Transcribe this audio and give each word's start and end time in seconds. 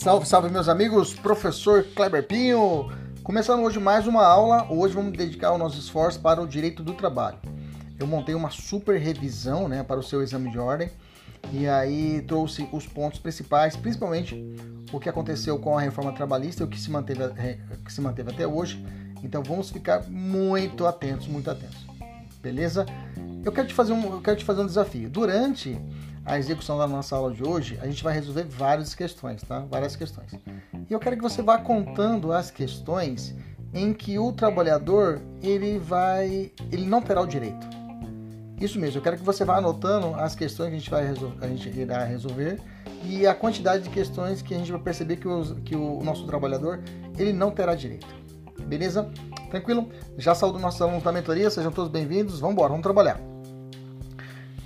Salve, 0.00 0.26
salve 0.26 0.48
meus 0.48 0.66
amigos, 0.66 1.12
professor 1.12 1.84
Kleber 1.94 2.26
Pinho. 2.26 2.90
Começando 3.22 3.62
hoje 3.62 3.78
mais 3.78 4.06
uma 4.06 4.24
aula, 4.24 4.66
hoje 4.72 4.94
vamos 4.94 5.12
dedicar 5.12 5.52
o 5.52 5.58
nosso 5.58 5.78
esforço 5.78 6.18
para 6.20 6.40
o 6.40 6.46
direito 6.46 6.82
do 6.82 6.94
trabalho. 6.94 7.36
Eu 7.98 8.06
montei 8.06 8.34
uma 8.34 8.48
super 8.48 8.98
revisão 8.98 9.68
né, 9.68 9.82
para 9.82 10.00
o 10.00 10.02
seu 10.02 10.22
exame 10.22 10.50
de 10.50 10.58
ordem 10.58 10.90
e 11.52 11.68
aí 11.68 12.24
trouxe 12.26 12.66
os 12.72 12.86
pontos 12.86 13.20
principais, 13.20 13.76
principalmente 13.76 14.42
o 14.90 14.98
que 14.98 15.06
aconteceu 15.06 15.58
com 15.58 15.76
a 15.76 15.80
reforma 15.82 16.12
trabalhista 16.14 16.62
e 16.62 16.64
o 16.64 16.68
que 16.68 16.80
se 16.80 16.90
manteve, 16.90 17.20
que 17.84 17.92
se 17.92 18.00
manteve 18.00 18.30
até 18.30 18.46
hoje. 18.46 18.82
Então 19.22 19.42
vamos 19.42 19.68
ficar 19.68 20.08
muito 20.08 20.86
atentos, 20.86 21.28
muito 21.28 21.50
atentos. 21.50 21.86
Beleza? 22.42 22.86
Eu 23.44 23.52
quero 23.52 23.68
te 23.68 23.74
fazer 23.74 23.92
um, 23.92 24.14
eu 24.14 24.22
quero 24.22 24.38
te 24.38 24.46
fazer 24.46 24.62
um 24.62 24.66
desafio. 24.66 25.10
Durante 25.10 25.78
a 26.30 26.38
execução 26.38 26.78
da 26.78 26.86
nossa 26.86 27.16
aula 27.16 27.32
de 27.32 27.42
hoje, 27.42 27.76
a 27.82 27.86
gente 27.86 28.04
vai 28.04 28.14
resolver 28.14 28.44
várias 28.44 28.94
questões, 28.94 29.42
tá? 29.42 29.66
Várias 29.68 29.96
questões. 29.96 30.30
E 30.88 30.92
eu 30.92 31.00
quero 31.00 31.16
que 31.16 31.22
você 31.22 31.42
vá 31.42 31.58
contando 31.58 32.32
as 32.32 32.52
questões 32.52 33.34
em 33.74 33.92
que 33.92 34.16
o 34.16 34.32
trabalhador 34.32 35.20
ele 35.42 35.76
vai, 35.80 36.52
ele 36.70 36.86
não 36.86 37.02
terá 37.02 37.20
o 37.20 37.26
direito. 37.26 37.66
Isso 38.60 38.78
mesmo. 38.78 38.98
Eu 38.98 39.02
quero 39.02 39.16
que 39.16 39.24
você 39.24 39.44
vá 39.44 39.56
anotando 39.56 40.14
as 40.14 40.36
questões 40.36 40.68
que 40.68 40.76
a 40.76 40.78
gente 40.78 40.90
vai 40.90 41.04
resolver, 41.04 41.44
a 41.44 41.48
gente 41.48 41.68
irá 41.68 42.04
resolver 42.04 42.60
e 43.02 43.26
a 43.26 43.34
quantidade 43.34 43.82
de 43.82 43.90
questões 43.90 44.40
que 44.40 44.54
a 44.54 44.58
gente 44.58 44.70
vai 44.70 44.80
perceber 44.80 45.16
que, 45.16 45.26
os, 45.26 45.56
que 45.64 45.74
o 45.74 46.00
nosso 46.04 46.26
trabalhador 46.26 46.80
ele 47.18 47.32
não 47.32 47.50
terá 47.50 47.74
direito. 47.74 48.06
Beleza? 48.66 49.10
Tranquilo? 49.50 49.88
Já 50.16 50.36
saúdo 50.36 50.60
nossos 50.60 50.80
alunos 50.80 51.02
da 51.02 51.10
mentoria, 51.10 51.50
sejam 51.50 51.72
todos 51.72 51.90
bem-vindos. 51.90 52.38
Vamos 52.38 52.52
embora, 52.52 52.68
vamos 52.68 52.84
trabalhar. 52.84 53.20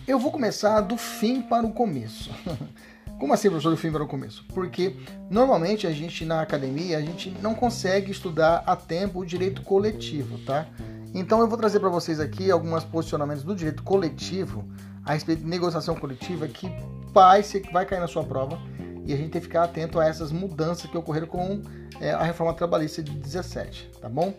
Eu 0.06 0.18
vou 0.18 0.30
começar 0.30 0.82
do 0.82 0.98
fim 0.98 1.40
para 1.40 1.66
o 1.66 1.72
começo. 1.72 2.30
Como 3.18 3.32
assim, 3.32 3.48
professor, 3.48 3.70
do 3.70 3.76
fim 3.76 3.90
para 3.90 4.04
o 4.04 4.06
começo? 4.06 4.44
Porque 4.52 4.96
normalmente 5.30 5.86
a 5.86 5.92
gente 5.92 6.26
na 6.26 6.42
academia 6.42 6.98
a 6.98 7.00
gente 7.00 7.30
não 7.40 7.54
consegue 7.54 8.10
estudar 8.10 8.62
a 8.66 8.76
tempo 8.76 9.20
o 9.20 9.24
direito 9.24 9.62
coletivo, 9.62 10.38
tá? 10.40 10.66
Então 11.14 11.40
eu 11.40 11.48
vou 11.48 11.56
trazer 11.56 11.80
para 11.80 11.88
vocês 11.88 12.20
aqui 12.20 12.50
alguns 12.50 12.84
posicionamentos 12.84 13.44
do 13.44 13.54
direito 13.54 13.82
coletivo 13.82 14.68
a 15.06 15.14
respeito 15.14 15.42
de 15.42 15.48
negociação 15.48 15.94
coletiva 15.94 16.46
que 16.48 16.70
vai, 17.10 17.42
vai 17.72 17.86
cair 17.86 18.00
na 18.00 18.08
sua 18.08 18.24
prova 18.24 18.58
e 19.06 19.12
a 19.14 19.16
gente 19.16 19.30
tem 19.30 19.40
que 19.40 19.46
ficar 19.46 19.64
atento 19.64 19.98
a 19.98 20.06
essas 20.06 20.32
mudanças 20.32 20.90
que 20.90 20.98
ocorreram 20.98 21.28
com 21.28 21.62
é, 21.98 22.10
a 22.10 22.22
reforma 22.22 22.52
trabalhista 22.52 23.02
de 23.02 23.12
17, 23.12 23.90
tá 24.02 24.08
bom? 24.08 24.34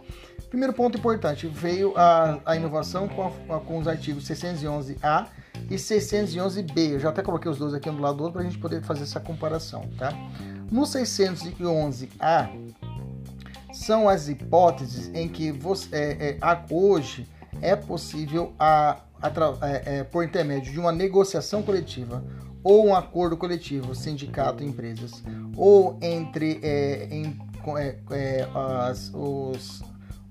Primeiro 0.56 0.72
ponto 0.72 0.98
importante, 0.98 1.48
veio 1.48 1.92
a, 1.98 2.40
a 2.46 2.56
inovação 2.56 3.10
com, 3.10 3.54
a, 3.54 3.60
com 3.60 3.78
os 3.78 3.90
artigos 3.90 4.24
611A 4.24 5.28
e 5.70 5.76
611B. 5.76 6.92
Eu 6.92 7.00
já 7.02 7.10
até 7.10 7.22
coloquei 7.22 7.52
os 7.52 7.58
dois 7.58 7.74
aqui 7.74 7.90
um 7.90 7.96
do 7.98 8.02
lado 8.02 8.16
do 8.16 8.24
outro 8.24 8.40
para 8.40 8.48
a 8.48 8.50
gente 8.50 8.58
poder 8.58 8.82
fazer 8.82 9.04
essa 9.04 9.20
comparação, 9.20 9.86
tá? 9.98 10.14
No 10.72 10.84
611A 10.84 12.50
são 13.74 14.08
as 14.08 14.30
hipóteses 14.30 15.12
em 15.14 15.28
que 15.28 15.52
você, 15.52 15.94
é, 15.94 16.38
é, 16.42 16.66
hoje 16.72 17.28
é 17.62 17.76
possível, 17.76 18.54
a, 18.58 19.02
a, 19.22 19.28
é, 19.62 19.98
é, 19.98 20.04
por 20.06 20.24
intermédio 20.24 20.72
de 20.72 20.80
uma 20.80 20.94
negociação 20.94 21.64
coletiva 21.64 22.24
ou 22.64 22.88
um 22.88 22.96
acordo 22.96 23.36
coletivo, 23.36 23.94
sindicato 23.94 24.64
empresas, 24.64 25.22
ou 25.58 26.00
entre 26.02 26.62
é, 26.64 27.10
em, 27.12 27.38
é, 28.10 28.48
as, 28.56 29.12
os 29.14 29.84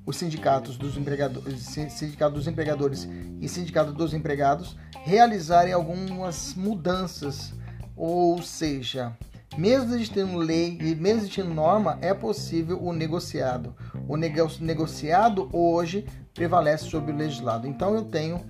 os 0.07 0.17
sindicatos 0.17 0.77
dos 0.77 0.97
empregadores, 0.97 1.61
sindicato 1.91 2.35
dos 2.35 2.47
empregadores 2.47 3.09
e 3.41 3.49
sindicato 3.49 3.93
dos 3.93 4.13
empregados 4.13 4.77
realizarem 5.05 5.73
algumas 5.73 6.55
mudanças, 6.55 7.55
ou 7.97 8.41
seja, 8.43 9.17
mesmo 9.57 9.95
existindo 9.95 10.37
lei 10.37 10.79
e 10.81 10.95
mesmo 10.95 11.21
existindo 11.21 11.55
norma, 11.55 11.99
é 12.01 12.13
possível 12.13 12.83
o 12.83 12.93
negociado. 12.93 13.75
O 14.09 14.17
negociado 14.17 15.49
hoje 15.53 16.07
prevalece 16.35 16.85
sobre 16.87 17.13
o 17.13 17.17
legislado. 17.17 17.67
Então 17.67 17.95
eu 17.95 18.03
tenho 18.03 18.41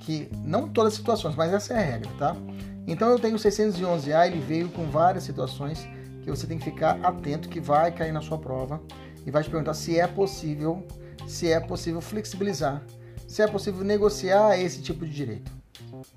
que, 0.00 0.28
não 0.44 0.68
todas 0.68 0.94
as 0.94 0.98
situações, 0.98 1.34
mas 1.34 1.52
essa 1.52 1.74
é 1.74 1.78
a 1.78 1.82
regra, 1.82 2.10
tá? 2.18 2.36
Então 2.86 3.10
eu 3.10 3.18
tenho 3.18 3.36
o 3.36 3.38
611A, 3.38 4.26
ele 4.26 4.40
veio 4.40 4.68
com 4.68 4.86
várias 4.86 5.24
situações 5.24 5.86
que 6.22 6.30
você 6.30 6.46
tem 6.46 6.58
que 6.58 6.64
ficar 6.64 6.98
atento 7.02 7.48
que 7.48 7.60
vai 7.60 7.92
cair 7.92 8.12
na 8.12 8.20
sua 8.20 8.38
prova 8.38 8.80
e 9.26 9.30
vai 9.30 9.42
te 9.42 9.50
perguntar 9.50 9.74
se 9.74 9.98
é 9.98 10.06
possível 10.06 10.86
se 11.26 11.50
é 11.50 11.60
possível 11.60 12.00
flexibilizar, 12.00 12.82
se 13.26 13.42
é 13.42 13.46
possível 13.46 13.84
negociar 13.84 14.58
esse 14.58 14.80
tipo 14.82 15.04
de 15.04 15.12
direito. 15.12 15.50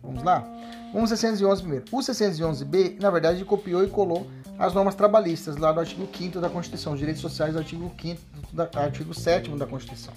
Vamos 0.02 0.24
lá? 0.24 0.48
Vamos 0.94 1.10
611 1.10 1.62
primeiro. 1.62 1.86
O 1.92 1.98
611B, 1.98 3.00
na 3.00 3.10
verdade, 3.10 3.44
copiou 3.44 3.84
e 3.84 3.88
colou 3.88 4.28
as 4.58 4.74
normas 4.74 4.96
trabalhistas 4.96 5.58
lá 5.58 5.72
do 5.72 5.80
artigo 5.80 6.08
5 6.12 6.40
da 6.40 6.50
Constituição, 6.50 6.94
os 6.94 7.00
direitos 7.00 7.22
sociais 7.22 7.54
do 7.54 7.60
artigo 7.60 7.92
5 8.02 8.22
da 8.54 8.70
artigo 8.76 9.14
7 9.14 9.50
da 9.52 9.68
Constituição. 9.68 10.14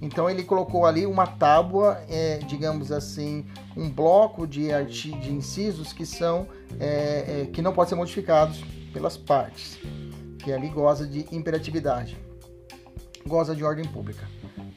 Então 0.00 0.30
ele 0.30 0.44
colocou 0.44 0.86
ali 0.86 1.04
uma 1.04 1.26
tábua, 1.26 2.00
é, 2.08 2.38
digamos 2.38 2.92
assim, 2.92 3.44
um 3.76 3.90
bloco 3.90 4.46
de, 4.46 4.68
de 4.86 5.32
incisos 5.32 5.92
que 5.92 6.06
são 6.06 6.46
é, 6.78 7.42
é, 7.42 7.46
que 7.52 7.60
não 7.60 7.72
podem 7.72 7.90
ser 7.90 7.94
modificados 7.96 8.62
pelas 8.92 9.16
partes, 9.16 9.76
que 10.38 10.52
ali 10.52 10.68
goza 10.68 11.06
de 11.06 11.26
imperatividade 11.32 12.16
goza 13.28 13.54
de 13.54 13.62
ordem 13.62 13.84
pública. 13.84 14.26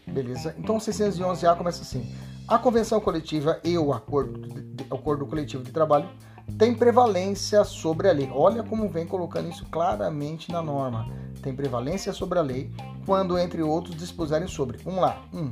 Beleza? 0.06 0.54
Então 0.58 0.76
o 0.76 0.80
611A 0.80 1.58
começa 1.58 1.82
assim. 1.82 2.14
A 2.48 2.60
convenção 2.60 3.00
coletiva 3.00 3.60
e 3.64 3.78
o 3.78 3.94
acordo, 3.94 4.40
de, 4.40 4.84
acordo 4.92 5.26
coletivo 5.26 5.64
de 5.64 5.72
trabalho 5.72 6.10
tem 6.58 6.76
prevalência 6.76 7.64
sobre 7.64 8.10
a 8.10 8.12
lei. 8.12 8.30
Olha 8.34 8.62
como 8.62 8.90
vem 8.90 9.08
colocando 9.08 9.50
isso 9.50 9.66
claramente 9.72 10.52
na 10.52 10.62
norma. 10.62 11.08
Tem 11.42 11.56
prevalência 11.56 12.12
sobre 12.12 12.40
a 12.40 12.42
lei 12.42 12.70
quando, 13.06 13.38
entre 13.40 13.64
outros, 13.64 13.96
dispuserem 13.96 14.48
sobre. 14.48 14.78
Vamos 14.80 15.02
lá. 15.02 15.22
Um, 15.34 15.52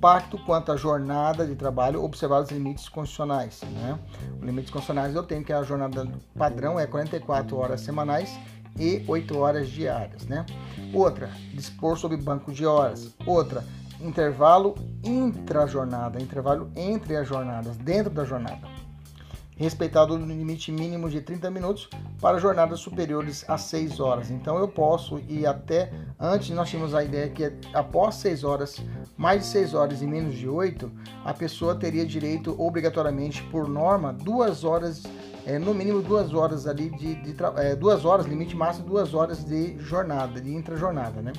pacto 0.00 0.38
quanto 0.38 0.72
à 0.72 0.76
jornada 0.76 1.46
de 1.46 1.54
trabalho, 1.54 2.02
observar 2.02 2.42
os 2.42 2.50
limites 2.50 2.88
constitucionais. 2.88 3.60
Né? 3.62 3.98
Os 4.38 4.44
limites 4.44 4.70
constitucionais 4.70 5.14
eu 5.14 5.22
tenho 5.22 5.44
que 5.44 5.52
a 5.52 5.62
jornada 5.62 6.08
padrão 6.36 6.80
é 6.80 6.86
44 6.86 7.56
horas 7.56 7.80
semanais 7.82 8.36
e 8.78 9.04
8 9.06 9.38
horas 9.38 9.68
diárias, 9.68 10.26
né? 10.26 10.44
Outra, 10.92 11.30
dispor 11.52 11.98
sobre 11.98 12.16
banco 12.16 12.52
de 12.52 12.66
horas. 12.66 13.14
Outra, 13.26 13.64
intervalo 14.00 14.74
intra-jornada, 15.04 16.20
intervalo 16.20 16.70
entre 16.74 17.16
as 17.16 17.28
jornadas, 17.28 17.76
dentro 17.76 18.10
da 18.10 18.24
jornada. 18.24 18.79
Respeitado 19.60 20.14
o 20.14 20.16
limite 20.16 20.72
mínimo 20.72 21.10
de 21.10 21.20
30 21.20 21.50
minutos 21.50 21.86
para 22.18 22.38
jornadas 22.38 22.80
superiores 22.80 23.44
a 23.46 23.58
6 23.58 24.00
horas. 24.00 24.30
Então 24.30 24.58
eu 24.58 24.66
posso 24.66 25.18
ir 25.28 25.44
até, 25.44 25.92
antes 26.18 26.48
nós 26.48 26.70
tínhamos 26.70 26.94
a 26.94 27.04
ideia 27.04 27.28
que 27.28 27.52
após 27.74 28.14
6 28.14 28.42
horas, 28.42 28.82
mais 29.18 29.42
de 29.42 29.46
6 29.48 29.74
horas 29.74 30.00
e 30.00 30.06
menos 30.06 30.34
de 30.34 30.48
8, 30.48 30.90
a 31.26 31.34
pessoa 31.34 31.74
teria 31.74 32.06
direito 32.06 32.56
obrigatoriamente 32.58 33.42
por 33.44 33.68
norma 33.68 34.14
2 34.14 34.64
horas 34.64 35.02
é, 35.44 35.58
no 35.58 35.74
mínimo 35.74 36.00
duas 36.00 36.32
horas 36.32 36.66
ali 36.66 36.88
de, 36.88 37.14
de 37.16 37.36
é, 37.56 37.76
duas 37.76 38.06
horas, 38.06 38.24
limite 38.24 38.56
máximo 38.56 38.86
duas 38.86 39.12
horas 39.12 39.44
de 39.44 39.78
jornada, 39.78 40.40
de 40.40 40.54
intrajornada, 40.54 41.20
né? 41.20 41.32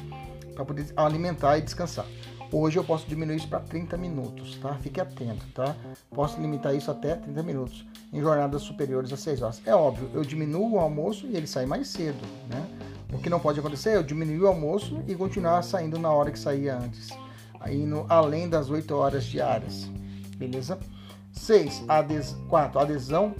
Para 0.54 0.64
poder 0.64 0.86
alimentar 0.96 1.58
e 1.58 1.62
descansar. 1.62 2.06
Hoje 2.54 2.78
eu 2.78 2.84
posso 2.84 3.08
diminuir 3.08 3.38
isso 3.38 3.48
para 3.48 3.62
30 3.62 3.96
minutos, 3.98 4.58
tá? 4.58 4.76
Fique 4.76 5.00
atento, 5.00 5.46
tá? 5.54 5.76
Posso 6.14 6.40
limitar 6.40 6.76
isso 6.76 6.92
até 6.92 7.16
30 7.16 7.44
minutos 7.44 7.86
em 8.12 8.20
jornadas 8.20 8.62
superiores 8.62 9.14
a 9.14 9.18
6 9.18 9.42
horas. 9.42 9.62
É 9.66 9.74
óbvio, 9.74 10.10
eu 10.14 10.24
diminuo 10.24 10.74
o 10.74 10.80
almoço 10.80 11.28
e 11.28 11.38
ele 11.38 11.48
sai 11.48 11.66
mais 11.66 11.88
cedo, 11.88 12.26
né? 12.50 12.68
O 13.14 13.20
que 13.20 13.30
não 13.30 13.40
pode 13.40 13.60
acontecer 13.60 13.92
é 13.92 13.98
eu 13.98 14.04
diminuir 14.04 14.42
o 14.42 14.48
almoço 14.48 15.02
e 15.08 15.16
continuar 15.16 15.62
saindo 15.64 15.98
na 15.98 16.12
hora 16.12 16.32
que 16.32 16.40
saía 16.40 16.78
antes, 16.78 17.10
no, 17.88 18.06
além 18.10 18.50
das 18.50 18.70
8 18.70 18.94
horas 18.96 19.24
diárias, 19.24 19.90
beleza? 20.38 20.78
6. 21.32 21.86
Ades, 21.88 22.36
4. 22.50 22.80
Adesão 22.80 23.34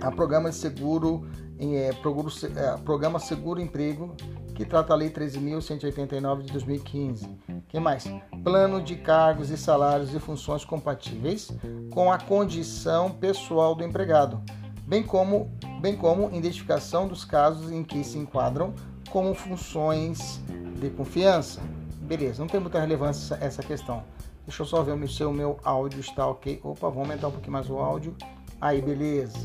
a 0.00 0.10
programa 0.10 0.50
de 0.50 0.56
seguro, 0.56 1.26
é, 1.58 1.92
programa, 1.94 2.78
programa 2.84 3.18
Seguro 3.18 3.60
Emprego, 3.60 4.14
que 4.58 4.64
trata 4.64 4.92
a 4.92 4.96
Lei 4.96 5.08
13.189 5.08 6.42
de 6.42 6.52
2015. 6.52 7.28
que 7.68 7.78
mais? 7.78 8.10
Plano 8.42 8.82
de 8.82 8.96
cargos 8.96 9.50
e 9.50 9.56
salários 9.56 10.12
e 10.12 10.18
funções 10.18 10.64
compatíveis 10.64 11.52
com 11.92 12.10
a 12.10 12.18
condição 12.18 13.08
pessoal 13.08 13.76
do 13.76 13.84
empregado, 13.84 14.42
bem 14.84 15.00
como, 15.00 15.48
bem 15.80 15.94
como 15.94 16.28
identificação 16.34 17.06
dos 17.06 17.24
casos 17.24 17.70
em 17.70 17.84
que 17.84 18.02
se 18.02 18.18
enquadram 18.18 18.74
como 19.10 19.32
funções 19.32 20.40
de 20.80 20.90
confiança. 20.90 21.60
Beleza, 22.00 22.40
não 22.40 22.48
tem 22.48 22.58
muita 22.58 22.80
relevância 22.80 23.38
essa 23.40 23.62
questão. 23.62 24.02
Deixa 24.44 24.62
eu 24.62 24.66
só 24.66 24.82
ver 24.82 25.08
se 25.08 25.22
o 25.22 25.32
meu 25.32 25.56
áudio 25.62 26.00
está 26.00 26.26
ok. 26.26 26.58
Opa, 26.64 26.88
vou 26.88 27.04
aumentar 27.04 27.28
um 27.28 27.30
pouquinho 27.32 27.52
mais 27.52 27.70
o 27.70 27.78
áudio. 27.78 28.16
Aí, 28.60 28.82
beleza. 28.82 29.38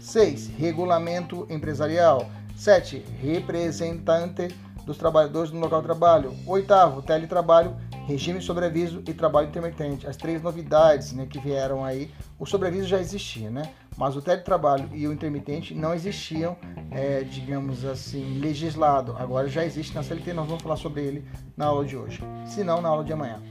6. 0.00 0.48
Regulamento 0.58 1.46
empresarial. 1.48 2.26
7. 2.62 3.04
Representante 3.20 4.54
dos 4.86 4.96
trabalhadores 4.96 5.50
no 5.50 5.58
local 5.58 5.80
de 5.80 5.86
trabalho. 5.86 6.32
Oitavo, 6.46 7.02
teletrabalho, 7.02 7.76
regime 8.06 8.38
de 8.38 8.44
sobreaviso 8.44 9.02
e 9.04 9.12
trabalho 9.12 9.48
intermitente. 9.48 10.06
As 10.06 10.16
três 10.16 10.40
novidades 10.40 11.12
né, 11.12 11.26
que 11.26 11.40
vieram 11.40 11.84
aí. 11.84 12.08
O 12.38 12.46
sobreaviso 12.46 12.86
já 12.86 13.00
existia, 13.00 13.50
né? 13.50 13.72
Mas 13.96 14.14
o 14.14 14.22
teletrabalho 14.22 14.88
e 14.92 15.08
o 15.08 15.12
intermitente 15.12 15.74
não 15.74 15.92
existiam, 15.92 16.56
é, 16.92 17.24
digamos 17.24 17.84
assim, 17.84 18.38
legislado. 18.38 19.16
Agora 19.18 19.48
já 19.48 19.64
existe 19.64 19.92
na 19.92 20.04
CLT, 20.04 20.32
nós 20.32 20.46
vamos 20.46 20.62
falar 20.62 20.76
sobre 20.76 21.02
ele 21.02 21.26
na 21.56 21.66
aula 21.66 21.84
de 21.84 21.96
hoje. 21.96 22.20
Se 22.46 22.62
não, 22.62 22.80
na 22.80 22.88
aula 22.88 23.02
de 23.02 23.12
amanhã. 23.12 23.42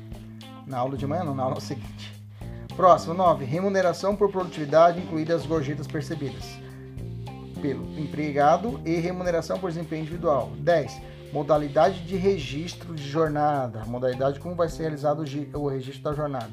Na 0.66 0.78
aula 0.78 0.96
de 0.96 1.06
manhã, 1.06 1.26
não, 1.26 1.36
na 1.36 1.44
aula 1.44 1.60
seguinte. 1.62 2.14
Próximo, 2.78 3.14
9. 3.14 3.44
Remuneração 3.44 4.16
por 4.16 4.32
produtividade, 4.32 5.02
incluídas 5.02 5.42
as 5.42 5.46
gorjetas 5.46 5.86
percebidas 5.86 6.62
pelo 7.62 7.84
empregado 8.00 8.80
e 8.86 8.96
remuneração 8.96 9.60
por 9.60 9.70
desempenho 9.70 10.02
individual. 10.02 10.52
10. 10.58 11.02
Modalidade 11.32 12.02
de 12.02 12.16
registro 12.16 12.94
de 12.94 13.08
jornada. 13.08 13.86
Modalidade 13.86 14.40
como 14.40 14.56
vai 14.56 14.68
ser 14.68 14.84
realizado 14.84 15.24
o 15.54 15.68
registro 15.68 16.04
da 16.04 16.14
jornada. 16.14 16.52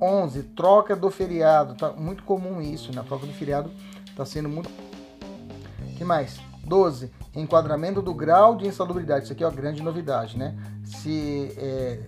11. 0.00 0.42
Troca 0.42 0.94
do 0.94 1.10
feriado. 1.10 1.74
Tá 1.74 1.92
muito 1.92 2.22
comum 2.22 2.60
isso, 2.60 2.92
né? 2.92 3.00
A 3.00 3.04
troca 3.04 3.26
do 3.26 3.32
feriado 3.32 3.70
está 4.08 4.24
sendo 4.24 4.48
muito. 4.48 4.70
que 5.96 6.04
mais? 6.04 6.38
12. 6.64 7.10
Enquadramento 7.34 8.02
do 8.02 8.14
grau 8.14 8.56
de 8.56 8.66
insalubridade. 8.66 9.24
Isso 9.24 9.32
aqui 9.32 9.42
é 9.42 9.46
uma 9.46 9.54
grande 9.54 9.82
novidade, 9.82 10.38
né? 10.38 10.56
Se 10.84 11.52
é, 11.56 12.00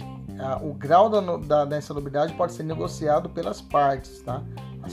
o 0.63 0.73
grau 0.73 1.09
da, 1.09 1.21
da, 1.37 1.65
da, 1.65 1.79
insalubridade 1.79 2.33
pode 2.35 2.53
ser 2.53 2.63
negociado 2.63 3.29
pelas 3.29 3.61
partes, 3.61 4.21
tá? 4.23 4.43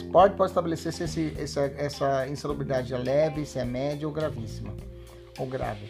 Partes 0.01 0.37
podem 0.37 0.51
estabelecer 0.51 0.93
se 0.93 1.03
esse, 1.03 1.33
essa, 1.37 1.61
essa 1.77 2.27
insalubridade 2.27 2.93
é 2.93 2.97
leve, 2.97 3.45
se 3.45 3.59
é 3.59 3.65
média 3.65 4.07
ou 4.07 4.13
gravíssima, 4.13 4.73
ou 5.37 5.45
grave. 5.47 5.89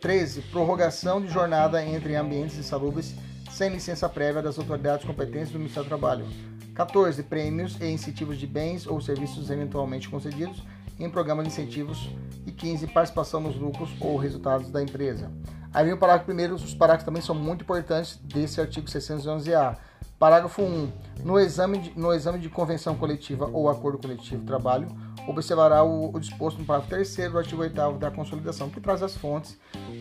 13. 0.00 0.42
Prorrogação 0.42 1.20
de 1.20 1.28
jornada 1.28 1.84
entre 1.84 2.14
ambientes 2.14 2.56
insalubres 2.58 3.14
sem 3.50 3.70
licença 3.70 4.08
prévia 4.08 4.42
das 4.42 4.58
autoridades 4.58 5.04
competentes 5.06 5.50
do 5.50 5.58
Ministério 5.58 5.84
do 5.84 5.88
Trabalho. 5.88 6.26
14. 6.74 7.22
Prêmios 7.24 7.76
e 7.80 7.86
incentivos 7.86 8.38
de 8.38 8.46
bens 8.46 8.86
ou 8.86 9.00
serviços 9.00 9.50
eventualmente 9.50 10.08
concedidos 10.08 10.62
em 10.98 11.10
programa 11.10 11.42
de 11.42 11.48
incentivos. 11.48 12.08
E 12.46 12.52
15. 12.52 12.86
Participação 12.88 13.40
nos 13.40 13.56
lucros 13.56 13.90
ou 14.00 14.16
resultados 14.16 14.70
da 14.70 14.82
empresa. 14.82 15.30
Aí 15.72 15.84
vem 15.84 15.94
o 15.94 15.98
parágrafo 15.98 16.26
primeiro, 16.26 16.54
os 16.54 16.74
parágrafos 16.74 17.04
também 17.04 17.20
são 17.20 17.34
muito 17.34 17.62
importantes 17.62 18.16
desse 18.22 18.60
artigo 18.60 18.86
611-A. 18.86 19.76
Parágrafo 20.18 20.62
1. 20.62 20.92
No 21.24 21.38
exame, 21.38 21.78
de, 21.78 21.98
no 21.98 22.12
exame 22.12 22.38
de 22.38 22.48
convenção 22.48 22.96
coletiva 22.96 23.48
ou 23.52 23.68
acordo 23.68 23.98
coletivo 23.98 24.40
de 24.40 24.46
trabalho, 24.46 24.88
observará 25.26 25.84
o, 25.84 26.14
o 26.14 26.18
disposto 26.18 26.58
no 26.58 26.64
parágrafo 26.64 26.90
3 26.90 27.30
do 27.30 27.38
artigo 27.38 27.62
8 27.62 27.98
da 27.98 28.10
consolidação, 28.10 28.68
que 28.68 28.80
traz 28.80 29.02
as 29.02 29.16
fontes, 29.16 29.56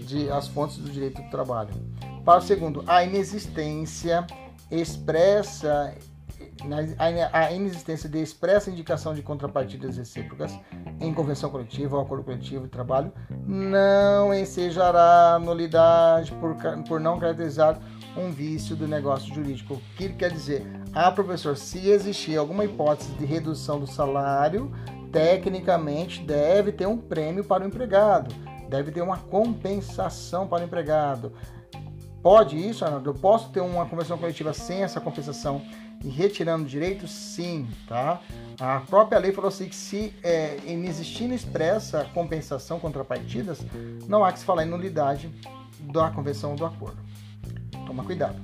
de, 0.06 0.30
as 0.30 0.48
fontes 0.48 0.78
do 0.78 0.90
direito 0.90 1.22
do 1.22 1.30
trabalho. 1.30 1.70
Parágrafo 2.26 2.72
2. 2.72 2.90
A 2.90 3.04
inexistência 3.04 4.26
expressa 4.72 5.96
a 7.32 7.52
inexistência 7.52 8.10
de 8.10 8.20
expressa 8.20 8.72
indicação 8.72 9.14
de 9.14 9.22
contrapartidas 9.22 9.98
recíprocas 9.98 10.58
em 11.00 11.14
convenção 11.14 11.50
coletiva 11.50 11.98
ou 11.98 12.02
acordo 12.02 12.24
coletivo 12.24 12.66
de 12.66 12.70
trabalho 12.70 13.12
não 13.46 14.34
ensejará 14.34 15.40
nulidade 15.40 16.32
por, 16.34 16.56
por 16.88 17.00
não 17.00 17.20
caracterizar 17.20 17.80
um 18.18 18.32
vício 18.32 18.76
do 18.76 18.88
negócio 18.88 19.34
jurídico. 19.34 19.76
O 19.76 19.82
que 19.96 20.10
quer 20.10 20.32
dizer? 20.32 20.66
Ah, 20.94 21.12
professor, 21.12 21.56
se 21.56 21.90
existir 21.90 22.38
alguma 22.38 22.66
hipótese 22.66 23.12
de 23.12 23.26
redução 23.26 23.80
do 23.80 23.88
salário, 23.88 24.72
tecnicamente 25.12 26.22
deve 26.22 26.72
ter 26.72 26.88
um 26.88 26.98
prêmio 26.98 27.44
para 27.44 27.64
o 27.64 27.68
empregado, 27.68 28.34
deve 28.70 28.92
ter 28.92 29.02
uma 29.02 29.18
compensação 29.18 30.48
para 30.48 30.64
o 30.64 30.66
empregado. 30.66 31.34
Pode 32.22 32.58
isso, 32.58 32.84
Arnaldo? 32.84 33.12
Eu 33.12 33.14
posso 33.14 33.50
ter 33.52 33.62
uma 33.62 33.86
convenção 33.86 34.18
coletiva 34.18 34.54
sem 34.54 34.84
essa 34.84 35.00
compensação 35.00 35.62
e 36.04 36.10
retirando 36.10 36.66
direitos? 36.66 37.12
Sim, 37.12 37.68
tá? 37.88 38.22
A 38.60 38.80
própria 38.82 39.20
lei 39.20 39.32
falou 39.32 39.50
assim 39.50 39.70
que 39.70 39.76
se 39.76 40.14
é, 40.24 40.58
inexistindo 40.66 41.34
expressa 41.34 42.06
compensação 42.14 42.80
contrapartidas, 42.80 43.66
não 44.08 44.26
há 44.26 44.32
que 44.32 44.40
se 44.40 44.46
falar 44.46 44.66
em 44.66 44.70
nulidade 44.70 45.32
da 45.80 46.10
convenção 46.10 46.56
do 46.56 46.66
acordo. 46.66 46.98
Toma 47.88 48.04
cuidado. 48.04 48.36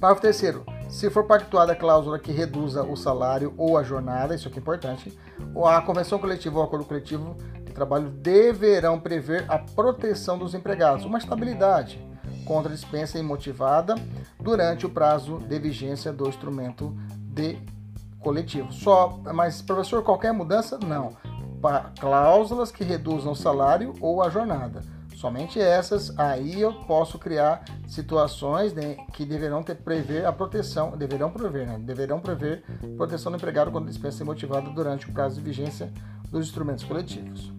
Parágrafo 0.00 0.22
terceiro. 0.22 0.64
Se 0.88 1.08
for 1.08 1.24
pactuada 1.24 1.72
a 1.72 1.76
cláusula 1.76 2.18
que 2.18 2.32
reduza 2.32 2.82
o 2.82 2.96
salário 2.96 3.54
ou 3.56 3.78
a 3.78 3.84
jornada, 3.84 4.34
isso 4.34 4.48
aqui 4.48 4.58
é 4.58 4.60
importante, 4.60 5.16
a 5.64 5.80
convenção 5.82 6.18
coletiva 6.18 6.58
ou 6.58 6.64
acordo 6.64 6.84
coletivo 6.84 7.36
de 7.64 7.72
trabalho 7.72 8.08
deverão 8.08 8.98
prever 8.98 9.44
a 9.48 9.56
proteção 9.56 10.36
dos 10.36 10.52
empregados, 10.52 11.04
uma 11.04 11.18
estabilidade 11.18 12.04
contra 12.44 12.74
dispensa 12.74 13.18
imotivada 13.18 13.94
durante 14.40 14.84
o 14.84 14.90
prazo 14.90 15.38
de 15.38 15.58
vigência 15.60 16.12
do 16.12 16.28
instrumento 16.28 16.92
de 17.32 17.56
coletivo. 18.18 18.72
Só, 18.72 19.20
mas 19.32 19.62
professor, 19.62 20.02
qualquer 20.02 20.32
mudança? 20.32 20.76
Não. 20.78 21.16
Para 21.62 21.92
cláusulas 22.00 22.72
que 22.72 22.82
reduzam 22.82 23.32
o 23.32 23.36
salário 23.36 23.94
ou 24.00 24.22
a 24.22 24.28
jornada. 24.28 24.82
Somente 25.20 25.60
essas, 25.60 26.18
aí 26.18 26.62
eu 26.62 26.72
posso 26.72 27.18
criar 27.18 27.62
situações 27.86 28.72
né, 28.72 28.96
que 29.12 29.26
deverão 29.26 29.62
ter, 29.62 29.74
prever 29.74 30.24
a 30.24 30.32
proteção, 30.32 30.96
deverão 30.96 31.30
prever, 31.30 31.66
né, 31.66 31.78
deverão 31.78 32.18
prever 32.18 32.64
proteção 32.96 33.30
do 33.30 33.36
empregado 33.36 33.70
quando 33.70 33.86
dispensa 33.86 34.22
imotivada 34.22 34.70
durante 34.70 35.10
o 35.10 35.12
prazo 35.12 35.34
de 35.34 35.42
vigência 35.42 35.92
dos 36.30 36.46
instrumentos 36.46 36.84
coletivos 36.84 37.52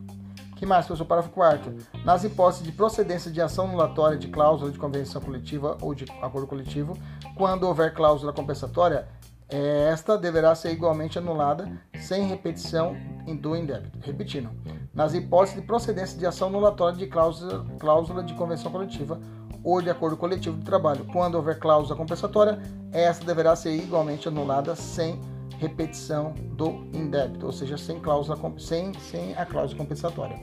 que 0.61 0.65
mais, 0.67 0.85
professor? 0.85 1.05
Parágrafo 1.05 1.33
4 1.33 1.75
Nas 2.05 2.23
hipóteses 2.23 2.63
de 2.63 2.71
procedência 2.71 3.31
de 3.31 3.41
ação 3.41 3.65
anulatória 3.65 4.15
de 4.15 4.27
cláusula 4.27 4.69
de 4.71 4.77
convenção 4.77 5.19
coletiva 5.19 5.75
ou 5.81 5.95
de 5.95 6.05
acordo 6.21 6.45
coletivo, 6.45 6.95
quando 7.35 7.63
houver 7.63 7.95
cláusula 7.95 8.31
compensatória, 8.31 9.07
esta 9.51 10.17
deverá 10.17 10.55
ser 10.55 10.71
igualmente 10.71 11.17
anulada 11.17 11.69
sem 11.99 12.25
repetição 12.27 12.95
do 13.41 13.55
indébito. 13.55 13.99
Repetindo, 14.01 14.49
nas 14.93 15.13
hipóteses 15.13 15.59
de 15.59 15.67
procedência 15.67 16.17
de 16.17 16.25
ação 16.25 16.47
anulatória 16.47 16.97
de 16.97 17.07
cláusula, 17.07 17.65
cláusula 17.77 18.23
de 18.23 18.33
convenção 18.33 18.71
coletiva 18.71 19.19
ou 19.63 19.81
de 19.81 19.89
acordo 19.89 20.15
coletivo 20.15 20.57
de 20.57 20.65
trabalho, 20.65 21.05
quando 21.11 21.35
houver 21.35 21.59
cláusula 21.59 21.97
compensatória, 21.97 22.59
esta 22.91 23.25
deverá 23.25 23.55
ser 23.55 23.75
igualmente 23.75 24.27
anulada 24.27 24.75
sem 24.75 25.19
repetição 25.59 26.33
do 26.55 26.69
indébito, 26.93 27.45
ou 27.45 27.51
seja, 27.51 27.77
sem 27.77 27.99
cláusula 27.99 28.39
sem, 28.57 28.93
sem 28.95 29.35
a 29.35 29.45
cláusula 29.45 29.77
compensatória. 29.77 30.39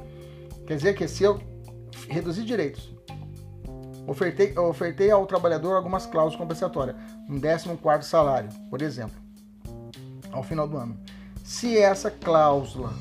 Quer 0.66 0.76
dizer 0.76 0.94
que 0.94 1.08
se 1.08 1.24
eu 1.24 1.40
reduzir 2.08 2.44
direitos, 2.44 2.94
ofertei, 4.08 4.58
ofertei 4.58 5.10
ao 5.10 5.26
trabalhador 5.26 5.76
algumas 5.76 6.06
cláusulas 6.06 6.40
compensatórias, 6.40 6.96
um 7.28 7.38
décimo 7.38 7.76
quarto 7.76 8.04
salário, 8.04 8.48
por 8.70 8.80
exemplo, 8.80 9.16
ao 10.32 10.42
final 10.42 10.66
do 10.66 10.76
ano. 10.76 10.98
Se 11.44 11.78
essa 11.78 12.10
cláusula, 12.10 12.92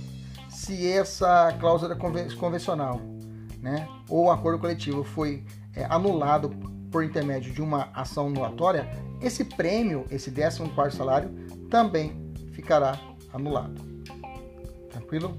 se 0.50 0.88
essa 0.88 1.56
cláusula 1.60 1.96
convencional, 1.96 3.02
né, 3.62 3.88
ou 4.10 4.30
acordo 4.30 4.60
coletivo 4.60 5.04
foi 5.04 5.44
é, 5.74 5.86
anulado 5.86 6.50
por 6.92 7.04
intermédio 7.04 7.54
de 7.54 7.62
uma 7.62 7.90
ação 7.94 8.28
anulatória, 8.28 8.88
esse 9.22 9.44
prêmio, 9.44 10.06
esse 10.12 10.30
décimo 10.30 10.70
quarto 10.70 10.96
salário, 10.96 11.30
também 11.70 12.32
ficará 12.52 13.00
anulado. 13.34 13.82
Tranquilo? 14.90 15.36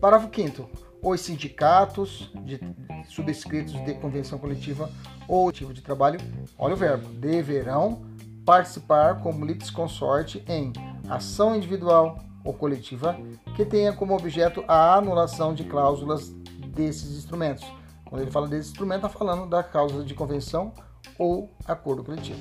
Parágrafo 0.00 0.34
5 0.34 0.87
os 1.02 1.20
sindicatos 1.20 2.30
de 2.44 2.60
subscritos 3.08 3.74
de 3.84 3.94
convenção 3.94 4.38
coletiva 4.38 4.90
ou 5.26 5.52
tipo 5.52 5.72
de 5.72 5.80
trabalho, 5.80 6.18
olha 6.58 6.74
o 6.74 6.76
verbo, 6.76 7.08
deverão 7.08 8.02
participar 8.44 9.20
como 9.20 9.44
litisconsorte 9.44 10.42
em 10.48 10.72
ação 11.08 11.54
individual 11.54 12.18
ou 12.44 12.54
coletiva 12.54 13.18
que 13.54 13.64
tenha 13.64 13.92
como 13.92 14.14
objeto 14.14 14.64
a 14.66 14.94
anulação 14.94 15.54
de 15.54 15.64
cláusulas 15.64 16.30
desses 16.74 17.16
instrumentos. 17.16 17.66
Quando 18.06 18.22
ele 18.22 18.30
fala 18.30 18.48
desse 18.48 18.70
instrumento, 18.70 19.06
está 19.06 19.08
falando 19.08 19.48
da 19.48 19.62
causa 19.62 20.02
de 20.02 20.14
convenção 20.14 20.72
ou 21.18 21.50
acordo 21.66 22.02
coletivo. 22.02 22.40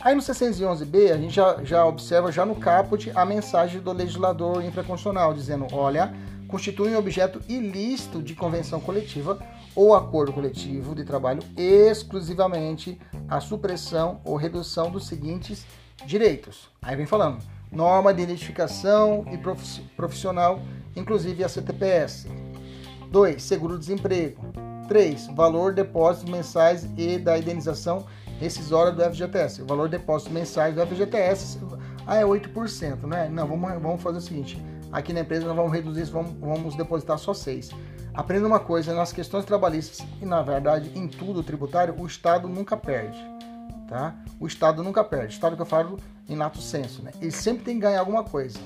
Aí 0.00 0.14
no 0.14 0.20
611b, 0.20 1.12
a 1.12 1.16
gente 1.16 1.34
já, 1.34 1.62
já 1.62 1.84
observa 1.84 2.32
já 2.32 2.44
no 2.44 2.56
caput 2.56 3.10
a 3.14 3.24
mensagem 3.24 3.80
do 3.80 3.92
legislador 3.92 4.64
infraconstitucional, 4.64 5.32
dizendo, 5.32 5.66
olha, 5.72 6.12
constitui 6.54 6.94
um 6.94 6.98
objeto 6.98 7.40
ilícito 7.48 8.22
de 8.22 8.32
convenção 8.32 8.78
coletiva 8.78 9.40
ou 9.74 9.92
acordo 9.92 10.32
coletivo 10.32 10.94
de 10.94 11.02
trabalho 11.02 11.42
exclusivamente 11.56 12.96
a 13.28 13.40
supressão 13.40 14.20
ou 14.24 14.36
redução 14.36 14.88
dos 14.88 15.08
seguintes 15.08 15.66
direitos. 16.06 16.68
Aí 16.80 16.94
vem 16.94 17.06
falando, 17.06 17.38
norma 17.72 18.14
de 18.14 18.22
identificação 18.22 19.24
e 19.32 19.38
profissional, 19.96 20.62
inclusive 20.94 21.42
a 21.42 21.48
CTPS. 21.48 22.28
2. 23.10 23.42
Seguro-desemprego. 23.42 24.40
3. 24.86 25.26
Valor 25.34 25.74
depósitos 25.74 26.30
mensais 26.30 26.88
e 26.96 27.18
da 27.18 27.36
indenização 27.36 28.06
rescisória 28.38 28.92
do 28.92 29.02
FGTS. 29.02 29.62
O 29.62 29.66
valor 29.66 29.88
de 29.88 29.98
depósitos 29.98 30.32
mensais 30.32 30.72
do 30.72 30.86
FGTS 30.86 31.58
ah, 32.06 32.14
é 32.14 32.22
8%, 32.22 33.08
né? 33.08 33.28
Não, 33.28 33.48
vamos, 33.48 33.72
vamos 33.82 34.00
fazer 34.00 34.18
o 34.18 34.20
seguinte. 34.20 34.73
Aqui 34.94 35.12
na 35.12 35.20
empresa 35.20 35.44
nós 35.48 35.56
vamos 35.56 35.72
reduzir 35.72 36.02
isso, 36.02 36.12
vamos, 36.12 36.34
vamos 36.38 36.76
depositar 36.76 37.18
só 37.18 37.34
6. 37.34 37.72
Aprenda 38.14 38.46
uma 38.46 38.60
coisa, 38.60 38.94
nas 38.94 39.12
questões 39.12 39.44
trabalhistas 39.44 40.06
e 40.22 40.24
na 40.24 40.40
verdade 40.40 40.92
em 40.94 41.08
tudo 41.08 41.42
tributário, 41.42 41.96
o 41.98 42.06
Estado 42.06 42.46
nunca 42.46 42.76
perde. 42.76 43.18
Tá? 43.88 44.14
O 44.38 44.46
Estado 44.46 44.84
nunca 44.84 45.02
perde. 45.02 45.26
O 45.26 45.30
Estado 45.34 45.56
que 45.56 45.62
eu 45.62 45.66
falo 45.66 45.98
em 46.28 46.36
lato 46.36 46.60
senso, 46.60 47.02
né? 47.02 47.10
Ele 47.20 47.32
sempre 47.32 47.64
tem 47.64 47.74
que 47.74 47.80
ganhar 47.80 47.98
alguma 47.98 48.22
coisa. 48.22 48.56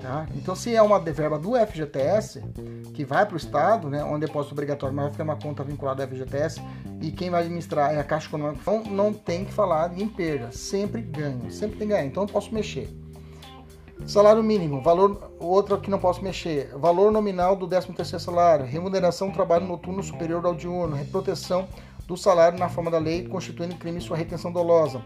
Tá? 0.00 0.26
Então, 0.34 0.56
se 0.56 0.74
é 0.74 0.80
uma 0.80 0.98
verba 0.98 1.38
do 1.38 1.52
FGTS, 1.54 2.42
que 2.94 3.04
vai 3.04 3.26
para 3.26 3.34
o 3.34 3.36
Estado, 3.36 3.90
né, 3.90 4.02
onde 4.02 4.26
depósito 4.26 4.54
obrigatório, 4.54 4.96
mas 4.96 5.04
vai 5.04 5.12
ficar 5.12 5.24
uma 5.24 5.36
conta 5.36 5.62
vinculada 5.62 6.02
ao 6.02 6.08
FGTS, 6.08 6.62
e 7.00 7.12
quem 7.12 7.28
vai 7.28 7.42
administrar 7.42 7.94
é 7.94 8.00
a 8.00 8.04
Caixa 8.04 8.26
Econômica, 8.26 8.58
então 8.62 8.82
não 8.90 9.12
tem 9.12 9.44
que 9.44 9.52
falar 9.52 9.96
em 9.96 10.08
perda, 10.08 10.50
sempre 10.50 11.02
ganha, 11.02 11.50
sempre 11.50 11.78
tem 11.78 11.86
ganho, 11.86 12.08
então 12.08 12.24
eu 12.24 12.28
posso 12.28 12.52
mexer. 12.52 13.01
Salário 14.06 14.42
mínimo, 14.42 14.80
valor, 14.82 15.32
outro 15.38 15.78
que 15.80 15.88
não 15.88 15.98
posso 15.98 16.22
mexer, 16.22 16.70
valor 16.76 17.12
nominal 17.12 17.54
do 17.54 17.68
13º 17.68 18.18
salário, 18.18 18.66
remuneração 18.66 19.28
do 19.28 19.34
trabalho 19.34 19.64
noturno 19.64 20.02
superior 20.02 20.44
ao 20.44 20.54
diurno, 20.54 20.98
proteção 21.06 21.68
do 22.06 22.16
salário 22.16 22.58
na 22.58 22.68
forma 22.68 22.90
da 22.90 22.98
lei, 22.98 23.26
constituindo 23.28 23.76
crime 23.76 24.00
sua 24.00 24.16
retenção 24.16 24.50
dolosa, 24.50 25.02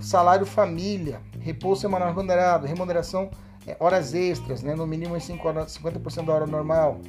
salário 0.00 0.44
família, 0.44 1.20
repouso 1.38 1.82
semanal 1.82 2.08
remunerado, 2.08 2.66
remuneração 2.66 3.30
é, 3.66 3.76
horas 3.78 4.14
extras, 4.14 4.62
né, 4.62 4.74
no 4.74 4.86
mínimo 4.86 5.16
em 5.16 5.20
5 5.20 5.46
horas, 5.46 5.78
50% 5.78 6.24
da 6.24 6.32
hora 6.32 6.46
normal. 6.46 7.00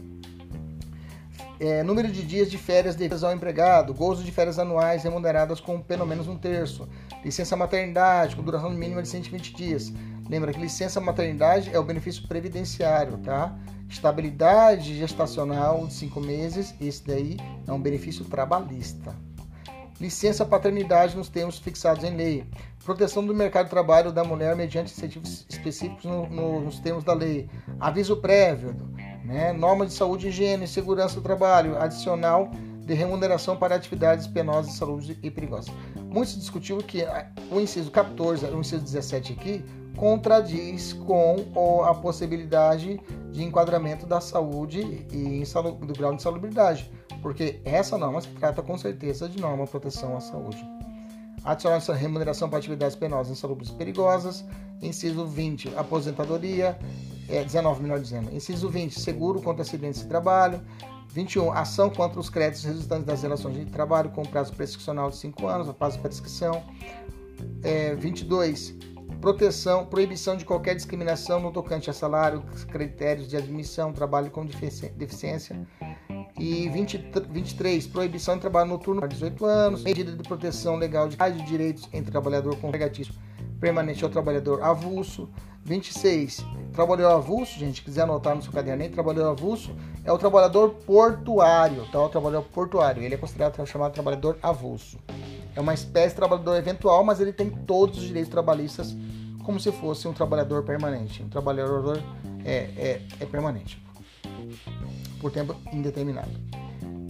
É, 1.60 1.84
número 1.84 2.12
de 2.12 2.24
dias 2.24 2.50
de 2.50 2.58
férias 2.58 2.96
devidas 2.96 3.24
ao 3.24 3.34
empregado, 3.34 3.94
gozo 3.94 4.24
de 4.24 4.32
férias 4.32 4.58
anuais 4.58 5.04
remuneradas 5.04 5.60
com 5.60 5.80
pelo 5.80 6.06
menos 6.08 6.28
um 6.28 6.36
terço, 6.36 6.88
licença 7.24 7.56
maternidade 7.56 8.36
com 8.36 8.42
duração 8.42 8.70
mínima 8.72 9.02
de 9.02 9.08
120 9.08 9.54
dias. 9.56 9.94
Lembra 10.32 10.54
que 10.54 10.62
licença 10.62 11.02
maternidade 11.02 11.70
é 11.74 11.78
o 11.78 11.84
benefício 11.84 12.26
previdenciário, 12.26 13.18
tá? 13.18 13.54
Estabilidade 13.90 14.98
gestacional 14.98 15.86
de 15.86 15.94
5 15.94 16.22
meses, 16.22 16.74
esse 16.80 17.06
daí 17.06 17.36
é 17.68 17.72
um 17.74 17.82
benefício 17.82 18.24
trabalhista. 18.24 19.14
Licença 20.00 20.46
paternidade 20.46 21.18
nos 21.18 21.28
termos 21.28 21.60
fixados 21.60 22.06
em 22.06 22.16
lei 22.16 22.46
proteção 22.86 23.26
do 23.26 23.36
mercado 23.36 23.66
de 23.66 23.72
trabalho 23.72 24.10
da 24.10 24.24
mulher 24.24 24.56
mediante 24.56 24.94
incentivos 24.94 25.46
específicos 25.50 26.06
no, 26.06 26.30
no, 26.30 26.62
nos 26.62 26.80
termos 26.80 27.04
da 27.04 27.14
lei, 27.14 27.50
aviso 27.78 28.16
prévio, 28.16 28.74
né, 29.26 29.52
norma 29.52 29.86
de 29.86 29.94
saúde, 29.94 30.30
higiene 30.30 30.64
e 30.64 30.68
segurança 30.68 31.16
do 31.16 31.22
trabalho, 31.22 31.78
adicional 31.78 32.50
de 32.92 32.98
remuneração 32.98 33.56
para 33.56 33.76
atividades 33.76 34.28
penosas, 34.28 34.74
saúde 34.74 35.18
e 35.24 35.32
perigosas. 35.32 35.74
Muito 36.10 36.32
se 36.32 36.40
discutiu 36.40 36.78
que 36.80 37.06
o 37.50 37.58
inciso 37.58 37.90
14, 37.90 38.46
o 38.48 38.60
inciso 38.60 38.84
17 38.84 39.32
aqui, 39.32 39.64
contradiz 39.96 40.92
com 40.92 41.84
a 41.86 41.94
possibilidade 41.94 43.00
de 43.32 43.44
enquadramento 43.44 44.06
da 44.06 44.20
saúde 44.20 45.06
e 45.10 45.44
do 45.86 45.94
grau 45.94 46.14
de 46.14 46.22
salubridade, 46.22 46.92
porque 47.22 47.62
essa 47.64 47.98
norma 47.98 48.20
se 48.20 48.28
trata 48.30 48.62
com 48.62 48.78
certeza 48.78 49.30
de 49.30 49.40
norma 49.40 49.64
de 49.64 49.72
proteção 49.72 50.18
à 50.18 50.20
saúde. 50.20 50.62
Adicionar 51.46 51.78
essa 51.78 51.94
remuneração 51.94 52.50
para 52.50 52.60
atividades 52.60 52.96
penosas, 52.96 53.36
insalubres 53.36 53.70
e 53.70 53.74
perigosas. 53.74 54.44
Inciso 54.82 55.26
20, 55.26 55.74
aposentadoria. 55.76 56.78
É, 57.30 57.44
19, 57.44 57.82
melhor 57.82 58.00
dizendo. 58.00 58.36
Inciso 58.36 58.70
20, 58.70 59.00
seguro 59.00 59.42
contra 59.42 59.62
acidentes 59.62 60.02
de 60.02 60.08
trabalho. 60.08 60.62
21, 61.14 61.52
ação 61.52 61.90
contra 61.90 62.20
os 62.20 62.30
créditos 62.30 62.64
resultantes 62.64 63.06
das 63.06 63.22
relações 63.22 63.56
de 63.56 63.66
trabalho 63.66 64.10
com 64.12 64.24
prazo 64.24 64.54
prescricional 64.54 65.10
de 65.10 65.18
5 65.18 65.48
anos, 65.48 65.68
a 65.68 65.74
prazo 65.74 65.98
de 65.98 66.02
prescrição. 66.02 66.64
É, 67.64 67.96
22, 67.96 68.76
proteção, 69.20 69.86
proibição 69.86 70.38
de 70.38 70.46
qualquer 70.46 70.76
discriminação 70.76 71.40
no 71.40 71.52
tocante 71.52 71.90
a 71.90 71.94
salário, 71.94 72.44
critérios 72.72 73.28
de 73.28 73.36
admissão, 73.36 73.92
trabalho 73.92 74.32
com 74.32 74.46
deficiência. 74.46 75.68
E 76.40 76.70
20, 76.70 77.12
23, 77.30 77.88
proibição 77.88 78.36
de 78.36 78.42
trabalho 78.42 78.70
noturno 78.70 79.02
para 79.02 79.10
18 79.10 79.46
anos, 79.46 79.84
medida 79.84 80.12
de 80.14 80.24
proteção 80.24 80.78
legal 80.78 81.08
de 81.08 81.18
direitos 81.46 81.90
entre 81.92 82.10
trabalhador 82.10 82.56
com 82.58 82.70
empregatício 82.70 83.14
permanente 83.60 84.04
ou 84.04 84.10
trabalhador 84.10 84.64
avulso. 84.64 85.30
26, 85.64 86.44
trabalhador 86.74 87.12
avulso, 87.12 87.60
gente, 87.60 87.84
quiser 87.84 88.02
anotar 88.02 88.36
no 88.36 88.42
seu 88.42 88.52
caderno, 88.52 88.90
trabalhador 88.90 89.30
avulso 89.30 89.76
é 90.04 90.12
o 90.12 90.18
trabalhador 90.18 90.70
portuário, 90.86 91.86
tá? 91.92 92.02
O 92.02 92.10
trabalhador 92.10 92.46
portuário, 92.50 93.04
ele 93.04 93.16
é 93.16 93.18
considerado 93.18 93.66
chamado 93.68 93.94
trabalhador 93.94 94.38
avulso. 94.42 94.98
É 95.56 95.60
uma 95.60 95.74
espécie 95.74 96.10
de 96.10 96.16
trabalhador 96.16 96.56
eventual, 96.56 97.04
mas 97.04 97.20
ele 97.20 97.34
tem 97.34 97.50
todos 97.50 98.00
os 98.00 98.06
direitos 98.06 98.32
trabalhistas 98.32 98.96
como 99.44 99.60
se 99.60 99.72
fosse 99.72 100.08
um 100.08 100.14
trabalhador 100.14 100.64
permanente. 100.64 101.22
Um 101.22 101.30
trabalhador 101.30 102.02
é, 102.46 102.56
é, 102.78 103.02
é 103.20 103.26
permanente 103.26 103.82
por 105.20 105.32
tempo 105.32 105.56
indeterminado. 105.72 106.32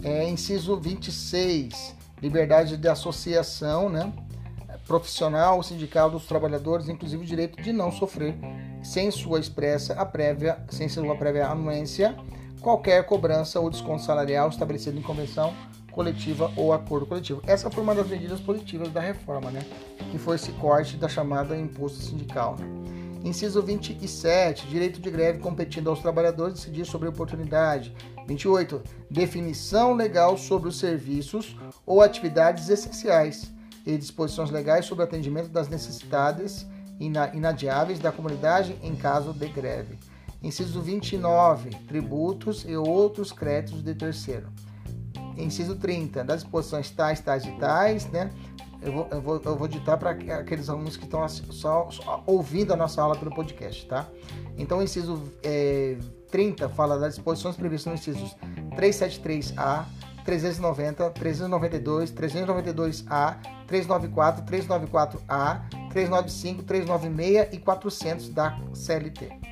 É, 0.02 0.28
inciso 0.28 0.76
26, 0.76 1.94
liberdade 2.20 2.76
de 2.76 2.88
associação 2.88 3.88
né, 3.88 4.12
profissional, 4.86 5.62
sindical 5.62 6.10
dos 6.10 6.26
trabalhadores, 6.26 6.88
inclusive 6.88 7.22
o 7.22 7.26
direito 7.26 7.62
de 7.62 7.72
não 7.72 7.90
sofrer, 7.90 8.34
sem 8.82 9.10
sua 9.10 9.38
expressa 9.38 9.94
a 9.94 10.04
prévia, 10.04 10.58
sem 10.68 10.88
sua 10.88 11.16
prévia 11.16 11.46
anuência, 11.48 12.16
qualquer 12.62 13.04
cobrança 13.04 13.60
ou 13.60 13.68
desconto 13.68 14.02
salarial 14.02 14.48
estabelecido 14.48 14.98
em 14.98 15.02
convenção 15.02 15.52
coletiva 15.90 16.50
ou 16.56 16.72
acordo 16.72 17.04
coletivo. 17.04 17.42
Essa 17.46 17.70
foi 17.70 17.82
uma 17.82 17.94
das 17.94 18.08
medidas 18.08 18.40
positivas 18.40 18.90
da 18.90 19.00
reforma, 19.00 19.50
né? 19.50 19.60
Que 20.10 20.16
foi 20.16 20.36
esse 20.36 20.52
corte 20.52 20.96
da 20.96 21.08
chamada 21.08 21.56
imposto 21.56 21.98
sindical. 21.98 22.56
Inciso 23.22 23.62
27, 23.62 24.66
direito 24.66 25.00
de 25.00 25.10
greve 25.10 25.38
competindo 25.38 25.90
aos 25.90 26.00
trabalhadores 26.00 26.54
decidir 26.54 26.86
sobre 26.86 27.08
oportunidade. 27.08 27.94
28, 28.26 28.80
definição 29.10 29.92
legal 29.92 30.38
sobre 30.38 30.68
os 30.68 30.78
serviços 30.78 31.56
ou 31.84 32.00
atividades 32.00 32.68
essenciais 32.68 33.52
e 33.84 33.96
disposições 33.98 34.50
legais 34.50 34.86
sobre 34.86 35.04
atendimento 35.04 35.48
das 35.48 35.68
necessidades 35.68 36.66
inadiáveis 36.98 37.98
da 37.98 38.12
comunidade 38.12 38.78
em 38.82 38.94
caso 38.94 39.32
de 39.32 39.48
greve. 39.48 39.98
Inciso 40.42 40.80
29, 40.80 41.70
tributos 41.86 42.64
e 42.66 42.76
outros 42.76 43.32
créditos 43.32 43.82
de 43.82 43.94
terceiro. 43.94 44.48
Inciso 45.36 45.76
30, 45.76 46.24
das 46.24 46.42
disposições 46.42 46.90
tais, 46.90 47.20
tais 47.20 47.44
e 47.44 47.52
tais, 47.52 48.06
né? 48.06 48.30
eu 48.82 48.92
vou, 48.92 49.08
eu 49.10 49.20
vou, 49.20 49.42
eu 49.44 49.56
vou 49.56 49.68
ditar 49.68 49.96
para 49.96 50.10
aqueles 50.10 50.68
alunos 50.68 50.96
que 50.96 51.04
estão 51.04 51.26
só, 51.28 51.88
só, 51.90 52.22
ouvindo 52.26 52.72
a 52.72 52.76
nossa 52.76 53.00
aula 53.00 53.16
pelo 53.16 53.32
podcast, 53.32 53.86
tá? 53.86 54.06
Então, 54.58 54.78
o 54.78 54.82
inciso 54.82 55.22
é, 55.42 55.96
30 56.30 56.68
fala 56.70 56.98
das 56.98 57.14
disposições 57.14 57.56
previstas 57.56 57.92
nos 57.92 58.00
incisos 58.00 58.36
373A, 58.76 59.86
390, 60.24 61.10
392, 61.10 62.12
392A, 62.12 63.36
394, 63.66 64.44
394A, 64.44 65.62
395, 65.90 66.62
396 66.64 67.48
e 67.52 67.58
400 67.58 68.28
da 68.30 68.58
CLT. 68.74 69.51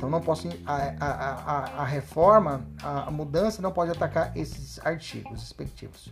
Então 0.00 0.08
não 0.08 0.22
posso 0.22 0.48
a, 0.64 0.94
a, 0.98 1.08
a, 1.08 1.82
a 1.82 1.84
reforma, 1.84 2.66
a 2.82 3.10
mudança 3.10 3.60
não 3.60 3.70
pode 3.70 3.90
atacar 3.90 4.34
esses 4.34 4.80
artigos 4.82 5.42
respectivos. 5.42 6.10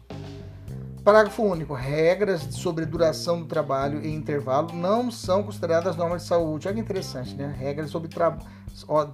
Parágrafo 1.03 1.43
único. 1.43 1.73
Regras 1.73 2.43
sobre 2.51 2.85
duração 2.85 3.41
do 3.41 3.47
trabalho 3.47 4.05
e 4.05 4.15
intervalo 4.15 4.75
não 4.75 5.11
são 5.11 5.43
consideradas 5.43 5.97
normas 5.97 6.21
de 6.21 6.29
saúde. 6.29 6.69
Olha 6.69 6.75
que 6.75 6.81
interessante, 6.83 7.35
né? 7.35 7.57
Regras 7.59 7.89
sobre 7.89 8.11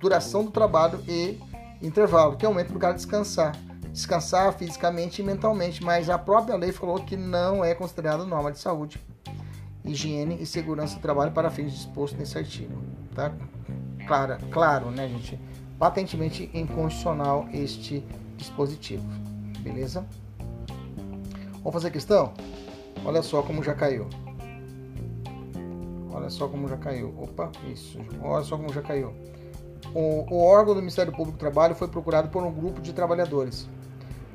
duração 0.00 0.45
do 0.45 0.50
trabalho 0.50 1.00
e 1.07 1.40
intervalo, 1.81 2.37
que 2.37 2.45
para 2.45 2.76
o 2.76 2.78
cara 2.81 2.95
descansar. 2.95 3.57
descansar 3.93 4.52
fisicamente 4.54 5.23
e 5.23 5.25
mentalmente, 5.25 5.85
mas 5.85 6.11
a 6.11 6.19
própria 6.19 6.57
lei 6.57 6.73
falou 6.73 6.97
que 6.97 7.16
não 7.16 7.64
é 7.64 7.76
considerado 7.76 8.26
norma 8.26 8.50
de 8.50 8.59
saúde, 8.59 9.00
higiene 9.85 10.43
e 10.43 10.45
segurança 10.45 10.97
do 10.97 11.00
trabalho 11.00 11.31
para 11.31 11.49
fins 11.49 11.73
dispostos 11.73 12.19
nesse 12.19 12.37
artigo. 12.37 12.76
Tá? 13.14 13.33
Claro, 14.06 14.37
claro, 14.50 14.90
né, 14.90 15.08
gente? 15.08 15.40
Patentemente 15.78 16.50
inconstitucional 16.52 17.46
este 17.52 18.04
dispositivo. 18.37 19.04
Beleza? 19.61 20.04
Vamos 21.58 21.73
fazer 21.73 21.90
questão? 21.90 22.32
Olha 23.04 23.23
só 23.23 23.42
como 23.42 23.62
já 23.62 23.75
caiu. 23.75 24.08
Olha 26.12 26.30
só 26.30 26.46
como 26.46 26.68
já 26.68 26.76
caiu. 26.76 27.14
Opa, 27.18 27.50
isso. 27.73 27.99
Olha 28.23 28.44
só 28.44 28.56
como 28.56 28.73
já 28.73 28.82
caiu. 28.82 29.14
O, 29.94 30.26
o 30.34 30.44
órgão 30.44 30.75
do 30.75 30.80
Ministério 30.80 31.12
Público 31.12 31.37
do 31.37 31.40
Trabalho 31.40 31.75
foi 31.75 31.88
procurado 31.88 32.28
por 32.28 32.42
um 32.42 32.52
grupo 32.52 32.80
de 32.80 32.92
trabalhadores 32.92 33.68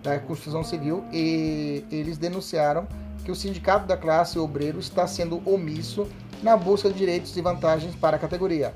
da 0.04 0.18
construção 0.20 0.64
civil 0.64 1.04
e 1.12 1.86
eles 1.92 2.18
denunciaram 2.18 2.88
que 3.24 3.32
o 3.32 3.36
sindicato 3.36 3.86
da 3.86 3.98
classe 3.98 4.40
obreiro 4.40 4.80
está 4.80 5.06
sendo 5.06 5.42
omisso 5.50 6.08
na 6.42 6.56
busca 6.56 6.90
de 6.90 6.98
direitos 6.98 7.36
e 7.36 7.42
vantagens 7.42 7.96
para 7.96 8.16
a 8.16 8.20
categoria. 8.20 8.74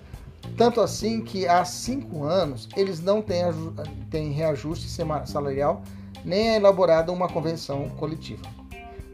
Tanto 0.58 0.82
assim 0.82 1.22
que 1.22 1.48
há 1.48 1.66
cinco 1.66 2.24
anos 2.24 2.70
eles 2.76 3.00
não 3.00 3.22
têm, 3.22 3.44
têm 4.10 4.32
reajuste 4.32 4.88
salarial 5.26 5.82
nem 6.24 6.56
elaborado 6.56 7.12
uma 7.12 7.28
convenção 7.28 7.90
coletiva. 7.90 8.44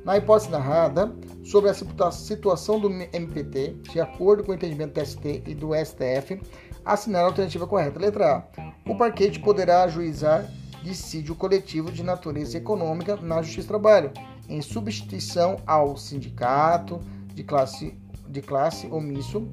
Na 0.03 0.17
hipótese 0.17 0.49
narrada, 0.49 1.13
sobre 1.43 1.69
a 1.69 2.11
situação 2.11 2.79
do 2.79 2.89
MPT, 2.89 3.75
de 3.91 3.99
acordo 3.99 4.43
com 4.43 4.51
o 4.51 4.55
entendimento 4.55 4.93
do 4.93 5.05
ST 5.05 5.43
e 5.45 5.55
do 5.55 5.71
STF, 5.73 6.41
assinar 6.85 7.23
a 7.23 7.25
alternativa 7.25 7.67
correta. 7.67 7.99
Letra 7.99 8.47
A. 8.57 8.71
O 8.89 8.95
parquete 8.95 9.39
poderá 9.39 9.83
ajuizar 9.83 10.49
dissídio 10.83 11.35
coletivo 11.35 11.91
de 11.91 12.03
natureza 12.03 12.57
econômica 12.57 13.17
na 13.17 13.41
Justiça 13.41 13.67
do 13.67 13.69
Trabalho, 13.69 14.11
em 14.47 14.61
substituição 14.61 15.57
ao 15.67 15.97
sindicato 15.97 16.99
de 17.33 17.43
classe, 17.43 17.97
de 18.27 18.41
classe 18.41 18.87
omisso, 18.87 19.47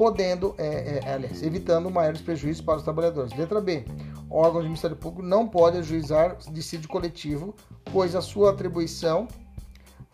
podendo, 0.00 0.54
é, 0.56 1.02
é, 1.04 1.12
aliás, 1.12 1.42
evitando 1.42 1.90
maiores 1.90 2.22
prejuízos 2.22 2.62
para 2.62 2.78
os 2.78 2.82
trabalhadores. 2.82 3.36
Letra 3.36 3.60
B. 3.60 3.84
Órgão 4.30 4.62
de 4.62 4.68
Ministério 4.68 4.96
Público 4.96 5.22
não 5.22 5.46
pode 5.46 5.76
ajuizar 5.76 6.38
dissídio 6.50 6.88
coletivo, 6.88 7.54
pois 7.92 8.14
a 8.14 8.22
sua 8.22 8.48
atribuição 8.48 9.28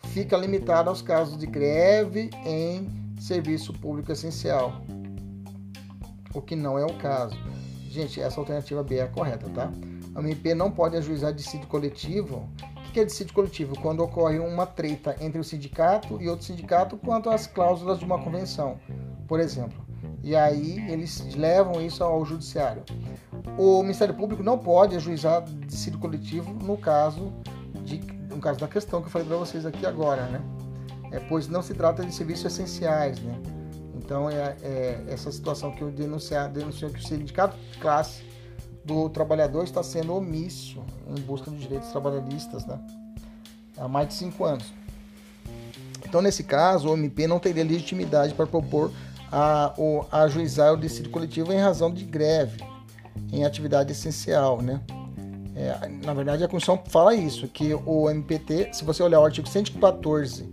fica 0.07 0.35
limitada 0.35 0.89
aos 0.89 1.01
casos 1.01 1.37
de 1.37 1.47
greve 1.47 2.29
em 2.45 2.85
serviço 3.17 3.71
público 3.71 4.11
essencial, 4.11 4.73
o 6.33 6.41
que 6.41 6.53
não 6.53 6.77
é 6.77 6.83
o 6.85 6.93
caso. 6.95 7.37
Gente, 7.89 8.19
essa 8.19 8.41
alternativa 8.41 8.83
B 8.83 8.97
é 8.97 9.03
a 9.03 9.07
correta, 9.07 9.49
tá? 9.51 9.71
A 10.13 10.19
MP 10.19 10.53
não 10.53 10.69
pode 10.69 10.97
ajuizar 10.97 11.31
dissídio 11.31 11.67
coletivo. 11.67 12.49
O 12.89 12.91
que 12.91 12.99
é 12.99 13.05
dissídio 13.05 13.33
coletivo? 13.33 13.79
Quando 13.79 14.03
ocorre 14.03 14.37
uma 14.37 14.65
treta 14.65 15.15
entre 15.21 15.39
o 15.39 15.45
sindicato 15.45 16.21
e 16.21 16.27
outro 16.27 16.45
sindicato 16.45 16.97
quanto 16.97 17.29
às 17.29 17.47
cláusulas 17.47 17.99
de 17.99 18.03
uma 18.03 18.21
convenção, 18.21 18.77
por 19.27 19.39
exemplo. 19.39 19.85
E 20.23 20.35
aí 20.35 20.83
eles 20.89 21.35
levam 21.35 21.81
isso 21.81 22.03
ao 22.03 22.25
judiciário. 22.25 22.83
O 23.57 23.81
Ministério 23.81 24.13
Público 24.13 24.43
não 24.43 24.57
pode 24.57 24.95
ajuizar 24.95 25.43
dissídio 25.65 25.99
coletivo 25.99 26.53
no 26.53 26.77
caso 26.77 27.33
de, 27.83 27.99
no 28.29 28.39
caso 28.39 28.59
da 28.59 28.67
questão 28.67 29.01
que 29.01 29.07
eu 29.07 29.11
falei 29.11 29.27
para 29.27 29.37
vocês 29.37 29.65
aqui 29.65 29.85
agora, 29.85 30.25
né? 30.27 30.41
É, 31.11 31.19
pois 31.19 31.47
não 31.47 31.61
se 31.61 31.73
trata 31.73 32.05
de 32.05 32.13
serviços 32.13 32.45
essenciais, 32.45 33.19
né? 33.19 33.39
Então 33.95 34.29
é, 34.29 34.55
é 34.61 35.03
essa 35.07 35.31
situação 35.31 35.71
que 35.71 35.81
eu 35.81 35.91
denunciar, 35.91 36.49
denunciou 36.49 36.91
que 36.91 36.99
o 36.99 37.03
sindicato 37.03 37.57
de 37.71 37.77
classe 37.77 38.23
do 38.83 39.09
trabalhador 39.09 39.63
está 39.63 39.83
sendo 39.83 40.15
omisso 40.15 40.81
em 41.07 41.21
busca 41.21 41.51
dos 41.51 41.59
direitos 41.59 41.89
trabalhistas, 41.89 42.65
né? 42.65 42.79
Há 43.77 43.87
mais 43.87 44.07
de 44.07 44.13
cinco 44.15 44.45
anos. 44.45 44.73
Então, 46.05 46.21
nesse 46.21 46.43
caso, 46.43 46.89
o 46.89 46.93
MP 46.93 47.27
não 47.27 47.37
teria 47.37 47.65
legitimidade 47.65 48.33
para 48.33 48.47
propor 48.47 48.91
a, 49.31 49.73
a 50.11 50.21
ajuizar 50.23 50.73
o 50.73 50.77
decídio 50.77 51.11
coletivo 51.11 51.53
em 51.53 51.57
razão 51.57 51.91
de 51.91 52.03
greve 52.03 52.63
em 53.31 53.43
atividade 53.43 53.91
essencial, 53.91 54.61
né? 54.61 54.81
É, 55.55 55.87
na 56.05 56.13
verdade, 56.13 56.43
a 56.43 56.47
Constituição 56.47 56.83
fala 56.87 57.15
isso, 57.15 57.47
que 57.47 57.73
o 57.73 58.09
MPT, 58.09 58.69
se 58.73 58.83
você 58.83 59.01
olhar 59.01 59.19
o 59.19 59.25
artigo 59.25 59.47
114, 59.47 60.47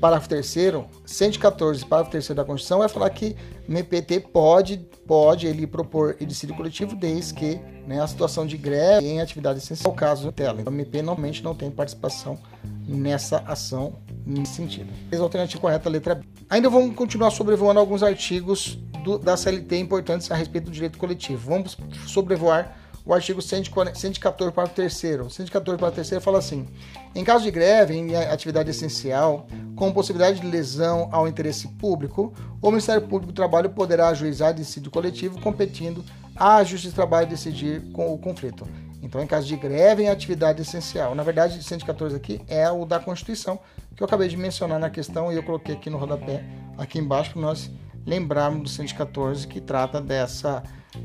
parágrafo 0.00 0.28
3 0.28 0.56
114, 1.04 1.84
parágrafo 1.84 2.10
3 2.10 2.28
da 2.28 2.44
Constituição, 2.44 2.78
vai 2.78 2.88
falar 2.88 3.10
que 3.10 3.36
o 3.68 3.70
MPT 3.70 4.20
pode, 4.20 4.78
pode 5.06 5.46
ele 5.46 5.66
propor 5.66 6.16
edicídio 6.18 6.56
coletivo 6.56 6.96
desde 6.96 7.34
que 7.34 7.60
né, 7.86 8.00
a 8.00 8.06
situação 8.06 8.46
de 8.46 8.56
greve 8.56 9.06
em 9.06 9.20
atividade 9.20 9.58
essencial, 9.58 9.92
o 9.92 9.94
caso 9.94 10.32
dela. 10.32 10.60
Então, 10.60 10.72
o 10.72 10.76
MP 10.76 11.02
normalmente 11.02 11.44
não 11.44 11.54
tem 11.54 11.70
participação 11.70 12.38
nessa 12.86 13.38
ação 13.46 13.94
nesse 14.28 14.54
sentido. 14.54 14.88
Alternativa 15.18 15.60
correta, 15.60 15.88
letra 15.88 16.14
B. 16.16 16.24
Ainda 16.50 16.68
vamos 16.68 16.94
continuar 16.94 17.30
sobrevoando 17.30 17.80
alguns 17.80 18.02
artigos 18.02 18.78
do, 19.02 19.18
da 19.18 19.36
CLT 19.36 19.78
importantes 19.78 20.30
a 20.30 20.34
respeito 20.34 20.66
do 20.66 20.70
direito 20.70 20.98
coletivo. 20.98 21.50
Vamos 21.50 21.76
sobrevoar 22.06 22.76
o 23.04 23.14
artigo 23.14 23.40
114, 23.40 24.52
parágrafo 24.52 24.74
3 24.74 24.94
O 25.24 25.30
114, 25.30 25.78
parágrafo 25.78 26.10
3 26.10 26.22
fala 26.22 26.38
assim: 26.38 26.66
em 27.14 27.24
caso 27.24 27.42
de 27.42 27.50
greve 27.50 27.94
em 27.94 28.14
atividade 28.14 28.68
essencial, 28.68 29.46
com 29.74 29.90
possibilidade 29.90 30.40
de 30.40 30.46
lesão 30.46 31.08
ao 31.10 31.26
interesse 31.26 31.68
público, 31.68 32.34
o 32.60 32.70
Ministério 32.70 33.00
Público 33.02 33.32
do 33.32 33.32
Trabalho 33.32 33.70
poderá 33.70 34.08
ajuizar 34.08 34.52
decídio 34.52 34.90
coletivo 34.90 35.40
competindo 35.40 36.04
à 36.36 36.62
Justiça 36.62 36.92
do 36.92 36.96
Trabalho 36.96 37.26
decidir 37.26 37.82
com 37.92 38.12
o 38.12 38.18
conflito. 38.18 38.66
Então, 39.02 39.22
em 39.22 39.26
caso 39.26 39.46
de 39.46 39.56
greve 39.56 40.02
em 40.02 40.08
atividade 40.08 40.62
essencial. 40.62 41.14
Na 41.14 41.22
verdade, 41.22 41.58
o 41.58 41.62
114 41.62 42.16
aqui 42.16 42.40
é 42.48 42.70
o 42.70 42.84
da 42.84 42.98
Constituição, 42.98 43.58
que 43.94 44.02
eu 44.02 44.06
acabei 44.06 44.28
de 44.28 44.36
mencionar 44.36 44.78
na 44.78 44.90
questão 44.90 45.32
e 45.32 45.36
eu 45.36 45.42
coloquei 45.42 45.74
aqui 45.74 45.88
no 45.88 45.98
rodapé, 45.98 46.44
aqui 46.76 46.98
embaixo, 46.98 47.32
para 47.32 47.42
nós 47.42 47.70
lembrarmos 48.04 48.62
do 48.62 48.68
114, 48.68 49.46
que 49.46 49.60
trata 49.60 50.00
dessa 50.00 50.62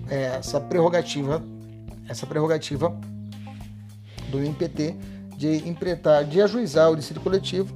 é, 0.09 0.35
essa 0.37 0.59
prerrogativa, 0.59 1.43
essa 2.07 2.25
prerrogativa 2.25 2.95
do 4.29 4.39
MPT 4.39 4.95
de 5.37 5.67
empretar, 5.67 6.23
de 6.23 6.41
ajuizar 6.41 6.91
o 6.91 6.95
decídio 6.95 7.21
coletivo, 7.21 7.73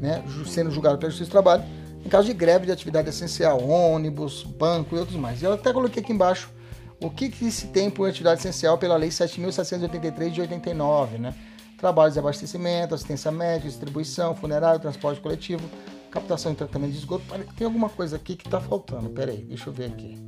né, 0.00 0.22
sendo 0.46 0.70
julgado 0.70 0.98
pela 0.98 1.10
Justiça 1.10 1.30
do 1.30 1.32
Trabalho, 1.32 1.64
em 2.04 2.08
caso 2.08 2.26
de 2.26 2.34
greve 2.34 2.66
de 2.66 2.72
atividade 2.72 3.08
essencial, 3.08 3.62
ônibus, 3.68 4.42
banco 4.42 4.94
e 4.96 4.98
outros 4.98 5.16
mais. 5.16 5.42
Eu 5.42 5.52
até 5.52 5.72
coloquei 5.72 6.02
aqui 6.02 6.12
embaixo 6.12 6.50
o 7.00 7.10
que, 7.10 7.28
que 7.28 7.50
se 7.50 7.68
tem 7.68 7.90
por 7.90 8.08
atividade 8.08 8.40
essencial 8.40 8.78
pela 8.78 8.96
Lei 8.96 9.10
7.783 9.10 10.30
de 10.30 10.40
89, 10.40 11.18
né? 11.18 11.34
Trabalhos 11.78 12.14
de 12.14 12.20
abastecimento, 12.20 12.94
assistência 12.94 13.30
médica, 13.30 13.68
distribuição, 13.68 14.34
funerário, 14.34 14.80
transporte 14.80 15.20
coletivo, 15.20 15.68
captação 16.10 16.52
e 16.52 16.54
tratamento 16.54 16.92
de 16.92 16.98
esgoto. 16.98 17.24
Tem 17.54 17.66
alguma 17.66 17.90
coisa 17.90 18.16
aqui 18.16 18.34
que 18.34 18.46
está 18.46 18.60
faltando. 18.60 19.10
Pera 19.10 19.30
aí, 19.30 19.42
deixa 19.42 19.68
eu 19.68 19.72
ver 19.74 19.86
aqui. 19.86 20.18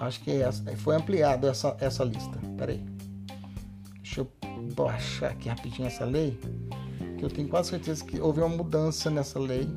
Acho 0.00 0.20
que 0.20 0.30
essa, 0.30 0.64
foi 0.76 0.96
ampliado 0.96 1.46
essa, 1.46 1.76
essa 1.78 2.04
lista. 2.04 2.38
Pera 2.56 2.72
aí. 2.72 2.82
Deixa 4.02 4.22
eu 4.22 4.32
baixar 4.74 5.32
aqui 5.32 5.50
rapidinho 5.50 5.88
essa 5.88 6.06
lei. 6.06 6.38
Que 7.18 7.24
eu 7.24 7.28
tenho 7.28 7.48
quase 7.48 7.68
certeza 7.68 8.02
que 8.02 8.18
houve 8.18 8.40
uma 8.40 8.48
mudança 8.48 9.10
nessa 9.10 9.38
lei. 9.38 9.68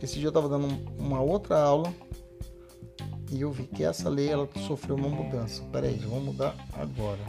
Esse 0.00 0.14
dia 0.14 0.26
eu 0.26 0.30
estava 0.30 0.48
dando 0.48 0.68
uma 0.96 1.20
outra 1.20 1.60
aula 1.60 1.92
e 3.30 3.42
eu 3.42 3.52
vi 3.52 3.64
que 3.64 3.84
essa 3.84 4.08
lei 4.08 4.28
ela 4.28 4.48
sofreu 4.66 4.96
uma 4.96 5.08
mudança. 5.08 5.62
Pera 5.72 5.86
aí, 5.86 5.98
vamos 5.98 6.24
mudar 6.24 6.54
agora. 6.72 7.20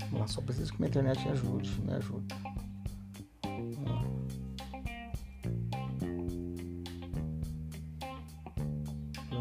Vamos 0.00 0.20
lá, 0.20 0.26
só 0.26 0.40
preciso 0.40 0.72
que 0.72 0.78
minha 0.78 0.88
internet 0.88 1.22
me 1.24 1.32
ajude, 1.32 1.80
me 1.82 1.92
ajuda. 1.92 2.34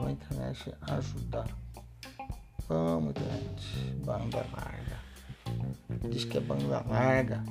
A 0.05 0.11
internet 0.11 0.73
ajudar. 0.81 1.47
Vamos, 2.67 3.11
internet. 3.11 3.95
Banda 4.03 4.45
larga. 4.53 4.99
Diz 6.09 6.25
que 6.25 6.37
é 6.37 6.41
banda 6.41 6.83
larga. 6.87 7.43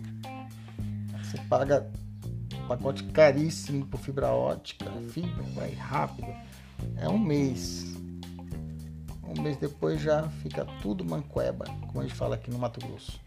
Você 1.23 1.39
paga 1.49 1.91
pacote 2.71 3.03
caríssimo 3.03 3.85
por 3.85 3.99
fibra 3.99 4.29
ótica, 4.29 4.89
fibra, 5.09 5.43
vai 5.57 5.73
rápido. 5.73 6.33
É 6.97 7.09
um 7.09 7.19
mês. 7.19 7.97
Um 9.25 9.43
mês 9.43 9.57
depois 9.57 10.01
já 10.01 10.29
fica 10.29 10.65
tudo 10.81 11.05
manqueba, 11.05 11.65
como 11.89 11.99
a 11.99 12.03
gente 12.05 12.15
fala 12.15 12.37
aqui 12.37 12.49
no 12.49 12.61
Mato 12.61 12.79
Grosso. 12.87 13.21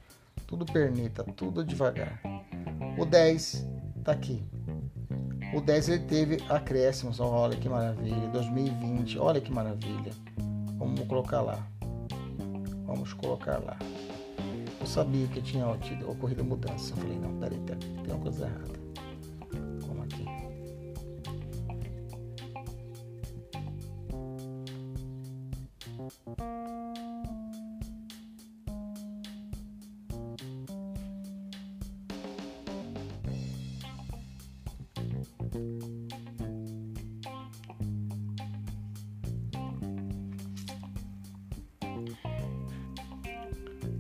Tudo 0.48 0.66
perneta, 0.66 1.26
tudo 1.36 1.62
devagar. 1.62 2.22
O 2.98 3.06
10 3.06 3.68
tá 4.06 4.14
aqui. 4.14 4.42
O 5.54 5.60
10 5.60 5.90
ele 5.90 6.04
teve 6.06 6.38
acréscimos, 6.48 7.20
olha 7.20 7.58
que 7.58 7.68
maravilha. 7.68 8.30
2020, 8.30 9.20
olha 9.20 9.42
que 9.42 9.52
maravilha. 9.52 10.14
Vamos 10.78 11.06
colocar 11.06 11.42
lá. 11.42 11.68
Vamos 12.86 13.12
colocar 13.12 13.58
lá. 13.58 13.78
Eu 14.80 14.88
sabia 14.88 15.28
que 15.28 15.42
tinha 15.42 15.68
ocorrido 15.68 16.46
mudança. 16.46 16.94
Eu 16.94 16.98
falei, 16.98 17.18
não, 17.20 17.38
peraí, 17.40 17.60
tem 17.60 18.14
uma 18.14 18.20
coisa 18.20 18.46
errada 18.46 18.84
aqui. 20.04 20.26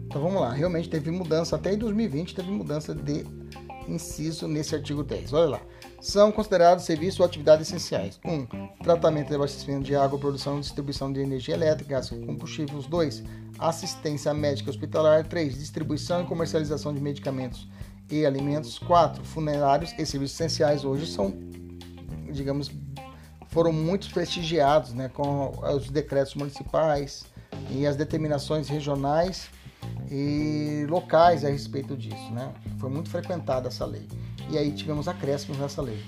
Então 0.06 0.22
vamos 0.22 0.42
lá, 0.42 0.52
realmente 0.54 0.90
teve 0.90 1.10
mudança, 1.10 1.56
até 1.56 1.74
em 1.74 1.78
2020 1.78 2.36
teve 2.36 2.52
mudança 2.52 2.94
de 2.94 3.26
inciso 3.88 4.48
nesse 4.48 4.76
artigo 4.76 5.04
10. 5.04 5.34
Olha 5.34 5.50
lá. 5.50 5.62
São 6.04 6.34
considerados 6.34 6.84
serviços 6.84 7.22
ou 7.22 7.26
atividades 7.26 7.66
essenciais. 7.66 8.20
1. 8.26 8.30
Um, 8.30 8.48
tratamento 8.84 9.32
e 9.32 9.36
abastecimento 9.36 9.86
de 9.86 9.96
água, 9.96 10.20
produção 10.20 10.58
e 10.58 10.60
distribuição 10.60 11.14
de 11.14 11.22
energia 11.22 11.56
elétrica, 11.56 11.92
gás 11.92 12.10
combustíveis. 12.10 12.86
2. 12.88 13.24
Assistência 13.58 14.34
médica 14.34 14.70
hospitalar. 14.70 15.26
3. 15.26 15.58
Distribuição 15.58 16.22
e 16.22 16.26
comercialização 16.26 16.94
de 16.94 17.00
medicamentos 17.00 17.70
e 18.12 18.26
alimentos. 18.26 18.78
4. 18.80 19.24
Funerários 19.24 19.94
e 19.98 20.06
serviços 20.06 20.36
essenciais. 20.36 20.84
Hoje 20.84 21.08
são, 21.08 21.34
digamos, 22.30 22.70
foram 23.48 23.72
muito 23.72 24.14
prestigiados 24.14 24.94
né, 24.94 25.08
com 25.08 25.54
os 25.74 25.90
decretos 25.90 26.36
municipais 26.36 27.24
e 27.72 27.88
as 27.88 27.96
determinações 27.96 28.68
regionais 28.68 29.48
e 30.12 30.86
locais 30.90 31.46
a 31.46 31.50
respeito 31.50 31.96
disso, 31.96 32.30
né? 32.34 32.54
Foi 32.78 32.90
muito 32.90 33.10
frequentada 33.10 33.70
essa 33.70 33.86
lei. 33.86 34.06
E 34.54 34.58
aí 34.58 34.72
tivemos 34.72 35.08
acréscimos 35.08 35.58
nessa 35.58 35.82
lei. 35.82 36.00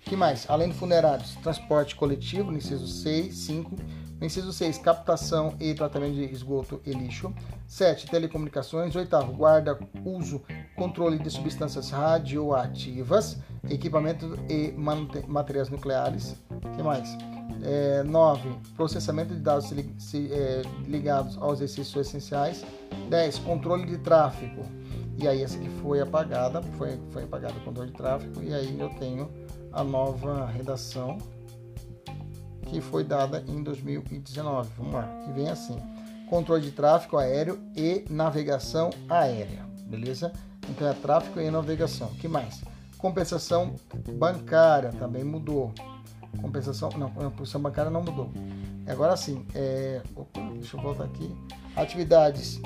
que 0.00 0.16
mais? 0.16 0.48
Além 0.48 0.70
de 0.70 0.74
funerários, 0.74 1.34
transporte 1.42 1.94
coletivo, 1.94 2.50
no 2.50 2.56
inciso 2.56 2.86
6, 2.86 3.34
5. 3.34 3.76
No 4.18 4.24
inciso 4.26 4.50
6, 4.50 4.78
captação 4.78 5.54
e 5.60 5.74
tratamento 5.74 6.14
de 6.14 6.24
esgoto 6.24 6.80
e 6.86 6.92
lixo. 6.92 7.34
7, 7.66 8.06
telecomunicações. 8.06 8.96
8, 8.96 9.26
guarda, 9.36 9.78
uso, 10.06 10.40
controle 10.74 11.18
de 11.18 11.28
substâncias 11.28 11.90
radioativas, 11.90 13.36
equipamentos 13.68 14.38
e 14.48 14.72
materiais 15.28 15.68
nucleares. 15.68 16.34
que 16.74 16.82
mais? 16.82 17.14
É, 17.62 18.02
9. 18.04 18.48
Processamento 18.74 19.34
de 19.34 19.40
dados 19.40 19.70
é, 19.70 20.62
ligados 20.88 21.36
aos 21.36 21.60
exercícios 21.60 22.06
essenciais. 22.06 22.64
10. 23.10 23.38
Controle 23.40 23.84
de 23.84 23.98
tráfego. 23.98 24.64
E 25.18 25.28
aí 25.28 25.42
essa 25.42 25.58
que 25.58 25.68
foi 25.80 26.00
apagada, 26.00 26.62
foi, 26.76 26.98
foi 27.10 27.24
apagada 27.24 27.54
controle 27.60 27.90
de 27.90 27.96
tráfego. 27.96 28.42
E 28.42 28.54
aí 28.54 28.78
eu 28.78 28.88
tenho 28.90 29.30
a 29.72 29.84
nova 29.84 30.46
redação 30.46 31.18
que 32.66 32.80
foi 32.80 33.04
dada 33.04 33.44
em 33.46 33.62
2019. 33.62 34.70
Vamos 34.76 34.94
lá, 34.94 35.06
que 35.24 35.32
vem 35.32 35.48
assim. 35.48 35.76
Controle 36.28 36.62
de 36.62 36.72
tráfego 36.72 37.18
aéreo 37.18 37.58
e 37.76 38.04
navegação 38.08 38.90
aérea. 39.08 39.66
Beleza? 39.86 40.32
Então 40.70 40.88
é 40.88 40.94
tráfego 40.94 41.40
e 41.40 41.50
navegação. 41.50 42.08
que 42.14 42.26
mais? 42.26 42.62
Compensação 42.96 43.74
bancária 44.16 44.90
também 44.92 45.24
mudou. 45.24 45.72
Compensação, 46.40 46.88
não, 46.96 47.10
compensação 47.10 47.60
bancária 47.60 47.90
não 47.90 48.02
mudou. 48.02 48.30
Agora 48.86 49.16
sim, 49.16 49.44
é, 49.54 50.00
opa, 50.16 50.40
deixa 50.54 50.76
eu 50.76 50.82
voltar 50.82 51.04
aqui. 51.04 51.30
Atividades 51.76 52.60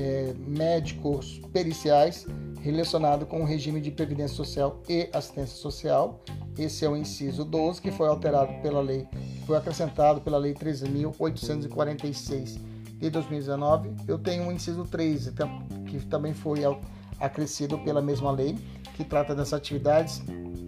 é, 0.00 0.34
médicos 0.46 1.42
periciais 1.52 2.26
relacionado 2.62 3.26
com 3.26 3.42
o 3.42 3.44
regime 3.44 3.82
de 3.82 3.90
previdência 3.90 4.34
social 4.34 4.80
e 4.88 5.10
assistência 5.12 5.56
social. 5.56 6.22
Esse 6.58 6.86
é 6.86 6.88
o 6.88 6.96
inciso 6.96 7.44
12 7.44 7.82
que 7.82 7.90
foi 7.90 8.08
alterado 8.08 8.54
pela 8.62 8.80
lei, 8.80 9.06
foi 9.46 9.58
acrescentado 9.58 10.22
pela 10.22 10.38
lei 10.38 10.54
13.846 10.54 12.58
de 12.98 13.10
2019. 13.10 13.90
Eu 14.08 14.18
tenho 14.18 14.48
o 14.48 14.52
inciso 14.52 14.84
13 14.84 15.34
que 15.86 16.00
também 16.06 16.32
foi 16.32 16.60
acrescido 17.18 17.78
pela 17.78 18.00
mesma 18.00 18.30
lei, 18.30 18.56
que 18.96 19.04
trata 19.04 19.34
das 19.34 19.52
atividades 19.52 20.22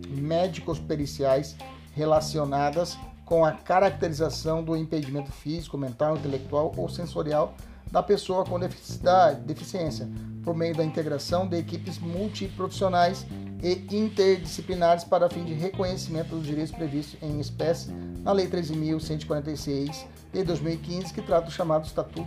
médicos 0.09 0.79
periciais 0.79 1.57
relacionadas 1.95 2.99
com 3.25 3.47
a 3.47 3.53
caracterização 3.53 4.63
do 4.63 4.77
impedimento 4.77 5.33
físico, 5.33 5.79
mental, 5.79 6.17
intelectual 6.17 6.73
ou 6.77 6.87
sensorial 6.89 7.55
da 7.93 8.03
pessoa 8.03 8.43
com 8.45 8.59
deficiência, 8.59 10.09
por 10.43 10.57
meio 10.57 10.75
da 10.75 10.83
integração 10.83 11.47
de 11.47 11.59
equipes 11.59 11.99
multiprofissionais 11.99 13.27
e 13.63 13.87
interdisciplinares 13.95 15.05
para 15.05 15.29
fim 15.29 15.45
de 15.45 15.53
reconhecimento 15.53 16.35
dos 16.35 16.45
direitos 16.45 16.75
previstos 16.75 17.17
em 17.23 17.39
espécie 17.39 17.93
na 17.93 18.33
Lei 18.33 18.49
13.146 18.49 20.07
de 20.33 20.43
2015, 20.43 21.13
que 21.13 21.21
trata 21.21 21.49
o 21.49 21.53
chamado 21.53 21.85
Estatuto 21.85 22.27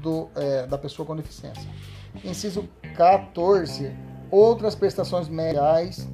do, 0.00 0.28
é, 0.36 0.66
da 0.66 0.78
Pessoa 0.78 1.04
com 1.04 1.16
Deficiência. 1.16 1.68
Inciso 2.24 2.68
14. 2.96 3.92
Outras 4.30 4.74
prestações 4.74 5.28
médicas 5.28 6.06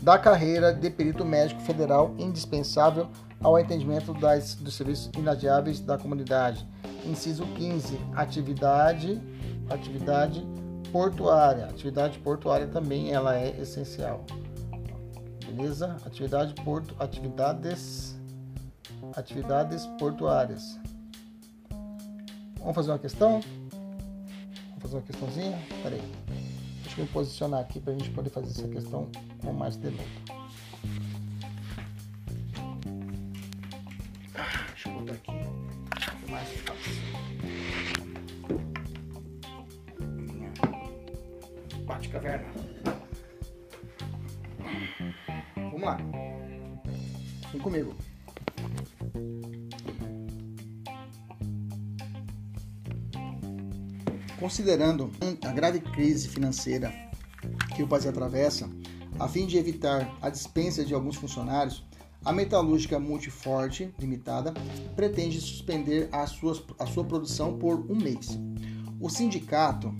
da 0.00 0.18
carreira 0.18 0.72
de 0.72 0.88
perito 0.88 1.24
médico 1.24 1.60
federal 1.62 2.14
indispensável 2.16 3.08
ao 3.40 3.56
atendimento 3.56 4.14
das, 4.14 4.54
dos 4.54 4.74
serviços 4.74 5.10
inadiáveis 5.16 5.80
da 5.80 5.98
comunidade. 5.98 6.66
Inciso 7.08 7.46
15, 7.56 7.98
atividade, 8.14 9.20
atividade 9.70 10.46
portuária. 10.92 11.66
Atividade 11.66 12.18
portuária 12.18 12.66
também 12.66 13.12
ela 13.12 13.36
é 13.36 13.58
essencial. 13.60 14.24
Beleza? 15.46 15.96
Atividade 16.04 16.54
porto, 16.62 16.94
atividades 16.98 18.18
atividades 19.16 19.86
portuárias. 19.98 20.78
Vamos 22.58 22.74
fazer 22.74 22.90
uma 22.90 22.98
questão? 22.98 23.40
Vamos 23.70 24.82
fazer 24.82 24.96
uma 24.96 25.02
questãozinha? 25.02 25.58
Peraí. 25.82 26.02
Deixa 26.82 27.00
eu 27.00 27.04
me 27.04 27.10
posicionar 27.10 27.60
aqui 27.60 27.80
para 27.80 27.92
a 27.92 27.96
gente 27.96 28.10
poder 28.10 28.30
fazer 28.30 28.48
essa 28.48 28.68
questão 28.68 29.08
com 29.42 29.52
mais 29.52 29.76
delongo. 36.28 37.18
caverna. 42.08 42.48
Vamos 45.56 45.82
lá. 45.82 45.98
Vem 47.52 47.60
comigo. 47.60 47.94
Considerando 54.38 55.10
a 55.44 55.52
grave 55.52 55.80
crise 55.80 56.28
financeira 56.28 56.92
que 57.74 57.82
o 57.82 57.88
país 57.88 58.06
atravessa, 58.06 58.68
a 59.18 59.28
fim 59.28 59.46
de 59.46 59.58
evitar 59.58 60.16
a 60.22 60.30
dispensa 60.30 60.84
de 60.84 60.94
alguns 60.94 61.16
funcionários, 61.16 61.84
a 62.28 62.32
Metalúrgica 62.32 62.98
Multiforte 62.98 63.90
Limitada 63.98 64.52
pretende 64.94 65.40
suspender 65.40 66.10
a 66.12 66.26
sua, 66.26 66.62
a 66.78 66.84
sua 66.84 67.02
produção 67.02 67.56
por 67.56 67.90
um 67.90 67.96
mês. 67.96 68.38
O 69.00 69.08
sindicato 69.08 69.94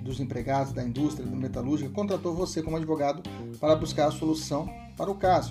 dos 0.00 0.20
empregados 0.20 0.72
da 0.72 0.84
indústria 0.84 1.26
metalúrgica 1.26 1.90
contratou 1.90 2.36
você 2.36 2.62
como 2.62 2.76
advogado 2.76 3.20
para 3.58 3.74
buscar 3.74 4.06
a 4.06 4.10
solução 4.12 4.72
para 4.96 5.10
o 5.10 5.16
caso. 5.16 5.50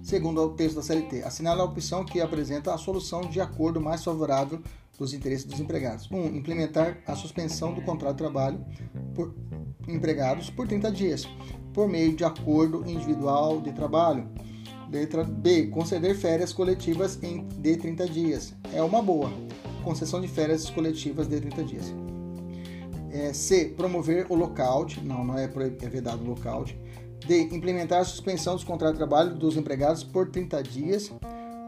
Segundo 0.00 0.40
o 0.40 0.50
texto 0.50 0.76
da 0.76 0.82
CLT, 0.82 1.24
assinala 1.24 1.62
a 1.62 1.66
opção 1.66 2.04
que 2.04 2.20
apresenta 2.20 2.72
a 2.72 2.78
solução 2.78 3.22
de 3.22 3.40
acordo 3.40 3.80
mais 3.80 4.04
favorável 4.04 4.62
dos 4.96 5.12
interesses 5.12 5.44
dos 5.44 5.58
empregados. 5.58 6.08
1. 6.08 6.16
Um, 6.16 6.26
implementar 6.36 6.98
a 7.04 7.16
suspensão 7.16 7.74
do 7.74 7.82
contrato 7.82 8.12
de 8.12 8.18
trabalho 8.18 8.64
por 9.12 9.34
empregados 9.88 10.50
por 10.50 10.68
30 10.68 10.92
dias, 10.92 11.28
por 11.72 11.88
meio 11.88 12.14
de 12.14 12.24
acordo 12.24 12.88
individual 12.88 13.60
de 13.60 13.72
trabalho. 13.72 14.28
Letra 14.94 15.24
B. 15.24 15.66
Conceder 15.66 16.14
férias 16.14 16.52
coletivas 16.52 17.18
em 17.20 17.48
de 17.48 17.76
30 17.76 18.08
dias. 18.08 18.54
É 18.72 18.80
uma 18.80 19.02
boa. 19.02 19.28
Concessão 19.82 20.20
de 20.20 20.28
férias 20.28 20.70
coletivas 20.70 21.26
de 21.26 21.40
30 21.40 21.64
dias. 21.64 21.94
É, 23.10 23.32
C. 23.32 23.74
Promover 23.76 24.26
o 24.30 24.36
lockout. 24.36 25.00
Não, 25.04 25.24
não 25.24 25.36
é, 25.36 25.46
é 25.46 25.88
vedado 25.88 26.22
o 26.22 26.28
lockout. 26.28 26.78
D. 27.26 27.40
Implementar 27.42 28.02
a 28.02 28.04
suspensão 28.04 28.54
dos 28.54 28.62
contratos 28.62 28.96
de 28.96 29.04
trabalho 29.04 29.34
dos 29.34 29.56
empregados 29.56 30.04
por 30.04 30.30
30 30.30 30.62
dias 30.62 31.10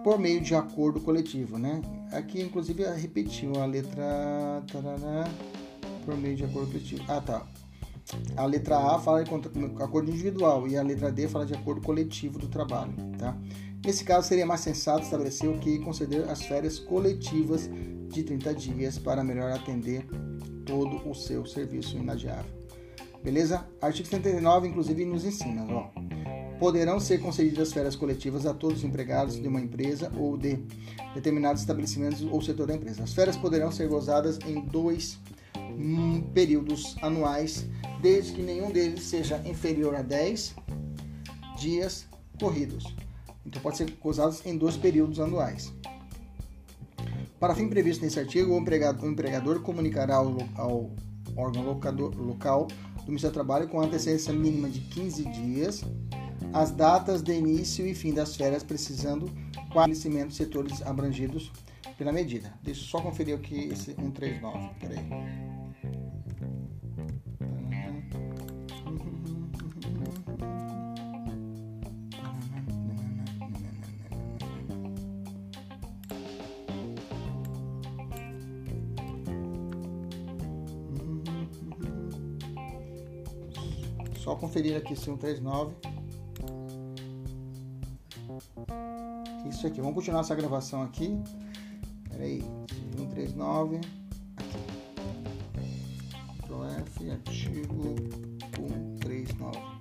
por 0.04 0.20
meio 0.20 0.40
de 0.40 0.54
acordo 0.54 1.00
coletivo, 1.00 1.58
né? 1.58 1.82
Aqui, 2.12 2.40
inclusive, 2.40 2.84
repetiu 2.84 3.60
a 3.60 3.66
letra... 3.66 4.62
Tarará, 4.70 5.28
por 6.04 6.16
meio 6.16 6.36
de 6.36 6.44
acordo 6.44 6.68
coletivo. 6.68 7.02
Ah, 7.08 7.20
tá. 7.20 7.44
A 8.36 8.44
letra 8.44 8.76
A 8.76 8.98
fala 8.98 9.24
de 9.24 9.30
acordo 9.82 10.10
individual 10.10 10.68
e 10.68 10.76
a 10.76 10.82
letra 10.82 11.10
D 11.10 11.26
fala 11.28 11.44
de 11.44 11.54
acordo 11.54 11.80
coletivo 11.80 12.38
do 12.38 12.48
trabalho, 12.48 12.94
tá? 13.18 13.36
Nesse 13.84 14.04
caso, 14.04 14.28
seria 14.28 14.46
mais 14.46 14.60
sensato 14.60 15.02
estabelecer 15.02 15.48
o 15.48 15.58
que 15.58 15.78
conceder 15.78 16.28
as 16.28 16.42
férias 16.42 16.78
coletivas 16.78 17.70
de 18.08 18.22
30 18.22 18.54
dias 18.54 18.98
para 18.98 19.22
melhor 19.22 19.52
atender 19.52 20.06
todo 20.64 21.08
o 21.08 21.14
seu 21.14 21.46
serviço 21.46 21.96
inadiável. 21.96 22.50
Beleza? 23.22 23.66
Artigo 23.80 24.08
79, 24.08 24.68
inclusive, 24.68 25.04
nos 25.04 25.24
ensina, 25.24 25.64
ó. 25.68 25.90
Poderão 26.58 26.98
ser 26.98 27.18
concedidas 27.18 27.72
férias 27.72 27.94
coletivas 27.94 28.46
a 28.46 28.54
todos 28.54 28.78
os 28.78 28.84
empregados 28.84 29.40
de 29.40 29.46
uma 29.46 29.60
empresa 29.60 30.10
ou 30.16 30.36
de 30.36 30.58
determinados 31.14 31.60
estabelecimentos 31.60 32.22
ou 32.22 32.40
setor 32.40 32.66
da 32.66 32.74
empresa. 32.74 33.02
As 33.02 33.12
férias 33.12 33.36
poderão 33.36 33.70
ser 33.70 33.88
gozadas 33.88 34.38
em 34.46 34.60
dois 34.60 35.18
hum, 35.56 36.22
períodos 36.32 36.96
anuais, 37.02 37.66
desde 38.00 38.32
que 38.32 38.42
nenhum 38.42 38.70
deles 38.70 39.02
seja 39.04 39.42
inferior 39.44 39.94
a 39.94 40.02
10 40.02 40.54
dias 41.58 42.06
corridos. 42.40 42.94
Então, 43.44 43.60
pode 43.62 43.76
ser 43.76 43.90
gozados 44.02 44.44
em 44.44 44.56
dois 44.56 44.76
períodos 44.76 45.20
anuais. 45.20 45.72
Para 47.38 47.54
fim 47.54 47.68
previsto 47.68 48.02
nesse 48.02 48.18
artigo, 48.18 48.54
o 48.54 48.58
empregador, 48.58 49.04
o 49.04 49.12
empregador 49.12 49.60
comunicará 49.60 50.16
ao, 50.16 50.36
ao 50.56 50.90
órgão 51.36 51.62
locador, 51.62 52.16
local 52.16 52.66
do 53.04 53.06
Ministério 53.08 53.32
do 53.32 53.34
Trabalho 53.34 53.68
com 53.68 53.80
antecedência 53.80 54.32
mínima 54.32 54.68
de 54.68 54.80
15 54.80 55.24
dias 55.26 55.84
as 56.52 56.70
datas 56.70 57.22
de 57.22 57.32
início 57.32 57.86
e 57.86 57.94
fim 57.94 58.12
das 58.12 58.36
férias, 58.36 58.62
precisando 58.62 59.30
conhecimento 59.72 60.28
de 60.28 60.36
setores 60.36 60.82
abrangidos 60.82 61.52
pela 61.96 62.12
medida. 62.12 62.52
Deixa 62.62 62.80
eu 62.80 62.86
só 62.86 63.00
conferir 63.00 63.34
aqui 63.34 63.68
esse 63.68 63.94
139. 63.94 64.70
Peraí. 64.80 64.98
Só 84.18 84.34
conferir 84.34 84.76
aqui 84.76 84.94
esse 84.94 85.04
139. 85.04 85.95
Isso 89.48 89.66
aqui. 89.66 89.80
Vamos 89.80 89.94
continuar 89.94 90.20
essa 90.20 90.34
gravação 90.34 90.82
aqui. 90.82 91.18
Peraí. 92.10 92.42
139. 92.96 93.80
Aqui. 94.36 94.76
Ctrl 96.46 96.64
F, 96.64 97.10
artigo 97.10 97.94
139. 98.56 99.76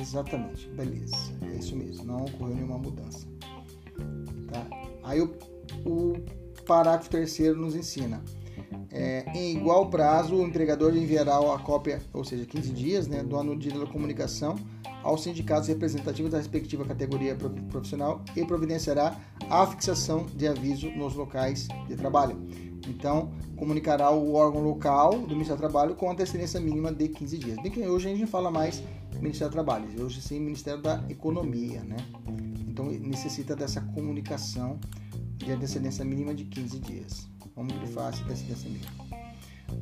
Exatamente, 0.00 0.68
beleza. 0.70 1.16
É 1.42 1.56
isso 1.56 1.76
mesmo, 1.76 2.04
não 2.04 2.24
ocorreu 2.24 2.54
nenhuma 2.54 2.78
mudança. 2.78 3.26
Tá? 4.50 4.66
Aí 5.02 5.20
o, 5.20 5.36
o 5.84 6.14
parágrafo 6.64 7.10
terceiro 7.10 7.58
nos 7.58 7.74
ensina 7.74 8.22
é, 8.90 9.24
em 9.34 9.56
igual 9.56 9.88
prazo, 9.88 10.36
o 10.36 10.46
empregador 10.46 10.96
enviará 10.96 11.38
a 11.38 11.58
cópia, 11.58 12.00
ou 12.12 12.24
seja, 12.24 12.44
15 12.44 12.70
dias, 12.72 13.06
né, 13.06 13.22
do 13.22 13.38
anúncio 13.38 13.70
de 13.70 13.86
comunicação 13.92 14.56
aos 15.02 15.22
sindicatos 15.22 15.68
representativos 15.68 16.32
da 16.32 16.38
respectiva 16.38 16.84
categoria 16.84 17.36
profissional 17.70 18.22
e 18.36 18.44
providenciará 18.44 19.16
a 19.48 19.66
fixação 19.66 20.26
de 20.34 20.46
aviso 20.46 20.90
nos 20.90 21.14
locais 21.14 21.68
de 21.86 21.96
trabalho. 21.96 22.36
Então, 22.88 23.30
comunicará 23.56 24.10
o 24.10 24.34
órgão 24.34 24.62
local 24.62 25.10
do 25.10 25.34
Ministério 25.34 25.56
do 25.56 25.60
Trabalho 25.60 25.94
com 25.94 26.10
antecedência 26.10 26.60
mínima 26.60 26.92
de 26.92 27.08
15 27.08 27.38
dias. 27.38 27.62
Bem 27.62 27.70
que 27.70 27.80
hoje 27.86 28.08
a 28.08 28.14
gente 28.14 28.26
fala 28.26 28.50
mais 28.50 28.82
Ministério 29.20 29.50
do 29.50 29.52
Trabalho, 29.52 29.86
hoje 30.02 30.22
sim 30.22 30.40
Ministério 30.40 30.80
da 30.80 31.04
Economia, 31.08 31.82
né? 31.82 31.96
Então, 32.66 32.86
necessita 32.86 33.56
dessa 33.56 33.80
comunicação 33.80 34.78
de 35.36 35.52
antecedência 35.52 36.04
mínima 36.04 36.34
de 36.34 36.44
15 36.44 36.78
dias. 36.78 37.28
Vamos 37.58 37.74
grifar 37.74 38.10
essa 38.10 38.22
antecedência 38.22 38.70
mínima. 38.70 38.92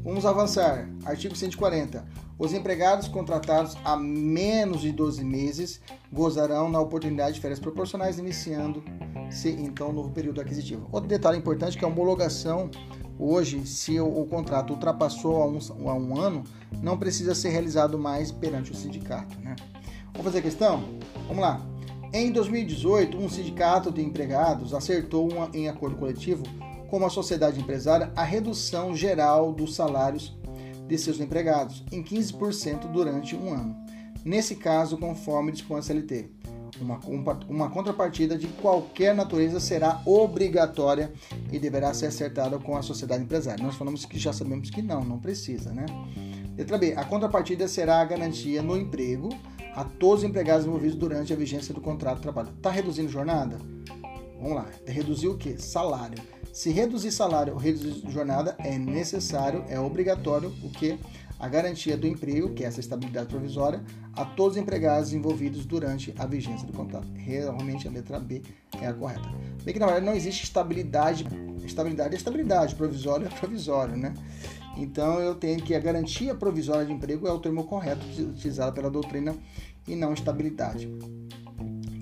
Vamos 0.02 0.24
avançar. 0.24 0.88
Artigo 1.04 1.36
140. 1.36 2.06
Os 2.38 2.54
empregados 2.54 3.06
contratados 3.06 3.76
há 3.84 3.94
menos 3.98 4.80
de 4.80 4.90
12 4.90 5.22
meses 5.22 5.82
gozarão 6.10 6.70
na 6.70 6.80
oportunidade 6.80 7.34
de 7.34 7.40
férias 7.40 7.60
proporcionais, 7.60 8.18
iniciando-se 8.18 9.50
então 9.50 9.90
o 9.90 9.92
novo 9.92 10.10
período 10.10 10.40
aquisitivo. 10.40 10.88
Outro 10.90 11.06
detalhe 11.06 11.36
importante 11.36 11.76
é 11.76 11.78
que 11.78 11.84
a 11.84 11.88
homologação, 11.88 12.70
hoje, 13.18 13.66
se 13.66 14.00
o, 14.00 14.22
o 14.22 14.26
contrato 14.26 14.72
ultrapassou 14.72 15.42
a 15.42 15.46
um, 15.46 15.90
a 15.90 15.94
um, 15.94 16.18
ano, 16.18 16.44
não 16.80 16.96
precisa 16.96 17.34
ser 17.34 17.50
realizado 17.50 17.98
mais 17.98 18.32
perante 18.32 18.72
o 18.72 18.74
sindicato. 18.74 19.38
Né? 19.40 19.54
Vamos 20.12 20.24
fazer 20.24 20.38
a 20.38 20.42
questão? 20.42 20.82
Vamos 21.28 21.42
lá. 21.42 21.60
Em 22.10 22.32
2018, 22.32 23.18
um 23.18 23.28
sindicato 23.28 23.90
de 23.92 24.00
empregados 24.00 24.72
acertou 24.72 25.30
uma, 25.30 25.50
em 25.52 25.68
acordo 25.68 25.96
coletivo 25.96 26.42
como 26.88 27.04
a 27.04 27.10
sociedade 27.10 27.60
empresária, 27.60 28.12
a 28.16 28.22
redução 28.22 28.94
geral 28.94 29.52
dos 29.52 29.74
salários 29.74 30.36
de 30.86 30.96
seus 30.98 31.20
empregados 31.20 31.84
em 31.90 32.02
15% 32.02 32.90
durante 32.90 33.34
um 33.34 33.52
ano. 33.52 33.76
Nesse 34.24 34.56
caso, 34.56 34.98
conforme 34.98 35.52
dispõe 35.52 35.78
a 35.78 35.82
CLT, 35.82 36.30
uma, 36.80 37.00
uma 37.48 37.70
contrapartida 37.70 38.36
de 38.36 38.48
qualquer 38.48 39.14
natureza 39.14 39.60
será 39.60 40.00
obrigatória 40.04 41.12
e 41.50 41.58
deverá 41.58 41.94
ser 41.94 42.06
acertada 42.06 42.58
com 42.58 42.76
a 42.76 42.82
sociedade 42.82 43.22
empresária. 43.22 43.64
Nós 43.64 43.76
falamos 43.76 44.04
que 44.04 44.18
já 44.18 44.32
sabemos 44.32 44.70
que 44.70 44.82
não, 44.82 45.04
não 45.04 45.18
precisa, 45.18 45.72
né? 45.72 45.86
Letra 46.56 46.78
B. 46.78 46.94
A 46.96 47.04
contrapartida 47.04 47.68
será 47.68 48.00
a 48.00 48.04
garantia 48.04 48.62
no 48.62 48.76
emprego 48.76 49.28
a 49.74 49.84
todos 49.84 50.22
os 50.22 50.28
empregados 50.28 50.66
envolvidos 50.66 50.96
durante 50.96 51.32
a 51.32 51.36
vigência 51.36 51.72
do 51.74 51.80
contrato 51.80 52.16
de 52.16 52.22
trabalho. 52.22 52.48
Está 52.56 52.70
reduzindo 52.70 53.08
jornada? 53.10 53.58
Vamos 54.40 54.54
lá. 54.54 54.66
Reduzir 54.86 55.28
o 55.28 55.36
quê? 55.36 55.56
Salário. 55.58 56.18
Se 56.56 56.70
reduzir 56.70 57.12
salário 57.12 57.52
ou 57.52 57.58
reduzir 57.58 58.02
jornada 58.10 58.56
é 58.58 58.78
necessário, 58.78 59.62
é 59.68 59.78
obrigatório, 59.78 60.48
o 60.62 60.70
que 60.70 60.98
a 61.38 61.46
garantia 61.50 61.98
do 61.98 62.06
emprego, 62.06 62.54
que 62.54 62.64
é 62.64 62.66
essa 62.66 62.80
estabilidade 62.80 63.28
provisória, 63.28 63.84
a 64.14 64.24
todos 64.24 64.56
os 64.56 64.62
empregados 64.62 65.12
envolvidos 65.12 65.66
durante 65.66 66.14
a 66.18 66.24
vigência 66.24 66.66
do 66.66 66.72
contrato. 66.72 67.06
Realmente 67.14 67.86
a 67.86 67.90
letra 67.90 68.18
B 68.18 68.40
é 68.80 68.86
a 68.86 68.94
correta. 68.94 69.28
Bem 69.64 69.74
que 69.74 69.78
na 69.78 69.84
verdade 69.84 70.06
não 70.06 70.14
existe 70.14 70.44
estabilidade, 70.44 71.26
estabilidade 71.62 72.14
é 72.14 72.16
estabilidade, 72.16 72.74
provisório 72.74 73.26
é 73.26 73.28
provisório, 73.28 73.94
né? 73.94 74.14
Então 74.78 75.20
eu 75.20 75.34
tenho 75.34 75.62
que 75.62 75.74
a 75.74 75.78
garantia 75.78 76.34
provisória 76.34 76.86
de 76.86 76.92
emprego 76.94 77.28
é 77.28 77.32
o 77.32 77.38
termo 77.38 77.64
correto 77.64 78.06
utilizado 78.06 78.72
pela 78.72 78.90
doutrina 78.90 79.36
e 79.86 79.94
não 79.94 80.14
estabilidade. 80.14 80.88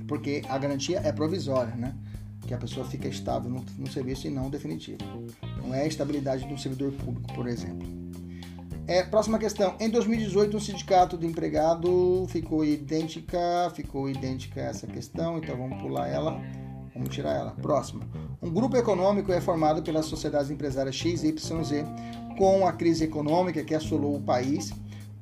Porque 0.06 0.42
a 0.48 0.56
garantia 0.56 1.00
é 1.02 1.10
provisória, 1.10 1.74
né? 1.74 1.92
Que 2.46 2.54
a 2.54 2.58
pessoa 2.58 2.86
fica 2.86 3.08
estável 3.08 3.50
no, 3.50 3.64
no 3.78 3.90
serviço 3.90 4.26
e 4.26 4.30
não 4.30 4.50
definitivo. 4.50 4.98
Não 5.62 5.74
é 5.74 5.82
a 5.82 5.86
estabilidade 5.86 6.46
do 6.46 6.58
servidor 6.58 6.92
público, 6.92 7.32
por 7.34 7.46
exemplo. 7.46 7.86
É, 8.86 9.02
próxima 9.02 9.38
questão. 9.38 9.74
Em 9.80 9.88
2018, 9.88 10.56
um 10.56 10.60
sindicato 10.60 11.16
de 11.16 11.26
empregado 11.26 12.26
ficou 12.28 12.64
idêntica, 12.64 13.72
ficou 13.74 14.10
idêntica 14.10 14.60
essa 14.60 14.86
questão, 14.86 15.38
então 15.38 15.56
vamos 15.56 15.80
pular 15.80 16.06
ela, 16.06 16.38
vamos 16.92 17.08
tirar 17.08 17.32
ela. 17.32 17.50
Próxima. 17.52 18.02
Um 18.42 18.50
grupo 18.50 18.76
econômico 18.76 19.32
é 19.32 19.40
formado 19.40 19.82
pelas 19.82 20.04
sociedades 20.04 20.50
empresárias 20.50 20.94
X, 20.94 21.24
Y. 21.24 21.34
Com 22.36 22.66
a 22.66 22.72
crise 22.72 23.04
econômica 23.04 23.64
que 23.64 23.74
assolou 23.74 24.16
o 24.16 24.20
país, 24.20 24.70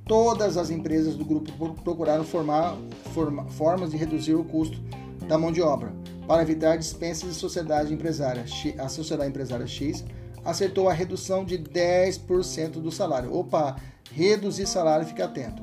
todas 0.06 0.56
as 0.56 0.70
empresas 0.70 1.14
do 1.14 1.24
grupo 1.24 1.52
procuraram 1.84 2.24
formar 2.24 2.76
forma, 3.12 3.44
formas 3.50 3.90
de 3.92 3.96
reduzir 3.96 4.34
o 4.34 4.42
custo 4.42 4.82
da 5.26 5.38
mão 5.38 5.52
de 5.52 5.62
obra 5.62 5.92
para 6.26 6.42
evitar 6.42 6.76
dispensas 6.76 7.28
de 7.28 7.34
sociedade 7.34 7.92
empresária. 7.92 8.44
A 8.78 8.88
sociedade 8.88 9.30
empresária 9.30 9.66
X 9.66 10.04
acertou 10.44 10.88
a 10.88 10.92
redução 10.92 11.44
de 11.44 11.58
10% 11.58 12.72
do 12.72 12.90
salário. 12.90 13.34
Opa, 13.34 13.76
reduzir 14.12 14.66
salário, 14.66 15.06
fica 15.06 15.24
atento. 15.24 15.62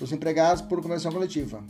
Os 0.00 0.12
empregados 0.12 0.62
por 0.62 0.82
convenção 0.82 1.12
coletiva. 1.12 1.62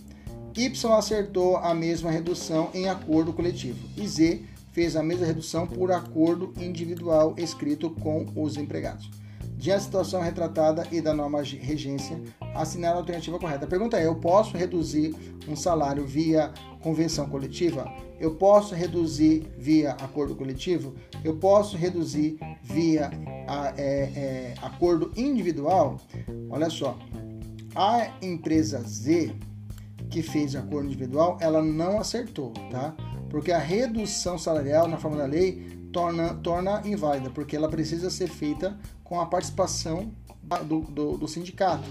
Y 0.57 0.73
acertou 0.93 1.57
a 1.57 1.75
mesma 1.75 2.11
redução 2.11 2.71
em 2.73 2.89
acordo 2.89 3.33
coletivo. 3.33 3.89
E 3.97 4.07
Z 4.07 4.43
fez 4.73 4.97
a 4.97 5.03
mesma 5.03 5.27
redução 5.27 5.67
por 5.67 5.91
acordo 5.91 6.53
individual 6.57 7.35
escrito 7.37 7.91
com 7.91 8.27
os 8.37 8.57
empregados. 8.57 9.11
Diante 9.57 9.79
da 9.79 9.85
situação 9.85 10.21
retratada 10.21 10.87
e 10.91 11.01
da 11.01 11.15
norma 11.15 11.43
regência, 11.43 12.21
assinar 12.55 12.95
a 12.95 12.99
alternativa 12.99 13.39
correta. 13.39 13.65
A 13.65 13.69
pergunta 13.69 13.99
é: 13.99 14.07
eu 14.07 14.17
posso 14.17 14.57
reduzir 14.57 15.15
um 15.49 15.57
salário 15.57 16.05
via 16.07 16.53
convenção 16.83 17.29
coletiva? 17.29 17.91
Eu 18.19 18.35
posso 18.35 18.75
reduzir 18.75 19.47
via 19.57 19.93
acordo 19.93 20.35
coletivo? 20.35 20.95
Eu 21.23 21.37
posso 21.37 21.77
reduzir 21.77 22.39
via 22.63 23.11
a, 23.47 23.73
é, 23.77 24.13
é, 24.17 24.55
acordo 24.63 25.11
individual? 25.17 26.01
Olha 26.51 26.71
só, 26.71 26.99
a 27.75 28.09
empresa 28.23 28.81
Z 28.83 29.35
que 30.11 30.23
fez 30.23 30.55
acordo 30.55 30.87
individual, 30.87 31.39
ela 31.41 31.61
não 31.61 31.99
acertou, 31.99 32.53
tá? 32.71 32.95
Porque 33.29 33.51
a 33.51 33.59
redução 33.59 34.39
salarial 34.39 34.87
na 34.87 34.97
forma 34.97 35.17
da 35.17 35.27
lei 35.27 35.89
torna, 35.93 36.35
torna 36.35 36.83
inválida, 36.85 37.31
porque 37.31 37.57
ela 37.57 37.69
precisa 37.69 38.09
ser 38.11 38.29
feita 38.29 38.79
com 39.05 39.21
a 39.21 39.27
participação 39.27 40.11
do, 40.67 40.81
do, 40.81 41.19
do 41.19 41.29
sindicato. 41.29 41.89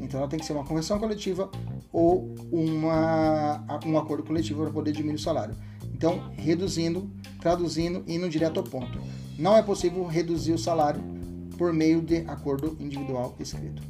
Então 0.00 0.20
ela 0.20 0.28
tem 0.28 0.38
que 0.38 0.44
ser 0.44 0.52
uma 0.52 0.64
convenção 0.64 0.98
coletiva 0.98 1.50
ou 1.92 2.34
uma, 2.52 3.64
um 3.86 3.96
acordo 3.96 4.24
coletivo 4.24 4.62
para 4.62 4.72
poder 4.72 4.92
diminuir 4.92 5.16
o 5.16 5.18
salário. 5.18 5.54
Então, 5.94 6.30
reduzindo, 6.36 7.10
traduzindo, 7.40 8.04
indo 8.06 8.28
direto 8.28 8.58
ao 8.58 8.64
ponto. 8.64 9.00
Não 9.38 9.56
é 9.56 9.62
possível 9.62 10.04
reduzir 10.04 10.52
o 10.52 10.58
salário 10.58 11.02
por 11.56 11.72
meio 11.72 12.00
de 12.02 12.18
acordo 12.28 12.76
individual 12.78 13.34
escrito. 13.40 13.82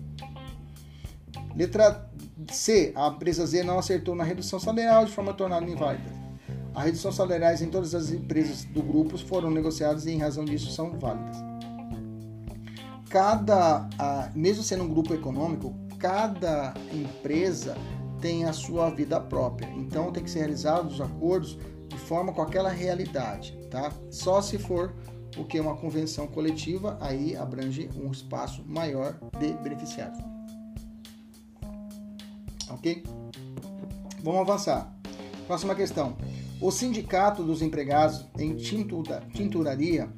Letra 1.54 2.08
C. 2.50 2.92
A 2.94 3.08
empresa 3.08 3.44
Z 3.44 3.62
não 3.64 3.78
acertou 3.78 4.14
na 4.14 4.24
redução 4.24 4.60
salarial 4.60 5.04
de 5.04 5.12
forma 5.12 5.32
a 5.32 5.34
torná-la 5.34 5.68
inválida. 5.68 6.10
As 6.74 6.84
reduções 6.84 7.14
salariais 7.14 7.60
em 7.60 7.68
todas 7.68 7.94
as 7.94 8.10
empresas 8.10 8.64
do 8.64 8.82
grupo 8.82 9.18
foram 9.18 9.50
negociadas 9.50 10.06
e, 10.06 10.12
em 10.12 10.18
razão 10.18 10.44
disso, 10.44 10.70
são 10.70 10.96
válidas. 10.98 11.47
Cada, 13.08 13.88
mesmo 14.34 14.62
sendo 14.62 14.84
um 14.84 14.88
grupo 14.88 15.14
econômico, 15.14 15.74
cada 15.98 16.74
empresa 16.92 17.76
tem 18.20 18.44
a 18.44 18.52
sua 18.52 18.90
vida 18.90 19.20
própria. 19.20 19.68
Então 19.76 20.12
tem 20.12 20.22
que 20.22 20.30
ser 20.30 20.40
realizados 20.40 20.94
os 20.94 21.00
acordos 21.00 21.58
de 21.88 21.96
forma 21.96 22.32
com 22.32 22.42
aquela 22.42 22.68
realidade, 22.68 23.58
tá? 23.70 23.90
Só 24.10 24.42
se 24.42 24.58
for 24.58 24.94
o 25.36 25.44
que 25.44 25.58
uma 25.58 25.76
convenção 25.76 26.26
coletiva 26.26 26.98
aí 27.00 27.36
abrange 27.36 27.88
um 27.96 28.10
espaço 28.10 28.62
maior 28.66 29.18
de 29.38 29.52
beneficiários. 29.54 30.18
OK? 32.70 33.02
Vamos 34.22 34.40
avançar. 34.40 34.92
Próxima 35.46 35.74
questão. 35.74 36.16
O 36.60 36.70
sindicato 36.70 37.42
dos 37.42 37.62
empregados 37.62 38.26
em 38.36 38.54
tintura, 38.56 39.22
tinturaria 39.32 40.12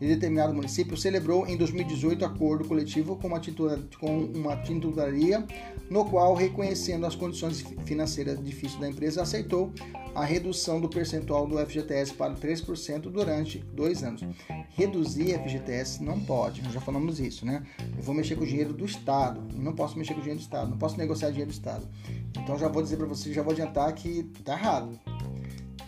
de 0.00 0.06
determinado 0.06 0.54
município 0.54 0.96
celebrou 0.96 1.46
em 1.46 1.56
2018 1.56 2.24
acordo 2.24 2.64
coletivo 2.64 3.16
com 3.16 3.28
uma, 3.28 3.40
tintura, 3.40 3.78
com 3.98 4.24
uma 4.24 4.56
tinturaria, 4.56 5.44
no 5.90 6.04
qual, 6.04 6.34
reconhecendo 6.34 7.06
as 7.06 7.14
condições 7.14 7.64
financeiras 7.84 8.42
difíceis 8.42 8.80
da 8.80 8.88
empresa, 8.88 9.22
aceitou 9.22 9.72
a 10.14 10.24
redução 10.24 10.80
do 10.80 10.88
percentual 10.88 11.46
do 11.46 11.58
FGTS 11.58 12.14
para 12.14 12.34
3% 12.34 13.02
durante 13.02 13.58
dois 13.58 14.02
anos. 14.02 14.22
Reduzir 14.70 15.38
FGTS 15.38 16.02
não 16.02 16.18
pode, 16.20 16.62
já 16.72 16.80
falamos 16.80 17.20
isso, 17.20 17.46
né? 17.46 17.62
Eu 17.96 18.02
vou 18.02 18.14
mexer 18.14 18.36
com 18.36 18.44
o 18.44 18.46
dinheiro 18.46 18.72
do 18.72 18.84
Estado, 18.84 19.40
não 19.54 19.72
posso 19.72 19.96
mexer 19.98 20.14
com 20.14 20.20
o 20.20 20.22
dinheiro 20.22 20.40
do 20.40 20.44
Estado, 20.44 20.70
não 20.70 20.78
posso 20.78 20.96
negociar 20.96 21.30
dinheiro 21.30 21.50
do 21.50 21.54
Estado. 21.54 21.88
Então 22.36 22.58
já 22.58 22.68
vou 22.68 22.82
dizer 22.82 22.96
para 22.96 23.06
vocês, 23.06 23.34
já 23.34 23.42
vou 23.42 23.52
adiantar 23.52 23.92
que 23.92 24.24
tá 24.44 24.54
errado. 24.54 24.98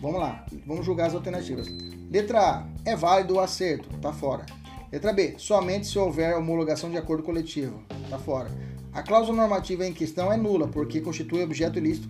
Vamos 0.01 0.19
lá, 0.19 0.43
vamos 0.65 0.83
julgar 0.83 1.07
as 1.07 1.13
alternativas. 1.13 1.67
Letra 2.09 2.39
A, 2.39 2.67
é 2.83 2.95
válido 2.95 3.35
o 3.35 3.39
acerto, 3.39 3.87
tá 3.99 4.11
fora. 4.11 4.47
Letra 4.91 5.13
B, 5.13 5.35
somente 5.37 5.85
se 5.85 5.99
houver 5.99 6.35
homologação 6.35 6.89
de 6.89 6.97
acordo 6.97 7.21
coletivo, 7.21 7.83
tá 8.09 8.17
fora. 8.17 8.49
A 8.91 9.03
cláusula 9.03 9.37
normativa 9.37 9.85
em 9.85 9.93
questão 9.93 10.33
é 10.33 10.35
nula, 10.35 10.67
porque 10.67 11.01
constitui 11.01 11.43
objeto 11.43 11.77
ilícito 11.77 12.09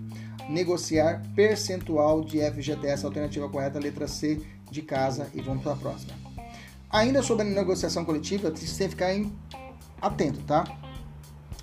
negociar 0.49 1.21
percentual 1.35 2.23
de 2.23 2.39
FGTS, 2.39 3.05
alternativa 3.05 3.49
correta, 3.49 3.77
letra 3.77 4.07
C 4.07 4.41
de 4.71 4.81
casa, 4.81 5.29
e 5.33 5.41
vamos 5.41 5.61
para 5.61 5.73
a 5.73 5.75
próxima. 5.75 6.13
Ainda 6.89 7.21
sobre 7.21 7.45
a 7.45 7.49
negociação 7.49 8.05
coletiva, 8.05 8.49
você 8.49 8.65
tem 8.65 8.87
que 8.87 8.95
ficar 8.95 9.13
atento, 10.01 10.41
tá? 10.43 10.63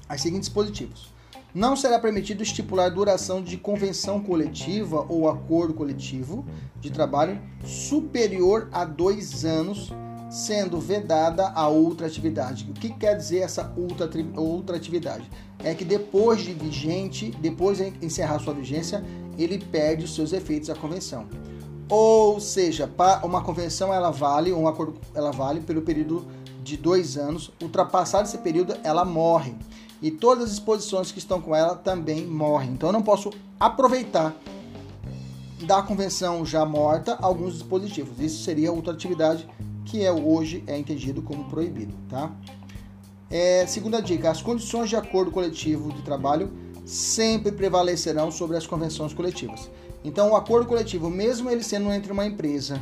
As 0.07 0.21
seguintes 0.21 0.49
dispositivos. 0.49 1.11
Não 1.55 1.75
será 1.75 1.99
permitido 1.99 2.43
estipular 2.43 2.91
duração 2.91 3.43
de 3.43 3.57
convenção 3.57 4.21
coletiva 4.21 5.07
ou 5.09 5.29
acordo 5.29 5.73
coletivo 5.73 6.45
de 6.79 6.91
trabalho 6.91 7.41
superior 7.65 8.69
a 8.71 8.85
dois 8.85 9.47
anos, 9.47 9.91
sendo 10.31 10.79
vedada 10.79 11.49
a 11.49 11.67
outra 11.67 12.07
atividade. 12.07 12.69
O 12.69 12.75
que 12.75 12.91
quer 12.91 13.17
dizer 13.17 13.39
essa 13.39 13.73
outra, 13.79 14.11
outra 14.37 14.77
atividade? 14.77 15.29
É 15.65 15.75
que 15.75 15.87
depois 15.87 16.43
de 16.43 16.53
vigente, 16.53 17.31
depois 17.41 17.79
de 17.79 17.95
encerrar 18.03 18.39
sua 18.41 18.53
vigência, 18.53 19.03
ele 19.39 19.59
perde 19.59 20.05
os 20.05 20.15
seus 20.15 20.35
efeitos 20.35 20.69
a 20.69 20.75
convenção. 20.75 21.27
Ou 21.89 22.39
seja, 22.39 22.91
uma 23.25 23.43
convenção 23.43 23.93
ela 23.93 24.11
vale, 24.11 24.53
um 24.53 24.69
acordo 24.69 25.01
ela 25.15 25.31
vale 25.31 25.61
pelo 25.61 25.81
período 25.81 26.27
de 26.63 26.77
dois 26.77 27.17
anos. 27.17 27.51
Ultrapassado 27.63 28.29
esse 28.29 28.37
período, 28.37 28.77
ela 28.85 29.07
morre 29.07 29.55
e 30.01 30.11
todas 30.11 30.45
as 30.45 30.53
exposições 30.53 31.11
que 31.11 31.19
estão 31.19 31.41
com 31.41 31.55
ela 31.55 31.75
também 31.75 32.27
morrem. 32.27 32.71
Então 32.71 32.89
eu 32.91 32.93
não 32.93 33.03
posso 33.03 33.31
aproveitar 33.59 34.35
da 35.65 35.83
convenção 35.83 36.47
já 36.47 36.65
morta 36.65 37.17
alguns 37.21 37.55
dispositivos. 37.55 38.21
Isso 38.21 38.45
seria 38.45 38.73
outra 38.73 38.93
atividade 38.93 39.49
que 39.85 40.05
é, 40.05 40.13
hoje 40.13 40.63
é 40.67 40.79
entendido 40.79 41.23
como 41.23 41.45
proibido, 41.45 41.95
tá? 42.09 42.31
É, 43.31 43.67
segunda 43.67 44.01
dica, 44.01 44.31
as 44.31 44.41
condições 44.41 44.89
de 44.89 44.97
acordo 44.97 45.31
coletivo 45.31 45.93
de 45.93 46.03
trabalho 46.03 46.51
sempre 46.85 47.53
prevalecerão 47.53 48.31
sobre 48.31 48.57
as 48.57 48.67
convenções 48.67 49.13
coletivas. 49.13 49.71
Então, 50.05 50.31
o 50.31 50.37
acordo 50.37 50.67
coletivo, 50.67 51.11
mesmo 51.11 51.51
ele 51.51 51.63
sendo 51.63 51.93
entre 51.93 52.13
uma 52.13 52.25
empresa 52.25 52.81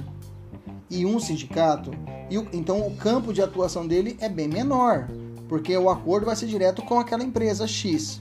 e 0.88 1.05
um 1.05 1.18
sindicato, 1.18 1.90
e 2.31 2.38
o, 2.38 2.46
então 2.52 2.87
o 2.87 2.96
campo 2.96 3.33
de 3.33 3.42
atuação 3.42 3.87
dele 3.87 4.16
é 4.20 4.29
bem 4.29 4.46
menor 4.46 5.09
porque 5.49 5.77
o 5.77 5.89
acordo 5.91 6.27
vai 6.27 6.37
ser 6.37 6.47
direto 6.47 6.83
com 6.83 6.99
aquela 6.99 7.23
empresa 7.23 7.67
X. 7.67 8.21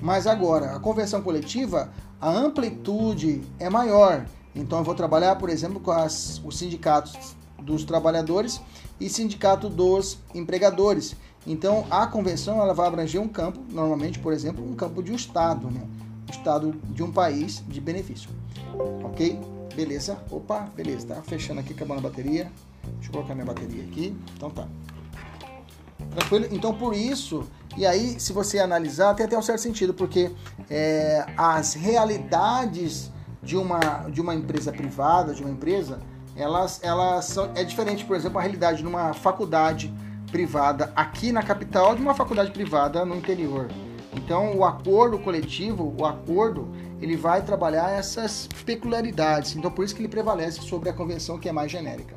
Mas 0.00 0.26
agora, 0.26 0.76
a 0.76 0.80
convenção 0.80 1.22
coletiva, 1.22 1.90
a 2.20 2.30
amplitude 2.30 3.42
é 3.58 3.70
maior. 3.70 4.26
Então 4.54 4.78
eu 4.78 4.84
vou 4.84 4.94
trabalhar, 4.94 5.36
por 5.36 5.48
exemplo, 5.48 5.80
com 5.80 5.90
as, 5.90 6.40
os 6.44 6.58
sindicatos 6.58 7.36
dos 7.62 7.84
trabalhadores 7.84 8.60
e 8.98 9.08
sindicato 9.08 9.68
dos 9.68 10.18
empregadores. 10.34 11.16
Então 11.46 11.86
a 11.90 12.06
convenção 12.06 12.60
ela 12.60 12.74
vai 12.74 12.88
abranger 12.88 13.20
um 13.20 13.28
campo, 13.28 13.60
normalmente, 13.70 14.18
por 14.18 14.32
exemplo, 14.32 14.64
um 14.64 14.74
campo 14.74 15.02
de 15.02 15.12
um 15.12 15.14
estado, 15.14 15.70
né? 15.70 15.86
Estado 16.30 16.74
de 16.90 17.02
um 17.02 17.12
país 17.12 17.62
de 17.68 17.80
benefício. 17.80 18.28
Ok? 19.04 19.38
Beleza? 19.74 20.18
Opa, 20.30 20.68
beleza, 20.74 21.06
tá? 21.06 21.22
Fechando 21.22 21.60
aqui, 21.60 21.72
acabando 21.72 21.98
a 21.98 22.02
bateria. 22.02 22.50
Deixa 22.94 23.08
eu 23.08 23.12
colocar 23.12 23.34
minha 23.34 23.46
bateria 23.46 23.84
aqui. 23.84 24.16
Então 24.34 24.50
tá. 24.50 24.66
Tranquilo? 26.16 26.46
Então, 26.50 26.72
por 26.72 26.94
isso, 26.94 27.44
e 27.76 27.84
aí, 27.84 28.18
se 28.18 28.32
você 28.32 28.58
analisar, 28.58 29.12
tem 29.14 29.26
até 29.26 29.36
um 29.36 29.42
certo 29.42 29.60
sentido, 29.60 29.92
porque 29.92 30.32
é, 30.70 31.26
as 31.36 31.74
realidades 31.74 33.12
de 33.42 33.54
uma, 33.54 33.78
de 34.10 34.18
uma 34.18 34.34
empresa 34.34 34.72
privada, 34.72 35.34
de 35.34 35.42
uma 35.42 35.50
empresa, 35.50 36.00
elas, 36.34 36.80
elas 36.82 37.26
são, 37.26 37.50
é 37.54 37.62
diferente, 37.62 38.02
por 38.02 38.16
exemplo, 38.16 38.38
a 38.38 38.40
realidade 38.40 38.78
de 38.78 38.88
uma 38.88 39.12
faculdade 39.12 39.92
privada 40.32 40.90
aqui 40.96 41.32
na 41.32 41.42
capital 41.42 41.94
de 41.94 42.00
uma 42.00 42.14
faculdade 42.14 42.50
privada 42.50 43.04
no 43.04 43.14
interior. 43.14 43.68
Então, 44.14 44.56
o 44.56 44.64
acordo 44.64 45.18
coletivo, 45.18 45.94
o 45.98 46.06
acordo, 46.06 46.72
ele 46.98 47.14
vai 47.14 47.42
trabalhar 47.42 47.90
essas 47.90 48.48
peculiaridades. 48.64 49.54
Então, 49.54 49.70
por 49.70 49.84
isso 49.84 49.94
que 49.94 50.00
ele 50.00 50.08
prevalece 50.08 50.62
sobre 50.62 50.88
a 50.88 50.94
convenção 50.94 51.38
que 51.38 51.46
é 51.46 51.52
mais 51.52 51.70
genérica. 51.70 52.16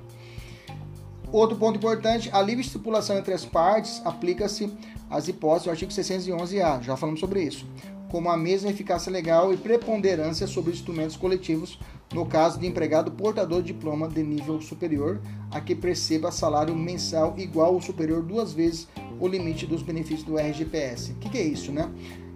Outro 1.32 1.58
ponto 1.58 1.78
importante, 1.78 2.30
a 2.34 2.42
livre 2.42 2.66
estipulação 2.66 3.18
entre 3.18 3.34
as 3.34 3.46
partes 3.46 4.02
aplica-se 4.04 4.74
às 5.10 5.28
hipóteses 5.28 5.66
do 5.66 5.70
artigo 5.70 5.92
611-A, 5.92 6.82
já 6.82 6.98
falamos 6.98 7.20
sobre 7.20 7.44
isso, 7.44 7.68
como 8.10 8.30
a 8.30 8.38
mesma 8.38 8.72
eficácia 8.72 9.12
legal 9.12 9.54
e 9.54 9.58
preponderância 9.58 10.48
sobre 10.48 10.72
instrumentos 10.72 11.16
coletivos 11.16 11.78
no 12.14 12.26
caso 12.26 12.60
de 12.60 12.66
empregado 12.66 13.12
portador 13.12 13.62
de 13.62 13.72
diploma 13.74 14.08
de 14.08 14.24
nível 14.24 14.60
superior, 14.60 15.22
a 15.52 15.62
que 15.62 15.76
perceba 15.76 16.32
salário 16.32 16.76
mensal 16.76 17.36
igual 17.38 17.76
ou 17.76 17.82
superior 17.82 18.24
duas 18.24 18.52
vezes 18.52 18.88
o 19.20 19.28
limite 19.28 19.68
dos 19.68 19.84
benefícios 19.84 20.24
do 20.24 20.38
RGPS. 20.38 21.12
O 21.12 21.16
que, 21.16 21.30
que 21.30 21.38
é 21.38 21.44
isso, 21.44 21.72
né? 21.72 21.90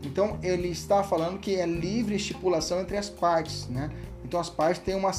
Então 0.04 0.38
ele 0.44 0.68
está 0.68 1.02
falando 1.02 1.40
que 1.40 1.56
é 1.56 1.66
livre 1.66 2.16
estipulação 2.16 2.82
entre 2.82 2.98
as 2.98 3.10
partes, 3.10 3.68
né? 3.68 3.90
Então 4.24 4.40
as 4.40 4.50
partes 4.50 4.82
têm 4.82 4.96
uma, 4.96 5.12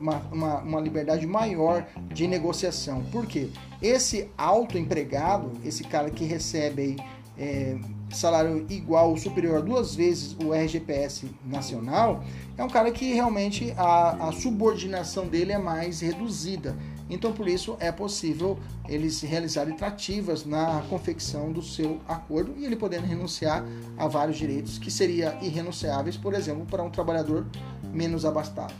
uma, 0.00 0.58
uma, 0.58 0.80
liberdade 0.80 1.26
maior 1.26 1.86
de 2.12 2.26
negociação. 2.26 3.02
Por 3.10 3.26
quê? 3.26 3.48
Esse 3.80 4.30
autoempregado, 4.36 5.52
esse 5.64 5.82
cara 5.84 6.10
que 6.10 6.24
recebe 6.24 6.82
aí, 6.82 6.96
é, 7.38 7.76
salário 8.10 8.66
igual 8.68 9.10
ou 9.10 9.16
superior 9.16 9.58
a 9.58 9.60
duas 9.60 9.94
vezes 9.94 10.36
o 10.44 10.52
RGPS 10.52 11.30
nacional, 11.44 12.22
é 12.58 12.62
um 12.62 12.68
cara 12.68 12.90
que 12.90 13.14
realmente 13.14 13.72
a, 13.76 14.28
a 14.28 14.32
subordinação 14.32 15.26
dele 15.26 15.52
é 15.52 15.58
mais 15.58 16.00
reduzida. 16.00 16.76
Então, 17.10 17.32
por 17.32 17.48
isso, 17.48 17.76
é 17.80 17.90
possível 17.90 18.56
eles 18.88 19.20
realizarem 19.20 19.76
trativas 19.76 20.46
na 20.46 20.82
confecção 20.88 21.50
do 21.52 21.60
seu 21.60 22.00
acordo 22.06 22.54
e 22.56 22.64
ele 22.64 22.76
podendo 22.76 23.04
renunciar 23.04 23.64
a 23.98 24.06
vários 24.06 24.38
direitos 24.38 24.78
que 24.78 24.90
seriam 24.90 25.36
irrenunciáveis, 25.42 26.16
por 26.16 26.34
exemplo, 26.34 26.64
para 26.66 26.84
um 26.84 26.90
trabalhador 26.90 27.44
menos 27.92 28.24
abastado. 28.24 28.72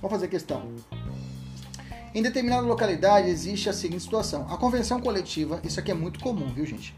Vamos 0.00 0.10
fazer 0.10 0.28
questão. 0.28 0.72
Em 2.14 2.22
determinada 2.22 2.66
localidade 2.66 3.28
existe 3.28 3.68
a 3.68 3.74
seguinte 3.74 4.02
situação: 4.02 4.46
a 4.50 4.56
convenção 4.56 4.98
coletiva, 4.98 5.60
isso 5.62 5.78
aqui 5.78 5.90
é 5.90 5.94
muito 5.94 6.18
comum, 6.18 6.46
viu, 6.46 6.64
gente? 6.64 6.94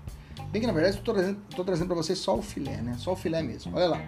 Bem 0.51 0.63
que 0.63 0.67
na 0.67 0.73
verdade 0.73 0.97
estou 0.97 1.15
trazendo, 1.15 1.39
trazendo 1.65 1.87
para 1.89 1.97
vocês 1.97 2.19
só 2.19 2.37
o 2.37 2.41
filé, 2.41 2.79
né? 2.79 2.97
Só 2.99 3.13
o 3.13 3.17
filé 3.17 3.43
mesmo. 3.43 3.77
Olha 3.77 3.89
lá. 3.89 4.03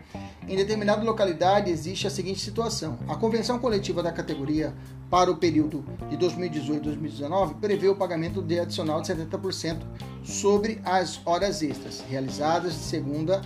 Em 0.49 0.57
determinada 0.57 1.03
localidade 1.03 1.71
existe 1.71 2.07
a 2.07 2.11
seguinte 2.11 2.41
situação: 2.41 2.99
a 3.09 3.15
convenção 3.15 3.59
coletiva 3.59 4.03
da 4.03 4.11
categoria 4.11 4.75
para 5.11 5.31
o 5.31 5.37
período 5.37 5.85
de 6.09 6.17
2018 6.17 6.83
2019 6.83 7.55
prevê 7.55 7.89
o 7.89 7.95
pagamento 7.95 8.41
de 8.41 8.59
adicional 8.59 9.03
de 9.03 9.09
70% 9.13 9.83
sobre 10.25 10.81
as 10.83 11.21
horas 11.27 11.63
extras 11.63 12.01
realizadas 12.09 12.73
de 12.73 12.81
segunda 12.81 13.43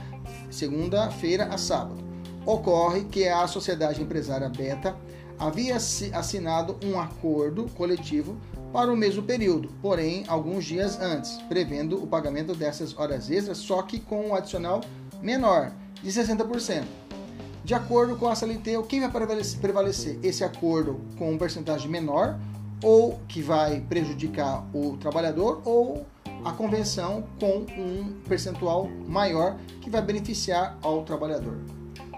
segunda-feira 0.48 1.46
a 1.46 1.58
sábado. 1.58 2.04
Ocorre 2.46 3.04
que 3.04 3.26
a 3.26 3.44
sociedade 3.48 4.00
empresária 4.00 4.48
Beta 4.48 4.96
havia 5.36 5.76
assinado 5.76 6.76
um 6.84 7.00
acordo 7.00 7.66
coletivo 7.74 8.36
para 8.74 8.92
o 8.92 8.96
mesmo 8.96 9.22
período, 9.22 9.68
porém 9.80 10.24
alguns 10.26 10.64
dias 10.64 11.00
antes, 11.00 11.40
prevendo 11.48 12.02
o 12.02 12.08
pagamento 12.08 12.56
dessas 12.56 12.98
horas 12.98 13.30
extras, 13.30 13.58
só 13.58 13.80
que 13.82 14.00
com 14.00 14.30
um 14.30 14.34
adicional 14.34 14.80
menor, 15.22 15.70
de 16.02 16.10
60%. 16.10 16.82
De 17.62 17.72
acordo 17.72 18.16
com 18.16 18.26
a 18.26 18.34
CLT, 18.34 18.82
que 18.88 18.98
vai 18.98 19.08
prevalecer? 19.60 20.18
Esse 20.24 20.42
acordo 20.42 21.00
com 21.16 21.30
um 21.30 21.38
percentagem 21.38 21.88
menor, 21.88 22.36
ou 22.82 23.20
que 23.28 23.40
vai 23.40 23.80
prejudicar 23.80 24.66
o 24.74 24.96
trabalhador, 24.96 25.62
ou 25.64 26.04
a 26.44 26.50
convenção 26.50 27.22
com 27.38 27.64
um 27.80 28.20
percentual 28.28 28.88
maior 29.06 29.56
que 29.80 29.88
vai 29.88 30.02
beneficiar 30.02 30.76
ao 30.82 31.04
trabalhador. 31.04 31.60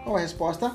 Qual 0.02 0.16
a 0.16 0.20
resposta? 0.20 0.74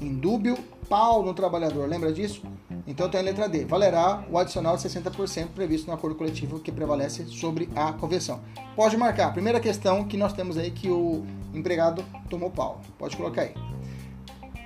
Indúbio 0.00 0.56
pau 0.88 1.22
no 1.22 1.34
trabalhador. 1.34 1.86
Lembra 1.86 2.10
disso? 2.10 2.42
Então 2.86 3.08
tem 3.08 3.20
a 3.20 3.22
letra 3.22 3.48
D. 3.48 3.64
Valerá 3.64 4.24
o 4.30 4.38
adicional 4.38 4.76
de 4.76 4.82
60% 4.82 5.48
previsto 5.54 5.86
no 5.86 5.94
acordo 5.94 6.16
coletivo 6.16 6.60
que 6.60 6.70
prevalece 6.70 7.24
sobre 7.26 7.68
a 7.74 7.92
convenção. 7.92 8.40
Pode 8.76 8.96
marcar. 8.96 9.32
Primeira 9.32 9.58
questão 9.58 10.04
que 10.04 10.16
nós 10.16 10.32
temos 10.32 10.58
aí 10.58 10.70
que 10.70 10.90
o 10.90 11.24
empregado 11.54 12.04
tomou 12.28 12.50
pau. 12.50 12.80
Pode 12.98 13.16
colocar 13.16 13.42
aí. 13.42 13.54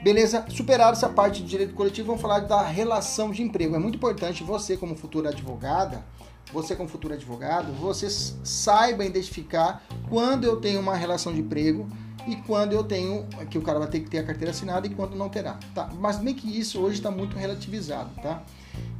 Beleza? 0.02 0.44
Superar 0.48 0.92
essa 0.92 1.08
parte 1.08 1.42
de 1.42 1.48
direito 1.48 1.74
coletivo, 1.74 2.08
vamos 2.08 2.22
falar 2.22 2.40
da 2.40 2.62
relação 2.62 3.30
de 3.30 3.42
emprego. 3.42 3.74
É 3.74 3.78
muito 3.78 3.96
importante 3.96 4.44
você, 4.44 4.76
como 4.76 4.96
futura 4.96 5.30
advogada, 5.30 6.04
você 6.52 6.74
como 6.74 6.88
futuro 6.88 7.14
advogado, 7.14 7.72
você 7.72 8.08
saiba 8.08 9.04
identificar 9.04 9.82
quando 10.08 10.44
eu 10.44 10.56
tenho 10.56 10.80
uma 10.80 10.94
relação 10.94 11.32
de 11.32 11.40
emprego 11.40 11.88
e 12.26 12.36
quando 12.36 12.72
eu 12.72 12.84
tenho 12.84 13.26
que 13.50 13.58
o 13.58 13.62
cara 13.62 13.78
vai 13.78 13.88
ter 13.88 14.00
que 14.00 14.10
ter 14.10 14.18
a 14.18 14.24
carteira 14.24 14.50
assinada 14.50 14.86
e 14.86 14.90
quando 14.90 15.16
não 15.16 15.28
terá, 15.28 15.58
tá? 15.74 15.88
Mas 15.98 16.18
bem 16.18 16.34
que 16.34 16.58
isso 16.58 16.80
hoje 16.80 16.96
está 16.96 17.10
muito 17.10 17.36
relativizado, 17.36 18.10
tá? 18.22 18.42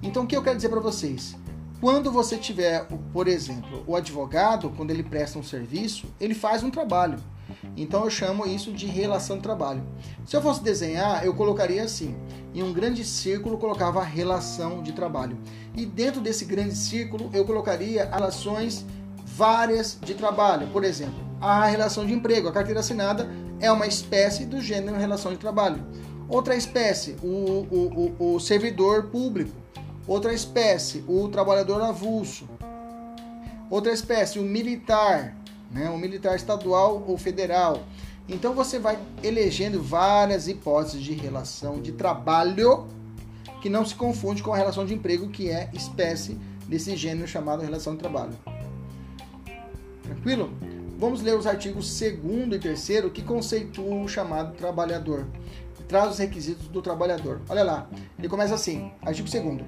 Então 0.03 0.25
o 0.25 0.27
que 0.27 0.37
eu 0.37 0.43
quero 0.43 0.57
dizer 0.57 0.69
para 0.69 0.81
vocês? 0.81 1.37
Quando 1.81 2.11
você 2.11 2.37
tiver, 2.37 2.87
por 3.12 3.29
exemplo, 3.29 3.85
o 3.87 3.95
advogado, 3.95 4.71
quando 4.77 4.91
ele 4.91 5.03
presta 5.03 5.39
um 5.39 5.45
serviço, 5.45 6.07
ele 6.21 6.35
faz 6.35 6.62
um 6.62 6.71
trabalho. 6.71 7.19
Então 7.77 8.05
eu 8.05 8.11
chamo 8.11 8.47
isso 8.47 8.73
de 8.73 8.87
relação 8.87 9.37
de 9.37 9.43
trabalho. 9.43 9.83
Se 10.27 10.37
eu 10.37 10.43
fosse 10.43 10.62
desenhar, 10.62 11.25
eu 11.25 11.35
colocaria 11.35 11.85
assim: 11.85 12.16
em 12.55 12.62
um 12.62 12.73
grande 12.73 13.05
círculo 13.05 13.59
colocava 13.59 14.01
a 14.01 14.05
relação 14.05 14.83
de 14.83 14.93
trabalho. 14.93 15.39
E 15.77 15.87
dentro 15.87 16.21
desse 16.21 16.45
grande 16.45 16.75
círculo 16.75 17.31
eu 17.33 17.45
colocaria 17.45 18.11
relações 18.11 18.85
várias 19.39 19.97
de 20.03 20.14
trabalho. 20.14 20.66
Por 20.72 20.82
exemplo, 20.82 21.14
a 21.41 21.64
relação 21.66 22.05
de 22.05 22.12
emprego, 22.12 22.49
a 22.49 22.53
carteira 22.53 22.80
assinada 22.80 23.30
é 23.61 23.70
uma 23.70 23.86
espécie 23.86 24.45
do 24.45 24.61
gênero 24.61 24.99
relação 24.99 25.30
de 25.30 25.39
trabalho. 25.39 25.86
Outra 26.28 26.57
espécie, 26.57 27.16
o, 27.22 27.64
o, 27.70 28.14
o, 28.18 28.34
o 28.34 28.41
servidor 28.41 29.05
público. 29.05 29.53
Outra 30.09 30.34
espécie, 30.34 31.05
o 31.07 31.28
trabalhador 31.28 31.80
avulso. 31.82 32.49
Outra 33.70 33.93
espécie, 33.93 34.41
o 34.41 34.43
militar 34.43 35.36
né? 35.70 35.89
um 35.91 35.99
militar 35.99 36.34
estadual 36.34 37.05
ou 37.07 37.16
federal. 37.16 37.82
Então 38.28 38.55
você 38.55 38.78
vai 38.78 38.99
elegendo 39.22 39.82
várias 39.82 40.49
hipóteses 40.49 41.03
de 41.03 41.12
relação 41.12 41.80
de 41.80 41.93
trabalho 41.93 42.86
que 43.62 43.68
não 43.68 43.84
se 43.84 43.95
confunde 43.95 44.43
com 44.43 44.53
a 44.53 44.57
relação 44.57 44.84
de 44.84 44.95
emprego, 44.95 45.28
que 45.28 45.51
é 45.51 45.70
espécie 45.72 46.39
desse 46.66 46.97
gênero 46.97 47.26
chamado 47.26 47.62
relação 47.62 47.95
de 47.95 48.01
trabalho. 48.01 48.36
Tranquilo? 50.09 50.50
Vamos 50.98 51.20
ler 51.22 51.36
os 51.36 51.46
artigos 51.46 52.00
2 52.00 52.14
e 52.52 52.59
3 52.59 53.12
que 53.12 53.22
conceituam 53.22 54.02
o 54.02 54.09
chamado 54.09 54.56
trabalhador. 54.56 55.26
Traz 55.86 56.12
os 56.12 56.18
requisitos 56.18 56.66
do 56.68 56.82
trabalhador. 56.82 57.40
Olha 57.48 57.62
lá, 57.62 57.88
ele 58.18 58.28
começa 58.28 58.54
assim, 58.54 58.90
artigo 59.02 59.28
2 59.30 59.64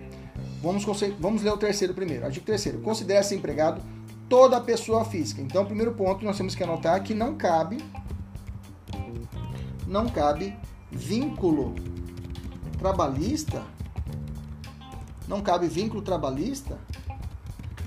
Vamos, 0.63 0.85
vamos 1.19 1.43
ler 1.43 1.53
o 1.53 1.57
terceiro 1.57 1.95
primeiro. 1.95 2.25
Artigo 2.25 2.45
3 2.47 2.77
Considera-se 2.83 3.35
empregado 3.35 3.83
toda 4.29 4.61
pessoa 4.61 5.05
física. 5.05 5.43
Então, 5.43 5.63
o 5.63 5.67
primeiro 5.67 5.93
ponto 5.93 6.25
nós 6.25 6.37
temos 6.37 6.55
que 6.55 6.63
anotar 6.63 7.03
que 7.03 7.15
não 7.15 7.37
cabe 7.37 7.79
não 9.87 10.09
cabe 10.09 10.57
vínculo 10.91 11.75
trabalhista 12.79 13.61
não 15.27 15.41
cabe 15.41 15.69
vínculo 15.69 16.03
trabalhista 16.03 16.79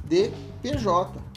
de 0.05 0.31
PJ. 0.61 1.32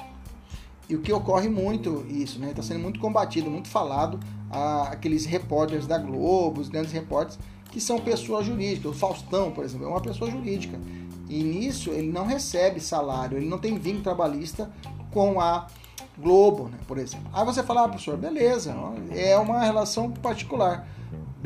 E 0.89 0.95
o 0.95 1.01
que 1.01 1.12
ocorre 1.12 1.49
muito 1.49 2.07
isso, 2.09 2.39
né? 2.39 2.51
Está 2.51 2.62
sendo 2.62 2.80
muito 2.80 3.01
combatido, 3.01 3.51
muito 3.51 3.68
falado 3.68 4.20
a, 4.51 4.84
aqueles 4.84 5.24
repórteres 5.24 5.87
da 5.87 5.99
Globo, 5.99 6.61
os 6.61 6.68
grandes 6.68 6.93
repórteres 6.93 7.39
que 7.70 7.80
são 7.80 7.99
pessoas 7.99 8.47
jurídicas. 8.47 8.93
O 8.93 8.95
Faustão, 8.95 9.51
por 9.51 9.64
exemplo, 9.64 9.87
é 9.87 9.91
uma 9.91 10.01
pessoa 10.01 10.30
jurídica. 10.30 10.78
E 11.28 11.43
nisso 11.43 11.91
ele 11.91 12.11
não 12.11 12.24
recebe 12.24 12.80
salário, 12.80 13.37
ele 13.37 13.49
não 13.49 13.59
tem 13.59 13.76
vínculo 13.78 14.05
trabalhista 14.05 14.70
com 15.11 15.41
a 15.41 15.66
Globo, 16.18 16.68
né, 16.68 16.78
por 16.87 16.97
exemplo. 16.99 17.28
Aí 17.32 17.45
você 17.45 17.62
fala, 17.62 17.84
ah, 17.84 17.89
professor, 17.89 18.16
beleza, 18.16 18.74
é 19.11 19.37
uma 19.37 19.62
relação 19.62 20.11
particular. 20.11 20.89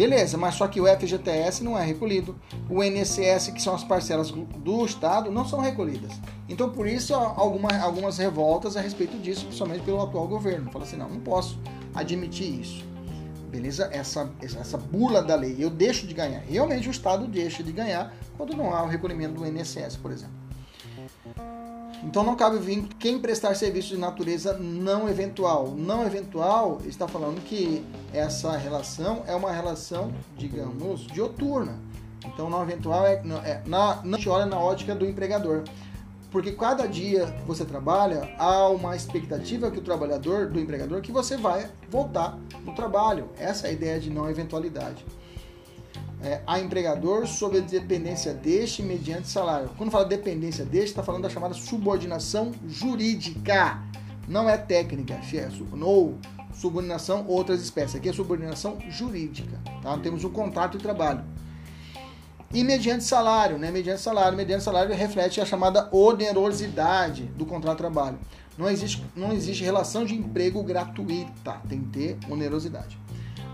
Beleza, 0.01 0.38
mas 0.38 0.55
só 0.55 0.66
que 0.66 0.80
o 0.80 0.86
FGTS 0.86 1.62
não 1.62 1.78
é 1.78 1.84
recolhido, 1.84 2.34
o 2.70 2.82
INSS, 2.82 3.48
que 3.48 3.61
são 3.61 3.74
as 3.74 3.84
parcelas 3.84 4.30
do 4.30 4.82
Estado, 4.86 5.30
não 5.30 5.46
são 5.46 5.61
recolhidas. 5.61 6.18
Então, 6.48 6.70
por 6.70 6.86
isso, 6.86 7.14
alguma, 7.14 7.68
algumas 7.78 8.16
revoltas 8.16 8.78
a 8.78 8.80
respeito 8.80 9.18
disso, 9.18 9.44
principalmente 9.44 9.82
pelo 9.82 10.01
atual 10.01 10.26
governo. 10.26 10.70
Fala 10.72 10.86
assim, 10.86 10.96
não, 10.96 11.11
não 11.11 11.20
posso 11.20 11.61
admitir 11.94 12.62
isso. 12.62 12.82
Beleza? 13.51 13.90
Essa, 13.92 14.32
essa 14.40 14.78
bula 14.78 15.22
da 15.22 15.34
lei, 15.34 15.57
eu 15.59 15.68
deixo 15.68 16.07
de 16.07 16.14
ganhar. 16.14 16.40
Realmente 16.48 16.88
o 16.88 16.90
Estado 16.90 17.26
deixa 17.26 17.62
de 17.62 17.70
ganhar 17.70 18.11
quando 18.38 18.57
não 18.57 18.74
há 18.74 18.82
o 18.82 18.88
recolhimento 18.88 19.34
do 19.34 19.46
INSS, 19.46 19.98
por 20.01 20.12
exemplo. 20.12 20.39
Então 22.03 22.24
não 22.24 22.34
cabe 22.34 22.59
vir 22.59 22.88
quem 22.98 23.18
prestar 23.18 23.55
serviço 23.55 23.88
de 23.88 23.98
natureza 23.98 24.55
não 24.59 25.09
eventual. 25.09 25.74
Não 25.76 26.05
eventual 26.05 26.80
está 26.86 27.07
falando 27.07 27.42
que 27.44 27.84
essa 28.12 28.57
relação 28.57 29.22
é 29.26 29.34
uma 29.34 29.53
relação, 29.53 30.12
digamos, 30.36 31.07
dioturna. 31.07 31.78
Então 32.24 32.48
não 32.48 32.62
eventual 32.62 33.07
é, 33.07 33.22
é 33.44 33.62
na, 33.66 34.01
não 34.03 34.18
olha 34.28 34.46
na 34.46 34.59
ótica 34.59 34.94
do 34.94 35.05
empregador. 35.05 35.64
Porque 36.30 36.53
cada 36.53 36.86
dia 36.86 37.26
que 37.26 37.42
você 37.42 37.64
trabalha, 37.64 38.34
há 38.38 38.68
uma 38.68 38.94
expectativa 38.94 39.70
que 39.70 39.78
o 39.78 39.82
trabalhador, 39.82 40.48
do 40.48 40.61
empregador, 40.61 41.01
que 41.01 41.11
você 41.11 41.36
vai 41.36 41.68
voltar 41.90 42.38
no 42.64 42.72
trabalho. 42.72 43.28
Essa 43.36 43.66
é 43.66 43.70
a 43.70 43.72
ideia 43.72 43.98
de 43.98 44.11
não 44.11 44.30
eventualidade 44.30 45.05
é, 46.22 46.40
a 46.46 46.60
empregador 46.60 47.26
sob 47.26 47.58
a 47.58 47.60
dependência 47.60 48.34
deste 48.34 48.82
mediante 48.82 49.28
salário. 49.28 49.70
Quando 49.76 49.90
fala 49.90 50.04
dependência 50.04 50.64
deste, 50.64 50.88
está 50.90 51.02
falando 51.02 51.22
da 51.22 51.30
chamada 51.30 51.54
subordinação 51.54 52.52
jurídica. 52.68 53.82
Não 54.28 54.48
é 54.48 54.56
técnica, 54.56 55.14
é 55.14 55.48
ou 55.80 56.18
subordinação 56.52 57.24
outras 57.26 57.60
espécies. 57.62 57.96
Aqui 57.96 58.08
é 58.08 58.12
subordinação 58.12 58.78
jurídica. 58.88 59.58
Tá? 59.82 59.96
Temos 59.98 60.22
um 60.24 60.30
contrato 60.30 60.76
de 60.76 60.82
trabalho. 60.82 61.24
E 62.52 62.64
mediante 62.64 63.04
salário, 63.04 63.58
né? 63.58 63.70
Mediante 63.70 64.00
salário, 64.00 64.36
mediante 64.36 64.64
salário 64.64 64.92
reflete 64.94 65.40
a 65.40 65.46
chamada 65.46 65.88
onerosidade 65.92 67.22
do 67.36 67.46
contrato 67.46 67.76
de 67.76 67.82
trabalho. 67.82 68.18
Não 68.58 68.68
existe, 68.68 69.02
não 69.14 69.32
existe 69.32 69.62
relação 69.62 70.04
de 70.04 70.14
emprego 70.14 70.62
gratuita, 70.62 71.60
tem 71.68 71.80
que 71.80 71.88
ter 71.88 72.18
onerosidade. 72.28 72.98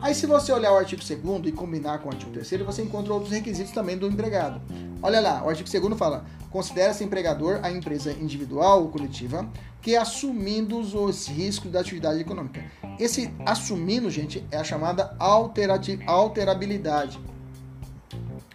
Aí, 0.07 0.15
se 0.15 0.25
você 0.25 0.53
olhar 0.53 0.71
o 0.71 0.77
artigo 0.77 1.03
2 1.03 1.47
e 1.47 1.53
combinar 1.53 1.99
com 1.99 2.09
o 2.09 2.13
artigo 2.13 2.31
3, 2.31 2.65
você 2.65 2.81
encontra 2.81 3.13
outros 3.13 3.33
requisitos 3.33 3.73
também 3.73 3.99
do 3.99 4.07
empregado. 4.07 4.63
Olha 5.03 5.19
lá, 5.19 5.43
o 5.43 5.49
artigo 5.49 5.69
2 5.69 5.99
fala: 5.99 6.25
considera-se 6.49 7.03
empregador 7.03 7.59
a 7.65 7.73
empresa 7.73 8.13
individual 8.13 8.83
ou 8.83 8.89
coletiva 8.89 9.51
que, 9.83 9.97
assumindo 9.97 10.79
os 10.79 11.27
riscos 11.27 11.73
da 11.73 11.81
atividade 11.81 12.21
econômica. 12.21 12.65
Esse 13.01 13.35
assumindo, 13.45 14.09
gente, 14.09 14.47
é 14.53 14.59
a 14.59 14.63
chamada 14.63 15.17
alterabilidade. 15.19 17.19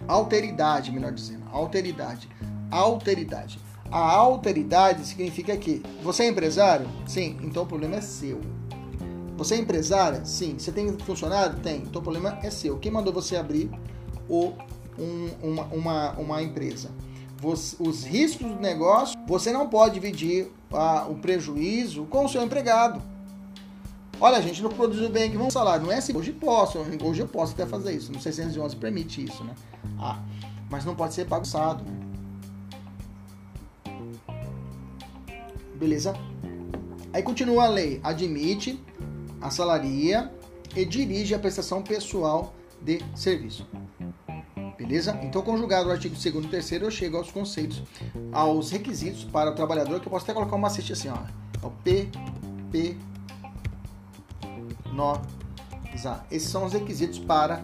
Alteridade, 0.07 0.89
melhor 0.89 1.11
dizendo. 1.11 1.43
Alteridade. 1.51 2.29
Alteridade. 2.71 3.59
A 3.91 3.99
alteridade 3.99 5.05
significa 5.05 5.57
que 5.57 5.83
você 6.01 6.23
é 6.23 6.29
empresário? 6.29 6.87
Sim, 7.05 7.37
então 7.43 7.63
o 7.63 7.67
problema 7.67 7.97
é 7.97 8.01
seu. 8.01 8.39
Você 9.41 9.55
é 9.55 9.57
empresária? 9.57 10.23
Sim. 10.23 10.59
Você 10.59 10.71
tem 10.71 10.95
funcionário? 10.99 11.59
Tem. 11.61 11.77
Então 11.77 11.99
o 11.99 12.03
problema 12.03 12.37
é 12.43 12.51
seu. 12.51 12.77
Quem 12.77 12.91
mandou 12.91 13.11
você 13.11 13.35
abrir 13.35 13.71
o, 14.29 14.53
um, 14.99 15.29
uma, 15.41 15.63
uma, 15.63 16.11
uma 16.11 16.43
empresa? 16.43 16.91
Você, 17.39 17.75
os 17.79 18.03
riscos 18.03 18.47
do 18.47 18.59
negócio, 18.59 19.19
você 19.27 19.51
não 19.51 19.67
pode 19.67 19.95
dividir 19.95 20.51
a, 20.71 21.07
o 21.07 21.15
prejuízo 21.15 22.05
com 22.05 22.25
o 22.25 22.29
seu 22.29 22.43
empregado. 22.43 23.01
Olha, 24.19 24.39
gente, 24.43 24.61
não 24.61 24.69
produziu 24.69 25.09
bem 25.09 25.23
aqui, 25.23 25.37
vamos 25.37 25.53
salário. 25.53 25.87
Não 25.87 25.91
é 25.91 25.97
assim, 25.97 26.15
hoje 26.15 26.31
posso, 26.31 26.77
hoje 27.03 27.21
eu 27.21 27.27
posso 27.27 27.53
até 27.53 27.65
fazer 27.65 27.93
isso. 27.93 28.11
No 28.11 28.21
611 28.21 28.75
permite 28.75 29.25
isso, 29.25 29.43
né? 29.43 29.55
Ah, 29.97 30.19
mas 30.69 30.85
não 30.85 30.93
pode 30.93 31.15
ser 31.15 31.25
bagunçado. 31.25 31.83
Beleza? 35.73 36.13
Aí 37.11 37.23
continua 37.23 37.65
a 37.65 37.67
lei. 37.67 37.99
Admite 38.03 38.79
assalaria 39.41 40.31
e 40.75 40.85
dirige 40.85 41.33
a 41.33 41.39
prestação 41.39 41.81
pessoal 41.81 42.53
de 42.81 43.01
serviço. 43.15 43.67
Beleza? 44.77 45.19
Então, 45.21 45.41
conjugado 45.41 45.89
o 45.89 45.91
artigo 45.91 46.15
2 46.15 46.25
e 46.25 46.47
3 46.47 46.71
eu 46.81 46.91
chego 46.91 47.17
aos 47.17 47.31
conceitos, 47.31 47.83
aos 48.31 48.71
requisitos 48.71 49.23
para 49.23 49.51
o 49.51 49.55
trabalhador, 49.55 49.99
que 49.99 50.07
eu 50.07 50.11
posso 50.11 50.25
até 50.25 50.33
colocar 50.33 50.55
um 50.55 50.59
macete 50.59 50.93
assim, 50.93 51.09
ó. 51.09 51.17
É 51.61 51.65
o 51.65 51.69
P, 51.69 52.09
P, 52.71 52.97
nó, 54.91 55.21
ZA. 55.95 56.23
Esses 56.31 56.49
são 56.49 56.65
os 56.65 56.73
requisitos 56.73 57.19
para 57.19 57.63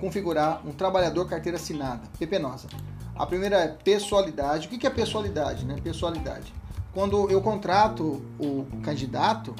configurar 0.00 0.66
um 0.66 0.72
trabalhador 0.72 1.28
carteira 1.28 1.58
assinada, 1.58 2.02
PPNosa. 2.18 2.68
A 3.14 3.26
primeira 3.26 3.56
é 3.56 3.68
pessoalidade. 3.68 4.66
O 4.66 4.70
que 4.70 4.86
é 4.86 4.90
pessoalidade? 4.90 5.64
Né? 5.64 5.76
Pessoalidade. 5.82 6.52
Quando 6.92 7.30
eu 7.30 7.40
contrato 7.40 8.22
o 8.38 8.66
candidato, 8.82 9.54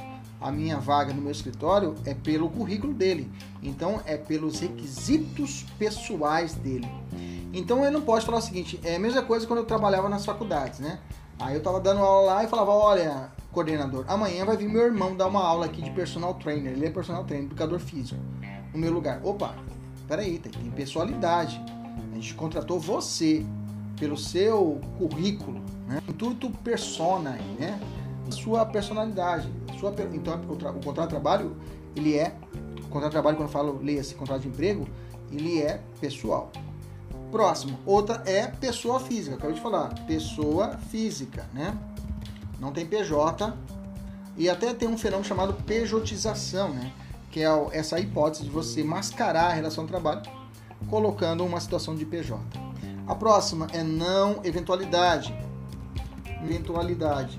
a 0.45 0.53
minha 0.53 0.79
vaga 0.79 1.15
no 1.15 1.23
meu 1.23 1.33
escritório 1.33 1.95
é 2.05 2.13
pelo 2.13 2.51
currículo 2.51 2.93
dele. 2.93 3.33
Então 3.63 4.03
é 4.05 4.15
pelos 4.19 4.61
requisitos 4.61 5.65
pessoais 5.79 6.53
dele. 6.55 6.87
Então 7.51 7.81
ele 7.83 7.93
não 7.93 8.03
pode 8.03 8.27
falar 8.27 8.39
o 8.39 8.43
seguinte, 8.43 8.79
é 8.85 8.97
a 8.97 8.99
mesma 8.99 9.23
coisa 9.23 9.47
quando 9.47 9.61
eu 9.61 9.65
trabalhava 9.65 10.07
nas 10.07 10.27
faculdades, 10.27 10.81
né? 10.81 10.99
Aí 11.39 11.55
eu 11.55 11.63
tava 11.63 11.81
dando 11.81 12.01
aula 12.01 12.35
lá 12.35 12.45
e 12.45 12.47
falava, 12.47 12.73
olha, 12.73 13.33
coordenador, 13.53 14.05
amanhã 14.07 14.45
vai 14.45 14.57
vir 14.57 14.69
meu 14.69 14.83
irmão 14.83 15.17
dar 15.17 15.29
uma 15.29 15.43
aula 15.43 15.65
aqui 15.65 15.81
de 15.81 15.91
personal 15.93 16.35
trainer. 16.35 16.73
Ele 16.75 16.87
é 16.87 16.91
personal 16.91 17.25
trainer, 17.25 17.47
educador 17.47 17.79
físico, 17.79 18.21
no 18.73 18.79
meu 18.79 18.93
lugar. 18.93 19.21
Opa, 19.25 19.55
peraí, 20.07 20.39
tem, 20.39 20.53
pessoalidade. 20.73 21.59
A 22.13 22.15
gente 22.15 22.35
contratou 22.35 22.79
você 22.79 23.47
pelo 23.99 24.19
seu 24.19 24.79
currículo, 24.99 25.59
né? 25.89 26.03
Intuito 26.07 26.51
persona, 26.51 27.39
né? 27.59 27.81
Sua 28.31 28.65
personalidade. 28.65 29.53
Sua, 29.79 29.95
então, 30.13 30.41
o, 30.43 30.83
contrato 30.83 31.09
de 31.09 31.09
trabalho, 31.09 31.57
ele 31.95 32.17
é. 32.17 32.35
O 32.79 32.89
contrato 32.89 33.11
de 33.11 33.11
trabalho, 33.11 33.37
quando 33.37 33.49
eu 33.49 33.53
falo, 33.53 33.81
leia-se 33.83 34.15
contrato 34.15 34.43
de 34.43 34.49
emprego, 34.49 34.87
ele 35.31 35.61
é 35.61 35.81
pessoal. 36.01 36.51
Próximo, 37.31 37.79
outra 37.85 38.23
é 38.27 38.47
pessoa 38.47 39.01
física. 39.01 39.37
Acabei 39.37 39.57
de 39.57 39.61
falar, 39.61 39.95
pessoa 40.07 40.77
física, 40.91 41.47
né? 41.53 41.77
Não 42.61 42.73
tem 42.73 42.87
PJ. 42.87 43.53
E 44.37 44.49
até 44.49 44.73
tem 44.75 44.89
um 44.89 44.99
fenômeno 44.99 45.27
chamado 45.27 45.53
pejotização, 45.65 46.71
né? 46.71 46.93
Que 47.31 47.43
é 47.43 47.49
essa 47.73 47.99
hipótese 47.99 48.45
de 48.45 48.51
você 48.51 48.83
mascarar 48.83 49.51
a 49.51 49.53
relação 49.53 49.85
de 49.85 49.91
trabalho 49.91 50.23
colocando 50.89 51.45
uma 51.45 51.61
situação 51.61 51.95
de 51.95 52.05
PJ. 52.05 52.41
A 53.07 53.15
próxima 53.15 53.67
é 53.73 53.83
não 53.83 54.41
eventualidade. 54.45 55.35
Eventualidade. 56.43 57.39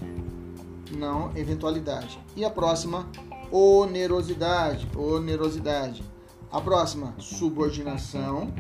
Não 0.92 1.36
eventualidade. 1.36 2.20
E 2.36 2.44
a 2.46 2.50
próxima, 2.50 3.08
onerosidade. 3.52 4.88
Onerosidade. 4.96 6.04
A 6.52 6.62
próxima, 6.62 7.14
subordinação 7.20 8.54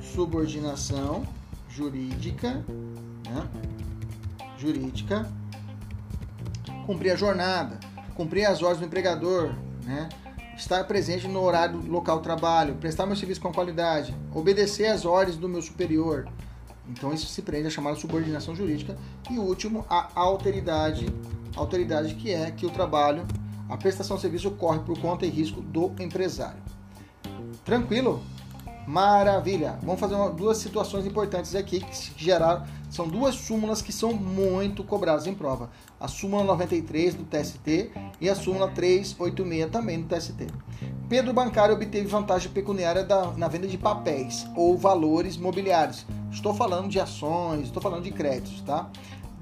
subordinação 0.00 1.26
jurídica, 1.68 2.64
né? 3.28 3.48
jurídica, 4.58 5.30
cumprir 6.86 7.12
a 7.12 7.16
jornada, 7.16 7.78
cumprir 8.14 8.44
as 8.44 8.62
ordens 8.62 8.80
do 8.80 8.86
empregador, 8.86 9.54
né? 9.84 10.08
estar 10.56 10.84
presente 10.84 11.26
no 11.28 11.42
horário 11.42 11.80
local 11.86 12.18
de 12.18 12.24
trabalho, 12.24 12.74
prestar 12.74 13.06
meu 13.06 13.16
serviço 13.16 13.40
com 13.40 13.52
qualidade, 13.52 14.14
obedecer 14.34 14.86
às 14.86 15.04
ordens 15.04 15.36
do 15.36 15.48
meu 15.48 15.62
superior. 15.62 16.28
Então 16.90 17.12
isso 17.12 17.26
se 17.26 17.42
prende 17.42 17.68
a 17.68 17.70
chamada 17.70 17.96
subordinação 17.96 18.54
jurídica. 18.54 18.98
E 19.30 19.38
último, 19.38 19.86
a 19.88 20.10
alteridade, 20.14 21.06
alteridade 21.56 22.14
que 22.14 22.32
é 22.32 22.50
que 22.50 22.66
o 22.66 22.70
trabalho, 22.70 23.26
a 23.68 23.76
prestação 23.76 24.16
de 24.16 24.22
serviço 24.22 24.48
ocorre 24.48 24.80
por 24.80 24.98
conta 24.98 25.24
e 25.24 25.30
risco 25.30 25.60
do 25.60 25.92
empresário. 26.00 26.60
Tranquilo? 27.64 28.22
Maravilha! 28.86 29.78
Vamos 29.82 30.00
fazer 30.00 30.14
uma, 30.14 30.30
duas 30.30 30.58
situações 30.58 31.06
importantes 31.06 31.54
aqui 31.54 31.80
que 31.80 32.12
geraram. 32.16 32.66
São 32.90 33.06
duas 33.06 33.36
súmulas 33.36 33.80
que 33.80 33.92
são 33.92 34.12
muito 34.12 34.82
cobradas 34.82 35.26
em 35.26 35.34
prova. 35.34 35.70
A 36.00 36.08
súmula 36.08 36.42
93 36.44 37.14
do 37.14 37.24
TST 37.24 37.90
e 38.20 38.30
a 38.30 38.34
súmula 38.34 38.68
386 38.68 39.70
também 39.70 40.00
do 40.00 40.08
TST. 40.08 40.46
Pedro 41.10 41.34
Bancário 41.34 41.74
obteve 41.74 42.06
vantagem 42.06 42.50
pecuniária 42.50 43.04
da, 43.04 43.32
na 43.32 43.48
venda 43.48 43.66
de 43.66 43.76
papéis 43.76 44.46
ou 44.56 44.78
valores 44.78 45.36
mobiliários. 45.36 46.06
Estou 46.32 46.54
falando 46.54 46.88
de 46.88 46.98
ações, 46.98 47.64
estou 47.64 47.82
falando 47.82 48.04
de 48.04 48.12
créditos, 48.12 48.62
tá? 48.62 48.90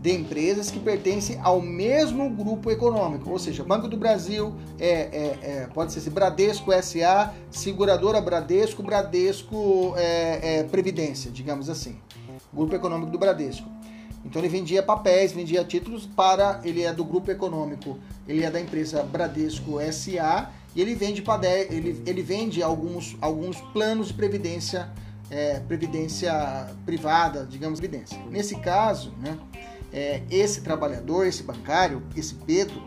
de 0.01 0.13
empresas 0.13 0.71
que 0.71 0.79
pertencem 0.79 1.41
ao 1.43 1.61
mesmo 1.61 2.31
grupo 2.31 2.71
econômico, 2.71 3.31
ou 3.31 3.39
seja, 3.39 3.65
Banco 3.65 3.89
do 3.89 3.97
Brasil, 3.97 4.55
é, 4.79 4.91
é, 4.91 5.39
é 5.43 5.69
pode 5.75 5.93
ser 5.93 6.09
Bradesco 6.11 6.71
SA, 6.83 7.35
Seguradora 7.51 8.21
Bradesco, 8.21 8.83
Bradesco 8.83 9.95
é, 9.97 10.61
é, 10.61 10.63
Previdência, 10.65 11.31
digamos 11.33 11.69
assim, 11.69 11.97
Grupo 12.53 12.75
Econômico 12.77 13.11
do 13.11 13.19
Bradesco. 13.19 13.69
Então 14.29 14.43
ele 14.43 14.49
vendia 14.49 14.83
papéis, 14.83 15.33
vendia 15.33 15.65
títulos 15.65 16.07
para, 16.07 16.61
ele 16.63 16.83
é 16.83 16.93
do 16.93 17.03
grupo 17.03 17.31
econômico, 17.31 17.99
ele 18.29 18.45
é 18.45 18.51
da 18.51 18.61
empresa 18.61 19.03
Bradesco 19.03 19.79
SA 19.91 20.51
e 20.77 20.83
ele 20.83 20.95
vende 20.95 21.25
ele, 21.71 22.03
ele 22.07 22.23
vende 22.23 22.63
alguns, 22.63 23.17
alguns 23.23 23.59
planos 23.73 24.09
de 24.09 24.15
previdência, 24.15 24.91
é, 25.31 25.61
previdência 25.61 26.69
privada, 26.85 27.47
digamos, 27.47 27.81
previdência. 27.81 28.19
Nesse 28.31 28.57
caso, 28.57 29.15
né, 29.19 29.39
é, 29.91 30.23
esse 30.31 30.61
trabalhador, 30.61 31.27
esse 31.27 31.43
bancário, 31.43 32.03
esse 32.15 32.35
Pedro, 32.35 32.83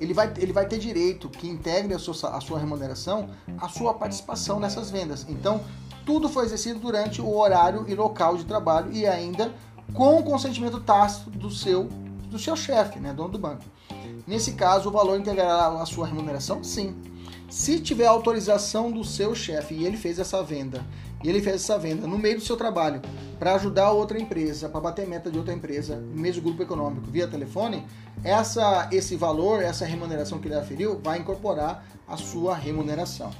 ele 0.00 0.14
vai, 0.14 0.32
ele 0.38 0.52
vai 0.52 0.66
ter 0.66 0.78
direito 0.78 1.28
que 1.28 1.48
integre 1.48 1.92
a 1.92 1.98
sua, 1.98 2.36
a 2.36 2.40
sua 2.40 2.58
remuneração 2.60 3.28
a 3.58 3.68
sua 3.68 3.94
participação 3.94 4.60
nessas 4.60 4.92
vendas. 4.92 5.26
Então, 5.28 5.60
tudo 6.04 6.28
foi 6.28 6.44
exercido 6.44 6.78
durante 6.78 7.20
o 7.20 7.36
horário 7.36 7.84
e 7.88 7.94
local 7.94 8.36
de 8.36 8.44
trabalho 8.44 8.92
e 8.92 9.06
ainda 9.06 9.52
com 9.92 10.18
o 10.18 10.22
consentimento 10.22 10.80
tácito 10.80 11.30
do 11.30 11.50
seu, 11.50 11.84
do 12.30 12.38
seu 12.38 12.56
chefe, 12.56 12.98
né, 12.98 13.12
dono 13.12 13.30
do 13.30 13.38
banco. 13.38 13.64
Nesse 14.26 14.52
caso, 14.52 14.88
o 14.88 14.92
valor 14.92 15.18
integrará 15.18 15.68
a 15.80 15.86
sua 15.86 16.06
remuneração? 16.06 16.62
Sim. 16.62 16.94
Se 17.48 17.80
tiver 17.80 18.06
autorização 18.06 18.92
do 18.92 19.02
seu 19.02 19.34
chefe 19.34 19.74
e 19.74 19.84
ele 19.84 19.96
fez 19.96 20.20
essa 20.20 20.40
venda 20.42 20.84
e 21.22 21.28
ele 21.28 21.42
fez 21.42 21.56
essa 21.56 21.76
venda 21.76 22.06
no 22.06 22.16
meio 22.16 22.36
do 22.36 22.44
seu 22.44 22.56
trabalho 22.56 23.02
para 23.38 23.54
ajudar 23.54 23.90
outra 23.90 24.20
empresa, 24.20 24.68
para 24.68 24.80
bater 24.80 25.06
meta 25.06 25.30
de 25.30 25.38
outra 25.38 25.52
empresa, 25.52 25.96
mesmo 25.96 26.42
grupo 26.42 26.62
econômico, 26.62 27.10
via 27.10 27.26
telefone, 27.26 27.84
essa, 28.22 28.88
esse 28.92 29.16
valor, 29.16 29.62
essa 29.62 29.84
remuneração 29.84 30.38
que 30.38 30.46
ele 30.46 30.54
aferiu, 30.54 31.00
vai 31.02 31.18
incorporar 31.18 31.84
a 32.06 32.16
sua 32.16 32.54
remuneração. 32.54 33.30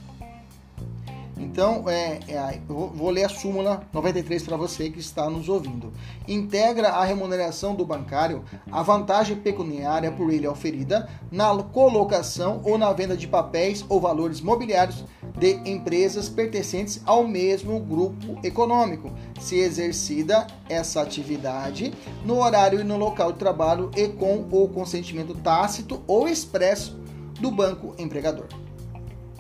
Então, 1.41 1.89
é, 1.89 2.21
é, 2.29 2.61
eu 2.69 2.93
vou 2.95 3.09
ler 3.09 3.25
a 3.25 3.29
súmula 3.29 3.83
93 3.95 4.43
para 4.43 4.59
você 4.59 4.91
que 4.91 5.01
está 5.01 5.29
nos 5.31 5.49
ouvindo. 5.49 5.91
Integra 6.29 6.91
a 6.91 7.05
remuneração 7.05 7.75
do 7.75 7.85
bancário 7.85 8.45
a 8.71 8.83
vantagem 8.83 9.37
pecuniária 9.37 10.13
por 10.13 10.31
ele 10.31 10.47
oferida 10.47 11.09
na 11.33 11.51
colocação 11.63 12.61
ou 12.63 12.77
na 12.77 12.93
venda 12.93 13.17
de 13.17 13.27
papéis 13.27 13.83
ou 13.89 13.99
valores 13.99 14.43
mobiliários 14.43 15.03
de 15.39 15.55
empresas 15.65 16.29
pertencentes 16.29 17.01
ao 17.07 17.27
mesmo 17.27 17.81
grupo 17.81 18.39
econômico, 18.45 19.11
se 19.41 19.59
exercida 19.59 20.47
essa 20.69 21.01
atividade 21.01 21.95
no 22.23 22.43
horário 22.43 22.81
e 22.81 22.85
no 22.85 22.99
local 22.99 23.33
de 23.33 23.39
trabalho 23.39 23.91
e 23.97 24.09
com 24.09 24.47
o 24.51 24.69
consentimento 24.69 25.35
tácito 25.35 26.03
ou 26.07 26.29
expresso 26.29 27.01
do 27.41 27.51
banco 27.51 27.95
empregador. 27.99 28.47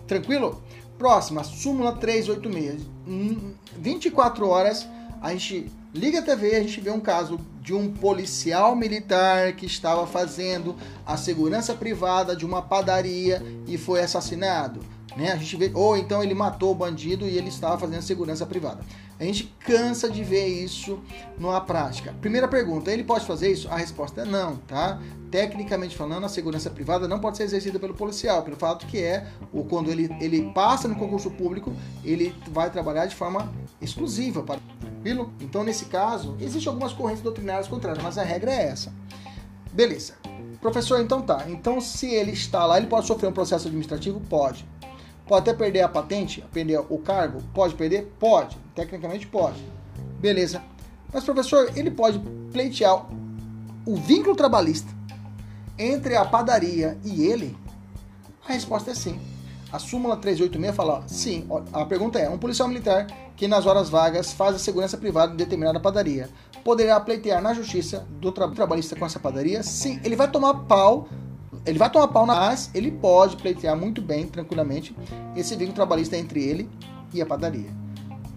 Tranquilo? 0.06 0.62
Próxima, 1.00 1.42
súmula 1.42 1.92
386. 1.92 2.82
Em 3.06 3.54
24 3.74 4.46
horas, 4.46 4.86
a 5.22 5.32
gente 5.32 5.72
liga 5.94 6.18
a 6.18 6.22
TV, 6.22 6.56
a 6.56 6.60
gente 6.60 6.78
vê 6.78 6.90
um 6.90 7.00
caso 7.00 7.40
de 7.62 7.72
um 7.72 7.90
policial 7.90 8.76
militar 8.76 9.54
que 9.54 9.64
estava 9.64 10.06
fazendo 10.06 10.76
a 11.06 11.16
segurança 11.16 11.72
privada 11.72 12.36
de 12.36 12.44
uma 12.44 12.60
padaria 12.60 13.42
e 13.66 13.78
foi 13.78 14.02
assassinado. 14.02 14.80
Né? 15.16 15.32
A 15.32 15.36
gente 15.36 15.56
vê, 15.56 15.70
ou 15.74 15.96
então 15.96 16.22
ele 16.22 16.34
matou 16.34 16.72
o 16.72 16.74
bandido 16.74 17.26
e 17.26 17.36
ele 17.36 17.48
estava 17.48 17.78
fazendo 17.78 18.02
segurança 18.02 18.46
privada. 18.46 18.84
A 19.18 19.24
gente 19.24 19.54
cansa 19.60 20.08
de 20.08 20.24
ver 20.24 20.46
isso 20.46 20.98
na 21.38 21.60
prática. 21.60 22.14
Primeira 22.20 22.48
pergunta, 22.48 22.90
ele 22.90 23.04
pode 23.04 23.26
fazer 23.26 23.52
isso? 23.52 23.68
A 23.68 23.76
resposta 23.76 24.22
é 24.22 24.24
não, 24.24 24.56
tá? 24.56 24.98
Tecnicamente 25.30 25.96
falando, 25.96 26.24
a 26.24 26.28
segurança 26.28 26.70
privada 26.70 27.06
não 27.06 27.18
pode 27.18 27.36
ser 27.36 27.42
exercida 27.42 27.78
pelo 27.78 27.92
policial, 27.92 28.42
pelo 28.42 28.56
fato 28.56 28.86
que 28.86 28.98
é 28.98 29.26
o 29.52 29.62
quando 29.64 29.90
ele, 29.90 30.08
ele 30.20 30.50
passa 30.54 30.88
no 30.88 30.96
concurso 30.96 31.30
público, 31.30 31.72
ele 32.02 32.34
vai 32.50 32.70
trabalhar 32.70 33.06
de 33.06 33.14
forma 33.14 33.52
exclusiva 33.80 34.42
para 34.42 34.58
tranquilo? 35.00 35.32
Então, 35.40 35.64
nesse 35.64 35.86
caso, 35.86 36.36
existem 36.40 36.68
algumas 36.68 36.92
correntes 36.92 37.22
doutrinárias 37.22 37.68
contrárias, 37.68 38.02
mas 38.02 38.16
a 38.16 38.22
regra 38.22 38.52
é 38.52 38.68
essa. 38.68 38.92
Beleza. 39.72 40.14
Professor, 40.60 41.00
então 41.00 41.22
tá. 41.22 41.44
Então, 41.48 41.80
se 41.80 42.06
ele 42.06 42.32
está 42.32 42.66
lá, 42.66 42.76
ele 42.76 42.86
pode 42.86 43.06
sofrer 43.06 43.28
um 43.28 43.32
processo 43.32 43.66
administrativo? 43.66 44.20
Pode. 44.20 44.66
Pode 45.30 45.48
até 45.48 45.56
perder 45.56 45.82
a 45.82 45.88
patente, 45.88 46.44
perder 46.52 46.80
o 46.88 46.98
cargo? 46.98 47.40
Pode 47.54 47.76
perder? 47.76 48.12
Pode. 48.18 48.58
Tecnicamente 48.74 49.28
pode. 49.28 49.64
Beleza. 50.18 50.60
Mas, 51.12 51.22
professor, 51.22 51.70
ele 51.76 51.88
pode 51.88 52.18
pleitear 52.50 53.06
o 53.86 53.94
vínculo 53.94 54.34
trabalhista 54.34 54.92
entre 55.78 56.16
a 56.16 56.24
padaria 56.24 56.98
e 57.04 57.24
ele? 57.24 57.56
A 58.44 58.54
resposta 58.54 58.90
é 58.90 58.94
sim. 58.94 59.20
A 59.72 59.78
súmula 59.78 60.16
386 60.16 60.74
fala 60.74 61.04
sim. 61.06 61.46
A 61.72 61.84
pergunta 61.84 62.18
é: 62.18 62.28
um 62.28 62.36
policial 62.36 62.66
militar 62.66 63.06
que 63.36 63.46
nas 63.46 63.66
horas 63.66 63.88
vagas 63.88 64.32
faz 64.32 64.56
a 64.56 64.58
segurança 64.58 64.98
privada 64.98 65.30
de 65.30 65.38
determinada 65.38 65.78
padaria 65.78 66.28
poderá 66.64 66.98
pleitear 66.98 67.40
na 67.40 67.54
justiça 67.54 68.04
do 68.20 68.32
tra 68.32 68.48
trabalhista 68.48 68.96
com 68.96 69.06
essa 69.06 69.20
padaria? 69.20 69.62
Sim. 69.62 70.00
Ele 70.02 70.16
vai 70.16 70.28
tomar 70.28 70.54
pau 70.64 71.08
ele 71.66 71.78
vai 71.78 71.90
tomar 71.90 72.08
pau 72.08 72.26
na 72.26 72.34
mas 72.50 72.70
ele 72.74 72.90
pode 72.90 73.36
pleitear 73.36 73.76
muito 73.76 74.00
bem, 74.00 74.26
tranquilamente, 74.26 74.96
esse 75.36 75.54
vínculo 75.54 75.74
trabalhista 75.74 76.16
entre 76.16 76.42
ele 76.42 76.68
e 77.12 77.20
a 77.20 77.26
padaria. 77.26 77.70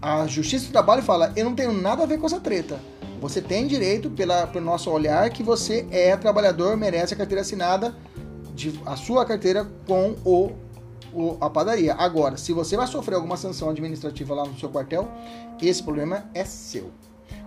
A 0.00 0.26
Justiça 0.26 0.66
do 0.66 0.72
Trabalho 0.72 1.02
fala: 1.02 1.32
eu 1.34 1.44
não 1.44 1.54
tenho 1.54 1.72
nada 1.72 2.02
a 2.02 2.06
ver 2.06 2.18
com 2.18 2.26
essa 2.26 2.38
treta. 2.38 2.78
Você 3.20 3.40
tem 3.40 3.66
direito, 3.66 4.10
pela, 4.10 4.46
pelo 4.46 4.64
nosso 4.64 4.90
olhar, 4.90 5.28
que 5.30 5.42
você 5.42 5.86
é 5.90 6.14
trabalhador, 6.16 6.76
merece 6.76 7.14
a 7.14 7.16
carteira 7.16 7.40
assinada 7.40 7.96
de, 8.54 8.78
a 8.84 8.96
sua 8.96 9.24
carteira 9.24 9.66
com 9.86 10.14
o, 10.24 10.52
o, 11.12 11.36
a 11.40 11.48
padaria. 11.48 11.94
Agora, 11.94 12.36
se 12.36 12.52
você 12.52 12.76
vai 12.76 12.86
sofrer 12.86 13.14
alguma 13.14 13.36
sanção 13.36 13.70
administrativa 13.70 14.34
lá 14.34 14.44
no 14.44 14.58
seu 14.58 14.68
quartel, 14.68 15.08
esse 15.60 15.82
problema 15.82 16.28
é 16.34 16.44
seu. 16.44 16.90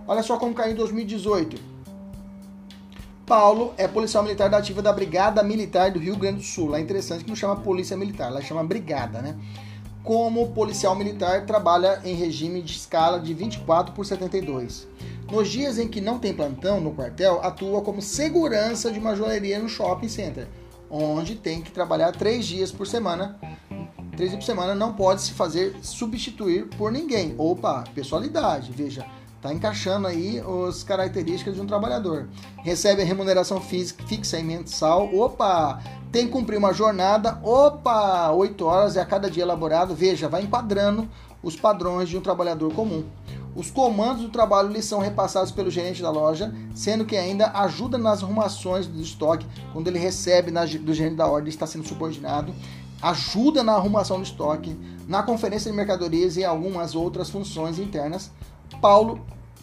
Olha 0.06 0.22
só 0.22 0.36
como 0.36 0.54
caiu 0.54 0.72
em 0.72 0.76
2018. 0.76 1.77
Paulo 3.28 3.74
é 3.76 3.86
policial 3.86 4.22
militar 4.22 4.48
da 4.48 4.56
ativa 4.56 4.80
da 4.80 4.90
Brigada 4.90 5.42
Militar 5.42 5.90
do 5.90 5.98
Rio 5.98 6.16
Grande 6.16 6.38
do 6.38 6.44
Sul. 6.44 6.70
Lá 6.70 6.78
é 6.78 6.80
interessante 6.80 7.24
que 7.24 7.28
não 7.28 7.36
chama 7.36 7.56
Polícia 7.56 7.94
Militar, 7.94 8.32
lá 8.32 8.40
chama 8.40 8.64
Brigada, 8.64 9.20
né? 9.20 9.36
Como 10.02 10.52
policial 10.52 10.96
militar, 10.96 11.44
trabalha 11.44 12.00
em 12.02 12.14
regime 12.14 12.62
de 12.62 12.72
escala 12.72 13.20
de 13.20 13.34
24 13.34 13.92
por 13.92 14.06
72. 14.06 14.88
Nos 15.30 15.50
dias 15.50 15.78
em 15.78 15.86
que 15.86 16.00
não 16.00 16.18
tem 16.18 16.32
plantão 16.32 16.80
no 16.80 16.94
quartel, 16.94 17.40
atua 17.42 17.82
como 17.82 18.00
segurança 18.00 18.90
de 18.90 18.98
uma 18.98 19.14
joalheria 19.14 19.58
no 19.58 19.68
shopping 19.68 20.08
center, 20.08 20.48
onde 20.88 21.34
tem 21.34 21.60
que 21.60 21.70
trabalhar 21.70 22.12
três 22.12 22.46
dias 22.46 22.72
por 22.72 22.86
semana. 22.86 23.38
Três 24.16 24.30
dias 24.30 24.42
por 24.42 24.46
semana 24.46 24.74
não 24.74 24.94
pode 24.94 25.20
se 25.20 25.32
fazer 25.32 25.76
substituir 25.82 26.66
por 26.78 26.90
ninguém. 26.90 27.34
Opa, 27.36 27.84
pessoalidade, 27.94 28.72
veja 28.72 29.04
Está 29.38 29.54
encaixando 29.54 30.08
aí 30.08 30.42
as 30.68 30.82
características 30.82 31.54
de 31.54 31.60
um 31.60 31.66
trabalhador. 31.66 32.28
Recebe 32.64 33.02
a 33.02 33.04
remuneração 33.04 33.60
fixa 33.60 34.36
e 34.36 34.42
mensal. 34.42 35.08
Opa! 35.14 35.80
Tem 36.10 36.26
que 36.26 36.32
cumprir 36.32 36.58
uma 36.58 36.72
jornada. 36.74 37.38
Opa! 37.44 38.32
8 38.32 38.64
horas 38.64 38.96
é 38.96 39.00
a 39.00 39.06
cada 39.06 39.30
dia 39.30 39.44
elaborado. 39.44 39.94
Veja, 39.94 40.28
vai 40.28 40.42
enquadrando 40.42 41.08
os 41.40 41.54
padrões 41.54 42.08
de 42.08 42.18
um 42.18 42.20
trabalhador 42.20 42.74
comum. 42.74 43.04
Os 43.54 43.70
comandos 43.70 44.22
do 44.22 44.28
trabalho 44.28 44.70
lhe 44.70 44.82
são 44.82 44.98
repassados 44.98 45.52
pelo 45.52 45.70
gerente 45.70 46.02
da 46.02 46.10
loja, 46.10 46.52
sendo 46.74 47.04
que 47.04 47.16
ainda 47.16 47.52
ajuda 47.60 47.96
nas 47.96 48.24
arrumações 48.24 48.88
do 48.88 49.00
estoque, 49.00 49.46
quando 49.72 49.86
ele 49.86 50.00
recebe 50.00 50.50
na, 50.50 50.64
do 50.64 50.92
gerente 50.92 51.14
da 51.14 51.28
ordem, 51.28 51.48
está 51.48 51.66
sendo 51.66 51.86
subordinado, 51.86 52.52
ajuda 53.00 53.62
na 53.62 53.74
arrumação 53.74 54.16
do 54.16 54.24
estoque, 54.24 54.76
na 55.06 55.22
conferência 55.22 55.70
de 55.70 55.76
mercadorias 55.76 56.36
e 56.36 56.44
algumas 56.44 56.96
outras 56.96 57.30
funções 57.30 57.78
internas 57.78 58.32
Paulo 58.80 59.20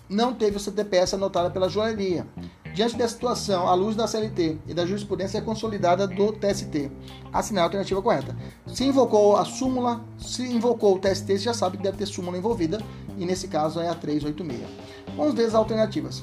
não 0.10 0.34
teve 0.34 0.58
o 0.58 0.60
CTPS 0.60 1.16
anotado 1.16 1.52
pela 1.52 1.70
joalheria. 1.70 2.28
Diante 2.74 2.98
dessa 2.98 3.14
situação, 3.14 3.70
à 3.70 3.74
luz 3.74 3.96
da 3.96 4.06
CLT 4.06 4.58
e 4.68 4.74
da 4.74 4.86
jurisprudência 4.86 5.42
consolidada 5.42 6.06
do 6.06 6.34
TST, 6.34 6.92
assinar 7.32 7.62
a 7.62 7.68
alternativa 7.68 8.02
correta. 8.02 8.36
Se 8.68 8.84
invocou 8.84 9.38
a 9.38 9.46
súmula, 9.46 10.04
se 10.18 10.44
invocou 10.44 10.96
o 10.96 11.00
TST, 11.00 11.26
você 11.26 11.38
já 11.38 11.54
sabe 11.54 11.78
que 11.78 11.84
deve 11.84 11.98
ter 11.98 12.06
súmula 12.06 12.38
envolvida, 12.38 12.82
e 13.18 13.26
nesse 13.26 13.48
caso 13.48 13.80
é 13.80 13.88
a 13.88 13.96
386. 13.96 14.68
Vamos 15.16 15.34
ver 15.34 15.46
as 15.46 15.56
alternativas. 15.56 16.22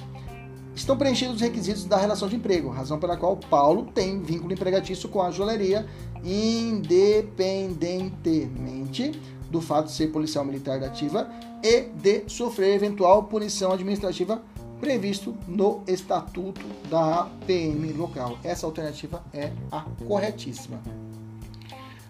Estão 0.74 0.96
preenchidos 0.96 1.36
os 1.36 1.40
requisitos 1.40 1.84
da 1.84 1.96
relação 1.96 2.28
de 2.28 2.36
emprego, 2.36 2.68
razão 2.68 2.98
pela 2.98 3.16
qual 3.16 3.34
Paulo 3.36 3.86
tem 3.94 4.20
vínculo 4.20 4.52
empregatício 4.52 5.08
com 5.08 5.22
a 5.22 5.30
joalheria, 5.30 5.86
independentemente 6.24 9.12
do 9.52 9.60
fato 9.60 9.86
de 9.86 9.92
ser 9.92 10.08
policial 10.08 10.44
militar 10.44 10.80
da 10.80 10.86
ativa 10.86 11.30
e 11.62 11.82
de 11.82 12.24
sofrer 12.26 12.74
eventual 12.74 13.24
punição 13.24 13.70
administrativa 13.70 14.42
previsto 14.80 15.36
no 15.46 15.82
estatuto 15.86 16.62
da 16.90 17.28
PM 17.46 17.92
local. 17.92 18.38
Essa 18.42 18.66
alternativa 18.66 19.22
é 19.32 19.52
a 19.70 19.84
corretíssima. 20.08 20.80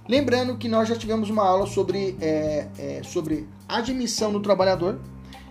Lembrando 0.08 0.56
que 0.56 0.68
nós 0.68 0.88
já 0.88 0.96
tivemos 0.96 1.28
uma 1.28 1.46
aula 1.46 1.66
sobre, 1.66 2.16
é, 2.20 2.68
é, 2.78 3.02
sobre 3.02 3.46
admissão 3.68 4.32
do 4.32 4.40
trabalhador 4.40 4.98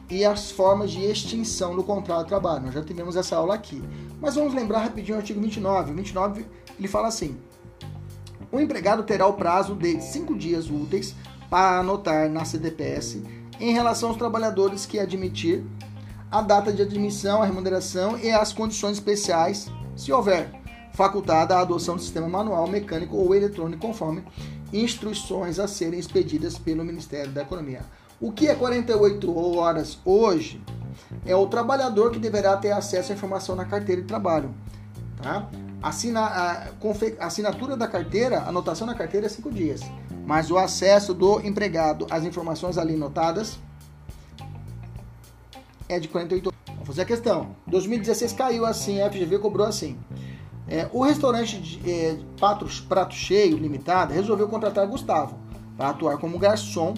e 0.09 0.25
as 0.25 0.51
formas 0.51 0.91
de 0.91 1.03
extinção 1.03 1.75
do 1.75 1.83
contrato 1.83 2.23
de 2.23 2.29
trabalho. 2.29 2.65
Nós 2.65 2.73
já 2.73 2.83
tivemos 2.83 3.15
essa 3.15 3.35
aula 3.35 3.53
aqui. 3.53 3.81
Mas 4.19 4.35
vamos 4.35 4.53
lembrar 4.53 4.79
rapidinho 4.79 5.15
o 5.15 5.19
artigo 5.19 5.39
29. 5.39 5.91
O 5.91 5.95
29 5.95 6.45
ele 6.79 6.87
fala 6.87 7.07
assim: 7.07 7.37
o 8.51 8.59
empregado 8.59 9.03
terá 9.03 9.25
o 9.27 9.33
prazo 9.33 9.75
de 9.75 10.01
cinco 10.01 10.35
dias 10.35 10.69
úteis 10.69 11.15
para 11.51 11.79
anotar 11.81 12.29
na 12.29 12.45
CDPS 12.45 13.17
em 13.59 13.73
relação 13.73 14.07
aos 14.07 14.17
trabalhadores 14.17 14.85
que 14.85 14.97
admitir 14.97 15.65
a 16.31 16.41
data 16.41 16.71
de 16.71 16.81
admissão, 16.81 17.43
a 17.43 17.45
remuneração 17.45 18.17
e 18.17 18.31
as 18.31 18.53
condições 18.53 18.93
especiais, 18.93 19.69
se 19.93 20.13
houver 20.13 20.49
facultada 20.93 21.57
a 21.57 21.59
adoção 21.59 21.97
do 21.97 22.01
sistema 22.01 22.29
manual, 22.29 22.67
mecânico 22.67 23.17
ou 23.17 23.35
eletrônico 23.35 23.85
conforme 23.85 24.23
instruções 24.71 25.59
a 25.59 25.67
serem 25.67 25.99
expedidas 25.99 26.57
pelo 26.57 26.85
Ministério 26.85 27.31
da 27.33 27.41
Economia. 27.41 27.81
O 28.21 28.31
que 28.31 28.47
é 28.47 28.55
48 28.55 29.57
horas 29.57 29.99
hoje 30.05 30.63
é 31.25 31.35
o 31.35 31.47
trabalhador 31.47 32.11
que 32.11 32.19
deverá 32.19 32.55
ter 32.55 32.71
acesso 32.71 33.11
à 33.11 33.15
informação 33.15 33.57
na 33.57 33.65
carteira 33.65 34.01
de 34.01 34.07
trabalho. 34.07 34.53
Tá? 35.21 35.49
Assina, 35.81 36.21
a, 36.21 37.25
assinatura 37.25 37.75
da 37.75 37.87
carteira, 37.87 38.41
anotação 38.41 38.85
na 38.85 38.93
carteira 38.93 39.25
é 39.25 39.29
5 39.29 39.51
dias 39.51 39.81
mas 40.25 40.51
o 40.51 40.57
acesso 40.57 41.13
do 41.13 41.39
empregado 41.45 42.07
às 42.09 42.23
informações 42.23 42.77
ali 42.77 42.95
notadas 42.95 43.59
é 45.89 45.99
de 45.99 46.07
48 46.07 46.47
horas. 46.47 46.59
Vamos 46.67 46.87
fazer 46.87 47.01
a 47.01 47.05
questão. 47.05 47.55
2016 47.67 48.33
caiu 48.33 48.65
assim, 48.65 49.01
a 49.01 49.11
FGV 49.11 49.39
cobrou 49.39 49.67
assim. 49.67 49.97
É, 50.67 50.87
o 50.93 51.03
restaurante 51.03 51.59
de, 51.59 51.91
é, 51.91 52.17
Prato, 52.37 52.65
Prato 52.87 53.13
Cheio 53.13 53.57
Limitada 53.57 54.13
resolveu 54.13 54.47
contratar 54.47 54.87
Gustavo 54.87 55.37
para 55.75 55.89
atuar 55.89 56.17
como 56.17 56.39
garçom. 56.39 56.93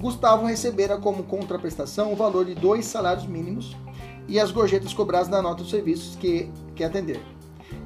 Gustavo 0.00 0.46
recebera 0.46 0.96
como 0.96 1.22
contraprestação 1.22 2.12
o 2.12 2.16
valor 2.16 2.46
de 2.46 2.54
dois 2.54 2.86
salários 2.86 3.26
mínimos 3.26 3.76
e 4.26 4.40
as 4.40 4.50
gorjetas 4.50 4.92
cobradas 4.92 5.28
na 5.28 5.40
nota 5.40 5.62
dos 5.62 5.70
serviços 5.70 6.16
que, 6.16 6.50
que 6.74 6.82
atender. 6.82 7.20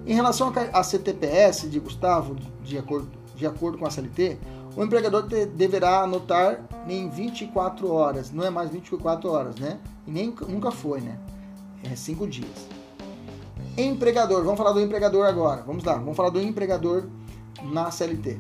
Em 0.07 0.15
relação 0.15 0.53
à 0.73 0.83
CTPS 0.83 1.69
de 1.69 1.81
Gustavo, 1.81 2.37
de 2.63 2.77
acordo 2.77 3.25
de 3.35 3.47
acordo 3.47 3.79
com 3.79 3.87
a 3.87 3.91
CLT, 3.91 4.39
o 4.77 4.83
empregador 4.83 5.23
deverá 5.23 6.03
anotar 6.03 6.61
em 6.89 7.09
24 7.09 7.91
horas, 7.91 8.31
não 8.31 8.45
é 8.45 8.51
mais 8.51 8.71
24 8.71 9.31
horas, 9.31 9.57
né? 9.57 9.79
E 10.07 10.11
nem 10.11 10.35
nunca 10.49 10.71
foi, 10.71 11.01
né? 11.01 11.19
É 11.83 11.95
5 11.95 12.27
dias. 12.27 12.69
Empregador, 13.77 14.43
vamos 14.45 14.59
falar 14.59 14.73
do 14.73 14.81
empregador 14.81 15.27
agora. 15.27 15.63
Vamos 15.67 15.85
lá, 15.85 15.95
vamos 15.95 16.17
falar 16.17 16.31
do 16.31 16.41
empregador 16.41 17.05
na 17.63 17.91
CLT. 17.91 18.39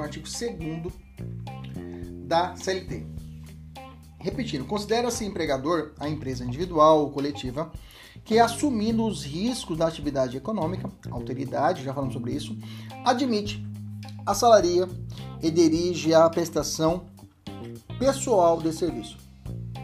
No 0.00 0.04
artigo 0.04 0.26
2 0.26 0.92
da 2.26 2.56
CLT. 2.56 3.06
Repetindo, 4.18 4.64
considera-se 4.64 5.24
empregador 5.24 5.92
a 5.98 6.08
empresa 6.08 6.44
individual 6.44 7.00
ou 7.00 7.10
coletiva 7.10 7.70
que, 8.24 8.38
assumindo 8.38 9.06
os 9.06 9.24
riscos 9.24 9.76
da 9.76 9.86
atividade 9.86 10.36
econômica, 10.36 10.90
alteridade, 11.10 11.82
já 11.82 11.92
falamos 11.92 12.14
sobre 12.14 12.32
isso, 12.32 12.56
admite, 13.04 13.64
assalaria 14.26 14.88
e 15.42 15.50
dirige 15.50 16.14
a 16.14 16.28
prestação 16.28 17.06
pessoal 17.98 18.60
de 18.60 18.72
serviço. 18.72 19.16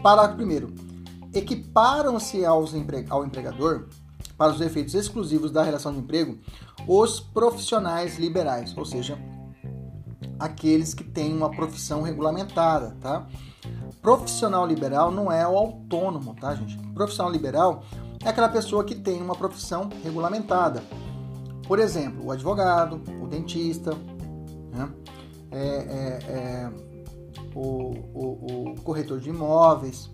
Parágrafo 0.01 0.43
1. 0.43 0.75
Equiparam-se 1.33 2.45
ao 2.45 2.63
empregador, 3.25 3.87
para 4.37 4.53
os 4.53 4.61
efeitos 4.61 4.93
exclusivos 4.93 5.51
da 5.51 5.63
relação 5.63 5.91
de 5.91 5.99
emprego, 5.99 6.37
os 6.87 7.19
profissionais 7.19 8.19
liberais, 8.19 8.75
ou 8.77 8.85
seja, 8.85 9.17
aqueles 10.39 10.93
que 10.93 11.03
têm 11.03 11.33
uma 11.33 11.49
profissão 11.49 12.01
regulamentada, 12.01 12.95
tá? 13.01 13.27
Profissional 14.01 14.65
liberal 14.65 15.11
não 15.11 15.31
é 15.31 15.47
o 15.47 15.57
autônomo, 15.57 16.35
tá, 16.35 16.55
gente? 16.55 16.77
Profissional 16.93 17.31
liberal 17.31 17.83
é 18.23 18.29
aquela 18.29 18.49
pessoa 18.49 18.83
que 18.83 18.95
tem 18.95 19.21
uma 19.21 19.35
profissão 19.35 19.89
regulamentada. 20.03 20.83
Por 21.67 21.79
exemplo, 21.79 22.25
o 22.25 22.31
advogado, 22.31 23.01
o 23.21 23.27
dentista, 23.27 23.93
né? 24.71 24.89
é, 25.51 25.59
é, 25.59 26.19
é, 26.29 26.71
o, 27.53 27.91
o, 28.13 28.71
o 28.71 28.81
corretor 28.81 29.19
de 29.19 29.29
imóveis, 29.29 30.09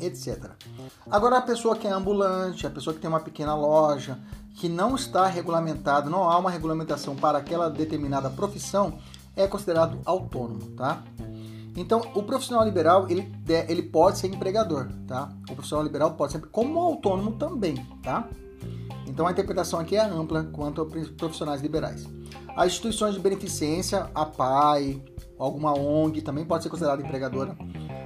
etc. 0.00 0.50
Agora, 1.10 1.38
a 1.38 1.42
pessoa 1.42 1.76
que 1.76 1.86
é 1.86 1.90
ambulante, 1.90 2.66
a 2.66 2.70
pessoa 2.70 2.92
que 2.92 3.00
tem 3.00 3.08
uma 3.08 3.20
pequena 3.20 3.54
loja, 3.54 4.18
que 4.56 4.68
não 4.68 4.96
está 4.96 5.26
regulamentado, 5.26 6.08
não 6.08 6.28
há 6.28 6.38
uma 6.38 6.50
regulamentação 6.50 7.14
para 7.14 7.38
aquela 7.38 7.68
determinada 7.68 8.30
profissão, 8.30 8.98
é 9.36 9.46
considerado 9.46 9.98
autônomo, 10.04 10.70
tá? 10.70 11.04
Então, 11.76 12.00
o 12.14 12.22
profissional 12.22 12.64
liberal, 12.64 13.06
ele, 13.10 13.30
ele 13.68 13.82
pode 13.82 14.18
ser 14.18 14.28
empregador, 14.28 14.88
tá? 15.06 15.28
O 15.50 15.54
profissional 15.54 15.84
liberal 15.84 16.14
pode 16.14 16.32
ser 16.32 16.40
como 16.46 16.80
autônomo 16.80 17.32
também, 17.32 17.76
tá? 18.02 18.26
Então, 19.06 19.26
a 19.26 19.30
interpretação 19.30 19.78
aqui 19.78 19.94
é 19.94 20.02
ampla 20.02 20.44
quanto 20.44 20.80
a 20.80 20.86
profissionais 20.86 21.60
liberais. 21.60 22.06
As 22.56 22.68
instituições 22.68 23.14
de 23.14 23.20
beneficência, 23.20 24.10
a 24.14 24.24
PAI, 24.24 25.02
alguma 25.38 25.78
ONG, 25.78 26.22
também 26.22 26.46
pode 26.46 26.62
ser 26.62 26.70
considerada 26.70 27.02
empregadora. 27.02 27.54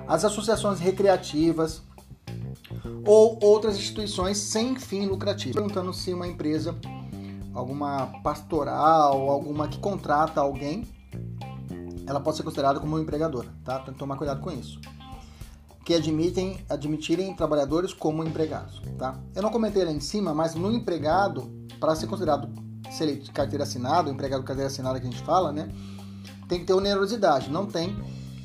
As 0.08 0.24
associações 0.24 0.80
recreativas, 0.80 1.80
ou 3.06 3.38
outras 3.42 3.76
instituições 3.76 4.38
sem 4.38 4.76
fim 4.76 5.06
lucrativo. 5.06 5.54
Perguntando 5.54 5.92
se 5.92 6.12
uma 6.12 6.26
empresa, 6.26 6.74
alguma 7.54 8.06
pastoral, 8.22 9.28
alguma 9.30 9.68
que 9.68 9.78
contrata 9.78 10.40
alguém, 10.40 10.86
ela 12.06 12.20
pode 12.20 12.36
ser 12.36 12.42
considerada 12.42 12.80
como 12.80 12.98
empregadora, 12.98 13.48
tá? 13.64 13.78
Tem 13.78 13.92
que 13.92 13.98
tomar 13.98 14.16
cuidado 14.16 14.40
com 14.40 14.50
isso. 14.50 14.80
Que 15.84 15.94
admitem, 15.94 16.58
admitirem 16.68 17.34
trabalhadores 17.34 17.92
como 17.92 18.24
empregados, 18.24 18.82
tá? 18.98 19.18
Eu 19.34 19.42
não 19.42 19.50
comentei 19.50 19.84
lá 19.84 19.92
em 19.92 20.00
cima, 20.00 20.34
mas 20.34 20.54
no 20.54 20.72
empregado, 20.72 21.50
para 21.78 21.94
ser 21.94 22.06
considerado 22.06 22.48
se 22.90 23.04
ele 23.04 23.24
carteira 23.32 23.64
assinada, 23.64 24.10
empregado 24.10 24.42
carteira 24.42 24.68
assinada 24.68 25.00
que 25.00 25.06
a 25.06 25.10
gente 25.10 25.22
fala, 25.22 25.52
né? 25.52 25.68
Tem 26.48 26.58
que 26.58 26.66
ter 26.66 26.74
onerosidade, 26.74 27.48
não 27.48 27.66
tem, 27.66 27.96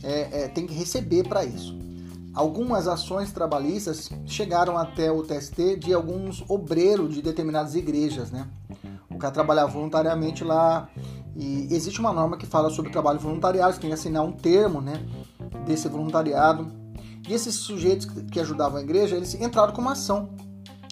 é, 0.03 0.43
é, 0.43 0.47
tem 0.47 0.67
que 0.67 0.73
receber 0.73 1.27
para 1.27 1.43
isso. 1.43 1.75
Algumas 2.35 2.85
ações 2.85 3.31
trabalhistas 3.31 4.09
chegaram 4.25 4.77
até 4.77 5.09
o 5.09 5.23
TST 5.23 5.77
de 5.77 5.93
alguns 5.93 6.43
obreiros 6.49 7.15
de 7.15 7.21
determinadas 7.21 7.75
igrejas, 7.75 8.29
né? 8.29 8.45
O 9.09 9.17
cara 9.17 9.33
trabalhava 9.33 9.71
voluntariamente 9.71 10.43
lá 10.43 10.89
e 11.33 11.73
existe 11.73 12.01
uma 12.01 12.11
norma 12.11 12.35
que 12.35 12.45
fala 12.45 12.69
sobre 12.69 12.91
trabalho 12.91 13.19
voluntário, 13.19 13.61
você 13.61 13.79
tem 13.79 13.89
que 13.89 13.93
assinar 13.93 14.23
um 14.23 14.33
termo, 14.33 14.81
né, 14.81 15.01
desse 15.65 15.87
voluntariado. 15.87 16.67
E 17.27 17.33
esses 17.33 17.55
sujeitos 17.55 18.05
que 18.05 18.39
ajudavam 18.39 18.79
a 18.79 18.81
igreja, 18.81 19.15
eles 19.15 19.33
entraram 19.35 19.73
com 19.73 19.81
uma 19.81 19.93
ação 19.93 20.29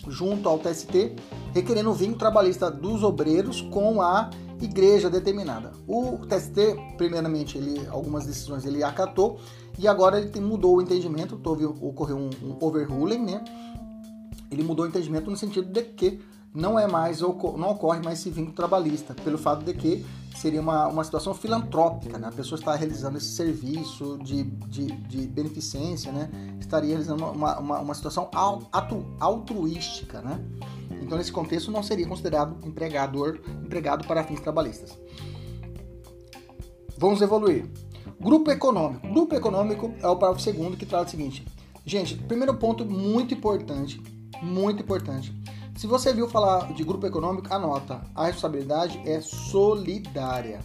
junto 0.07 0.47
ao 0.47 0.57
TST, 0.59 1.15
requerendo 1.53 1.89
o 1.89 1.93
vínculo 1.93 2.19
trabalhista 2.19 2.71
dos 2.71 3.03
obreiros 3.03 3.61
com 3.61 4.01
a 4.01 4.29
igreja 4.61 5.09
determinada. 5.09 5.71
O 5.87 6.19
TST, 6.25 6.75
primeiramente, 6.97 7.57
ele, 7.57 7.85
algumas 7.87 8.25
decisões 8.25 8.65
ele 8.65 8.83
acatou 8.83 9.39
e 9.77 9.87
agora 9.87 10.19
ele 10.19 10.29
tem, 10.29 10.41
mudou 10.41 10.77
o 10.77 10.81
entendimento, 10.81 11.39
houve, 11.43 11.65
ocorreu 11.65 12.17
um, 12.17 12.29
um 12.43 12.57
overruling, 12.59 13.25
né? 13.25 13.43
Ele 14.51 14.63
mudou 14.63 14.85
o 14.85 14.87
entendimento 14.87 15.29
no 15.29 15.37
sentido 15.37 15.71
de 15.71 15.81
que 15.81 16.21
não 16.53 16.77
é 16.77 16.85
mais 16.85 17.21
não 17.21 17.71
ocorre 17.71 17.99
mais 18.03 18.19
esse 18.19 18.29
vínculo 18.29 18.55
trabalhista, 18.55 19.15
pelo 19.15 19.37
fato 19.39 19.65
de 19.65 19.73
que 19.73 20.05
seria 20.35 20.61
uma, 20.61 20.87
uma 20.87 21.03
situação 21.03 21.33
filantrópica, 21.33 22.17
né? 22.17 22.27
A 22.27 22.31
pessoa 22.31 22.59
está 22.59 22.75
realizando 22.75 23.17
esse 23.17 23.35
serviço 23.35 24.19
de, 24.19 24.43
de, 24.43 24.85
de 24.85 25.27
beneficência, 25.27 26.11
né? 26.11 26.29
Estaria 26.59 26.89
realizando 26.89 27.25
uma, 27.25 27.59
uma, 27.59 27.79
uma 27.79 27.93
situação 27.93 28.29
altruística, 29.19 30.21
né? 30.21 30.39
Então, 31.01 31.17
nesse 31.17 31.31
contexto, 31.31 31.71
não 31.71 31.81
seria 31.81 32.07
considerado 32.07 32.55
empregador, 32.65 33.39
empregado 33.63 34.07
para 34.07 34.23
fins 34.23 34.39
trabalhistas. 34.39 34.97
Vamos 36.97 37.21
evoluir. 37.21 37.65
Grupo 38.19 38.51
econômico. 38.51 39.07
Grupo 39.07 39.35
econômico 39.35 39.93
é 40.01 40.07
o 40.07 40.15
parágrafo 40.15 40.43
segundo 40.43 40.77
que 40.77 40.85
trata 40.85 41.07
o 41.07 41.09
seguinte. 41.09 41.45
Gente, 41.85 42.15
primeiro 42.15 42.53
ponto 42.53 42.85
muito 42.85 43.33
importante, 43.33 44.01
muito 44.41 44.81
importante. 44.83 45.33
Se 45.75 45.87
você 45.87 46.13
viu 46.13 46.29
falar 46.29 46.71
de 46.73 46.83
grupo 46.83 47.05
econômico, 47.05 47.53
anota. 47.53 48.01
A 48.15 48.25
responsabilidade 48.25 49.01
é 49.05 49.19
solidária. 49.21 50.59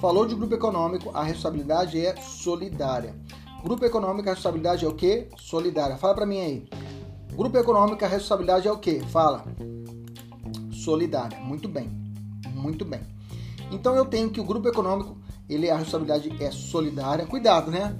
Falou 0.00 0.26
de 0.26 0.34
grupo 0.34 0.54
econômico, 0.54 1.10
a 1.14 1.22
responsabilidade 1.22 2.04
é 2.04 2.16
solidária. 2.16 3.14
Grupo 3.62 3.84
econômico, 3.84 4.28
a 4.28 4.32
responsabilidade 4.32 4.84
é 4.84 4.88
o 4.88 4.94
quê? 4.94 5.28
Solidária. 5.36 5.96
Fala 5.96 6.14
para 6.14 6.26
mim 6.26 6.40
aí. 6.40 6.68
Grupo 7.34 7.56
econômico, 7.56 8.04
a 8.04 8.08
responsabilidade 8.08 8.66
é 8.66 8.72
o 8.72 8.78
quê? 8.78 9.00
Fala. 9.08 9.44
Solidária. 10.72 11.38
Muito 11.38 11.68
bem. 11.68 11.88
Muito 12.52 12.84
bem. 12.84 13.00
Então 13.70 13.94
eu 13.94 14.04
tenho 14.04 14.28
que 14.28 14.40
o 14.40 14.44
grupo 14.44 14.68
econômico, 14.68 15.16
ele 15.48 15.70
a 15.70 15.76
responsabilidade 15.76 16.32
é 16.42 16.50
solidária. 16.50 17.26
Cuidado, 17.26 17.70
né? 17.70 17.96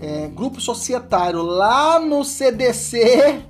É, 0.00 0.28
grupo 0.28 0.60
societário 0.60 1.42
lá 1.42 1.98
no 2.00 2.24
CDC, 2.24 3.42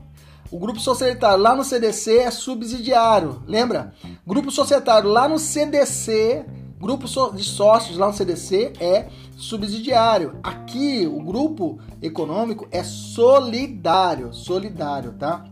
o 0.50 0.58
grupo 0.58 0.78
societário 0.78 1.42
lá 1.42 1.54
no 1.54 1.64
CDC 1.64 2.18
é 2.18 2.30
subsidiário. 2.30 3.42
Lembra? 3.46 3.94
Grupo 4.26 4.50
societário 4.50 5.08
lá 5.08 5.28
no 5.28 5.38
CDC, 5.38 6.44
grupo 6.78 7.06
de 7.34 7.42
sócios 7.42 7.96
lá 7.96 8.06
no 8.06 8.12
CDC 8.12 8.74
é 8.78 9.08
subsidiário. 9.36 10.38
Aqui, 10.42 11.06
o 11.06 11.20
grupo 11.20 11.78
econômico 12.00 12.68
é 12.70 12.84
solidário, 12.84 14.32
solidário, 14.32 15.12
tá? 15.12 15.44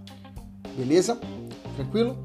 Beleza? 0.77 1.19
Tranquilo? 1.75 2.17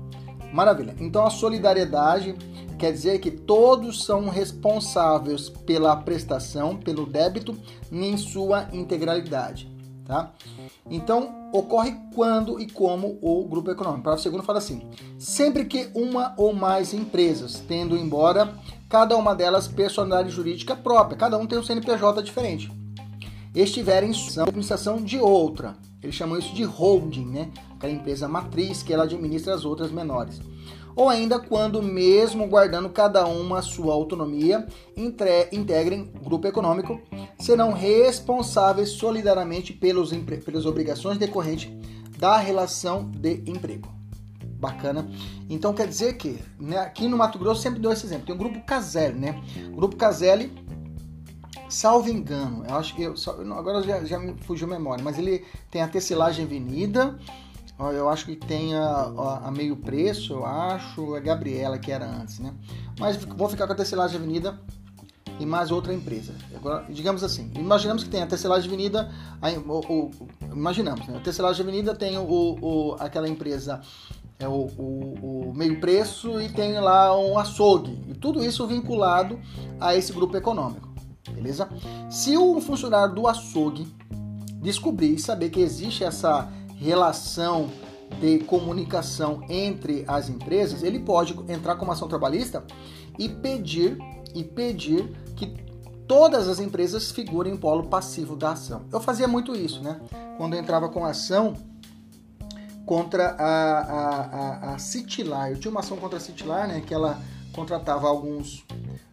Maravilha. 0.54 0.96
Então 1.00 1.26
a 1.26 1.30
solidariedade 1.30 2.36
quer 2.78 2.92
dizer 2.92 3.20
que 3.20 3.32
todos 3.32 4.04
são 4.04 4.30
responsáveis 4.30 5.50
pela 5.50 5.96
prestação, 5.96 6.76
pelo 6.76 7.06
débito 7.06 7.58
em 7.92 8.16
sua 8.18 8.68
integralidade, 8.72 9.70
tá? 10.06 10.32
Então, 10.90 11.50
ocorre 11.52 11.96
quando 12.14 12.60
e 12.60 12.70
como 12.70 13.18
o 13.22 13.44
grupo 13.46 13.72
econômico. 13.72 14.02
O 14.02 14.04
parágrafo 14.04 14.24
segundo 14.24 14.44
fala 14.44 14.60
assim: 14.60 14.82
sempre 15.18 15.66
que 15.66 15.90
uma 15.94 16.34
ou 16.38 16.54
mais 16.54 16.94
empresas, 16.94 17.62
tendo 17.68 17.98
embora 17.98 18.54
cada 18.90 19.18
uma 19.18 19.36
delas 19.36 19.68
personalidade 19.68 20.30
jurídica 20.30 20.76
própria, 20.76 21.18
cada 21.18 21.38
um 21.38 21.46
tem 21.46 21.60
um 21.60 21.64
CNPJ 21.64 22.24
diferente, 22.24 22.72
estiverem 23.54 24.12
em 24.12 24.40
administração 24.42 24.98
de 24.98 25.20
outra. 25.20 25.76
Eles 26.02 26.16
chamam 26.16 26.38
isso 26.38 26.54
de 26.54 26.64
holding, 26.64 27.26
né? 27.26 27.52
Aquela 27.76 27.92
empresa 27.92 28.28
matriz 28.28 28.84
que 28.84 28.94
ela 28.94 29.04
administra 29.04 29.54
as 29.54 29.66
outras 29.66 29.92
menores. 29.92 30.40
Ou 30.98 31.10
ainda 31.10 31.40
quando, 31.40 31.80
mesmo 31.80 32.48
guardando 32.48 32.90
cada 32.90 33.28
uma 33.28 33.62
sua 33.62 33.94
autonomia, 33.94 34.68
integrem 35.52 36.12
grupo 36.24 36.48
econômico, 36.48 37.00
serão 37.40 37.72
responsáveis 37.72 38.90
solidariamente 38.90 39.72
pelos, 39.74 40.12
pelas 40.44 40.66
obrigações 40.66 41.20
decorrentes 41.20 41.72
da 42.18 42.38
relação 42.38 43.12
de 43.12 43.44
emprego. 43.46 43.96
Bacana. 44.60 45.08
Então 45.48 45.72
quer 45.72 45.88
dizer 45.88 46.18
que 46.18 46.40
né, 46.60 46.80
aqui 46.80 47.08
no 47.08 47.16
Mato 47.16 47.38
Grosso 47.38 47.62
sempre 47.62 47.80
deu 47.80 47.92
esse 47.92 48.08
exemplo. 48.08 48.26
Tem 48.26 48.34
o 48.34 48.38
grupo 48.40 48.60
Caselli, 48.66 49.20
né? 49.20 49.40
O 49.72 49.76
grupo 49.76 49.96
Caselli, 49.96 50.52
salvo 51.70 52.10
engano, 52.10 52.66
eu 52.68 52.76
acho 52.76 52.96
que 52.96 53.04
eu, 53.04 53.14
agora 53.56 53.84
já, 53.84 54.04
já 54.04 54.18
me 54.18 54.34
fugiu 54.42 54.66
a 54.66 54.72
memória, 54.72 55.04
mas 55.04 55.20
ele 55.20 55.46
tem 55.70 55.84
a 55.84 55.88
tecelagem 55.88 56.44
Avenida, 56.44 57.20
eu 57.80 58.10
acho 58.10 58.26
que 58.26 58.36
tem 58.36 58.76
a, 58.76 59.42
a, 59.46 59.52
meio 59.52 59.76
preço, 59.76 60.34
eu 60.34 60.46
acho, 60.46 61.14
a 61.16 61.20
Gabriela 61.20 61.78
que 61.78 61.92
era 61.92 62.06
antes, 62.06 62.40
né? 62.40 62.54
Mas 63.00 63.18
vou 63.18 63.48
ficar 63.48 63.68
com 63.68 63.74
a 63.74 63.76
tecelagem 63.76 64.18
Avenida 64.18 64.60
e 65.40 65.46
mais 65.46 65.72
outra 65.72 65.94
empresa. 65.94 66.34
Agora, 66.56 66.86
digamos 66.90 67.24
assim, 67.24 67.52
imaginamos 67.56 68.04
que 68.04 68.10
tem 68.10 68.24
a 68.24 68.28
Tecelagem 68.28 68.68
Avenida, 68.68 69.12
a, 69.42 69.52
o, 69.52 69.80
o, 69.88 70.12
imaginamos, 70.52 71.08
né? 71.08 71.18
A 71.18 71.20
Tecelagem 71.20 71.62
Avenida 71.62 71.94
tem 71.96 72.18
o, 72.18 72.24
o, 72.24 72.96
aquela 73.00 73.30
empresa 73.30 73.82
é 74.40 74.48
o, 74.48 74.68
o, 74.78 75.54
meio 75.56 75.80
preço 75.80 76.40
e 76.40 76.50
tem 76.50 76.80
lá 76.80 77.18
um 77.18 77.38
açougue. 77.40 78.00
E 78.08 78.14
tudo 78.14 78.44
isso 78.44 78.68
vinculado 78.68 79.40
a 79.80 79.96
esse 79.96 80.14
grupo 80.14 80.38
econômico. 80.38 80.88
Beleza? 81.32 81.68
Se 82.10 82.38
um 82.38 82.62
funcionário 82.62 83.16
do 83.16 83.28
açougue 83.28 83.88
descobrir 84.62 85.16
e 85.16 85.20
saber 85.20 85.50
que 85.50 85.60
existe 85.60 86.04
essa 86.04 86.50
relação 86.78 87.70
de 88.20 88.40
comunicação 88.40 89.44
entre 89.50 90.06
as 90.08 90.30
empresas, 90.30 90.82
ele 90.84 91.00
pode 91.00 91.38
entrar 91.50 91.76
com 91.76 91.84
uma 91.84 91.94
ação 91.94 92.08
trabalhista 92.08 92.64
e 93.20 93.28
pedir 93.28 93.98
e 94.34 94.44
pedir 94.44 95.12
que 95.36 95.48
todas 96.08 96.48
as 96.48 96.60
empresas 96.60 97.12
figurem 97.12 97.54
em 97.54 97.58
polo 97.58 97.88
passivo 97.88 98.36
da 98.36 98.52
ação. 98.52 98.86
Eu 98.92 99.00
fazia 99.00 99.28
muito 99.28 99.54
isso, 99.56 99.84
né? 99.84 100.00
Quando 100.38 100.56
entrava 100.56 100.88
com 100.88 101.04
ação 101.04 101.54
contra 102.86 103.36
a, 103.38 103.80
a, 103.80 104.22
a, 104.72 104.74
a 104.76 104.80
Citilar. 104.80 105.52
Eu 105.52 105.60
tinha 105.60 105.70
uma 105.70 105.82
ação 105.82 105.98
contra 105.98 106.18
a 106.18 106.22
Citilar, 106.22 106.68
né? 106.68 106.82
Que 106.86 106.94
ela 106.94 107.22
contratava 107.52 108.08
alguns 108.08 108.64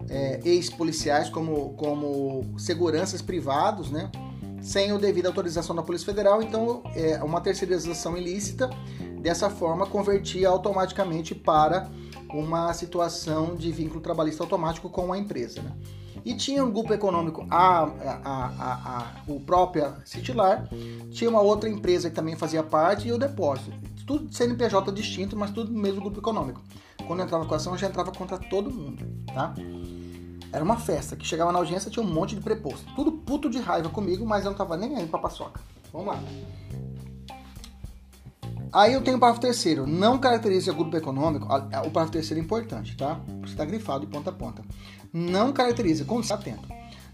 é, 0.09 0.41
ex-policiais 0.45 1.29
como, 1.29 1.71
como 1.71 2.59
seguranças 2.59 3.21
privados, 3.21 3.91
né? 3.91 4.11
Sem 4.65 4.95
o 4.95 4.99
devido 4.99 5.27
autorização 5.27 5.77
da 5.77 5.83
Polícia 5.83 6.07
Federal, 6.07 6.41
então 6.41 6.83
é 6.95 7.23
uma 7.23 7.39
terceirização 7.39 8.17
ilícita. 8.17 8.71
Dessa 9.21 9.51
forma, 9.51 9.87
convertia 9.87 10.49
automaticamente 10.49 11.35
para 11.35 11.91
uma 12.31 12.73
situação 12.73 13.57
de 13.57 13.71
vínculo 13.71 14.01
trabalhista 14.01 14.43
automático 14.43 14.89
com 14.89 15.13
a 15.13 15.19
empresa. 15.19 15.61
Né? 15.61 15.71
E 16.25 16.35
tinha 16.35 16.65
um 16.65 16.71
grupo 16.71 16.95
econômico, 16.95 17.47
a, 17.51 17.83
a, 17.83 18.23
a, 18.25 19.23
o 19.29 19.39
próprio 19.39 19.97
Citilar, 20.03 20.67
tinha 21.11 21.29
uma 21.29 21.43
outra 21.43 21.69
empresa 21.69 22.09
que 22.09 22.17
também 22.17 22.35
fazia 22.35 22.63
parte 22.63 23.09
e 23.09 23.13
o 23.13 23.19
depósito. 23.19 23.71
Tudo 24.07 24.35
CNPJ 24.35 24.91
distinto, 24.93 25.37
mas 25.37 25.51
tudo 25.51 25.71
no 25.71 25.79
mesmo 25.79 26.01
grupo 26.01 26.21
econômico. 26.21 26.63
Quando 27.07 27.23
entrava 27.23 27.45
com 27.45 27.55
ação, 27.55 27.77
já 27.77 27.87
entrava 27.87 28.13
contra 28.13 28.39
todo 28.39 28.71
mundo, 28.71 29.05
tá? 29.27 29.55
Era 30.55 30.63
uma 30.63 30.77
festa, 30.77 31.17
que 31.17 31.27
chegava 31.27 31.51
na 31.51 31.59
audiência 31.59 31.91
tinha 31.91 32.05
um 32.05 32.09
monte 32.09 32.37
de 32.37 32.41
preposto. 32.41 32.87
Tudo 32.95 33.11
puto 33.11 33.51
de 33.51 33.59
raiva 33.59 33.89
comigo, 33.89 34.25
mas 34.25 34.45
eu 34.45 34.53
não 34.53 34.57
tava 34.57 34.77
nem 34.77 34.97
aí 34.97 35.05
pra 35.05 35.19
paçoca. 35.19 35.61
Vamos 35.93 36.15
lá. 36.15 36.23
Aí 38.73 38.93
eu 38.93 39.03
tenho 39.03 39.17
o 39.17 39.21
parágrafo 39.21 39.41
terceiro. 39.41 39.85
Não 39.85 40.17
caracteriza 40.17 40.73
grupo 40.73 40.97
econômico. 40.97 41.47
O 41.47 41.49
parágrafo 41.49 42.13
terceiro 42.13 42.41
é 42.41 42.45
importante, 42.45 42.97
tá? 42.97 43.21
Está 43.45 43.65
grifado 43.65 44.07
de 44.07 44.13
ponta 44.13 44.31
a 44.31 44.33
ponta. 44.33 44.63
Não 45.13 45.53
caracteriza, 45.53 46.05
como 46.05 46.21
está 46.21 46.37
atento. 46.37 46.69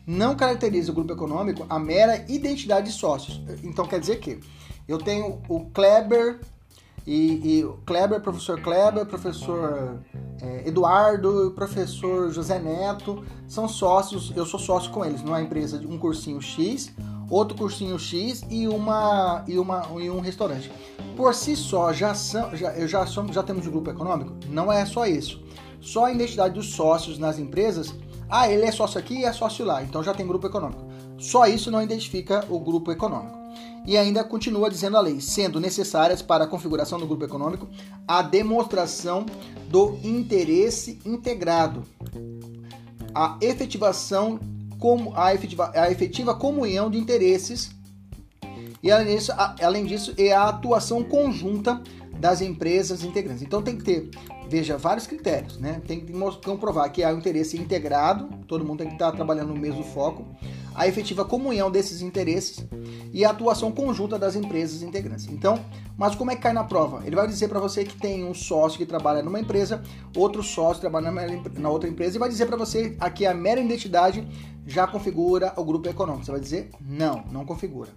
Não 0.06 0.36
caracteriza 0.36 0.92
o 0.92 0.94
grupo 0.94 1.14
econômico 1.14 1.64
a 1.66 1.78
mera 1.78 2.22
identidade 2.28 2.88
de 2.88 2.92
sócios. 2.92 3.40
Então 3.64 3.86
quer 3.86 4.00
dizer 4.00 4.16
que 4.20 4.38
eu 4.86 4.98
tenho 4.98 5.40
o 5.48 5.64
Kleber 5.70 6.40
e, 7.06 7.60
e 7.60 7.68
Kleber, 7.86 8.20
professor 8.20 8.60
Kleber, 8.60 9.06
professor 9.06 10.00
é, 10.40 10.68
Eduardo, 10.68 11.52
professor 11.54 12.30
José 12.30 12.58
Neto, 12.58 13.24
são 13.48 13.68
sócios, 13.68 14.32
eu 14.36 14.46
sou 14.46 14.58
sócio 14.60 14.90
com 14.90 15.04
eles 15.04 15.22
numa 15.22 15.40
empresa 15.40 15.78
de 15.78 15.86
um 15.86 15.98
cursinho 15.98 16.40
X, 16.40 16.92
outro 17.28 17.56
cursinho 17.56 17.98
X 17.98 18.44
e 18.50 18.66
uma 18.68 19.44
e 19.46 19.58
uma 19.58 19.86
e 20.00 20.10
um 20.10 20.20
restaurante 20.20 20.70
por 21.20 21.34
si 21.34 21.54
só 21.54 21.92
já 21.92 22.14
são, 22.14 22.56
já, 22.56 22.86
já, 22.86 23.04
somos, 23.04 23.34
já 23.34 23.42
temos 23.42 23.66
um 23.66 23.70
grupo 23.70 23.90
econômico? 23.90 24.32
Não 24.48 24.72
é 24.72 24.86
só 24.86 25.04
isso. 25.04 25.42
Só 25.78 26.06
a 26.06 26.12
identidade 26.12 26.54
dos 26.54 26.72
sócios 26.72 27.18
nas 27.18 27.38
empresas, 27.38 27.94
ah, 28.28 28.48
ele 28.48 28.64
é 28.64 28.72
sócio 28.72 28.98
aqui 28.98 29.18
e 29.18 29.24
é 29.24 29.32
sócio 29.32 29.64
lá, 29.64 29.82
então 29.82 30.02
já 30.02 30.14
tem 30.14 30.26
grupo 30.26 30.46
econômico. 30.46 30.82
Só 31.18 31.46
isso 31.46 31.70
não 31.70 31.82
identifica 31.82 32.44
o 32.48 32.58
grupo 32.58 32.90
econômico. 32.90 33.39
E 33.86 33.96
ainda 33.96 34.22
continua 34.22 34.70
dizendo 34.70 34.96
a 34.96 35.00
lei, 35.00 35.20
sendo 35.20 35.58
necessárias 35.58 36.20
para 36.20 36.44
a 36.44 36.46
configuração 36.46 36.98
do 36.98 37.06
grupo 37.06 37.24
econômico 37.24 37.68
a 38.06 38.22
demonstração 38.22 39.24
do 39.68 39.98
interesse 40.02 40.98
integrado, 41.04 41.84
a 43.14 43.38
efetivação 43.40 44.38
como 44.78 45.14
a 45.14 45.34
efetiva, 45.34 45.70
a 45.74 45.90
efetiva 45.90 46.34
comunhão 46.34 46.90
de 46.90 46.98
interesses 46.98 47.70
e 48.82 48.90
além 48.90 49.16
disso, 49.16 49.32
a, 49.32 49.54
além 49.62 49.84
disso, 49.84 50.14
é 50.16 50.32
a 50.32 50.48
atuação 50.48 51.02
conjunta 51.02 51.82
das 52.18 52.40
empresas 52.40 53.04
integrantes. 53.04 53.42
Então 53.42 53.62
tem 53.62 53.76
que 53.76 53.84
ter, 53.84 54.10
veja, 54.50 54.76
vários 54.76 55.06
critérios, 55.06 55.58
né? 55.58 55.80
Tem 55.86 56.00
que 56.00 56.12
comprovar 56.44 56.90
que 56.90 57.04
há 57.04 57.14
um 57.14 57.18
interesse 57.18 57.56
integrado, 57.56 58.28
todo 58.48 58.64
mundo 58.64 58.78
tem 58.78 58.88
que 58.88 58.94
estar 58.94 59.12
trabalhando 59.12 59.54
no 59.54 59.60
mesmo 59.60 59.84
foco, 59.84 60.26
a 60.74 60.88
efetiva 60.88 61.24
comunhão 61.24 61.70
desses 61.70 62.02
interesses 62.02 62.66
e 63.12 63.24
a 63.24 63.30
atuação 63.30 63.70
conjunta 63.70 64.18
das 64.18 64.34
empresas 64.34 64.82
integrantes. 64.82 65.28
Então, 65.28 65.64
mas 65.96 66.16
como 66.16 66.32
é 66.32 66.36
que 66.36 66.42
cai 66.42 66.52
na 66.52 66.64
prova? 66.64 67.06
Ele 67.06 67.14
vai 67.14 67.28
dizer 67.28 67.46
para 67.46 67.60
você 67.60 67.84
que 67.84 67.96
tem 67.96 68.24
um 68.24 68.34
sócio 68.34 68.76
que 68.76 68.86
trabalha 68.86 69.22
numa 69.22 69.38
empresa, 69.38 69.82
outro 70.16 70.42
sócio 70.42 70.80
trabalha 70.80 71.12
na 71.12 71.70
outra 71.70 71.88
empresa 71.88 72.16
e 72.16 72.18
vai 72.18 72.28
dizer 72.28 72.46
para 72.46 72.56
você 72.56 72.96
aqui 72.98 73.24
a 73.24 73.32
mera 73.32 73.60
identidade 73.60 74.26
já 74.66 74.84
configura 74.84 75.52
o 75.56 75.64
grupo 75.64 75.88
econômico. 75.88 76.24
Você 76.24 76.32
vai 76.32 76.40
dizer 76.40 76.70
não, 76.80 77.22
não 77.30 77.44
configura 77.46 77.90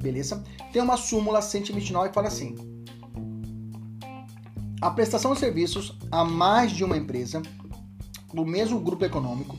beleza? 0.00 0.42
Tem 0.72 0.80
uma 0.82 0.96
súmula 0.96 1.42
129 1.42 2.08
que 2.08 2.14
fala 2.14 2.28
assim: 2.28 2.56
a 4.80 4.90
prestação 4.90 5.34
de 5.34 5.40
serviços 5.40 5.96
a 6.10 6.24
mais 6.24 6.72
de 6.72 6.84
uma 6.84 6.96
empresa 6.96 7.42
do 8.32 8.46
mesmo 8.46 8.80
grupo 8.80 9.04
econômico 9.04 9.56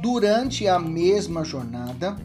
durante 0.00 0.68
a 0.68 0.78
mesma 0.78 1.44
jornada 1.44 2.16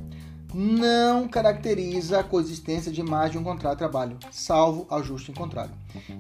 não 0.53 1.27
caracteriza 1.27 2.19
a 2.19 2.23
coexistência 2.23 2.91
de 2.91 3.01
mais 3.01 3.31
de 3.31 3.37
um 3.37 3.43
contrato 3.43 3.73
de 3.73 3.79
trabalho, 3.79 4.17
salvo 4.31 4.85
ajuste 4.91 5.31
em 5.31 5.33
contrário. 5.33 5.73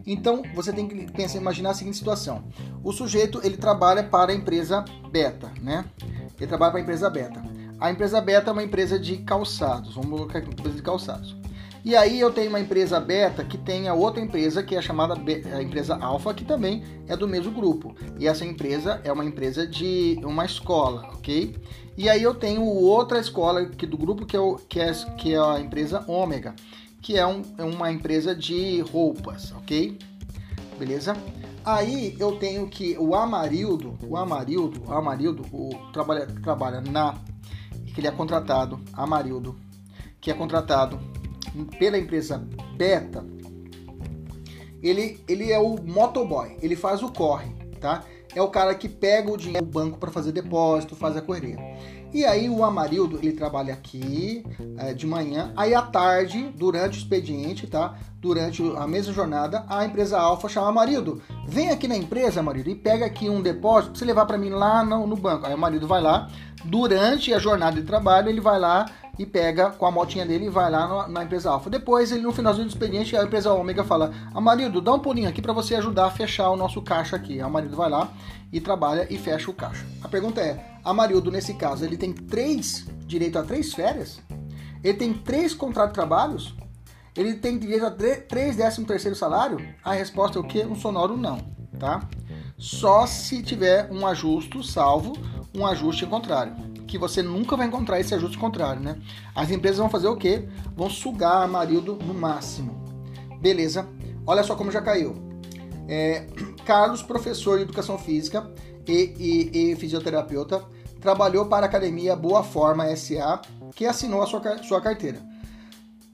Então, 0.07 0.41
você 0.55 0.73
tem 0.73 0.87
que 0.87 1.11
pensar, 1.11 1.37
imaginar 1.37 1.69
a 1.69 1.73
seguinte 1.75 1.97
situação: 1.97 2.43
o 2.83 2.91
sujeito 2.91 3.39
ele 3.43 3.57
trabalha 3.57 4.03
para 4.03 4.31
a 4.31 4.35
empresa 4.35 4.83
beta, 5.11 5.51
né? 5.61 5.85
Ele 6.37 6.47
trabalha 6.47 6.71
para 6.71 6.79
a 6.79 6.83
empresa 6.83 7.09
beta. 7.09 7.43
A 7.79 7.91
empresa 7.91 8.19
beta 8.21 8.49
é 8.49 8.53
uma 8.53 8.63
empresa 8.63 8.97
de 8.97 9.17
calçados, 9.17 9.93
vamos 9.93 10.09
colocar 10.09 10.39
aqui 10.39 10.49
empresa 10.49 10.75
de 10.75 10.81
calçados. 10.81 11.42
E 11.85 11.97
aí 11.97 12.17
eu 12.17 12.31
tenho 12.31 12.49
uma 12.49 12.61
empresa 12.61 12.97
beta 12.97 13.43
que 13.43 13.57
tem 13.57 13.89
a 13.89 13.93
outra 13.93 14.21
empresa 14.21 14.63
que 14.63 14.73
é 14.73 14.81
chamada 14.81 15.15
a 15.15 15.61
empresa 15.61 15.97
alfa, 15.97 16.33
que 16.33 16.45
também 16.45 16.81
é 17.07 17.17
do 17.17 17.27
mesmo 17.27 17.51
grupo. 17.51 17.93
E 18.17 18.25
essa 18.25 18.45
empresa 18.45 19.01
é 19.03 19.11
uma 19.11 19.25
empresa 19.25 19.67
de 19.67 20.17
uma 20.23 20.45
escola, 20.45 21.09
ok? 21.13 21.53
E 21.97 22.09
aí 22.09 22.23
eu 22.23 22.33
tenho 22.33 22.63
outra 22.63 23.19
escola 23.19 23.61
aqui 23.61 23.85
do 23.85 23.97
grupo 23.97 24.25
que 24.25 24.35
é, 24.35 24.39
o, 24.39 24.55
que 24.55 24.79
é, 24.79 24.93
que 25.17 25.33
é 25.33 25.37
a 25.37 25.59
empresa 25.59 26.05
ômega, 26.07 26.55
que 27.01 27.17
é, 27.17 27.27
um, 27.27 27.41
é 27.57 27.63
uma 27.63 27.91
empresa 27.91 28.33
de 28.33 28.79
roupas, 28.79 29.51
ok? 29.51 29.99
Beleza? 30.79 31.17
Aí 31.65 32.15
eu 32.17 32.37
tenho 32.37 32.67
que 32.67 32.97
o 32.97 33.13
Amarildo, 33.13 33.97
o 34.07 34.15
Amarildo, 34.15 34.81
o 34.87 34.93
Amarildo, 34.93 35.45
o 35.51 35.69
trabalha, 35.91 36.27
trabalha 36.27 36.79
na 36.79 37.15
que 37.93 37.99
ele 37.99 38.07
é 38.07 38.11
contratado, 38.11 38.79
Amarildo, 38.93 39.55
que 40.19 40.31
é 40.31 40.33
contratado 40.33 40.99
pela 41.77 41.97
empresa 41.97 42.47
Beta, 42.75 43.25
ele, 44.81 45.19
ele 45.27 45.51
é 45.51 45.59
o 45.59 45.81
motoboy, 45.81 46.57
ele 46.61 46.75
faz 46.75 47.01
o 47.01 47.11
corre, 47.11 47.49
tá? 47.79 48.03
É 48.35 48.41
o 48.41 48.49
cara 48.49 48.73
que 48.75 48.89
pega 48.89 49.31
o 49.31 49.37
dinheiro 49.37 49.65
do 49.65 49.71
banco 49.71 49.97
para 49.97 50.11
fazer 50.11 50.31
depósito, 50.31 50.95
faz 50.95 51.15
a 51.15 51.21
correria. 51.21 51.57
E 52.13 52.23
aí 52.23 52.47
o 52.47 52.63
Amarildo, 52.63 53.17
ele 53.17 53.31
trabalha 53.31 53.73
aqui 53.73 54.45
é, 54.77 54.93
de 54.93 55.07
manhã, 55.07 55.51
aí 55.57 55.73
à 55.73 55.81
tarde, 55.81 56.53
durante 56.55 56.97
o 56.97 56.99
expediente, 56.99 57.65
tá? 57.65 57.95
Durante 58.21 58.61
a 58.77 58.87
mesma 58.87 59.11
jornada, 59.11 59.65
a 59.67 59.83
empresa 59.83 60.19
Alfa 60.19 60.47
chama 60.47 60.69
Amarildo, 60.69 61.21
vem 61.47 61.71
aqui 61.71 61.87
na 61.87 61.97
empresa, 61.97 62.39
Amarildo, 62.39 62.69
e 62.69 62.75
pega 62.75 63.05
aqui 63.05 63.29
um 63.29 63.41
depósito 63.41 63.91
pra 63.91 63.99
você 63.99 64.05
levar 64.05 64.27
para 64.27 64.37
mim 64.37 64.49
lá 64.49 64.85
no, 64.85 65.07
no 65.07 65.15
banco. 65.15 65.47
Aí 65.47 65.53
o 65.53 65.55
Amarildo 65.55 65.87
vai 65.87 66.01
lá, 66.01 66.29
durante 66.63 67.33
a 67.33 67.39
jornada 67.39 67.81
de 67.81 67.87
trabalho, 67.87 68.29
ele 68.29 68.39
vai 68.39 68.59
lá 68.59 68.85
e 69.17 69.25
pega 69.25 69.71
com 69.71 69.85
a 69.85 69.91
motinha 69.91 70.25
dele 70.25 70.45
e 70.45 70.49
vai 70.49 70.69
lá 70.69 71.07
na 71.07 71.23
empresa 71.23 71.49
Alfa. 71.49 71.69
Depois, 71.69 72.11
ele 72.11 72.21
no 72.21 72.31
finalzinho 72.31 72.65
do 72.65 72.69
expediente, 72.69 73.17
a 73.17 73.23
empresa 73.23 73.51
Ômega 73.53 73.83
fala: 73.83 74.11
Amarildo, 74.33 74.81
dá 74.81 74.93
um 74.93 74.99
pulinho 74.99 75.29
aqui 75.29 75.41
para 75.41 75.53
você 75.53 75.75
ajudar 75.75 76.05
a 76.05 76.11
fechar 76.11 76.49
o 76.51 76.55
nosso 76.55 76.81
caixa 76.81 77.15
aqui. 77.15 77.41
A 77.41 77.45
Amarildo 77.45 77.75
vai 77.75 77.89
lá 77.89 78.09
e 78.53 78.61
trabalha 78.61 79.05
e 79.09 79.17
fecha 79.17 79.51
o 79.51 79.53
caixa. 79.53 79.85
A 80.01 80.07
pergunta 80.07 80.39
é: 80.39 80.77
Amarildo, 80.85 81.29
nesse 81.29 81.55
caso, 81.55 81.83
ele 81.83 81.97
tem 81.97 82.13
três 82.13 82.87
direito 83.05 83.37
a 83.37 83.43
três 83.43 83.73
férias? 83.73 84.21
Ele 84.81 84.97
tem 84.97 85.13
três 85.13 85.53
contratos 85.53 85.91
de 85.91 85.95
trabalhos? 85.95 86.55
Ele 87.17 87.33
tem 87.33 87.57
direito 87.57 87.85
a 87.85 87.91
três 87.91 88.55
décimo 88.55 88.87
terceiro 88.87 89.15
salário? 89.15 89.57
A 89.83 89.93
resposta 89.93 90.37
é 90.37 90.41
o 90.41 90.47
quê? 90.47 90.65
Um 90.65 90.75
sonoro 90.75 91.17
não, 91.17 91.37
tá? 91.79 92.07
Só 92.57 93.05
se 93.05 93.41
tiver 93.43 93.91
um 93.91 94.07
ajuste 94.07 94.65
salvo 94.65 95.13
um 95.55 95.67
ajuste 95.67 96.05
contrário 96.05 96.73
que 96.93 96.97
você 96.99 97.23
nunca 97.23 97.57
vai 97.57 97.65
encontrar 97.65 97.99
esse 97.99 98.13
ajuste 98.13 98.37
contrário, 98.37 98.79
né? 98.79 98.95
As 99.33 99.49
empresas 99.49 99.79
vão 99.79 99.89
fazer 99.89 100.07
o 100.07 100.15
quê? 100.15 100.47
Vão 100.75 100.91
sugar 100.91 101.41
a 101.41 101.47
marido 101.47 101.95
no 101.95 102.13
máximo. 102.13 102.83
Beleza? 103.41 103.89
Olha 104.27 104.43
só 104.43 104.55
como 104.55 104.71
já 104.71 104.79
caiu. 104.79 105.15
É, 105.87 106.27
Carlos, 106.65 107.01
professor 107.01 107.57
de 107.57 107.63
educação 107.63 107.97
física 107.97 108.49
e, 108.87 109.51
e, 109.53 109.71
e, 109.71 109.75
fisioterapeuta, 109.75 110.63
trabalhou 110.99 111.45
para 111.45 111.65
a 111.65 111.69
academia 111.69 112.15
Boa 112.15 112.43
Forma 112.43 112.93
SA, 112.95 113.41
que 113.75 113.85
assinou 113.85 114.21
a 114.21 114.27
sua, 114.27 114.63
sua 114.63 114.81
carteira, 114.81 115.21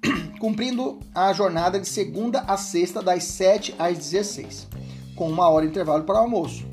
cumprindo 0.40 1.00
a 1.14 1.32
jornada 1.34 1.80
de 1.80 1.88
segunda 1.88 2.40
a 2.42 2.58
sexta, 2.58 3.02
das 3.02 3.24
7 3.26 3.76
às 3.78 3.98
16, 3.98 4.68
com 5.16 5.30
uma 5.30 5.48
hora 5.50 5.66
de 5.66 5.72
intervalo 5.72 6.04
para 6.04 6.16
o 6.16 6.24
almoço. 6.24 6.68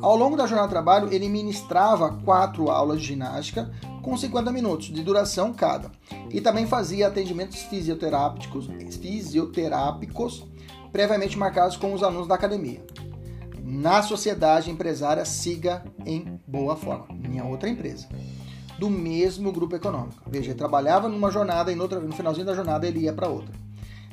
Ao 0.00 0.16
longo 0.16 0.36
da 0.36 0.46
jornada 0.46 0.68
de 0.68 0.74
trabalho, 0.74 1.12
ele 1.12 1.28
ministrava 1.28 2.18
quatro 2.24 2.70
aulas 2.70 3.00
de 3.00 3.08
ginástica 3.08 3.70
com 4.02 4.16
50 4.16 4.50
minutos 4.50 4.86
de 4.88 5.02
duração 5.02 5.52
cada. 5.52 5.90
E 6.30 6.40
também 6.40 6.66
fazia 6.66 7.06
atendimentos 7.06 7.60
fisioterápicos, 7.62 8.68
fisioterápicos 9.00 10.44
previamente 10.90 11.38
marcados 11.38 11.76
com 11.76 11.94
os 11.94 12.02
alunos 12.02 12.26
da 12.26 12.34
academia. 12.34 12.84
Na 13.72 14.02
sociedade 14.02 14.68
empresária, 14.68 15.24
siga 15.24 15.84
em 16.04 16.40
boa 16.44 16.74
forma. 16.74 17.06
Minha 17.14 17.44
outra 17.44 17.68
empresa. 17.68 18.08
Do 18.80 18.90
mesmo 18.90 19.52
grupo 19.52 19.76
econômico. 19.76 20.28
Veja, 20.28 20.50
ele 20.50 20.58
trabalhava 20.58 21.08
numa 21.08 21.30
jornada 21.30 21.70
e 21.70 21.76
no 21.76 22.12
finalzinho 22.12 22.44
da 22.46 22.54
jornada 22.54 22.88
ele 22.88 22.98
ia 22.98 23.12
para 23.12 23.28
outra. 23.28 23.54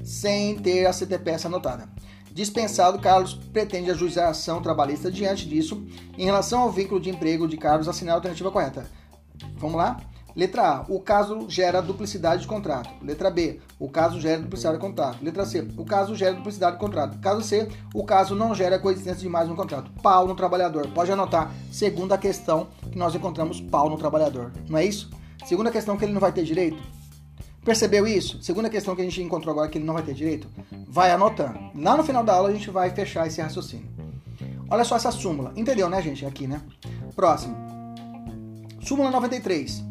Sem 0.04 0.60
ter 0.60 0.86
a 0.86 0.94
CTPS 0.94 1.48
anotada. 1.48 1.90
Dispensado, 2.32 3.00
Carlos 3.00 3.34
pretende 3.34 3.90
ajuizar 3.90 4.28
a 4.28 4.30
ação 4.30 4.62
trabalhista 4.62 5.12
diante 5.12 5.50
disso. 5.50 5.84
Em 6.16 6.26
relação 6.26 6.62
ao 6.62 6.72
vínculo 6.72 7.02
de 7.02 7.10
emprego 7.10 7.48
de 7.48 7.58
Carlos, 7.58 7.88
assinar 7.88 8.14
a 8.14 8.18
alternativa 8.18 8.52
correta. 8.52 8.86
Vamos 9.56 9.78
lá? 9.78 10.00
Letra 10.38 10.70
A. 10.70 10.86
O 10.88 11.00
caso 11.00 11.50
gera 11.50 11.82
duplicidade 11.82 12.44
de 12.44 12.48
contrato. 12.48 12.92
Letra 13.04 13.32
B. 13.32 13.60
O 13.80 13.90
caso 13.90 14.22
gera 14.22 14.40
duplicidade 14.40 14.78
de 14.78 14.82
contrato. 14.82 15.18
Letra 15.24 15.44
C. 15.48 15.68
O 15.76 15.84
caso 15.84 16.16
gera 16.16 16.36
duplicidade 16.36 16.74
de 16.74 16.80
contrato. 16.80 17.18
Caso 17.18 17.42
C. 17.42 17.68
O 17.92 18.04
caso 18.06 18.36
não 18.36 18.54
gera 18.54 18.78
coexistência 18.78 19.22
de 19.22 19.30
mais 19.30 19.50
um 19.50 19.56
contrato. 19.56 19.90
Pau 20.00 20.28
no 20.28 20.36
trabalhador. 20.36 20.88
Pode 20.90 21.12
anotar. 21.12 21.52
Segunda 21.72 22.20
questão 22.20 22.68
que 22.92 23.00
nós 23.00 23.16
encontramos 23.16 23.60
pau 23.60 23.90
no 23.90 23.98
trabalhador, 23.98 24.52
não 24.70 24.78
é 24.78 24.86
isso? 24.86 25.10
Segunda 25.44 25.72
questão 25.72 25.98
que 25.98 26.06
ele 26.06 26.14
não 26.14 26.22
vai 26.22 26.32
ter 26.32 26.44
direito. 26.44 26.78
Percebeu 27.66 28.06
isso? 28.06 28.42
Segunda 28.44 28.70
questão 28.70 28.96
que 28.96 29.02
a 29.02 29.06
gente 29.06 29.22
encontrou 29.22 29.52
agora 29.52 29.68
que 29.68 29.80
ele 29.80 29.86
não 29.86 29.96
vai 29.96 30.04
ter 30.04 30.14
direito. 30.14 30.48
Vai 30.88 31.12
anotando. 31.12 31.58
Lá 31.76 31.98
no 31.98 32.04
final 32.04 32.24
da 32.24 32.34
aula 32.34 32.50
a 32.50 32.54
gente 32.54 32.70
vai 32.70 32.92
fechar 32.92 33.26
esse 33.26 33.42
raciocínio. 33.42 33.88
Olha 34.70 34.84
só 34.84 34.96
essa 34.98 35.12
súmula. 35.12 35.52
Entendeu, 35.56 35.90
né, 35.90 36.00
gente? 36.00 36.26
Aqui, 36.26 36.46
né? 36.46 36.62
Próximo. 37.16 37.56
Súmula 38.82 39.10
93. 39.10 39.84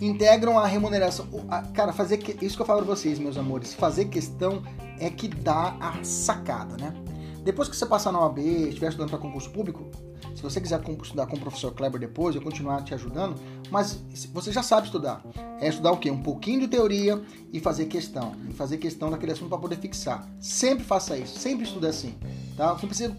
Integram 0.00 0.58
a 0.58 0.66
remuneração. 0.66 1.26
Cara, 1.72 1.92
fazer 1.92 2.18
que... 2.18 2.44
isso 2.44 2.56
que 2.56 2.62
eu 2.62 2.66
falo 2.66 2.84
pra 2.84 2.94
vocês, 2.94 3.18
meus 3.18 3.36
amores. 3.36 3.74
Fazer 3.74 4.06
questão 4.06 4.62
é 4.98 5.08
que 5.10 5.28
dá 5.28 5.76
a 5.80 6.02
sacada, 6.02 6.76
né? 6.76 6.94
Depois 7.42 7.68
que 7.68 7.76
você 7.76 7.84
passar 7.84 8.10
na 8.10 8.20
OAB, 8.20 8.38
estiver 8.38 8.88
estudando 8.88 9.10
para 9.10 9.18
concurso 9.18 9.50
público, 9.50 9.90
se 10.34 10.42
você 10.42 10.60
quiser 10.60 10.80
estudar 11.02 11.26
com 11.26 11.36
o 11.36 11.40
professor 11.40 11.72
Kleber 11.72 12.00
depois, 12.00 12.34
eu 12.34 12.40
continuar 12.40 12.82
te 12.82 12.94
ajudando, 12.94 13.38
mas 13.70 14.02
você 14.32 14.50
já 14.50 14.62
sabe 14.62 14.86
estudar. 14.86 15.22
É 15.60 15.68
estudar 15.68 15.92
o 15.92 15.98
quê? 15.98 16.10
Um 16.10 16.22
pouquinho 16.22 16.60
de 16.60 16.68
teoria 16.68 17.22
e 17.52 17.60
fazer 17.60 17.84
questão. 17.84 18.34
E 18.48 18.52
fazer 18.54 18.78
questão 18.78 19.10
daquele 19.10 19.32
assunto 19.32 19.50
para 19.50 19.58
poder 19.58 19.76
fixar. 19.76 20.26
Sempre 20.40 20.84
faça 20.84 21.18
isso, 21.18 21.38
sempre 21.38 21.64
estude 21.64 21.86
assim. 21.86 22.14
Tá? 22.56 22.72
Você 22.72 22.82
não 22.82 22.88
precisa 22.88 23.16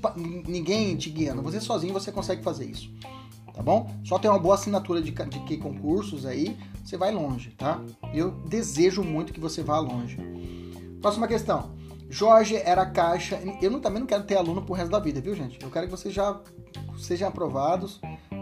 ninguém 0.48 0.96
te 0.98 1.12
guiando, 1.12 1.44
você 1.44 1.62
sozinho 1.62 1.94
você 1.94 2.12
consegue 2.12 2.44
fazer 2.44 2.66
isso. 2.66 2.90
Tá 3.56 3.64
bom? 3.64 3.90
Só 4.04 4.20
ter 4.20 4.28
uma 4.28 4.38
boa 4.38 4.56
assinatura 4.56 5.02
de, 5.02 5.12
de 5.12 5.40
que 5.46 5.56
concursos 5.56 6.26
aí, 6.26 6.58
você 6.84 6.98
vai 6.98 7.14
longe, 7.14 7.52
tá? 7.52 7.82
Eu 8.14 8.32
desejo 8.32 9.02
muito 9.02 9.32
que 9.32 9.40
você 9.40 9.64
vá 9.64 9.80
longe. 9.80 10.18
Próxima 11.02 11.26
questão. 11.26 11.74
Jorge 12.10 12.58
era 12.58 12.86
caixa. 12.86 13.40
Eu 13.62 13.72
não, 13.72 13.80
também 13.80 14.00
não 14.00 14.08
quero 14.08 14.24
ter 14.24 14.36
aluno 14.36 14.62
pro 14.62 14.74
resto 14.74 14.92
da 14.92 15.00
vida, 15.00 15.22
viu, 15.22 15.34
gente? 15.34 15.58
Eu 15.62 15.72
quero 15.72 15.88
que 15.88 15.92
vocês 15.92 16.14
já 16.14 16.40
sejam 16.98 17.30
aprovados 17.30 18.02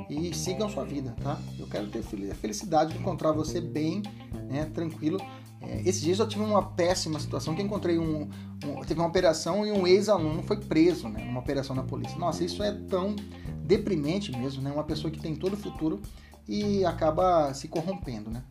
e 0.09 0.33
sigam 0.33 0.67
sua 0.67 0.83
vida, 0.83 1.15
tá? 1.21 1.39
Eu 1.59 1.67
quero 1.67 1.87
ter 1.87 1.99
a 1.99 2.35
felicidade 2.35 2.93
de 2.93 2.99
encontrar 2.99 3.31
você 3.31 3.61
bem, 3.61 4.01
né, 4.49 4.65
tranquilo. 4.73 5.19
É, 5.63 5.81
esses 5.81 6.01
dias 6.01 6.19
eu 6.19 6.27
tive 6.27 6.43
uma 6.43 6.61
péssima 6.61 7.19
situação 7.19 7.55
que 7.55 7.61
encontrei 7.61 7.97
um, 7.97 8.29
um 8.65 8.81
teve 8.85 8.99
uma 8.99 9.07
operação 9.07 9.65
e 9.65 9.71
um 9.71 9.87
ex-aluno 9.87 10.43
foi 10.43 10.57
preso, 10.57 11.07
né, 11.07 11.23
numa 11.23 11.39
operação 11.39 11.75
na 11.75 11.83
polícia. 11.83 12.17
Nossa, 12.17 12.43
isso 12.43 12.61
é 12.61 12.71
tão 12.71 13.15
deprimente 13.63 14.31
mesmo, 14.31 14.61
né? 14.61 14.71
Uma 14.71 14.83
pessoa 14.83 15.09
que 15.09 15.19
tem 15.19 15.35
todo 15.35 15.53
o 15.53 15.57
futuro 15.57 16.01
e 16.47 16.83
acaba 16.85 17.53
se 17.53 17.67
corrompendo, 17.67 18.29
né? 18.29 18.43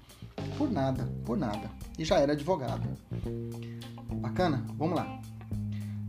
Por 0.57 0.71
nada, 0.71 1.13
por 1.25 1.37
nada. 1.37 1.71
E 1.99 2.05
já 2.05 2.19
era 2.19 2.33
advogado. 2.33 2.89
Bacana? 4.15 4.65
Vamos 4.79 4.97
lá. 4.97 5.21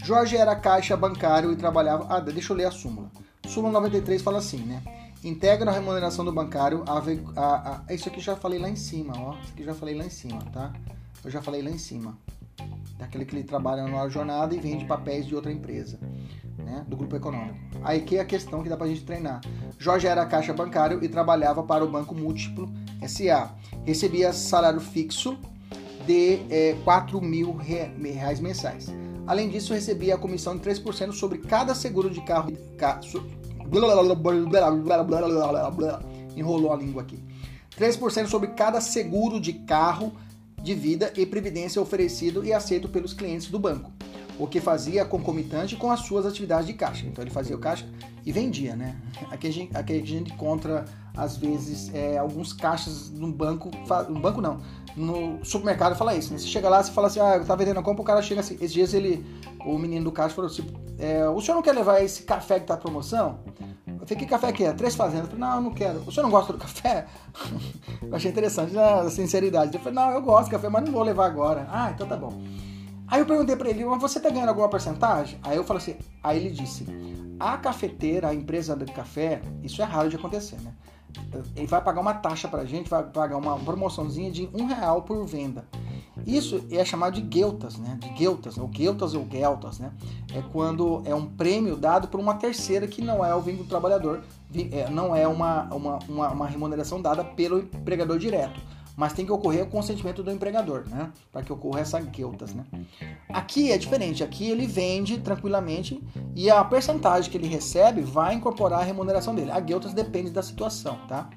Jorge 0.04 0.36
era 0.36 0.56
caixa 0.56 0.96
bancário 0.96 1.52
e 1.52 1.56
trabalhava. 1.56 2.08
Ah, 2.10 2.20
deixa 2.20 2.54
eu 2.54 2.58
ler 2.58 2.66
a 2.66 2.72
súmula. 2.72 3.12
Súmula 3.48 3.74
93 3.74 4.22
fala 4.22 4.38
assim, 4.38 4.58
né? 4.58 4.82
Integra 5.24 5.72
a 5.72 5.74
remuneração 5.74 6.26
do 6.26 6.32
bancário 6.32 6.84
a, 6.86 7.02
a, 7.40 7.82
a, 7.88 7.94
Isso 7.94 8.10
aqui 8.10 8.20
já 8.20 8.36
falei 8.36 8.60
lá 8.60 8.70
em 8.70 8.76
cima, 8.76 9.14
ó. 9.18 9.36
Isso 9.42 9.54
aqui 9.54 9.64
já 9.64 9.74
falei 9.74 9.96
lá 9.96 10.06
em 10.06 10.10
cima, 10.10 10.42
tá? 10.52 10.74
Eu 11.24 11.32
já 11.32 11.42
falei 11.42 11.62
lá 11.62 11.70
em 11.70 11.78
cima. 11.78 12.18
Daquele 12.98 13.26
que 13.26 13.36
ele 13.36 13.44
trabalha 13.44 13.88
na 13.88 14.10
jornada 14.10 14.54
e 14.54 14.60
vende 14.60 14.86
papéis 14.86 15.26
de 15.26 15.34
outra 15.34 15.52
empresa, 15.52 15.98
né? 16.58 16.86
Do 16.88 16.98
grupo 16.98 17.16
econômico. 17.16 17.58
Aí 17.84 18.02
que 18.02 18.18
é 18.18 18.20
a 18.20 18.26
questão 18.26 18.62
que 18.62 18.70
dá 18.70 18.76
pra 18.76 18.88
gente 18.88 19.04
treinar. 19.06 19.40
Jorge 19.80 20.08
era 20.08 20.26
caixa 20.26 20.54
bancário 20.54 21.04
e 21.04 21.08
trabalhava 21.08 21.64
para 21.64 21.86
o 21.86 21.90
Banco 21.90 22.14
Múltiplo 22.14 22.70
SA. 23.08 23.56
Recebia 23.86 24.34
salário 24.34 24.82
fixo 24.82 25.38
de 26.06 26.42
é, 26.50 26.76
4 26.84 27.22
mil 27.22 27.56
reais 27.56 28.40
mensais. 28.42 28.94
Além 29.26 29.50
disso, 29.50 29.74
recebia 29.74 30.16
a 30.16 30.18
comissão 30.18 30.58
de 30.58 30.64
3% 30.70 31.14
sobre 31.14 31.38
cada 31.40 31.74
seguro 31.74 32.10
de 32.10 32.22
carro. 32.22 32.52
Enrolou 36.36 36.72
a 36.72 36.76
língua 36.76 37.02
aqui. 37.02 37.20
3% 37.80 38.28
sobre 38.28 38.50
cada 38.50 38.80
seguro 38.80 39.40
de 39.40 39.54
carro 39.54 40.14
de 40.62 40.74
vida 40.74 41.12
e 41.18 41.26
previdência 41.26 41.82
oferecido 41.82 42.46
e 42.46 42.54
aceito 42.54 42.88
pelos 42.88 43.14
clientes 43.14 43.48
do 43.48 43.60
banco, 43.60 43.92
o 44.40 44.48
que 44.48 44.62
fazia 44.62 45.04
concomitante 45.04 45.76
com 45.76 45.92
as 45.92 46.02
suas 46.02 46.26
atividades 46.26 46.68
de 46.68 46.74
caixa. 46.74 47.06
Então 47.06 47.24
ele 47.24 47.32
fazia 47.32 47.56
o 47.56 47.60
caixa 47.60 47.86
e 48.26 48.32
vendia, 48.32 48.76
né? 48.76 48.96
Aqui 49.30 49.48
a 49.48 49.52
gente, 49.52 49.76
aqui 49.76 49.94
a 49.94 50.06
gente 50.06 50.32
encontra 50.32 50.86
às 51.16 51.36
vezes 51.36 51.94
é, 51.94 52.18
alguns 52.18 52.54
caixas 52.54 53.10
no 53.12 53.32
banco, 53.32 53.70
no 54.10 54.20
banco 54.20 54.42
não, 54.42 54.62
no 54.96 55.44
supermercado 55.44 55.96
fala 55.96 56.16
isso, 56.16 56.32
né? 56.32 56.40
Você 56.40 56.48
chega 56.48 56.70
lá, 56.70 56.84
você 56.84 56.92
fala 56.92 57.08
assim, 57.08 57.20
ah, 57.20 57.38
eu 57.38 57.46
tá 57.46 57.56
vendendo 57.56 57.80
a 57.80 57.84
compra, 57.84 58.02
o 58.02 58.06
cara 58.06 58.22
chega 58.22 58.42
assim, 58.42 58.56
esses 58.56 58.74
dias 58.74 58.94
ele, 58.94 59.26
o 59.66 59.78
menino 59.78 60.06
do 60.06 60.12
caixa 60.12 60.36
falou 60.36 60.50
assim, 60.50 60.66
é, 61.00 61.28
o 61.28 61.42
senhor 61.42 61.56
não 61.56 61.62
quer 61.62 61.74
levar 61.74 62.02
esse 62.02 62.24
café 62.24 62.60
que 62.60 62.68
tá 62.68 62.78
promoção? 62.78 63.40
Eu 64.04 64.08
falei, 64.08 64.24
que 64.24 64.26
café 64.26 64.52
que 64.52 64.66
é? 64.66 64.74
Três 64.74 64.96
fazendas. 64.96 65.30
Eu 65.30 65.38
falei, 65.38 65.46
não, 65.46 65.56
eu 65.56 65.62
não 65.62 65.74
quero. 65.74 66.00
O 66.00 66.12
senhor 66.12 66.24
não 66.24 66.30
gosta 66.30 66.52
do 66.52 66.60
café? 66.60 67.06
eu 68.04 68.14
achei 68.14 68.30
interessante 68.30 68.74
né, 68.74 68.84
a 68.84 69.10
sinceridade. 69.10 69.74
Eu 69.74 69.80
falei, 69.80 69.96
não, 69.96 70.12
eu 70.12 70.22
gosto 70.22 70.46
de 70.46 70.52
café, 70.52 70.68
mas 70.68 70.84
não 70.84 70.92
vou 70.92 71.04
levar 71.04 71.26
agora. 71.26 71.66
Ah, 71.72 71.90
então 71.90 72.06
tá 72.06 72.18
bom. 72.18 72.42
Aí 73.08 73.22
eu 73.22 73.26
perguntei 73.26 73.56
para 73.56 73.70
ele, 73.70 73.86
mas 73.86 74.02
você 74.02 74.20
tá 74.20 74.30
ganhando 74.30 74.50
alguma 74.50 74.68
porcentagem? 74.68 75.40
Aí 75.42 75.56
eu 75.56 75.64
falei 75.64 75.82
assim, 75.82 75.96
aí 76.22 76.38
ele 76.38 76.50
disse, 76.50 76.86
a 77.40 77.58
cafeteira, 77.58 78.30
a 78.30 78.34
empresa 78.34 78.76
de 78.76 78.92
café, 78.92 79.42
isso 79.62 79.82
é 79.82 79.86
raro 79.86 80.10
de 80.10 80.16
acontecer, 80.16 80.60
né? 80.62 80.74
Ele 81.56 81.68
vai 81.68 81.82
pagar 81.82 82.02
uma 82.02 82.14
taxa 82.14 82.48
pra 82.48 82.66
gente, 82.66 82.90
vai 82.90 83.04
pagar 83.04 83.38
uma 83.38 83.58
promoçãozinha 83.60 84.32
de 84.32 84.50
um 84.54 84.66
real 84.66 85.02
por 85.02 85.26
venda. 85.26 85.66
Isso 86.26 86.64
é 86.72 86.86
chamado 86.86 87.16
de 87.16 87.22
gueltas, 87.22 87.78
né? 87.78 87.98
De 88.00 88.10
gueltas, 88.10 88.58
ou 88.58 88.68
gueltas 88.68 89.14
ou 89.14 89.24
gueltas, 89.24 89.80
né? 89.80 89.92
É 90.34 90.42
quando 90.52 91.02
é 91.06 91.14
um 91.14 91.26
prêmio 91.26 91.76
dado 91.76 92.08
por 92.08 92.20
uma 92.20 92.36
terceira 92.36 92.88
que 92.88 93.02
não 93.02 93.26
é 93.26 93.34
o 93.34 93.42
vínculo 93.42 93.66
do 93.66 93.70
trabalhador, 93.70 94.24
é, 94.72 94.90
não 94.90 95.16
é 95.16 95.28
uma, 95.28 95.64
uma, 95.74 96.00
uma, 96.08 96.30
uma 96.30 96.48
remuneração 96.48 97.02
dada 97.02 97.24
pelo 97.24 97.60
empregador 97.60 98.18
direto 98.20 98.60
mas 98.96 99.14
tem 99.14 99.26
que 99.26 99.32
ocorrer 99.32 99.64
o 99.64 99.68
consentimento 99.68 100.24
do 100.24 100.32
empregador, 100.32 100.84
né? 100.88 101.12
Para 101.32 101.42
que 101.42 101.52
ocorra 101.52 101.80
essa 101.80 102.00
gueltas, 102.00 102.54
né? 102.54 102.64
Aqui 103.30 103.72
é 103.72 103.78
diferente, 103.78 104.24
aqui 104.24 104.50
ele 104.50 104.68
vende 104.68 105.18
tranquilamente 105.20 106.02
e 106.36 106.50
a 106.50 106.64
percentagem 106.64 107.30
que 107.32 107.38
ele 107.38 107.48
recebe 107.48 108.02
vai 108.02 108.36
incorporar 108.36 108.82
a 108.82 108.84
remuneração 108.84 109.34
dele. 109.34 109.52
A 109.52 109.60
gueltas 109.60 109.94
depende 109.94 110.30
da 110.30 110.44
situação, 110.44 110.98
tá? 111.08 111.30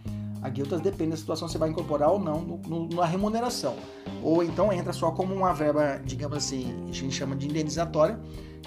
A 0.42 0.48
guiltas 0.48 0.80
depende 0.80 1.10
da 1.10 1.16
situação 1.16 1.48
se 1.48 1.58
vai 1.58 1.70
incorporar 1.70 2.10
ou 2.10 2.20
não 2.20 2.40
no, 2.40 2.58
no, 2.58 2.88
na 2.88 3.04
remuneração. 3.04 3.74
Ou 4.22 4.44
então 4.44 4.72
entra 4.72 4.92
só 4.92 5.10
como 5.10 5.34
uma 5.34 5.52
verba, 5.52 6.00
digamos 6.04 6.36
assim, 6.36 6.86
a 6.88 6.92
gente 6.92 7.14
chama 7.16 7.34
de 7.34 7.48
indenizatória, 7.48 8.20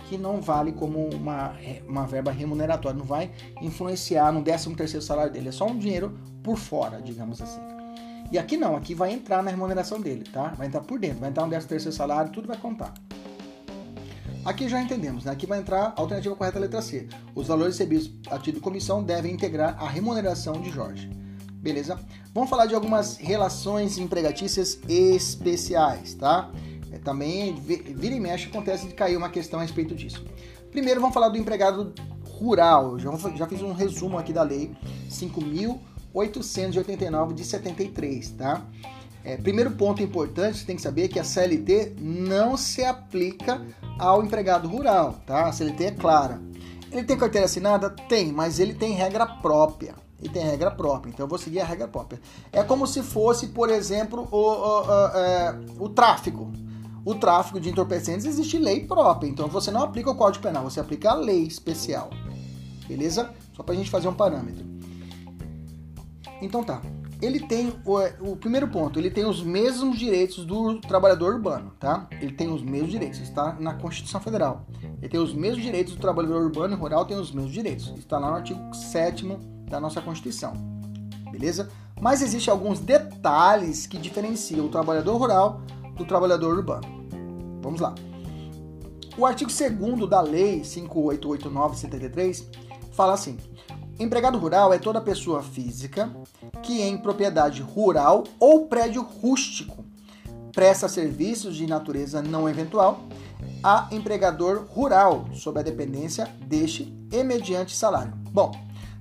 que 0.09 0.17
não 0.17 0.41
vale 0.41 0.71
como 0.73 1.07
uma, 1.13 1.53
uma 1.87 2.05
verba 2.05 2.31
remuneratória, 2.31 2.97
não 2.97 3.05
vai 3.05 3.31
influenciar 3.61 4.31
no 4.31 4.41
13 4.41 4.75
terceiro 4.75 5.05
salário 5.05 5.31
dele, 5.31 5.49
é 5.49 5.51
só 5.51 5.67
um 5.67 5.77
dinheiro 5.77 6.17
por 6.43 6.57
fora, 6.57 7.01
digamos 7.01 7.41
assim. 7.41 7.78
E 8.31 8.37
aqui 8.37 8.57
não, 8.57 8.75
aqui 8.75 8.93
vai 8.93 9.11
entrar 9.11 9.41
na 9.41 9.49
remuneração 9.49 9.99
dele, 9.99 10.23
tá? 10.31 10.49
Vai 10.49 10.67
entrar 10.67 10.81
por 10.81 10.99
dentro, 10.99 11.19
vai 11.19 11.29
entrar 11.29 11.43
no 11.43 11.49
13 11.49 11.67
terceiro 11.67 11.95
salário, 11.95 12.31
tudo 12.31 12.47
vai 12.47 12.57
contar. 12.57 12.93
Aqui 14.45 14.69
já 14.69 14.81
entendemos, 14.81 15.25
né? 15.25 15.31
Aqui 15.31 15.45
vai 15.45 15.59
entrar 15.59 15.93
a 15.95 16.01
alternativa 16.01 16.35
correta, 16.35 16.59
letra 16.59 16.81
C. 16.81 17.07
Os 17.35 17.47
valores 17.47 17.77
recebidos 17.77 18.11
a 18.27 18.37
título 18.37 18.55
de 18.55 18.61
comissão 18.61 19.03
devem 19.03 19.33
integrar 19.33 19.75
a 19.81 19.87
remuneração 19.87 20.61
de 20.61 20.69
Jorge 20.69 21.09
beleza? 21.59 21.99
Vamos 22.33 22.49
falar 22.49 22.65
de 22.65 22.75
algumas 22.75 23.17
relações 23.17 23.97
empregatícias 23.97 24.79
especiais, 24.87 26.13
tá? 26.13 26.49
É, 26.91 26.97
também 26.97 27.55
vira 27.55 28.15
e 28.15 28.19
mexe 28.19 28.47
acontece 28.47 28.87
de 28.87 28.93
cair 28.93 29.17
uma 29.17 29.29
questão 29.29 29.59
a 29.59 29.61
respeito 29.61 29.93
disso. 29.93 30.25
Primeiro 30.71 31.01
vamos 31.01 31.13
falar 31.13 31.29
do 31.29 31.37
empregado 31.37 31.93
rural. 32.23 32.97
Já, 32.97 33.11
já 33.35 33.47
fiz 33.47 33.61
um 33.61 33.73
resumo 33.73 34.17
aqui 34.17 34.31
da 34.31 34.43
lei 34.43 34.71
5.889 36.13 37.33
de 37.33 37.43
73, 37.43 38.29
tá? 38.31 38.65
É, 39.23 39.37
primeiro 39.37 39.71
ponto 39.71 40.01
importante, 40.01 40.57
você 40.57 40.65
tem 40.65 40.75
que 40.75 40.81
saber 40.81 41.07
que 41.07 41.19
a 41.19 41.23
CLT 41.23 41.95
não 41.99 42.55
se 42.55 42.83
aplica 42.83 43.61
ao 43.97 44.23
empregado 44.23 44.67
rural, 44.67 45.21
tá? 45.25 45.47
A 45.47 45.51
CLT 45.51 45.83
é 45.83 45.91
clara. 45.91 46.41
Ele 46.91 47.03
tem 47.03 47.17
carteira 47.17 47.45
assinada? 47.45 47.89
Tem, 47.89 48.31
mas 48.31 48.59
ele 48.59 48.73
tem 48.73 48.93
regra 48.93 49.25
própria, 49.25 49.93
e 50.21 50.27
tem 50.27 50.43
regra 50.43 50.71
própria, 50.71 51.11
então 51.11 51.25
eu 51.25 51.29
vou 51.29 51.37
seguir 51.37 51.59
a 51.59 51.65
regra 51.65 51.87
própria. 51.87 52.19
É 52.51 52.63
como 52.63 52.85
se 52.85 53.01
fosse, 53.01 53.47
por 53.47 53.69
exemplo, 53.69 54.27
o, 54.31 54.37
o, 54.37 54.81
o, 54.81 55.17
é, 55.17 55.59
o 55.79 55.89
tráfico. 55.89 56.51
O 57.05 57.15
tráfico 57.15 57.59
de 57.59 57.69
entorpecentes 57.69 58.25
existe 58.25 58.57
lei 58.57 58.85
própria, 58.85 59.27
então 59.27 59.47
você 59.47 59.71
não 59.71 59.81
aplica 59.81 60.11
o 60.11 60.15
Código 60.15 60.43
Penal, 60.43 60.63
você 60.63 60.79
aplica 60.79 61.11
a 61.11 61.15
lei 61.15 61.43
especial. 61.43 62.09
Beleza? 62.87 63.29
Só 63.55 63.63
pra 63.63 63.75
gente 63.75 63.89
fazer 63.89 64.07
um 64.07 64.13
parâmetro. 64.13 64.78
Então 66.41 66.63
tá. 66.63 66.81
Ele 67.21 67.41
tem 67.41 67.73
o, 67.83 68.31
o 68.31 68.37
primeiro 68.37 68.67
ponto, 68.69 68.97
ele 68.97 69.11
tem 69.11 69.25
os 69.25 69.43
mesmos 69.43 69.99
direitos 69.99 70.45
do 70.45 70.79
trabalhador 70.79 71.33
urbano, 71.33 71.73
tá? 71.77 72.07
Ele 72.21 72.31
tem 72.31 72.49
os 72.49 72.61
mesmos 72.61 72.91
direitos, 72.91 73.19
está 73.19 73.57
na 73.59 73.73
Constituição 73.73 74.21
Federal. 74.21 74.65
Ele 75.01 75.09
tem 75.09 75.19
os 75.19 75.33
mesmos 75.33 75.61
direitos 75.61 75.95
do 75.95 75.99
trabalhador 75.99 76.41
urbano 76.43 76.75
e 76.75 76.77
rural, 76.77 77.05
tem 77.05 77.17
os 77.17 77.31
mesmos 77.31 77.51
direitos. 77.51 77.93
Está 77.97 78.17
lá 78.17 78.29
no 78.29 78.37
artigo 78.37 78.73
7 78.73 79.25
da 79.69 79.81
nossa 79.81 80.01
Constituição. 80.01 80.53
Beleza? 81.29 81.69
Mas 81.99 82.21
existem 82.21 82.51
alguns 82.51 82.79
detalhes 82.79 83.85
que 83.85 83.97
diferenciam 83.97 84.65
o 84.65 84.69
trabalhador 84.69 85.17
rural 85.17 85.61
do 85.95 86.05
trabalhador 86.05 86.55
urbano. 86.55 86.87
Vamos 87.61 87.81
lá. 87.81 87.93
O 89.17 89.25
artigo 89.25 89.51
2 89.51 90.09
da 90.09 90.21
Lei 90.21 90.61
5889-73 90.61 92.45
fala 92.93 93.13
assim: 93.13 93.37
Empregado 93.99 94.37
rural 94.37 94.71
é 94.71 94.79
toda 94.79 95.01
pessoa 95.01 95.43
física 95.43 96.09
que 96.63 96.81
em 96.81 96.97
propriedade 96.97 97.61
rural 97.61 98.23
ou 98.39 98.65
prédio 98.65 99.01
rústico 99.01 99.83
presta 100.53 100.87
serviços 100.87 101.57
de 101.57 101.67
natureza 101.67 102.21
não 102.21 102.47
eventual 102.47 103.01
a 103.61 103.89
empregador 103.91 104.65
rural 104.69 105.25
sob 105.33 105.59
a 105.59 105.63
dependência 105.63 106.29
deste 106.45 106.97
e 107.11 107.23
mediante 107.23 107.75
salário. 107.75 108.13
Bom, 108.31 108.51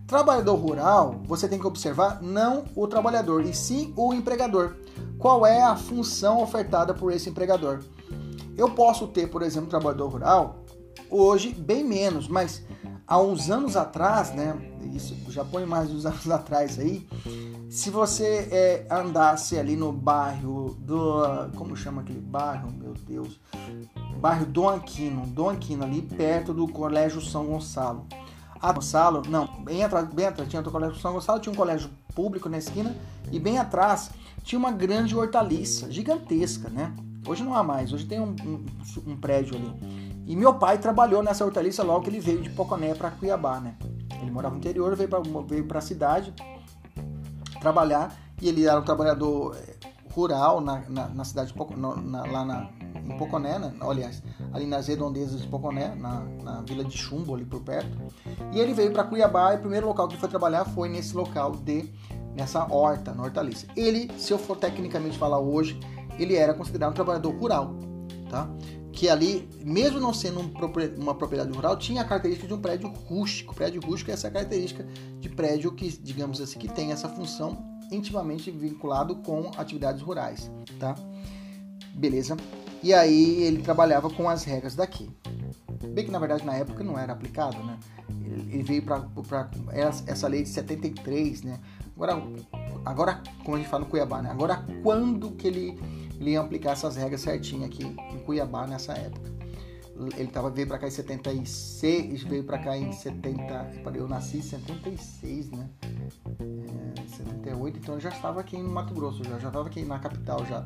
trabalhador 0.04 0.56
rural, 0.56 1.20
você 1.26 1.46
tem 1.46 1.60
que 1.60 1.66
observar 1.66 2.20
não 2.20 2.64
o 2.74 2.88
trabalhador, 2.88 3.44
e 3.44 3.54
sim 3.54 3.92
o 3.96 4.12
empregador. 4.12 4.74
Qual 5.16 5.46
é 5.46 5.62
a 5.62 5.76
função 5.76 6.42
ofertada 6.42 6.92
por 6.92 7.12
esse 7.12 7.30
empregador? 7.30 7.84
Eu 8.56 8.70
posso 8.70 9.06
ter, 9.06 9.28
por 9.28 9.42
exemplo, 9.42 9.70
trabalhador 9.70 10.08
rural, 10.08 10.64
hoje 11.08 11.50
bem 11.52 11.84
menos, 11.84 12.26
mas 12.26 12.64
há 13.08 13.18
uns 13.20 13.50
anos 13.50 13.76
atrás, 13.76 14.32
né? 14.32 14.54
Isso 14.94 15.16
já 15.30 15.44
põe 15.44 15.64
mais 15.64 15.88
de 15.88 15.96
uns 15.96 16.04
anos 16.06 16.30
atrás 16.30 16.78
aí. 16.78 17.08
Se 17.70 17.90
você 17.90 18.48
é, 18.52 18.86
andasse 18.90 19.58
ali 19.58 19.74
no 19.74 19.90
bairro 19.92 20.76
do. 20.78 21.50
Como 21.56 21.74
chama 21.74 22.02
aquele 22.02 22.20
bairro? 22.20 22.70
Meu 22.70 22.94
Deus 22.94 23.40
bairro 24.18 24.44
Dom 24.46 24.68
Aquino, 24.68 25.26
Dom 25.26 25.50
Aquino, 25.50 25.84
ali 25.84 26.02
perto 26.02 26.52
do 26.52 26.66
Colégio 26.68 27.20
São 27.20 27.46
Gonçalo. 27.46 28.06
A 28.60 28.72
Gonçalo, 28.72 29.22
não, 29.28 29.46
bem 29.62 29.84
atrás, 29.84 30.08
bem 30.08 30.26
atrás 30.26 30.50
tinha 30.50 30.60
o 30.60 30.70
Colégio 30.70 30.98
São 30.98 31.12
Gonçalo, 31.12 31.38
tinha 31.38 31.52
um 31.52 31.56
colégio 31.56 31.88
público 32.14 32.48
na 32.48 32.58
esquina 32.58 32.96
e 33.30 33.38
bem 33.38 33.58
atrás 33.58 34.10
tinha 34.42 34.58
uma 34.58 34.72
grande 34.72 35.16
hortaliça, 35.16 35.90
gigantesca, 35.90 36.68
né? 36.68 36.92
Hoje 37.28 37.44
não 37.44 37.54
há 37.54 37.62
mais, 37.62 37.92
hoje 37.92 38.06
tem 38.06 38.18
um, 38.18 38.34
um, 38.44 38.64
um 39.06 39.16
prédio 39.16 39.54
ali. 39.54 39.70
E 40.26 40.34
meu 40.34 40.54
pai 40.54 40.78
trabalhou 40.78 41.22
nessa 41.22 41.44
hortaliça 41.44 41.82
logo 41.82 42.00
que 42.00 42.08
ele 42.08 42.20
veio 42.20 42.40
de 42.40 42.48
Poconé 42.48 42.94
para 42.94 43.10
Cuiabá, 43.10 43.60
né? 43.60 43.76
Ele 44.22 44.30
morava 44.30 44.54
no 44.54 44.60
interior, 44.60 44.96
veio 44.96 45.08
para 45.08 45.20
veio 45.46 45.66
a 45.74 45.80
cidade 45.80 46.32
trabalhar 47.60 48.16
e 48.40 48.48
ele 48.48 48.66
era 48.66 48.80
um 48.80 48.82
trabalhador 48.82 49.56
eh, 49.56 49.76
rural 50.10 50.60
na, 50.60 50.80
na, 50.88 51.08
na 51.08 51.24
cidade 51.24 51.48
de 51.48 51.54
Poconé, 51.54 52.00
na, 52.02 52.26
lá 52.26 52.44
na, 52.44 52.70
em 53.04 53.16
Poconé, 53.18 53.58
né? 53.58 53.74
aliás, 53.80 54.22
ali 54.52 54.66
nas 54.66 54.86
redondezas 54.86 55.42
de 55.42 55.48
Poconé, 55.48 55.94
na, 55.94 56.20
na 56.42 56.62
vila 56.62 56.84
de 56.84 56.96
Chumbo, 56.96 57.34
ali 57.34 57.44
por 57.44 57.60
perto. 57.60 57.98
E 58.52 58.58
ele 58.58 58.72
veio 58.72 58.90
para 58.90 59.04
Cuiabá 59.04 59.52
e 59.52 59.56
o 59.56 59.60
primeiro 59.60 59.86
local 59.86 60.08
que 60.08 60.14
ele 60.14 60.20
foi 60.20 60.28
trabalhar 60.30 60.64
foi 60.64 60.88
nesse 60.88 61.14
local 61.14 61.52
de 61.52 61.92
nessa 62.34 62.72
horta, 62.72 63.12
na 63.12 63.24
hortaliça. 63.24 63.66
Ele, 63.76 64.10
se 64.16 64.32
eu 64.32 64.38
for 64.38 64.56
tecnicamente 64.56 65.18
falar 65.18 65.40
hoje, 65.40 65.78
ele 66.18 66.34
era 66.34 66.54
considerado 66.54 66.90
um 66.90 66.94
trabalhador 66.94 67.34
rural, 67.34 67.74
tá? 68.30 68.48
Que 68.92 69.08
ali, 69.08 69.48
mesmo 69.64 70.00
não 70.00 70.12
sendo 70.12 70.40
um, 70.40 70.50
uma 70.96 71.14
propriedade 71.14 71.52
rural, 71.52 71.76
tinha 71.76 72.02
a 72.02 72.04
característica 72.04 72.48
de 72.48 72.54
um 72.54 72.60
prédio 72.60 72.88
rústico. 72.88 73.54
Prédio 73.54 73.80
rústico 73.80 74.10
é 74.10 74.14
essa 74.14 74.30
característica 74.30 74.84
de 75.20 75.28
prédio 75.28 75.72
que, 75.72 75.88
digamos 75.98 76.40
assim, 76.40 76.58
que 76.58 76.68
tem 76.68 76.90
essa 76.90 77.08
função 77.08 77.78
intimamente 77.90 78.50
vinculado 78.50 79.16
com 79.16 79.50
atividades 79.56 80.02
rurais, 80.02 80.50
tá? 80.78 80.94
Beleza? 81.94 82.36
E 82.82 82.94
aí 82.94 83.42
ele 83.42 83.62
trabalhava 83.62 84.08
com 84.08 84.28
as 84.28 84.44
regras 84.44 84.74
daqui. 84.74 85.10
Bem 85.92 86.04
que 86.04 86.10
na 86.10 86.18
verdade 86.18 86.44
na 86.44 86.54
época 86.54 86.84
não 86.84 86.98
era 86.98 87.12
aplicado, 87.12 87.58
né? 87.64 87.78
Ele 88.50 88.62
veio 88.62 88.82
para 88.82 89.50
essa 90.06 90.28
lei 90.28 90.42
de 90.42 90.48
73, 90.48 91.42
né? 91.42 91.58
Agora, 91.96 92.22
agora, 92.84 93.22
como 93.44 93.56
a 93.56 93.58
gente 93.58 93.68
fala 93.68 93.84
no 93.84 93.90
Cuiabá, 93.90 94.22
né? 94.22 94.30
Agora 94.30 94.64
quando 94.82 95.32
que 95.32 95.48
ele, 95.48 95.78
ele 96.20 96.30
ia 96.30 96.40
aplicar 96.40 96.72
essas 96.72 96.96
regras 96.96 97.20
certinho 97.20 97.64
aqui 97.64 97.84
em 97.84 98.18
Cuiabá 98.20 98.66
nessa 98.66 98.92
época? 98.92 99.38
Ele 100.16 100.28
tava, 100.28 100.48
veio 100.48 100.68
para 100.68 100.78
cá 100.78 100.86
em 100.86 100.90
76, 100.90 102.22
veio 102.22 102.44
para 102.44 102.58
cá 102.58 102.76
em 102.76 102.92
70. 102.92 103.92
Eu 103.94 104.06
nasci 104.06 104.38
em 104.38 104.42
76, 104.42 105.50
né? 105.50 105.68
É, 106.38 107.16
78, 107.16 107.78
então 107.78 107.94
eu 107.94 108.00
já 108.00 108.10
estava 108.10 108.40
aqui 108.40 108.56
no 108.56 108.70
Mato 108.70 108.94
Grosso, 108.94 109.24
já, 109.24 109.36
estava 109.36 109.66
aqui 109.66 109.82
na 109.84 109.98
capital 109.98 110.46
já 110.46 110.64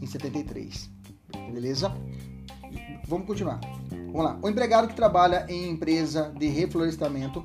em 0.00 0.06
73. 0.06 0.90
Beleza? 1.52 1.92
Vamos 3.06 3.26
continuar. 3.26 3.60
Vamos 3.90 4.24
lá. 4.24 4.38
O 4.40 4.48
empregado 4.48 4.88
que 4.88 4.94
trabalha 4.94 5.44
em 5.48 5.68
empresa 5.68 6.32
de 6.38 6.46
reflorestamento, 6.46 7.44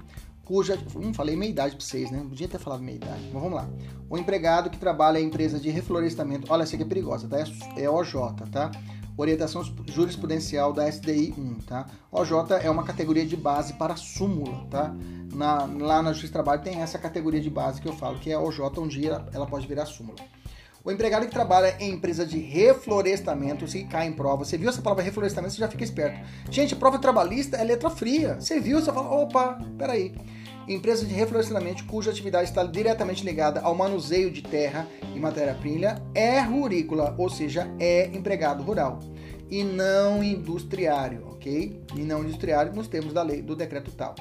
cuja. 0.50 0.80
Hum, 0.96 1.14
falei 1.14 1.36
meia 1.36 1.52
idade 1.52 1.76
para 1.76 1.86
vocês, 1.86 2.10
né? 2.10 2.26
Podia 2.28 2.48
ter 2.48 2.58
falado 2.58 2.82
meia 2.82 2.96
idade. 2.96 3.22
Mas 3.32 3.42
vamos 3.42 3.54
lá. 3.54 3.70
O 4.10 4.18
empregado 4.18 4.72
que 4.72 4.80
trabalha 4.80 5.20
em 5.20 5.26
empresa 5.26 5.60
de 5.60 5.70
reflorestamento. 5.70 6.52
Olha, 6.52 6.64
essa 6.64 6.74
aqui 6.74 6.84
é 6.84 6.88
perigosa, 6.88 7.28
tá? 7.28 7.38
É 7.78 7.88
OJ, 7.88 8.14
tá? 8.52 8.72
Orientação 9.16 9.64
jurisprudencial 9.86 10.74
da 10.74 10.90
SDI 10.90 11.36
1, 11.38 11.56
tá? 11.68 11.86
OJ 12.12 12.32
é 12.64 12.70
uma 12.70 12.84
categoria 12.84 13.26
de 13.26 13.38
base 13.38 13.74
para 13.74 13.96
súmula, 13.96 14.66
tá? 14.72 14.96
Na, 15.32 15.66
lá 15.66 16.02
na 16.02 16.14
Justiça 16.14 16.32
do 16.32 16.34
Trabalho 16.34 16.64
tem 16.64 16.82
essa 16.82 16.98
categoria 16.98 17.40
de 17.40 17.50
base 17.50 17.80
que 17.80 17.88
eu 17.88 17.94
falo, 17.94 18.18
que 18.18 18.32
é 18.32 18.40
OJ, 18.40 18.80
um 18.80 18.88
dia 18.88 19.24
ela 19.32 19.46
pode 19.46 19.68
virar 19.68 19.86
súmula. 19.86 20.18
O 20.84 20.92
empregado 20.92 21.26
que 21.26 21.32
trabalha 21.32 21.76
em 21.80 21.92
empresa 21.92 22.26
de 22.26 22.40
reflorestamento, 22.40 23.68
se 23.68 23.84
cai 23.84 24.08
em 24.08 24.14
prova, 24.14 24.46
você 24.46 24.58
viu 24.58 24.70
essa 24.70 24.82
palavra 24.82 25.04
reflorestamento, 25.04 25.54
você 25.54 25.60
já 25.60 25.68
fica 25.68 25.84
esperto. 25.84 26.20
Gente, 26.50 26.76
prova 26.76 26.98
trabalhista 26.98 27.58
é 27.58 27.64
letra 27.64 27.90
fria. 27.90 28.40
Você 28.40 28.60
viu, 28.60 28.80
você 28.80 28.92
fala, 28.92 29.12
opa, 29.12 29.60
peraí. 29.78 30.16
Empresa 30.68 31.06
de 31.06 31.14
reflorestamento 31.14 31.86
cuja 31.86 32.12
atividade 32.12 32.50
está 32.50 32.64
diretamente 32.64 33.24
ligada 33.24 33.62
ao 33.62 33.74
manuseio 33.74 34.32
de 34.32 34.42
terra 34.42 34.88
e 35.16 35.20
matéria-prima 35.20 36.02
é 36.14 36.40
rurícola, 36.42 37.16
ou 37.18 37.30
seja, 37.30 37.68
é 37.80 38.06
empregado 38.08 38.64
rural 38.64 39.00
e 39.50 39.64
não 39.64 40.24
industriário, 40.24 41.28
ok? 41.32 41.82
E 41.96 42.02
não 42.02 42.24
industriário 42.24 42.74
nos 42.74 42.88
termos 42.88 43.14
da 43.14 43.24
lei 43.24 43.42
do 43.42 43.56
decreto 43.56 43.92
tal. 43.92 44.14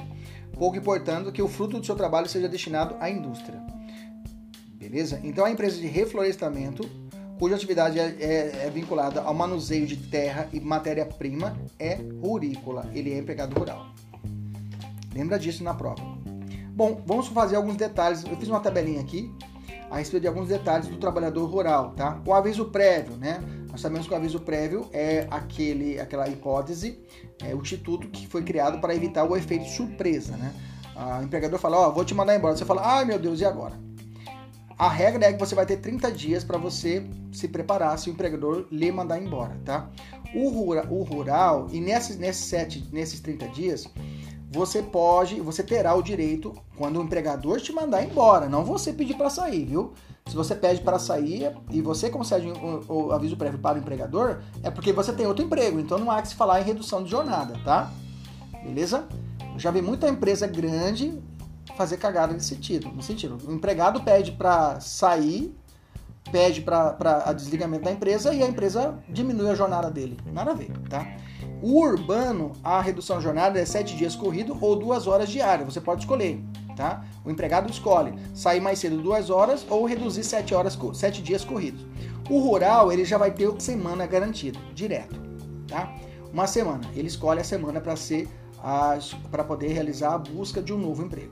Pouco 0.57 0.75
importando 0.75 1.31
que 1.31 1.41
o 1.41 1.47
fruto 1.47 1.79
do 1.79 1.85
seu 1.85 1.95
trabalho 1.95 2.27
seja 2.27 2.49
destinado 2.49 2.95
à 2.99 3.09
indústria 3.09 3.61
beleza? 4.89 5.19
Então 5.23 5.45
a 5.45 5.51
empresa 5.51 5.77
de 5.77 5.87
reflorestamento, 5.87 6.89
cuja 7.37 7.55
atividade 7.55 7.99
é, 7.99 8.15
é, 8.19 8.65
é 8.65 8.69
vinculada 8.69 9.21
ao 9.21 9.33
manuseio 9.33 9.85
de 9.85 9.95
terra 9.95 10.49
e 10.51 10.59
matéria-prima, 10.59 11.55
é 11.77 11.99
rurícola, 12.21 12.89
ele 12.93 13.13
é 13.13 13.17
empregado 13.17 13.57
rural. 13.57 13.87
Lembra 15.13 15.37
disso 15.37 15.63
na 15.63 15.73
prova. 15.73 16.18
Bom, 16.79 17.03
vamos 17.05 17.27
fazer 17.27 17.57
alguns 17.57 17.75
detalhes. 17.75 18.23
Eu 18.23 18.37
fiz 18.37 18.47
uma 18.47 18.61
tabelinha 18.61 19.01
aqui 19.01 19.29
a 19.91 19.97
respeito 19.97 20.21
de 20.21 20.29
alguns 20.29 20.47
detalhes 20.47 20.87
do 20.87 20.95
trabalhador 20.95 21.45
rural, 21.45 21.91
tá? 21.91 22.21
O 22.25 22.33
aviso 22.33 22.63
prévio, 22.69 23.17
né? 23.17 23.43
Nós 23.69 23.81
sabemos 23.81 24.07
que 24.07 24.13
o 24.13 24.15
aviso 24.15 24.39
prévio 24.39 24.87
é 24.93 25.27
aquele, 25.29 25.99
aquela 25.99 26.29
hipótese, 26.29 26.97
é 27.43 27.53
o 27.53 27.59
instituto 27.59 28.07
que 28.07 28.25
foi 28.25 28.43
criado 28.43 28.79
para 28.79 28.95
evitar 28.95 29.25
o 29.25 29.35
efeito 29.35 29.67
surpresa, 29.67 30.37
né? 30.37 30.53
O 31.19 31.23
empregador 31.25 31.59
fala, 31.59 31.79
ó, 31.79 31.89
oh, 31.89 31.91
vou 31.91 32.05
te 32.05 32.15
mandar 32.15 32.33
embora. 32.33 32.55
Você 32.55 32.63
fala, 32.63 32.81
ai 32.81 33.03
meu 33.03 33.19
Deus, 33.19 33.41
e 33.41 33.45
agora? 33.45 33.77
A 34.77 34.87
regra 34.87 35.25
é 35.25 35.33
que 35.33 35.39
você 35.39 35.53
vai 35.53 35.65
ter 35.65 35.81
30 35.81 36.09
dias 36.13 36.45
para 36.45 36.57
você 36.57 37.05
se 37.33 37.49
preparar 37.49 37.99
se 37.99 38.09
o 38.09 38.13
empregador 38.13 38.65
lhe 38.71 38.89
mandar 38.89 39.21
embora, 39.21 39.59
tá? 39.65 39.89
O, 40.33 40.47
rura, 40.47 40.87
o 40.89 41.03
rural, 41.03 41.67
e 41.73 41.81
nesses, 41.81 42.17
nesses, 42.17 42.45
sete, 42.45 42.87
nesses 42.89 43.19
30 43.19 43.49
dias, 43.49 43.85
você 44.51 44.81
pode, 44.81 45.39
você 45.39 45.61
terá 45.61 45.93
o 45.93 46.01
direito, 46.01 46.55
quando 46.75 46.99
o 46.99 47.03
empregador 47.03 47.61
te 47.61 47.71
mandar 47.71 48.03
embora, 48.03 48.49
não 48.49 48.65
você 48.65 48.91
pedir 48.91 49.13
para 49.13 49.29
sair, 49.29 49.65
viu? 49.65 49.93
Se 50.27 50.35
você 50.35 50.55
pede 50.55 50.81
para 50.81 50.97
sair 50.97 51.55
e 51.69 51.81
você 51.81 52.09
concede 52.09 52.47
o, 52.47 52.93
o, 52.93 53.11
aviso 53.11 53.37
prévio 53.37 53.59
para 53.59 53.77
o 53.77 53.81
empregador, 53.81 54.39
é 54.63 54.71
porque 54.71 54.91
você 54.91 55.13
tem 55.13 55.27
outro 55.27 55.45
emprego, 55.45 55.79
então 55.79 55.99
não 55.99 56.09
há 56.09 56.21
que 56.21 56.29
se 56.29 56.35
falar 56.35 56.61
em 56.61 56.63
redução 56.63 57.03
de 57.03 57.11
jornada, 57.11 57.59
tá? 57.63 57.91
Beleza? 58.63 59.07
Eu 59.53 59.59
já 59.59 59.69
vi 59.69 59.81
muita 59.81 60.09
empresa 60.09 60.47
grande 60.47 61.21
fazer 61.77 61.97
cagada 61.97 62.33
nesse 62.33 62.47
sentido. 62.47 62.89
No 62.89 63.03
sentido, 63.03 63.37
o 63.47 63.53
empregado 63.53 64.01
pede 64.01 64.31
para 64.31 64.79
sair, 64.79 65.55
pede 66.31 66.61
para 66.61 67.33
desligamento 67.33 67.83
da 67.83 67.91
empresa 67.91 68.33
e 68.33 68.41
a 68.41 68.47
empresa 68.47 68.97
diminui 69.07 69.49
a 69.49 69.55
jornada 69.55 69.91
dele. 69.91 70.17
Nada 70.31 70.51
a 70.51 70.55
ver, 70.55 70.71
tá? 70.89 71.05
O 71.61 71.81
urbano, 71.81 72.53
a 72.63 72.81
redução 72.81 73.19
jornada 73.19 73.59
é 73.59 73.65
sete 73.65 73.95
dias 73.95 74.15
corrido 74.15 74.57
ou 74.61 74.75
duas 74.75 75.07
horas 75.07 75.29
diárias. 75.29 75.73
Você 75.73 75.81
pode 75.81 76.01
escolher, 76.01 76.41
tá? 76.75 77.03
O 77.25 77.29
empregado 77.29 77.69
escolhe 77.69 78.13
sair 78.33 78.61
mais 78.61 78.79
cedo 78.79 79.01
duas 79.01 79.29
horas 79.29 79.65
ou 79.69 79.85
reduzir 79.85 80.23
sete 80.23 80.55
horas, 80.55 80.77
sete 80.93 81.21
dias 81.21 81.43
corridos. 81.43 81.85
O 82.29 82.39
rural 82.39 82.91
ele 82.91 83.03
já 83.03 83.17
vai 83.17 83.31
ter 83.31 83.49
semana 83.59 84.07
garantida, 84.07 84.59
direto, 84.73 85.19
tá? 85.67 85.93
Uma 86.31 86.47
semana. 86.47 86.81
Ele 86.95 87.07
escolhe 87.07 87.41
a 87.41 87.43
semana 87.43 87.81
para 87.81 87.95
ser 87.95 88.27
para 89.31 89.43
poder 89.43 89.69
realizar 89.69 90.13
a 90.13 90.17
busca 90.17 90.61
de 90.61 90.73
um 90.73 90.77
novo 90.77 91.03
emprego. 91.03 91.31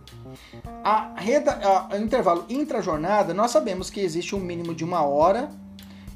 A, 0.83 1.13
reda, 1.17 1.59
a, 1.91 1.97
intervalo 1.97 2.45
intra-jornada, 2.47 3.33
nós 3.33 3.51
sabemos 3.51 3.89
que 3.89 3.99
existe 3.99 4.33
um 4.35 4.39
mínimo 4.39 4.73
de 4.73 4.85
uma 4.85 5.01
hora 5.03 5.49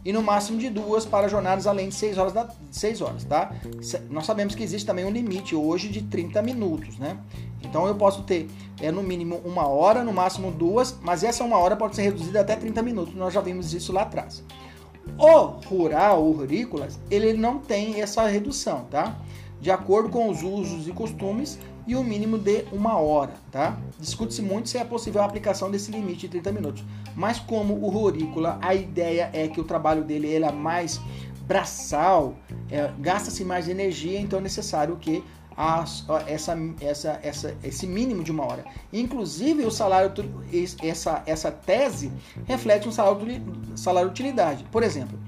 e 0.03 0.11
no 0.11 0.21
máximo 0.21 0.57
de 0.57 0.69
duas 0.69 1.05
para 1.05 1.27
jornadas 1.27 1.67
além 1.67 1.89
de 1.89 1.95
6 1.95 2.17
horas, 2.17 2.33
da, 2.33 2.49
6 2.71 3.01
horas, 3.01 3.23
tá? 3.23 3.53
Nós 4.09 4.25
sabemos 4.25 4.55
que 4.55 4.63
existe 4.63 4.85
também 4.85 5.05
um 5.05 5.11
limite 5.11 5.55
hoje 5.55 5.89
de 5.89 6.01
30 6.03 6.41
minutos, 6.41 6.97
né? 6.97 7.17
Então 7.61 7.87
eu 7.87 7.95
posso 7.95 8.23
ter 8.23 8.49
é, 8.81 8.91
no 8.91 9.03
mínimo 9.03 9.41
uma 9.45 9.67
hora, 9.67 10.03
no 10.03 10.11
máximo 10.11 10.51
duas, 10.51 10.97
mas 11.01 11.23
essa 11.23 11.43
uma 11.43 11.57
hora 11.57 11.75
pode 11.75 11.95
ser 11.95 12.03
reduzida 12.03 12.41
até 12.41 12.55
30 12.55 12.81
minutos, 12.81 13.13
nós 13.13 13.33
já 13.33 13.41
vimos 13.41 13.73
isso 13.73 13.93
lá 13.93 14.01
atrás. 14.01 14.43
O 15.17 15.45
rural, 15.67 16.23
o 16.23 16.31
rurícolas, 16.31 16.99
ele 17.09 17.33
não 17.33 17.59
tem 17.59 18.01
essa 18.01 18.25
redução, 18.27 18.85
tá? 18.85 19.17
de 19.61 19.69
acordo 19.69 20.09
com 20.09 20.27
os 20.27 20.41
usos 20.41 20.87
e 20.87 20.91
costumes, 20.91 21.59
e 21.85 21.95
o 21.95 22.03
mínimo 22.03 22.37
de 22.37 22.65
uma 22.71 22.97
hora, 22.97 23.33
tá? 23.51 23.77
Discute-se 23.99 24.41
muito 24.41 24.69
se 24.69 24.77
é 24.77 24.83
possível 24.83 25.21
a 25.21 25.25
aplicação 25.25 25.69
desse 25.69 25.91
limite 25.91 26.21
de 26.21 26.29
30 26.29 26.51
minutos, 26.51 26.83
mas 27.15 27.39
como 27.39 27.73
o 27.75 27.89
rurícola, 27.89 28.57
a 28.61 28.73
ideia 28.73 29.29
é 29.33 29.47
que 29.47 29.59
o 29.59 29.63
trabalho 29.63 30.03
dele 30.03 30.27
ele 30.27 30.45
é 30.45 30.51
mais 30.51 30.99
braçal, 31.47 32.35
é, 32.69 32.91
gasta-se 32.99 33.43
mais 33.43 33.67
energia, 33.67 34.19
então 34.19 34.39
é 34.39 34.41
necessário 34.41 34.95
que 34.97 35.23
a, 35.57 35.83
essa, 36.27 36.57
essa, 36.79 37.19
essa, 37.21 37.57
esse 37.63 37.85
mínimo 37.85 38.23
de 38.23 38.31
uma 38.31 38.45
hora. 38.45 38.63
Inclusive, 38.91 39.65
o 39.65 39.71
salário, 39.71 40.11
essa, 40.81 41.21
essa 41.25 41.51
tese 41.51 42.11
reflete 42.45 42.87
um 42.87 42.91
salário, 42.91 43.43
salário 43.75 44.09
utilidade. 44.09 44.65
Por 44.71 44.81
exemplo, 44.81 45.19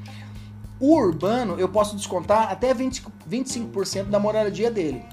o 0.79 0.95
urbano 0.95 1.59
eu 1.59 1.69
posso 1.69 1.95
descontar 1.95 2.51
até 2.51 2.73
20, 2.73 3.03
25% 3.29 4.05
da 4.05 4.19
moradia 4.19 4.71
dele. 4.71 5.03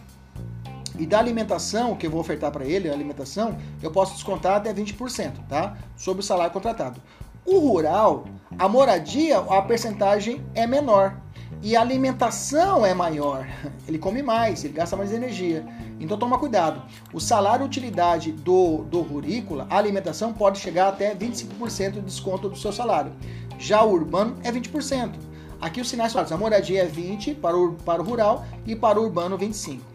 E 0.98 1.06
da 1.06 1.18
alimentação, 1.18 1.94
que 1.94 2.06
eu 2.06 2.10
vou 2.10 2.20
ofertar 2.20 2.50
para 2.50 2.64
ele, 2.64 2.88
a 2.88 2.92
alimentação, 2.92 3.56
eu 3.82 3.90
posso 3.90 4.14
descontar 4.14 4.56
até 4.56 4.72
20%, 4.72 5.46
tá? 5.48 5.76
Sobre 5.96 6.20
o 6.20 6.24
salário 6.24 6.52
contratado. 6.52 7.00
O 7.44 7.58
rural, 7.58 8.24
a 8.58 8.68
moradia, 8.68 9.38
a 9.38 9.62
percentagem 9.62 10.44
é 10.54 10.66
menor. 10.66 11.16
E 11.62 11.76
a 11.76 11.80
alimentação 11.80 12.86
é 12.86 12.94
maior. 12.94 13.46
Ele 13.86 13.98
come 13.98 14.22
mais, 14.22 14.62
ele 14.64 14.72
gasta 14.72 14.96
mais 14.96 15.12
energia. 15.12 15.66
Então 15.98 16.16
toma 16.16 16.38
cuidado. 16.38 16.80
O 17.12 17.20
salário 17.20 17.66
utilidade 17.66 18.30
do, 18.30 18.84
do 18.84 19.00
rurícola, 19.02 19.66
a 19.68 19.76
alimentação 19.76 20.32
pode 20.32 20.58
chegar 20.58 20.88
até 20.88 21.14
25% 21.14 21.92
de 21.92 22.00
desconto 22.02 22.48
do 22.48 22.56
seu 22.56 22.72
salário. 22.72 23.12
Já 23.58 23.82
o 23.82 23.92
urbano 23.92 24.36
é 24.44 24.52
20%. 24.52 25.12
Aqui 25.60 25.80
os 25.80 25.90
sinais 25.90 26.12
claros. 26.12 26.32
A 26.32 26.38
moradia 26.38 26.82
é 26.82 26.86
20 26.86 27.34
para 27.34 27.56
o, 27.56 27.74
para 27.74 28.00
o 28.00 28.04
rural 28.04 28.44
e 28.64 28.74
para 28.74 28.98
o 28.98 29.04
urbano 29.04 29.36
25. 29.36 29.89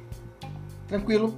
Tranquilo? 0.88 1.36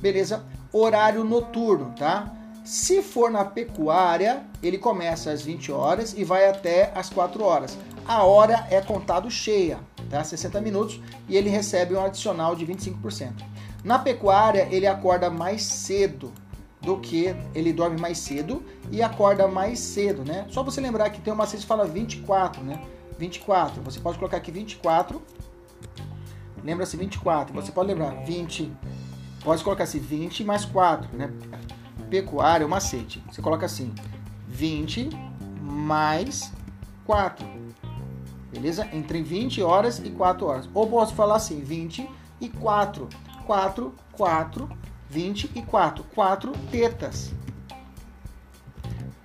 Beleza? 0.00 0.44
Horário 0.72 1.24
noturno, 1.24 1.94
tá? 1.96 2.32
Se 2.64 3.02
for 3.02 3.30
na 3.30 3.44
pecuária, 3.44 4.42
ele 4.62 4.76
começa 4.76 5.30
às 5.30 5.40
20 5.40 5.72
horas 5.72 6.14
e 6.16 6.22
vai 6.22 6.48
até 6.48 6.92
às 6.94 7.08
4 7.08 7.42
horas. 7.42 7.78
A 8.06 8.24
hora 8.24 8.66
é 8.70 8.80
contado 8.80 9.30
cheia, 9.30 9.78
tá? 10.10 10.22
60 10.22 10.60
minutos 10.60 11.00
e 11.28 11.36
ele 11.36 11.48
recebe 11.48 11.94
um 11.94 12.04
adicional 12.04 12.54
de 12.54 12.66
25%. 12.66 13.32
Na 13.82 13.98
pecuária, 13.98 14.68
ele 14.70 14.86
acorda 14.86 15.30
mais 15.30 15.62
cedo 15.62 16.32
do 16.80 16.98
que 16.98 17.34
ele 17.54 17.72
dorme 17.72 18.00
mais 18.00 18.18
cedo 18.18 18.62
e 18.90 19.02
acorda 19.02 19.48
mais 19.48 19.78
cedo, 19.78 20.24
né? 20.24 20.46
Só 20.50 20.62
você 20.62 20.80
lembrar 20.80 21.10
que 21.10 21.20
tem 21.20 21.32
uma 21.32 21.38
macete 21.38 21.62
que 21.62 21.68
fala 21.68 21.86
24, 21.86 22.62
né? 22.62 22.80
24. 23.18 23.82
Você 23.82 23.98
pode 24.00 24.18
colocar 24.18 24.36
aqui 24.36 24.50
24. 24.50 25.20
Lembra-se 26.68 26.98
24. 26.98 27.54
Você 27.54 27.72
pode 27.72 27.88
lembrar 27.88 28.10
20. 28.26 28.70
Pode 29.42 29.64
colocar 29.64 29.84
assim 29.84 29.98
20 29.98 30.44
mais 30.44 30.66
4, 30.66 31.16
né? 31.16 31.32
Pecuária, 32.10 32.66
o 32.66 32.68
macete. 32.68 33.24
Você 33.32 33.40
coloca 33.40 33.64
assim: 33.64 33.94
20 34.46 35.08
mais 35.62 36.52
4. 37.06 37.46
Beleza? 38.52 38.86
Entre 38.92 39.22
20 39.22 39.62
horas 39.62 39.98
e 39.98 40.10
4 40.10 40.44
horas. 40.44 40.68
Ou 40.74 40.86
posso 40.86 41.14
falar 41.14 41.36
assim: 41.36 41.60
20 41.60 42.06
e 42.38 42.50
4. 42.50 43.08
4, 43.46 43.94
4, 44.12 44.68
20 45.08 45.50
e 45.54 45.62
4. 45.62 46.04
4 46.14 46.52
tetas 46.70 47.32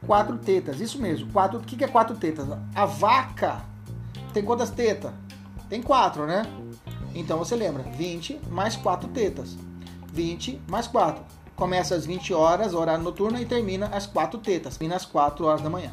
quatro 0.06 0.38
tetas, 0.38 0.82
isso 0.82 1.02
mesmo. 1.02 1.32
Quatro, 1.32 1.60
o 1.60 1.62
que 1.62 1.82
é 1.82 1.88
quatro 1.88 2.14
tetas? 2.18 2.46
A 2.76 2.86
vaca 2.86 3.62
tem 4.34 4.44
quantas 4.44 4.70
tetas? 4.70 5.14
Tem 5.70 5.82
quatro, 5.82 6.26
né? 6.26 6.44
Então 7.14 7.38
você 7.38 7.56
lembra, 7.56 7.84
20 7.84 8.40
mais 8.50 8.76
quatro 8.76 9.08
tetas. 9.10 9.58
20 10.14 10.62
mais 10.68 10.88
4. 10.88 11.24
Começa 11.56 11.96
às 11.96 12.06
20 12.06 12.34
horas, 12.34 12.74
horário 12.74 13.04
noturno, 13.04 13.40
e 13.40 13.46
termina 13.46 13.88
às 13.88 14.06
4 14.06 14.40
tetas. 14.40 14.78
Termina 14.78 14.96
às 14.96 15.06
4 15.06 15.46
horas 15.46 15.62
da 15.62 15.70
manhã. 15.70 15.92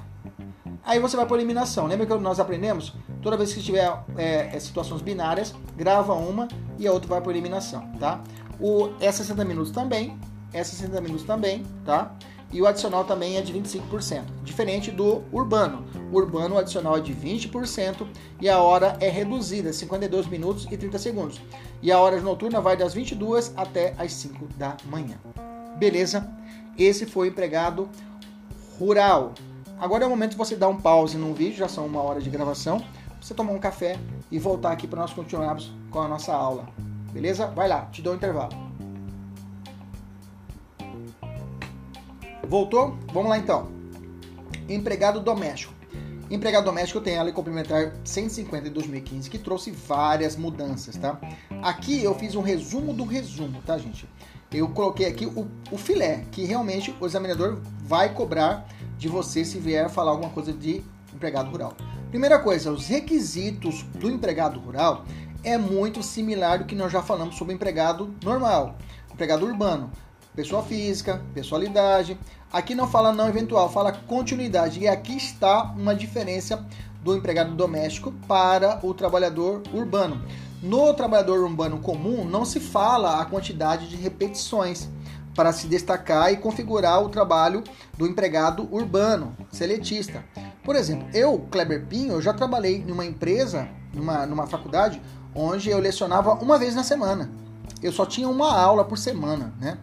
Aí 0.84 0.98
você 0.98 1.16
vai 1.16 1.26
para 1.26 1.36
eliminação. 1.36 1.86
Lembra 1.86 2.06
que 2.06 2.14
nós 2.14 2.38
aprendemos? 2.38 2.94
Toda 3.22 3.36
vez 3.36 3.52
que 3.52 3.62
tiver 3.62 3.86
é, 4.16 4.55
é, 4.55 4.60
situações 4.60 5.02
binárias, 5.02 5.55
grava 5.76 6.14
uma 6.14 6.48
e 6.78 6.86
a 6.86 6.92
outra 6.92 7.09
vai 7.09 7.20
para 7.20 7.32
eliminação, 7.32 7.86
tá? 7.98 8.22
O, 8.59 8.90
é 9.01 9.10
60 9.10 9.44
minutos 9.44 9.70
também, 9.72 10.18
é 10.52 10.64
60 10.64 11.01
minutos 11.01 11.24
também, 11.24 11.64
tá? 11.84 12.14
E 12.52 12.60
o 12.60 12.66
adicional 12.66 13.05
também 13.05 13.36
é 13.36 13.43
de 13.43 13.52
25%, 13.52 14.24
diferente 14.43 14.90
do 14.90 15.22
urbano. 15.32 15.85
O 16.12 16.16
urbano 16.16 16.56
o 16.56 16.59
adicional 16.59 16.97
é 16.97 17.01
de 17.01 17.14
20% 17.14 18.06
e 18.40 18.48
a 18.48 18.59
hora 18.59 18.97
é 19.01 19.09
reduzida, 19.09 19.72
52 19.72 20.27
minutos 20.27 20.66
e 20.70 20.77
30 20.77 20.98
segundos. 20.98 21.40
E 21.81 21.93
a 21.93 21.98
hora 21.98 22.20
noturna 22.20 22.60
vai 22.60 22.77
das 22.77 22.93
22 22.93 23.52
até 23.56 23.94
as 23.97 24.12
5 24.14 24.47
da 24.56 24.77
manhã. 24.86 25.18
Beleza? 25.78 26.28
Esse 26.77 27.06
foi 27.06 27.28
o 27.28 27.31
empregado 27.31 27.89
rural. 28.78 29.35
Agora 29.78 30.05
é 30.05 30.06
o 30.06 30.10
momento 30.10 30.32
de 30.32 30.36
você 30.36 30.56
dar 30.56 30.68
um 30.68 30.77
pause 30.77 31.16
no 31.16 31.32
vídeo, 31.32 31.56
já 31.56 31.68
são 31.68 31.86
uma 31.86 32.02
hora 32.02 32.20
de 32.20 32.28
gravação, 32.28 32.85
você 33.20 33.32
tomar 33.32 33.52
um 33.52 33.59
café 33.59 33.98
e 34.31 34.39
voltar 34.39 34.72
aqui 34.72 34.86
para 34.86 35.01
nós 35.01 35.12
continuarmos 35.12 35.72
com 35.90 36.01
a 36.01 36.09
nossa 36.09 36.35
aula. 36.35 36.68
Beleza? 37.12 37.47
Vai 37.47 37.68
lá, 37.68 37.86
te 37.86 38.02
dou 38.02 38.12
um 38.12 38.16
intervalo. 38.16 38.69
Voltou? 42.51 42.98
Vamos 43.12 43.31
lá 43.31 43.39
então. 43.39 43.68
Empregado 44.68 45.20
doméstico. 45.20 45.72
Empregado 46.28 46.64
doméstico 46.64 47.01
tem 47.01 47.16
a 47.16 47.22
Lei 47.22 47.32
Complementar 47.32 47.93
150 48.05 48.64
de 48.64 48.70
2015 48.70 49.31
que 49.31 49.39
trouxe 49.39 49.70
várias 49.70 50.35
mudanças, 50.35 50.97
tá? 50.97 51.20
Aqui 51.62 52.02
eu 52.02 52.12
fiz 52.12 52.35
um 52.35 52.40
resumo 52.40 52.93
do 52.93 53.05
resumo, 53.05 53.62
tá, 53.64 53.78
gente? 53.78 54.09
Eu 54.51 54.68
coloquei 54.70 55.06
aqui 55.06 55.27
o, 55.27 55.48
o 55.70 55.78
filé, 55.78 56.24
que 56.32 56.44
realmente 56.44 56.93
o 57.01 57.06
examinador 57.06 57.60
vai 57.85 58.12
cobrar 58.12 58.66
de 58.98 59.06
você 59.06 59.44
se 59.44 59.60
vier 59.60 59.89
falar 59.89 60.10
alguma 60.10 60.31
coisa 60.31 60.52
de 60.52 60.82
empregado 61.14 61.52
rural. 61.52 61.77
Primeira 62.10 62.40
coisa, 62.40 62.72
os 62.72 62.89
requisitos 62.89 63.85
do 63.94 64.10
empregado 64.10 64.59
rural 64.59 65.05
é 65.44 65.56
muito 65.56 66.02
similar 66.02 66.59
do 66.59 66.64
que 66.64 66.74
nós 66.74 66.90
já 66.90 67.01
falamos 67.01 67.36
sobre 67.36 67.55
empregado 67.55 68.12
normal, 68.24 68.77
empregado 69.12 69.47
urbano 69.47 69.93
pessoa 70.35 70.62
física, 70.62 71.23
pessoalidade. 71.35 72.19
Aqui 72.52 72.74
não 72.74 72.89
fala 72.89 73.12
não 73.12 73.28
eventual, 73.28 73.70
fala 73.70 73.93
continuidade. 73.93 74.81
E 74.81 74.89
aqui 74.89 75.16
está 75.16 75.62
uma 75.62 75.94
diferença 75.94 76.65
do 77.02 77.16
empregado 77.16 77.55
doméstico 77.55 78.12
para 78.27 78.81
o 78.82 78.93
trabalhador 78.93 79.62
urbano. 79.73 80.23
No 80.62 80.93
trabalhador 80.93 81.40
urbano 81.40 81.78
comum 81.78 82.24
não 82.24 82.44
se 82.44 82.61
fala 82.61 83.20
a 83.20 83.24
quantidade 83.24 83.89
de 83.89 83.97
repetições 83.97 84.89
para 85.35 85.52
se 85.52 85.66
destacar 85.66 86.32
e 86.32 86.36
configurar 86.36 87.02
o 87.02 87.09
trabalho 87.09 87.65
do 87.97 88.07
empregado 88.07 88.69
urbano, 88.70 89.35
seletista. 89.51 90.24
Por 90.62 90.77
exemplo, 90.77 91.09
eu, 91.15 91.47
Kleber 91.51 91.86
Pinho, 91.86 92.20
já 92.20 92.35
trabalhei 92.35 92.85
numa 92.85 93.07
empresa, 93.07 93.69
numa, 93.94 94.27
numa 94.27 94.47
faculdade, 94.47 95.01
onde 95.35 95.70
eu 95.70 95.78
lecionava 95.78 96.35
uma 96.35 96.59
vez 96.59 96.74
na 96.74 96.82
semana. 96.82 97.31
Eu 97.82 97.93
só 97.93 98.05
tinha 98.05 98.28
uma 98.28 98.52
aula 98.52 98.85
por 98.85 98.98
semana, 98.98 99.55
né? 99.59 99.78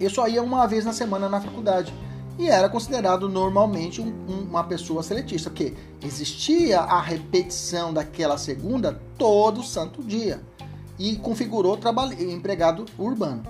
Eu 0.00 0.10
só 0.10 0.28
ia 0.28 0.42
uma 0.42 0.66
vez 0.66 0.84
na 0.84 0.92
semana 0.92 1.28
na 1.28 1.40
faculdade 1.40 1.92
e 2.38 2.48
era 2.48 2.68
considerado 2.68 3.28
normalmente 3.28 4.00
um, 4.00 4.12
um, 4.28 4.42
uma 4.42 4.64
pessoa 4.64 5.02
seletista, 5.02 5.50
porque 5.50 5.74
existia 6.02 6.80
a 6.80 7.00
repetição 7.00 7.92
daquela 7.92 8.36
segunda 8.36 9.00
todo 9.16 9.62
santo 9.62 10.02
dia 10.02 10.40
e 10.98 11.16
configurou 11.16 11.76
trabalho, 11.76 12.20
empregado 12.30 12.86
urbano. 12.98 13.42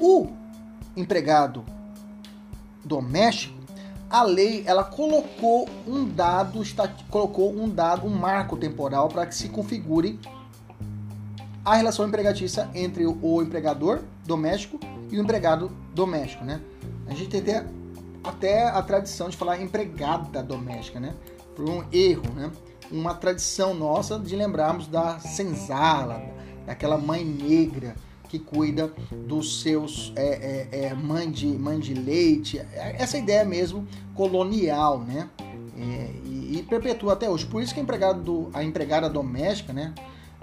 O 0.00 0.28
empregado 0.96 1.64
doméstico, 2.84 3.56
a 4.10 4.22
lei 4.22 4.62
ela 4.66 4.84
colocou 4.84 5.68
um 5.86 6.04
dado, 6.06 6.62
colocou 7.10 7.52
um 7.52 7.68
dado, 7.68 8.06
um 8.06 8.10
marco 8.10 8.56
temporal 8.56 9.08
para 9.08 9.26
que 9.26 9.34
se 9.34 9.48
configure 9.48 10.18
a 11.64 11.74
relação 11.74 12.06
empregatícia 12.06 12.68
entre 12.74 13.06
o 13.06 13.42
empregador 13.42 14.00
doméstico 14.26 14.80
e 15.10 15.18
o 15.18 15.22
empregado 15.22 15.70
doméstico, 15.94 16.44
né? 16.44 16.60
A 17.06 17.14
gente 17.14 17.28
tem 17.28 17.40
até, 17.40 17.66
até 18.22 18.68
a 18.68 18.82
tradição 18.82 19.28
de 19.28 19.36
falar 19.36 19.60
empregada 19.60 20.42
doméstica, 20.42 21.00
né? 21.00 21.14
Por 21.54 21.68
um 21.68 21.84
erro, 21.92 22.32
né? 22.34 22.50
Uma 22.90 23.14
tradição 23.14 23.74
nossa 23.74 24.18
de 24.18 24.34
lembrarmos 24.36 24.86
da 24.86 25.18
senzala, 25.18 26.22
daquela 26.66 26.98
mãe 26.98 27.24
negra 27.24 27.94
que 28.28 28.38
cuida 28.38 28.92
dos 29.26 29.62
seus 29.62 30.12
é, 30.14 30.68
é, 30.70 30.84
é, 30.84 30.94
mãe, 30.94 31.30
de, 31.30 31.46
mãe 31.46 31.78
de 31.78 31.94
leite, 31.94 32.60
essa 32.74 33.16
ideia 33.16 33.44
mesmo 33.44 33.86
colonial, 34.14 35.00
né? 35.00 35.28
É, 35.76 36.10
e, 36.24 36.58
e, 36.58 36.62
perpetua 36.68 37.12
até 37.14 37.30
hoje. 37.30 37.46
Por 37.46 37.62
isso 37.62 37.72
que 37.72 37.80
a, 37.80 37.82
empregado, 37.82 38.50
a 38.52 38.62
empregada 38.62 39.08
doméstica, 39.08 39.72
né? 39.72 39.94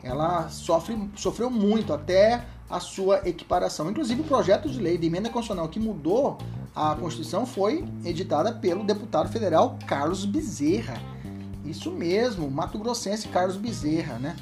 Ela 0.01 0.49
sofre, 0.49 1.09
sofreu 1.15 1.49
muito 1.49 1.93
até 1.93 2.43
a 2.69 2.79
sua 2.79 3.27
equiparação. 3.27 3.89
Inclusive, 3.89 4.21
o 4.21 4.25
projeto 4.25 4.69
de 4.69 4.79
lei 4.79 4.97
de 4.97 5.07
emenda 5.07 5.29
constitucional 5.29 5.69
que 5.69 5.79
mudou 5.79 6.37
a 6.75 6.95
Constituição 6.95 7.45
foi 7.45 7.85
editada 8.03 8.51
pelo 8.53 8.83
deputado 8.83 9.29
federal 9.31 9.77
Carlos 9.87 10.25
Bezerra. 10.25 11.01
Isso 11.63 11.91
mesmo, 11.91 12.49
Mato 12.49 12.77
Grossense 12.77 13.27
Carlos 13.27 13.57
Bezerra, 13.57 14.19
né? 14.19 14.35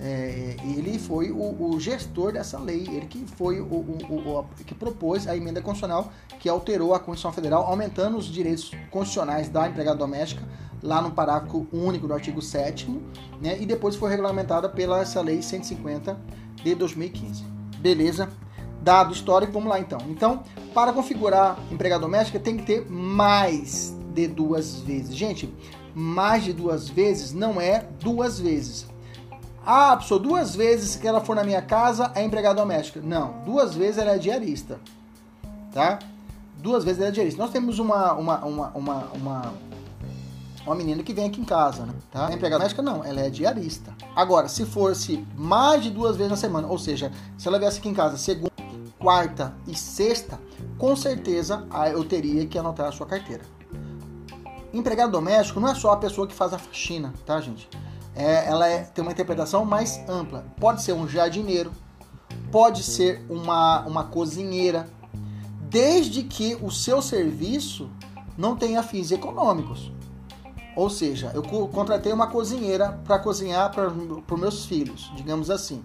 é, 0.00 0.56
ele 0.64 0.98
foi 0.98 1.30
o, 1.30 1.62
o, 1.62 1.78
gestor 1.78 2.32
dessa 2.32 2.58
lei, 2.58 2.86
ele 2.88 3.06
que 3.06 3.24
foi 3.36 3.60
o, 3.60 3.64
o, 3.64 4.46
que 4.64 4.74
propôs 4.74 5.28
a 5.28 5.36
emenda 5.36 5.60
constitucional 5.60 6.10
que 6.38 6.48
alterou 6.48 6.94
a 6.94 6.98
Constituição 6.98 7.32
Federal, 7.32 7.64
aumentando 7.64 8.16
os 8.16 8.24
direitos 8.26 8.70
constitucionais 8.90 9.50
da 9.50 9.68
empregada 9.68 9.98
doméstica, 9.98 10.42
lá 10.82 11.02
no 11.02 11.10
parágrafo 11.10 11.66
único 11.70 12.08
do 12.08 12.14
artigo 12.14 12.40
7 12.40 12.88
né, 13.42 13.60
e 13.60 13.66
depois 13.66 13.94
foi 13.96 14.10
regulamentada 14.10 14.66
pela 14.66 15.02
essa 15.02 15.20
lei 15.20 15.42
150 15.42 16.18
de 16.62 16.74
2015. 16.74 17.44
Beleza? 17.80 18.28
Dado 18.82 19.12
histórico, 19.12 19.52
vamos 19.52 19.68
lá 19.68 19.78
então. 19.78 19.98
Então, 20.08 20.42
para 20.72 20.92
configurar 20.92 21.58
empregada 21.70 22.02
doméstica 22.02 22.38
tem 22.38 22.56
que 22.56 22.62
ter 22.64 22.86
mais 22.90 23.94
de 24.14 24.26
duas 24.26 24.80
vezes. 24.80 25.14
Gente, 25.14 25.52
mais 25.94 26.44
de 26.44 26.52
duas 26.52 26.88
vezes 26.88 27.32
não 27.32 27.60
é 27.60 27.86
duas 28.00 28.40
vezes. 28.40 28.86
Ah, 29.64 29.96
pessoa, 29.96 30.18
duas 30.18 30.54
vezes 30.56 30.96
que 30.96 31.06
ela 31.06 31.20
for 31.20 31.36
na 31.36 31.44
minha 31.44 31.60
casa 31.60 32.10
é 32.14 32.22
empregada 32.22 32.60
doméstica. 32.60 33.00
Não, 33.02 33.34
duas 33.44 33.74
vezes 33.74 33.98
ela 33.98 34.12
é 34.12 34.18
diarista. 34.18 34.80
Tá? 35.72 35.98
Duas 36.58 36.84
vezes 36.84 37.00
ela 37.00 37.08
é 37.08 37.12
diarista. 37.12 37.40
Nós 37.40 37.50
temos 37.50 37.78
uma, 37.78 38.12
uma, 38.14 38.44
uma, 38.44 38.68
uma, 38.74 38.96
uma, 39.14 39.54
uma 40.64 40.74
menina 40.74 41.02
que 41.02 41.12
vem 41.12 41.26
aqui 41.26 41.40
em 41.40 41.44
casa, 41.44 41.86
né? 41.86 41.94
Tá? 42.10 42.30
É 42.30 42.34
empregada 42.34 42.58
doméstica? 42.58 42.82
Não, 42.82 43.04
ela 43.04 43.20
é 43.20 43.30
diarista. 43.30 43.94
Agora, 44.14 44.48
se 44.48 44.64
fosse 44.64 45.26
mais 45.36 45.82
de 45.82 45.90
duas 45.90 46.16
vezes 46.16 46.30
na 46.30 46.36
semana, 46.36 46.68
ou 46.68 46.78
seja, 46.78 47.10
se 47.38 47.48
ela 47.48 47.58
viesse 47.58 47.78
aqui 47.78 47.88
em 47.88 47.94
casa 47.94 48.16
segunda, 48.16 48.50
quarta 48.98 49.54
e 49.66 49.74
sexta, 49.74 50.38
com 50.78 50.94
certeza 50.94 51.66
eu 51.92 52.04
teria 52.04 52.46
que 52.46 52.58
anotar 52.58 52.88
a 52.88 52.92
sua 52.92 53.06
carteira. 53.06 53.42
Empregado 54.72 55.10
doméstico 55.10 55.58
não 55.58 55.68
é 55.68 55.74
só 55.74 55.92
a 55.92 55.96
pessoa 55.96 56.26
que 56.26 56.34
faz 56.34 56.52
a 56.52 56.58
faxina, 56.58 57.12
tá, 57.24 57.40
gente? 57.40 57.68
é, 58.14 58.46
ela 58.46 58.68
é, 58.68 58.82
tem 58.82 59.02
uma 59.02 59.12
interpretação 59.12 59.64
mais 59.64 60.00
ampla. 60.08 60.44
Pode 60.58 60.82
ser 60.82 60.92
um 60.92 61.08
jardineiro, 61.08 61.72
pode 62.50 62.82
ser 62.82 63.24
uma, 63.28 63.80
uma 63.86 64.04
cozinheira, 64.04 64.88
desde 65.68 66.22
que 66.24 66.56
o 66.60 66.70
seu 66.70 67.00
serviço 67.00 67.90
não 68.36 68.56
tenha 68.56 68.82
fins 68.82 69.10
econômicos. 69.10 69.92
Ou 70.80 70.88
seja, 70.88 71.30
eu 71.34 71.42
contratei 71.42 72.10
uma 72.10 72.28
cozinheira 72.28 72.98
para 73.04 73.18
cozinhar 73.18 73.70
para 73.70 73.88
os 73.88 74.40
meus 74.40 74.64
filhos, 74.64 75.12
digamos 75.14 75.50
assim. 75.50 75.84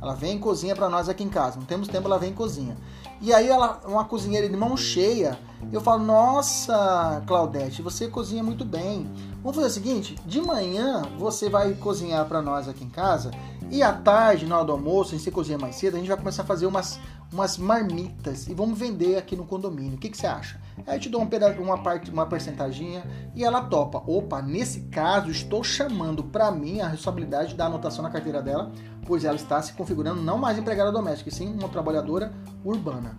Ela 0.00 0.14
vem 0.14 0.36
e 0.36 0.38
cozinha 0.38 0.74
para 0.74 0.88
nós 0.88 1.10
aqui 1.10 1.22
em 1.22 1.28
casa. 1.28 1.58
Não 1.58 1.66
temos 1.66 1.88
tempo, 1.88 2.06
ela 2.06 2.18
vem 2.18 2.30
e 2.30 2.32
cozinha. 2.32 2.74
E 3.20 3.34
aí 3.34 3.46
ela, 3.46 3.82
uma 3.84 4.06
cozinheira 4.06 4.48
de 4.48 4.56
mão 4.56 4.78
cheia, 4.78 5.38
eu 5.70 5.78
falo: 5.82 6.02
"Nossa, 6.02 7.22
Claudete, 7.26 7.82
você 7.82 8.08
cozinha 8.08 8.42
muito 8.42 8.64
bem. 8.64 9.06
Vamos 9.42 9.56
fazer 9.56 9.68
o 9.68 9.70
seguinte, 9.70 10.16
de 10.24 10.40
manhã 10.40 11.02
você 11.18 11.50
vai 11.50 11.74
cozinhar 11.74 12.24
para 12.24 12.40
nós 12.40 12.66
aqui 12.66 12.82
em 12.82 12.88
casa 12.88 13.30
e 13.70 13.82
à 13.82 13.92
tarde, 13.92 14.46
na 14.46 14.56
hora 14.56 14.64
do 14.64 14.72
almoço, 14.72 15.14
a 15.14 15.18
gente 15.18 15.30
cozinha 15.30 15.58
mais 15.58 15.76
cedo, 15.76 15.96
a 15.96 15.98
gente 15.98 16.08
vai 16.08 16.16
começar 16.16 16.42
a 16.42 16.46
fazer 16.46 16.66
umas, 16.66 16.98
umas 17.30 17.56
marmitas 17.56 18.48
e 18.48 18.54
vamos 18.54 18.78
vender 18.78 19.16
aqui 19.16 19.36
no 19.36 19.44
condomínio. 19.44 19.94
O 19.94 19.98
que, 19.98 20.08
que 20.08 20.16
você 20.16 20.26
acha? 20.26 20.60
Aí 20.86 20.96
eu 20.96 21.00
te 21.00 21.08
dou 21.08 21.22
um 21.22 21.28
uma 21.62 21.82
parte, 21.82 22.10
uma 22.10 22.26
percentaginha 22.26 23.02
e 23.34 23.44
ela 23.44 23.62
topa. 23.62 24.02
Opa, 24.06 24.42
nesse 24.42 24.82
caso 24.82 25.30
estou 25.30 25.62
chamando 25.62 26.24
para 26.24 26.50
mim 26.50 26.80
a 26.80 26.88
responsabilidade 26.88 27.54
da 27.54 27.66
anotação 27.66 28.02
na 28.02 28.10
carteira 28.10 28.42
dela, 28.42 28.72
pois 29.06 29.24
ela 29.24 29.36
está 29.36 29.60
se 29.62 29.72
configurando 29.72 30.22
não 30.22 30.38
mais 30.38 30.58
empregada 30.58 30.92
doméstica, 30.92 31.28
e 31.30 31.32
sim 31.32 31.52
uma 31.52 31.68
trabalhadora 31.68 32.32
urbana. 32.64 33.18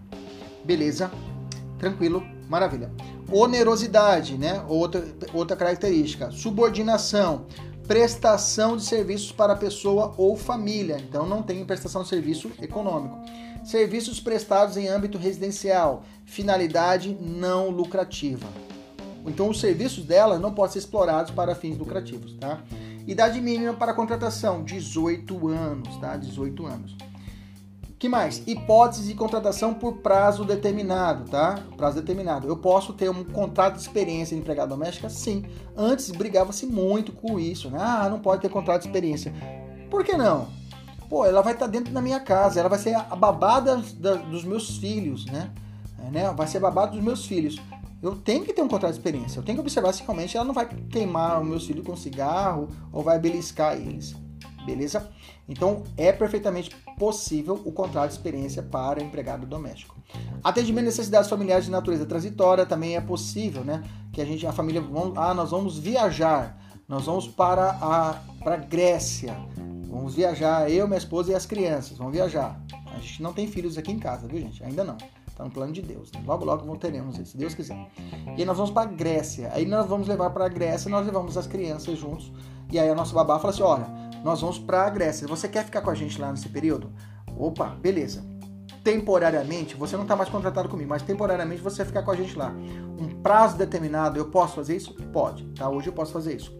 Beleza? 0.64 1.12
Tranquilo, 1.80 2.24
maravilha. 2.48 2.92
Onerosidade, 3.32 4.38
né? 4.38 4.64
Outra, 4.68 5.04
outra 5.34 5.56
característica. 5.56 6.30
Subordinação 6.32 7.46
prestação 7.88 8.78
de 8.78 8.84
serviços 8.86 9.34
para 9.34 9.54
pessoa 9.54 10.14
ou 10.16 10.38
família. 10.38 10.98
Então 10.98 11.26
não 11.26 11.44
tem 11.44 11.66
prestação 11.66 12.04
de 12.04 12.08
serviço 12.08 12.50
econômico. 12.62 13.20
Serviços 13.64 14.20
prestados 14.20 14.78
em 14.78 14.88
âmbito 14.88 15.18
residencial, 15.18 16.04
finalidade 16.26 17.18
não 17.20 17.70
lucrativa. 17.70 18.48
Então 19.26 19.50
os 19.50 19.60
serviços 19.60 20.04
dela 20.04 20.40
não 20.40 20.54
podem 20.54 20.74
ser 20.74 20.80
explorados 20.80 21.32
para 21.32 21.54
fins 21.54 21.78
lucrativos, 21.78 22.34
tá? 22.34 22.60
Idade 23.08 23.40
mínima 23.40 23.74
para 23.74 23.94
contratação, 23.94 24.64
18 24.64 25.48
anos, 25.48 25.98
tá? 25.98 26.18
18 26.18 26.66
anos 26.66 26.96
que 28.02 28.10
mais? 28.10 28.42
Hipótese 28.48 29.08
de 29.08 29.14
contratação 29.14 29.76
por 29.76 29.98
prazo 29.98 30.44
determinado, 30.44 31.30
tá? 31.30 31.60
Prazo 31.78 31.98
determinado. 31.98 32.48
Eu 32.48 32.58
posso 32.58 32.94
ter 32.94 33.12
um 33.12 33.24
contrato 33.24 33.76
de 33.76 33.82
experiência 33.82 34.36
de 34.36 34.42
empregada 34.42 34.70
doméstica? 34.70 35.08
Sim. 35.08 35.46
Antes 35.78 36.10
brigava-se 36.10 36.66
muito 36.66 37.12
com 37.12 37.40
isso, 37.40 37.70
né? 37.70 37.78
Ah, 37.80 38.10
não 38.10 38.18
pode 38.18 38.42
ter 38.42 38.50
contrato 38.50 38.82
de 38.82 38.88
experiência. 38.88 39.32
Por 39.88 40.04
que 40.04 40.18
não? 40.18 40.48
Pô, 41.12 41.26
ela 41.26 41.42
vai 41.42 41.52
estar 41.52 41.68
dentro 41.68 41.94
da 41.94 42.02
minha 42.02 42.22
casa, 42.22 42.62
ela 42.62 42.70
vai 42.70 42.80
ser 42.80 42.96
a 42.96 43.16
babada 43.18 43.76
dos 43.76 44.46
meus 44.46 44.78
filhos, 44.78 45.26
né? 45.26 45.52
É, 46.00 46.10
né? 46.10 46.32
Vai 46.32 46.48
ser 46.48 46.62
babada 46.62 46.94
dos 46.94 47.04
meus 47.04 47.26
filhos. 47.26 47.62
Eu 48.02 48.16
tenho 48.16 48.46
que 48.46 48.54
ter 48.54 48.62
um 48.62 48.68
contrato 48.70 48.94
de 48.94 48.98
experiência. 48.98 49.38
Eu 49.38 49.44
tenho 49.44 49.58
que 49.58 49.62
observar 49.62 49.92
se 49.92 50.04
realmente 50.04 50.38
ela 50.38 50.46
não 50.46 50.54
vai 50.54 50.66
queimar 50.66 51.42
os 51.42 51.46
meus 51.46 51.68
filhos 51.68 51.86
com 51.86 51.98
cigarro 51.98 52.70
ou 52.94 53.04
vai 53.04 53.20
beliscar 53.20 53.76
eles 53.76 54.16
beleza? 54.66 55.10
Então 55.48 55.84
é 55.98 56.12
perfeitamente 56.12 56.76
possível 56.98 57.60
o 57.66 57.72
contrato 57.72 58.10
de 58.10 58.16
experiência 58.16 58.62
para 58.62 59.02
empregado 59.02 59.46
doméstico. 59.46 59.96
Atendimento 60.44 60.84
de 60.84 60.92
necessidades 60.92 61.30
familiares 61.30 61.66
de 61.66 61.72
natureza 61.72 62.06
transitória 62.06 62.66
também 62.66 62.96
é 62.96 63.02
possível, 63.02 63.64
né? 63.64 63.84
Que 64.14 64.22
a 64.22 64.26
gente, 64.26 64.46
a 64.46 64.52
família, 64.52 64.84
ah, 65.16 65.34
nós 65.34 65.52
vamos 65.52 65.78
viajar, 65.78 66.61
nós 66.92 67.06
vamos 67.06 67.26
para 67.26 67.70
a 67.82 68.16
para 68.44 68.58
Grécia, 68.58 69.34
vamos 69.88 70.16
viajar, 70.16 70.70
eu, 70.70 70.86
minha 70.88 70.98
esposa 70.98 71.32
e 71.32 71.36
as 71.36 71.46
crianças, 71.46 71.98
vamos 71.98 72.12
viajar. 72.12 72.60
A 72.94 73.00
gente 73.00 73.24
não 73.24 73.32
tem 73.32 73.48
filhos 73.48 73.78
aqui 73.78 73.94
em 73.94 73.98
casa, 73.98 74.28
viu 74.28 74.42
gente? 74.42 74.62
Ainda 74.62 74.84
não. 74.84 74.98
Está 75.26 75.46
no 75.46 75.52
plano 75.52 75.72
de 75.72 75.82
Deus. 75.82 76.12
Né? 76.12 76.22
Logo, 76.26 76.44
logo 76.44 76.76
teremos 76.76 77.18
isso, 77.18 77.32
se 77.32 77.38
Deus 77.38 77.54
quiser. 77.54 77.88
E 78.36 78.42
aí 78.42 78.46
nós 78.46 78.58
vamos 78.58 78.72
para 78.72 78.90
a 78.90 78.92
Grécia. 78.92 79.52
Aí 79.54 79.66
nós 79.66 79.86
vamos 79.88 80.06
levar 80.06 80.32
para 80.32 80.48
a 80.48 80.50
Grécia, 80.50 80.92
nós 80.92 81.06
levamos 81.06 81.38
as 81.38 81.48
crianças 81.48 81.98
juntos. 81.98 82.30
E 82.70 82.78
aí 82.78 82.90
a 82.90 82.96
nossa 82.96 83.14
babá 83.14 83.40
fala 83.40 83.54
assim: 83.54 83.64
olha, 83.64 83.88
nós 84.22 84.42
vamos 84.42 84.60
para 84.60 84.86
a 84.86 84.90
Grécia. 84.90 85.26
Você 85.30 85.48
quer 85.48 85.64
ficar 85.64 85.80
com 85.80 85.92
a 85.92 85.96
gente 85.96 86.20
lá 86.20 86.30
nesse 86.30 86.50
período? 86.50 86.92
Opa, 87.38 87.68
beleza. 87.68 88.22
Temporariamente, 88.84 89.76
você 89.76 89.96
não 89.96 90.04
está 90.04 90.16
mais 90.16 90.30
contratado 90.30 90.68
comigo, 90.68 90.90
mas 90.90 91.04
temporariamente 91.04 91.62
você 91.62 91.78
vai 91.78 91.86
ficar 91.86 92.04
com 92.04 92.12
a 92.12 92.16
gente 92.16 92.38
lá. 92.38 92.54
Um 93.00 93.22
prazo 93.22 93.56
determinado, 93.56 94.20
eu 94.20 94.26
posso 94.26 94.56
fazer 94.56 94.76
isso? 94.76 94.94
Pode, 95.14 95.46
tá? 95.54 95.70
Hoje 95.70 95.88
eu 95.88 95.94
posso 95.94 96.12
fazer 96.12 96.36
isso. 96.36 96.52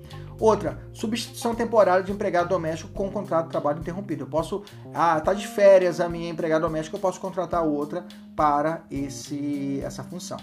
Outra, 0.42 0.80
substituição 0.92 1.54
temporária 1.54 2.04
de 2.04 2.12
empregado 2.12 2.50
doméstico 2.50 2.92
com 2.92 3.12
contrato 3.12 3.46
de 3.46 3.52
trabalho 3.52 3.80
interrompido. 3.80 4.24
Eu 4.24 4.28
posso, 4.28 4.64
ah, 4.92 5.22
tá 5.22 5.36
de 5.36 5.46
férias 5.48 6.00
a 6.00 6.10
minha 6.10 6.32
empregada 6.32 6.66
doméstica, 6.66 6.98
eu 6.98 7.00
posso 7.00 7.22
contratar 7.22 7.64
outra 7.64 8.04
para 8.36 8.82
esse 8.90 9.80
essa 9.84 10.04
função. 10.04 10.40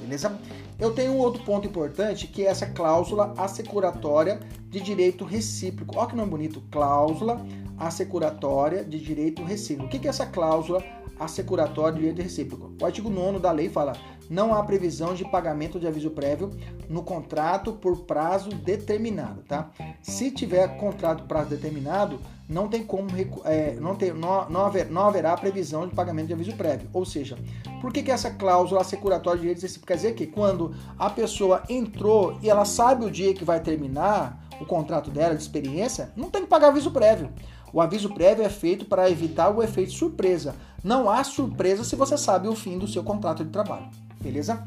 Beleza? 0.00 0.32
Eu 0.78 0.94
tenho 0.94 1.10
um 1.12 1.18
outro 1.18 1.42
ponto 1.42 1.66
importante 1.66 2.28
que 2.28 2.46
é 2.46 2.50
essa 2.50 2.66
cláusula 2.66 3.34
assecuratória 3.36 4.38
de 4.68 4.80
direito 4.80 5.24
recíproco. 5.24 5.98
Olha 5.98 6.08
que 6.08 6.14
nome 6.14 6.30
bonito, 6.30 6.62
cláusula 6.70 7.44
assecuratória 7.76 8.84
de 8.84 9.00
direito 9.00 9.42
recíproco. 9.42 9.88
O 9.88 10.00
que 10.00 10.06
é 10.06 10.10
essa 10.10 10.24
cláusula 10.24 10.84
assecuratória 11.20 11.92
de 11.92 12.00
direito 12.00 12.22
recíproco? 12.22 12.72
O 12.80 12.84
artigo 12.84 13.08
9 13.08 13.38
da 13.38 13.52
lei 13.52 13.68
fala: 13.68 13.92
não 14.30 14.54
há 14.54 14.62
previsão 14.62 15.12
de 15.12 15.24
pagamento 15.24 15.80
de 15.80 15.88
aviso 15.88 16.10
prévio 16.10 16.50
no 16.88 17.02
contrato 17.02 17.72
por 17.72 17.98
prazo 18.04 18.50
determinado, 18.50 19.42
tá? 19.42 19.70
Se 20.00 20.30
tiver 20.30 20.76
contrato 20.78 21.22
por 21.22 21.28
prazo 21.28 21.50
determinado, 21.50 22.20
não 22.48 22.68
tem 22.68 22.84
como 22.84 23.08
é, 23.44 23.74
não, 23.74 23.96
tem, 23.96 24.12
não, 24.12 24.48
não, 24.48 24.66
haver, 24.66 24.88
não 24.88 25.02
haverá 25.02 25.36
previsão 25.36 25.86
de 25.88 25.94
pagamento 25.94 26.28
de 26.28 26.32
aviso 26.32 26.56
prévio. 26.56 26.88
Ou 26.92 27.04
seja, 27.04 27.36
por 27.80 27.92
que, 27.92 28.04
que 28.04 28.10
essa 28.10 28.30
cláusula 28.30 28.80
assecuratória 28.80 29.38
de 29.38 29.42
direitos 29.42 29.62
recíprocos 29.62 29.88
quer 29.88 29.96
dizer 29.96 30.14
que 30.14 30.26
quando 30.26 30.74
a 30.96 31.10
pessoa 31.10 31.62
entrou 31.68 32.38
e 32.40 32.48
ela 32.48 32.64
sabe 32.64 33.04
o 33.04 33.10
dia 33.10 33.34
que 33.34 33.44
vai 33.44 33.60
terminar 33.60 34.48
o 34.60 34.64
contrato 34.64 35.10
dela 35.10 35.34
de 35.34 35.42
experiência, 35.42 36.12
não 36.14 36.30
tem 36.30 36.42
que 36.42 36.48
pagar 36.48 36.68
aviso 36.68 36.92
prévio. 36.92 37.30
O 37.72 37.80
aviso 37.80 38.12
prévio 38.12 38.44
é 38.44 38.48
feito 38.48 38.84
para 38.84 39.08
evitar 39.08 39.48
o 39.50 39.62
efeito 39.62 39.92
surpresa. 39.92 40.56
Não 40.82 41.10
há 41.10 41.22
surpresa 41.22 41.84
se 41.84 41.96
você 41.96 42.16
sabe 42.16 42.48
o 42.48 42.54
fim 42.54 42.78
do 42.78 42.88
seu 42.88 43.02
contrato 43.02 43.44
de 43.44 43.50
trabalho. 43.50 43.88
Beleza? 44.20 44.66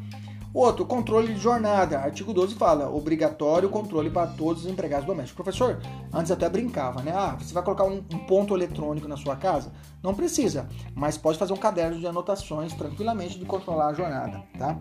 Outro, 0.54 0.86
controle 0.86 1.34
de 1.34 1.40
jornada. 1.40 1.98
Artigo 1.98 2.32
12 2.32 2.54
fala, 2.54 2.88
obrigatório 2.88 3.68
controle 3.70 4.12
para 4.12 4.28
todos 4.28 4.64
os 4.64 4.72
empregados 4.72 5.08
domésticos. 5.08 5.44
Professor, 5.44 5.82
antes 6.14 6.32
até 6.32 6.48
brincava, 6.48 7.02
né? 7.02 7.12
Ah, 7.16 7.36
você 7.40 7.52
vai 7.52 7.64
colocar 7.64 7.86
um, 7.86 8.04
um, 8.14 8.20
ponto 8.20 8.56
eletrônico 8.56 9.08
na 9.08 9.18
sua 9.18 9.36
casa? 9.36 9.72
Não 10.04 10.14
precisa, 10.14 10.70
mas 10.94 11.18
pode 11.18 11.40
fazer 11.40 11.54
um 11.54 11.58
caderno 11.58 12.00
de 12.00 12.06
anotações 12.06 12.72
tranquilamente 12.74 13.40
de 13.40 13.46
controlar 13.46 13.88
a 13.88 13.94
jornada, 13.94 14.44
tá? 14.60 14.78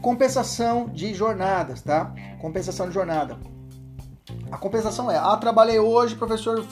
Compensação 0.00 0.88
de 0.90 1.12
jornadas, 1.12 1.82
tá? 1.82 2.14
Compensação 2.40 2.86
de 2.86 2.94
jornada. 2.94 3.36
A 4.52 4.56
compensação 4.56 5.10
é, 5.10 5.16
ah, 5.16 5.36
trabalhei 5.36 5.80
hoje, 5.80 6.14
professor, 6.14 6.64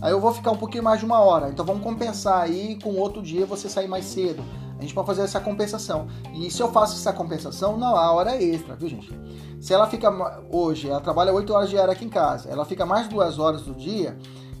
aí 0.00 0.12
eu 0.12 0.20
vou 0.20 0.32
ficar 0.32 0.50
um 0.50 0.56
pouquinho 0.56 0.84
mais 0.84 1.00
de 1.00 1.06
uma 1.06 1.20
hora, 1.20 1.48
então 1.48 1.64
vamos 1.64 1.82
compensar 1.82 2.42
aí 2.42 2.78
com 2.82 2.94
outro 2.96 3.22
dia 3.22 3.46
você 3.46 3.68
sair 3.68 3.88
mais 3.88 4.04
cedo. 4.04 4.42
A 4.78 4.82
gente 4.82 4.94
pode 4.94 5.08
fazer 5.08 5.22
essa 5.22 5.40
compensação. 5.40 6.06
E 6.32 6.48
se 6.52 6.62
eu 6.62 6.70
faço 6.70 6.94
essa 6.94 7.12
compensação, 7.12 7.76
não 7.76 7.96
há 7.96 8.12
hora 8.12 8.40
extra, 8.40 8.76
viu, 8.76 8.88
gente? 8.88 9.12
Se 9.60 9.74
ela 9.74 9.88
fica 9.88 10.08
hoje, 10.52 10.88
ela 10.88 11.00
trabalha 11.00 11.32
8 11.32 11.52
horas 11.52 11.68
diárias 11.68 11.96
aqui 11.96 12.04
em 12.04 12.08
casa, 12.08 12.48
ela 12.48 12.64
fica 12.64 12.86
mais 12.86 13.08
duas 13.08 13.40
horas 13.40 13.62
do 13.62 13.74
dia, 13.74 14.16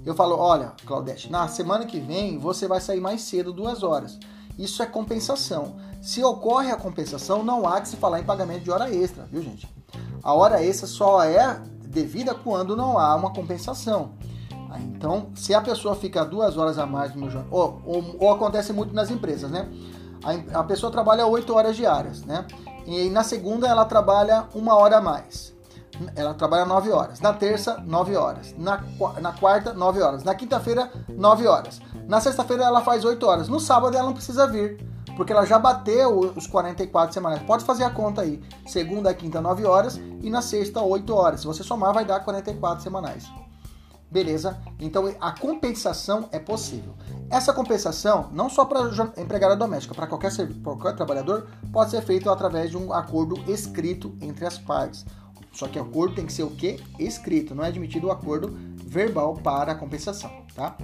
Eu 0.08 0.14
falo, 0.14 0.38
olha, 0.38 0.72
Claudete, 0.86 1.30
na 1.30 1.48
semana 1.48 1.84
que 1.84 2.00
vem 2.00 2.38
você 2.38 2.66
vai 2.66 2.80
sair 2.80 2.98
mais 2.98 3.20
cedo 3.20 3.52
duas 3.52 3.82
horas. 3.82 4.18
Isso 4.58 4.82
é 4.82 4.86
compensação. 4.86 5.76
Se 6.00 6.24
ocorre 6.24 6.70
a 6.70 6.76
compensação, 6.76 7.44
não 7.44 7.68
há 7.68 7.78
que 7.78 7.88
se 7.88 7.96
falar 7.96 8.18
em 8.18 8.24
pagamento 8.24 8.64
de 8.64 8.70
hora 8.70 8.90
extra, 8.90 9.24
viu, 9.30 9.42
gente? 9.42 9.68
A 10.22 10.32
hora 10.32 10.64
extra 10.64 10.86
só 10.86 11.22
é 11.22 11.60
devida 11.86 12.34
quando 12.34 12.74
não 12.74 12.98
há 12.98 13.14
uma 13.14 13.34
compensação. 13.34 14.12
Então, 14.76 15.30
se 15.34 15.54
a 15.54 15.60
pessoa 15.60 15.94
fica 15.94 16.24
duas 16.24 16.56
horas 16.56 16.78
a 16.78 16.86
mais 16.86 17.14
no 17.14 17.26
meu 17.26 17.44
ou, 17.50 17.80
ou, 17.84 18.16
ou 18.18 18.30
acontece 18.30 18.72
muito 18.72 18.94
nas 18.94 19.10
empresas, 19.10 19.50
né? 19.50 19.68
A, 20.22 20.60
a 20.60 20.64
pessoa 20.64 20.92
trabalha 20.92 21.26
oito 21.26 21.54
horas 21.54 21.76
diárias, 21.76 22.24
né? 22.24 22.46
E 22.86 23.08
na 23.10 23.22
segunda 23.22 23.68
ela 23.68 23.84
trabalha 23.84 24.46
uma 24.54 24.74
hora 24.74 24.98
a 24.98 25.00
mais. 25.00 25.56
Ela 26.14 26.32
trabalha 26.34 26.64
9 26.64 26.90
horas. 26.92 27.20
Na 27.20 27.32
terça, 27.32 27.82
9 27.84 28.16
horas. 28.16 28.54
Na, 28.56 28.82
na 29.20 29.32
quarta, 29.32 29.72
9 29.72 30.00
horas. 30.00 30.22
Na 30.22 30.34
quinta-feira, 30.34 30.90
9 31.08 31.46
horas. 31.46 31.80
Na 32.06 32.20
sexta-feira, 32.20 32.64
ela 32.64 32.80
faz 32.80 33.04
8 33.04 33.26
horas. 33.26 33.48
No 33.48 33.58
sábado, 33.58 33.96
ela 33.96 34.06
não 34.06 34.14
precisa 34.14 34.46
vir, 34.46 34.78
porque 35.16 35.32
ela 35.32 35.44
já 35.44 35.58
bateu 35.58 36.32
os 36.36 36.46
44 36.46 37.12
semanais. 37.12 37.42
Pode 37.42 37.64
fazer 37.64 37.84
a 37.84 37.90
conta 37.90 38.22
aí. 38.22 38.40
Segunda, 38.66 39.12
quinta, 39.12 39.40
9 39.40 39.64
horas. 39.64 40.00
E 40.22 40.30
na 40.30 40.40
sexta, 40.40 40.80
8 40.80 41.14
horas. 41.14 41.40
Se 41.40 41.46
você 41.46 41.64
somar, 41.64 41.92
vai 41.92 42.04
dar 42.04 42.20
44 42.20 42.82
semanais. 42.82 43.24
Beleza? 44.10 44.58
Então 44.80 45.04
a 45.20 45.32
compensação 45.32 46.28
é 46.32 46.38
possível. 46.38 46.94
Essa 47.30 47.52
compensação, 47.52 48.30
não 48.32 48.48
só 48.48 48.64
para 48.64 48.88
empregada 49.18 49.54
doméstica, 49.54 49.94
para 49.94 50.06
qualquer, 50.06 50.32
qualquer 50.62 50.96
trabalhador, 50.96 51.46
pode 51.70 51.90
ser 51.90 52.00
feito 52.02 52.30
através 52.30 52.70
de 52.70 52.76
um 52.76 52.92
acordo 52.92 53.38
escrito 53.50 54.16
entre 54.20 54.46
as 54.46 54.56
partes. 54.56 55.04
Só 55.52 55.66
que 55.68 55.78
o 55.78 55.82
acordo 55.82 56.14
tem 56.14 56.24
que 56.24 56.32
ser 56.32 56.44
o 56.44 56.50
quê? 56.50 56.80
Escrito, 56.98 57.54
não 57.54 57.64
é 57.64 57.68
admitido 57.68 58.06
o 58.06 58.10
acordo 58.10 58.56
verbal 58.76 59.34
para 59.34 59.72
a 59.72 59.74
compensação, 59.74 60.30
tá? 60.54 60.76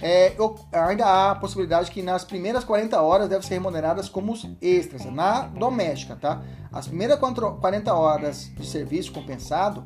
É, 0.00 0.34
eu, 0.38 0.56
ainda 0.72 1.06
há 1.06 1.30
a 1.30 1.34
possibilidade 1.34 1.90
que 1.90 2.02
nas 2.02 2.24
primeiras 2.24 2.64
40 2.64 3.00
horas 3.00 3.28
devem 3.28 3.46
ser 3.46 3.54
remuneradas 3.54 4.08
como 4.08 4.34
extras, 4.60 5.04
na 5.04 5.42
doméstica, 5.42 6.16
tá? 6.16 6.42
As 6.72 6.88
primeiras 6.88 7.18
40 7.18 7.94
horas 7.94 8.50
de 8.56 8.66
serviço 8.66 9.12
compensado 9.12 9.84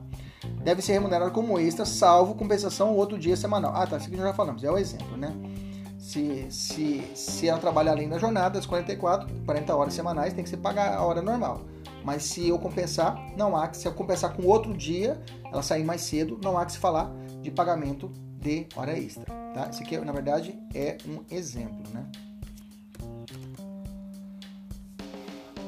devem 0.63 0.83
ser 0.83 0.93
remuneradas 0.93 1.33
como 1.33 1.59
extras, 1.59 1.89
salvo 1.89 2.35
compensação 2.35 2.95
outro 2.95 3.19
dia 3.19 3.37
semanal. 3.37 3.73
Ah, 3.75 3.87
tá, 3.87 3.97
isso 3.97 4.09
aqui 4.09 4.17
já 4.17 4.33
falamos, 4.33 4.63
é 4.65 4.71
o 4.71 4.79
exemplo, 4.79 5.17
né? 5.17 5.35
Se, 5.99 6.47
se, 6.51 7.03
se 7.15 7.49
ela 7.49 7.59
trabalha 7.59 7.91
além 7.91 8.09
da 8.09 8.19
jornada, 8.19 8.59
as 8.59 8.67
44, 8.67 9.29
40 9.45 9.75
horas 9.75 9.95
semanais, 9.95 10.33
tem 10.33 10.45
que 10.45 10.51
ser 10.51 10.59
pagar 10.59 10.95
a 10.95 11.05
hora 11.05 11.21
normal. 11.21 11.63
Mas 12.05 12.23
se 12.23 12.49
eu 12.49 12.59
compensar, 12.59 13.17
não 13.37 13.57
há 13.57 13.67
que 13.67 13.77
se 13.77 13.89
eu 13.89 13.93
compensar 13.93 14.33
com 14.33 14.47
outro 14.47 14.73
dia, 14.73 15.21
ela 15.51 15.63
sair 15.63 15.83
mais 15.83 16.03
cedo, 16.03 16.39
não 16.43 16.57
há 16.57 16.65
que 16.65 16.73
se 16.73 16.79
falar 16.79 17.11
de 17.43 17.51
pagamento 17.51 18.11
de 18.39 18.67
hora 18.77 18.97
extra, 18.97 19.25
tá? 19.53 19.69
Isso 19.71 19.83
aqui, 19.83 19.99
na 19.99 20.13
verdade, 20.13 20.57
é 20.73 20.97
um 21.09 21.25
exemplo, 21.29 21.83
né? 21.93 22.07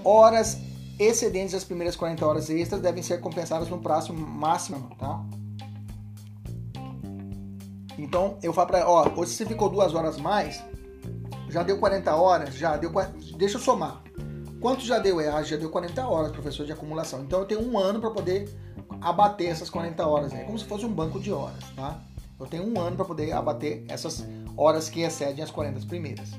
Horas 0.05 0.57
excedentes 0.99 1.53
das 1.53 1.65
primeiras 1.65 1.97
40 1.97 2.27
horas 2.27 2.51
extras 2.51 2.81
devem 2.81 3.03
ser 3.03 3.21
compensadas 3.21 3.69
no 3.69 3.79
prazo 3.79 4.13
máximo, 4.13 4.91
tá? 4.99 5.25
Então, 7.99 8.39
eu 8.43 8.53
falo 8.53 8.69
para 8.69 8.89
ó, 8.89 9.09
hoje 9.17 9.33
você 9.33 9.45
ficou 9.45 9.69
duas 9.69 9.95
horas 9.95 10.19
mais, 10.19 10.63
já 11.51 11.63
deu 11.63 11.79
40 11.79 12.15
horas, 12.15 12.55
já 12.55 12.77
deu, 12.77 12.93
deixa 13.37 13.57
eu 13.57 13.61
somar. 13.61 14.03
Quanto 14.61 14.85
já 14.85 14.99
deu? 14.99 15.21
É, 15.21 15.45
já 15.45 15.57
deu 15.57 15.71
40 15.71 16.07
horas, 16.07 16.33
professor, 16.33 16.67
de 16.67 16.73
acumulação. 16.73 17.23
Então 17.23 17.41
eu 17.41 17.47
tenho 17.47 17.63
um 17.63 17.79
ano 17.79 18.01
para 18.01 18.11
poder 18.11 18.49
abater 19.01 19.49
essas 19.49 19.71
40 19.71 20.07
horas. 20.07 20.33
É 20.33 20.43
como 20.45 20.59
se 20.59 20.65
fosse 20.65 20.85
um 20.85 20.93
banco 20.93 21.21
de 21.21 21.33
horas, 21.33 21.63
tá? 21.77 22.01
Eu 22.39 22.47
tenho 22.47 22.65
um 22.65 22.81
ano 22.81 22.97
para 22.97 23.05
poder 23.05 23.33
abater 23.33 23.85
essas 23.89 24.25
horas 24.57 24.89
que 24.89 25.01
excedem 25.01 25.43
as 25.43 25.51
40 25.51 25.87
primeiras. 25.87 26.31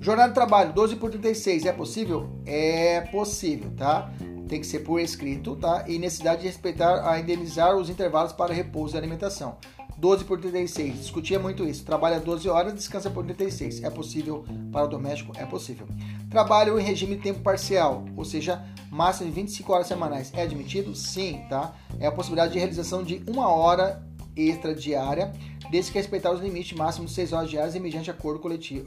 Jornada 0.00 0.28
de 0.28 0.34
trabalho 0.34 0.72
12 0.72 0.96
por 0.96 1.10
36 1.10 1.66
é 1.66 1.72
possível? 1.72 2.30
É 2.46 3.02
possível, 3.12 3.70
tá? 3.76 4.10
Tem 4.48 4.58
que 4.58 4.66
ser 4.66 4.80
por 4.80 4.98
escrito, 4.98 5.54
tá? 5.56 5.84
E 5.86 5.98
necessidade 5.98 6.40
de 6.40 6.46
respeitar 6.46 7.06
a 7.06 7.20
indenizar 7.20 7.76
os 7.76 7.90
intervalos 7.90 8.32
para 8.32 8.54
repouso 8.54 8.96
e 8.96 8.98
alimentação. 8.98 9.58
12 9.98 10.24
por 10.24 10.40
36. 10.40 11.00
Discutia 11.00 11.38
muito 11.38 11.64
isso. 11.64 11.84
Trabalha 11.84 12.18
12 12.18 12.48
horas, 12.48 12.72
descansa 12.72 13.10
por 13.10 13.24
36. 13.24 13.84
É 13.84 13.90
possível 13.90 14.46
para 14.72 14.86
o 14.86 14.88
doméstico? 14.88 15.34
É 15.36 15.44
possível. 15.44 15.86
Trabalho 16.30 16.80
em 16.80 16.82
regime 16.82 17.16
de 17.16 17.22
tempo 17.22 17.40
parcial, 17.40 18.06
ou 18.16 18.24
seja, 18.24 18.64
máximo 18.90 19.28
de 19.28 19.34
25 19.34 19.70
horas 19.70 19.86
semanais. 19.86 20.32
É 20.34 20.42
admitido? 20.42 20.94
Sim, 20.96 21.44
tá? 21.50 21.74
É 21.98 22.06
a 22.06 22.12
possibilidade 22.12 22.54
de 22.54 22.58
realização 22.58 23.02
de 23.02 23.22
uma 23.28 23.48
hora 23.48 24.02
extra 24.48 24.74
diária, 24.74 25.32
desde 25.70 25.92
que 25.92 25.98
respeitar 25.98 26.32
os 26.32 26.40
limites 26.40 26.76
máximos 26.76 27.10
de 27.10 27.16
6 27.16 27.32
horas 27.32 27.50
diárias 27.50 27.74
e 27.74 27.80
mediante 27.80 28.10
acordo 28.10 28.40
coletivo, 28.40 28.84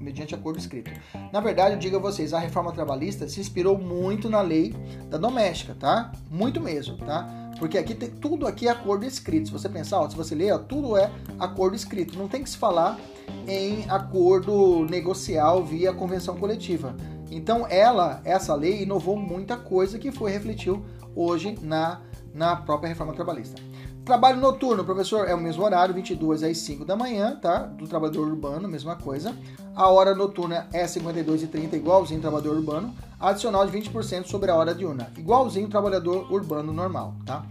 mediante 0.00 0.34
acordo 0.34 0.58
escrito. 0.58 0.90
Na 1.32 1.40
verdade, 1.40 1.74
eu 1.74 1.78
digo 1.78 1.96
a 1.96 1.98
vocês, 1.98 2.32
a 2.32 2.38
reforma 2.38 2.72
trabalhista 2.72 3.28
se 3.28 3.40
inspirou 3.40 3.78
muito 3.78 4.28
na 4.28 4.40
lei 4.40 4.74
da 5.08 5.18
doméstica, 5.18 5.74
tá? 5.78 6.12
Muito 6.30 6.60
mesmo, 6.60 6.96
tá? 6.98 7.28
Porque 7.58 7.78
aqui 7.78 7.94
tem 7.94 8.10
tudo 8.10 8.46
aqui 8.46 8.66
é 8.66 8.70
acordo 8.70 9.04
escrito. 9.04 9.46
Se 9.46 9.52
você 9.52 9.68
pensar, 9.68 10.00
ó, 10.00 10.08
se 10.08 10.16
você 10.16 10.34
ler, 10.34 10.52
ó, 10.52 10.58
tudo 10.58 10.96
é 10.96 11.10
acordo 11.38 11.76
escrito. 11.76 12.18
Não 12.18 12.28
tem 12.28 12.42
que 12.42 12.50
se 12.50 12.56
falar 12.56 12.98
em 13.46 13.88
acordo 13.88 14.84
negocial 14.90 15.62
via 15.64 15.92
convenção 15.92 16.36
coletiva. 16.36 16.94
Então 17.30 17.66
ela, 17.68 18.20
essa 18.24 18.54
lei 18.54 18.82
inovou 18.82 19.16
muita 19.16 19.56
coisa 19.56 19.98
que 19.98 20.12
foi 20.12 20.30
refletiu 20.30 20.84
hoje 21.14 21.56
na, 21.62 22.00
na 22.34 22.56
própria 22.56 22.88
reforma 22.88 23.12
trabalhista. 23.12 23.60
Trabalho 24.04 24.40
noturno, 24.40 24.84
professor, 24.84 25.28
é 25.28 25.34
o 25.34 25.40
mesmo 25.40 25.62
horário, 25.62 25.94
22 25.94 26.42
às 26.42 26.58
5 26.58 26.84
da 26.84 26.96
manhã, 26.96 27.38
tá? 27.40 27.58
Do 27.60 27.86
trabalhador 27.86 28.26
urbano, 28.26 28.66
mesma 28.66 28.96
coisa. 28.96 29.32
A 29.76 29.88
hora 29.88 30.12
noturna 30.12 30.66
é 30.72 30.84
52,30, 30.84 31.74
igualzinho 31.74 32.20
trabalhador 32.20 32.56
urbano. 32.56 32.92
Adicional 33.20 33.64
de 33.64 33.78
20% 33.78 34.26
sobre 34.26 34.50
a 34.50 34.56
hora 34.56 34.74
diurna, 34.74 35.08
igualzinho 35.16 35.68
trabalhador 35.68 36.26
urbano 36.32 36.72
normal, 36.72 37.14
tá? 37.24 37.46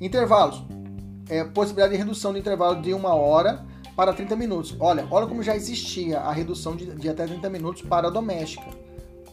Intervalos, 0.00 0.62
é, 1.28 1.44
possibilidade 1.44 1.92
de 1.92 1.98
redução 1.98 2.32
do 2.32 2.38
intervalo 2.38 2.80
de 2.80 2.94
uma 2.94 3.14
hora 3.14 3.62
para 3.94 4.14
30 4.14 4.34
minutos. 4.36 4.74
Olha, 4.80 5.06
olha 5.10 5.26
como 5.26 5.42
já 5.42 5.54
existia 5.54 6.20
a 6.20 6.32
redução 6.32 6.74
de, 6.76 6.86
de 6.94 7.10
até 7.10 7.26
30 7.26 7.50
minutos 7.50 7.82
para 7.82 8.08
a 8.08 8.10
doméstica, 8.10 8.64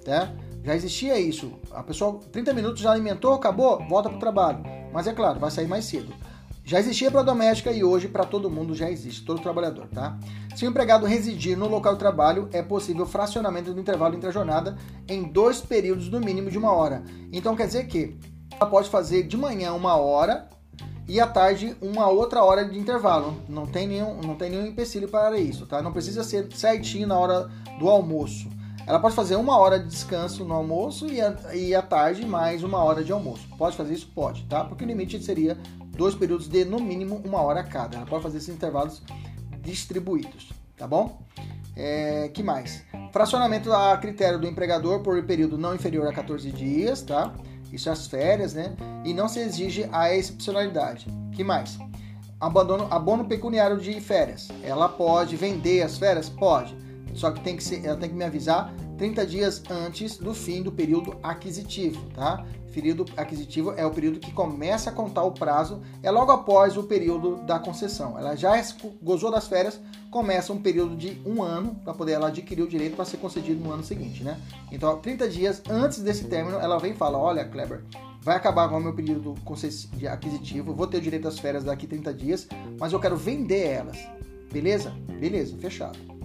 tá? 0.04 0.34
Já 0.66 0.76
existia 0.76 1.18
isso. 1.18 1.54
A 1.72 1.82
pessoa, 1.82 2.20
30 2.30 2.54
minutos 2.54 2.82
já 2.82 2.92
alimentou, 2.92 3.34
acabou, 3.34 3.82
volta 3.88 4.10
para 4.10 4.18
o 4.18 4.20
trabalho. 4.20 4.60
Mas 4.92 5.08
é 5.08 5.14
claro, 5.14 5.40
vai 5.40 5.50
sair 5.50 5.68
mais 5.68 5.86
cedo. 5.86 6.14
Já 6.68 6.82
existia 6.82 7.10
para 7.10 7.22
doméstica 7.22 7.72
e 7.72 7.82
hoje 7.82 8.10
para 8.10 8.26
todo 8.26 8.50
mundo 8.50 8.76
já 8.76 8.92
existe, 8.92 9.24
todo 9.24 9.42
trabalhador, 9.42 9.88
tá? 9.88 10.20
Se 10.54 10.66
o 10.66 10.70
empregado 10.70 11.06
residir 11.06 11.58
no 11.58 11.70
local 11.70 11.94
de 11.94 12.00
trabalho, 12.00 12.50
é 12.52 12.62
possível 12.62 13.06
fracionamento 13.06 13.74
do 13.74 13.80
intervalo 13.80 14.14
entre 14.14 14.28
a 14.28 14.34
jornada 14.34 14.78
em 15.08 15.24
dois 15.24 15.62
períodos 15.62 16.10
no 16.10 16.20
mínimo 16.20 16.52
de 16.52 16.58
uma 16.58 16.74
hora. 16.74 17.06
Então 17.32 17.56
quer 17.56 17.68
dizer 17.68 17.88
que 17.88 18.18
ela 18.52 18.70
pode 18.70 18.90
fazer 18.90 19.24
de 19.24 19.38
manhã 19.38 19.72
uma 19.72 19.96
hora 19.96 20.50
e 21.08 21.22
à 21.22 21.26
tarde 21.26 21.74
uma 21.82 22.10
outra 22.10 22.44
hora 22.44 22.66
de 22.66 22.78
intervalo. 22.78 23.42
Não 23.48 23.66
tem 23.66 23.88
nenhum, 23.88 24.20
não 24.20 24.36
tem 24.36 24.50
nenhum 24.50 24.66
empecilho 24.66 25.08
para 25.08 25.40
isso, 25.40 25.66
tá? 25.66 25.82
Não 25.82 25.94
precisa 25.94 26.22
ser 26.22 26.50
certinho 26.54 27.08
na 27.08 27.18
hora 27.18 27.50
do 27.80 27.88
almoço. 27.88 28.50
Ela 28.88 29.00
pode 29.00 29.16
fazer 29.16 29.36
uma 29.36 29.58
hora 29.58 29.78
de 29.78 29.88
descanso 29.88 30.46
no 30.46 30.54
almoço 30.54 31.08
e, 31.08 31.20
e 31.54 31.76
à 31.76 31.82
tarde 31.82 32.26
mais 32.26 32.64
uma 32.64 32.82
hora 32.82 33.04
de 33.04 33.12
almoço. 33.12 33.46
Pode 33.58 33.76
fazer 33.76 33.94
isso? 33.94 34.10
Pode, 34.16 34.46
tá? 34.46 34.64
Porque 34.64 34.86
o 34.86 34.88
limite 34.88 35.22
seria 35.22 35.58
dois 35.98 36.16
períodos 36.16 36.48
de 36.48 36.64
no 36.64 36.80
mínimo 36.80 37.22
uma 37.26 37.42
hora 37.42 37.64
cada. 37.64 37.98
Ela 37.98 38.06
pode 38.06 38.24
fazer 38.24 38.38
esses 38.38 38.54
intervalos 38.54 39.02
distribuídos, 39.62 40.54
tá 40.78 40.88
bom? 40.88 41.20
É, 41.76 42.30
que 42.34 42.42
mais? 42.42 42.84
Fracionamento 43.12 43.72
a 43.74 43.98
critério 43.98 44.40
do 44.40 44.48
empregador 44.48 45.02
por 45.02 45.22
período 45.24 45.58
não 45.58 45.76
inferior 45.76 46.08
a 46.08 46.14
14 46.14 46.52
dias, 46.52 47.02
tá? 47.02 47.34
Isso 47.72 47.90
é 47.90 47.92
as 47.92 48.08
férias, 48.08 48.54
né? 48.54 48.76
E 49.04 49.14
não 49.14 49.28
se 49.28 49.40
exige 49.40 49.90
a 49.92 50.14
excepcionalidade. 50.14 51.08
Que 51.34 51.44
mais? 51.44 51.78
Abandono, 52.40 52.88
abono 52.90 53.26
pecuniário 53.26 53.78
de 53.78 54.00
férias. 54.00 54.48
Ela 54.64 54.88
pode 54.88 55.36
vender 55.36 55.82
as 55.82 55.98
férias? 55.98 56.30
Pode. 56.30 56.76
Só 57.14 57.32
que 57.32 57.42
tem 57.42 57.58
que 57.58 57.64
ser, 57.64 57.84
ela 57.84 57.98
tem 57.98 58.10
que 58.10 58.16
me 58.16 58.24
avisar 58.24 58.74
30 58.98 59.26
dias 59.26 59.64
antes 59.70 60.18
do 60.18 60.34
fim 60.34 60.62
do 60.64 60.72
período 60.72 61.16
aquisitivo, 61.22 62.02
tá? 62.14 62.46
Período 62.78 63.06
aquisitivo 63.18 63.74
é 63.76 63.84
o 63.84 63.90
período 63.90 64.20
que 64.20 64.32
começa 64.32 64.92
a 64.92 64.94
contar 64.94 65.24
o 65.24 65.32
prazo, 65.32 65.82
é 66.04 66.12
logo 66.12 66.32
após 66.32 66.78
o 66.78 66.84
período 66.84 67.38
da 67.38 67.58
concessão. 67.58 68.20
Ela 68.20 68.36
já 68.36 68.54
gozou 69.02 69.32
das 69.32 69.48
férias, 69.48 69.80
começa 70.12 70.54
um 70.54 70.62
período 70.62 70.96
de 70.96 71.20
um 71.26 71.42
ano 71.42 71.74
para 71.84 71.96
poder 71.96 72.12
ela 72.12 72.28
adquirir 72.28 72.62
o 72.62 72.68
direito 72.68 72.96
para 72.96 73.04
ser 73.04 73.18
concedido 73.18 73.64
no 73.64 73.72
ano 73.72 73.84
seguinte, 73.84 74.24
né? 74.24 74.40
Então, 74.72 75.00
30 75.00 75.28
dias 75.28 75.64
antes 75.68 76.04
desse 76.04 76.26
término, 76.26 76.60
ela 76.60 76.78
vem 76.78 76.92
e 76.92 76.96
fala: 76.96 77.18
Olha, 77.18 77.46
Kleber, 77.46 77.84
vai 78.22 78.36
acabar 78.36 78.70
com 78.70 78.78
o 78.78 78.82
meu 78.82 78.94
período 78.94 79.34
aquisitivo, 80.12 80.72
vou 80.72 80.86
ter 80.86 80.98
o 80.98 81.02
direito 81.02 81.28
às 81.28 81.40
férias 81.40 81.64
daqui 81.64 81.88
30 81.88 82.14
dias, 82.14 82.48
mas 82.80 82.94
eu 82.94 83.00
quero 83.00 83.18
vender 83.18 83.66
elas. 83.66 83.98
Beleza? 84.52 84.94
Beleza, 85.20 85.58
fechado. 85.58 86.17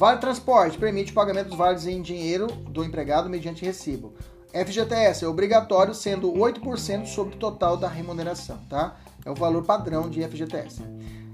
Vale 0.00 0.18
Transporte 0.18 0.78
permite 0.78 1.12
o 1.12 1.14
pagamento 1.14 1.48
dos 1.48 1.58
vales 1.58 1.86
em 1.86 2.00
dinheiro 2.00 2.46
do 2.46 2.82
empregado 2.82 3.28
mediante 3.28 3.66
recibo. 3.66 4.14
FGTS 4.50 5.26
é 5.26 5.28
obrigatório, 5.28 5.94
sendo 5.94 6.32
8% 6.32 7.04
sobre 7.04 7.34
o 7.34 7.38
total 7.38 7.76
da 7.76 7.86
remuneração, 7.86 8.56
tá? 8.66 8.96
É 9.26 9.30
o 9.30 9.34
valor 9.34 9.62
padrão 9.62 10.08
de 10.08 10.26
FGTS. 10.26 10.80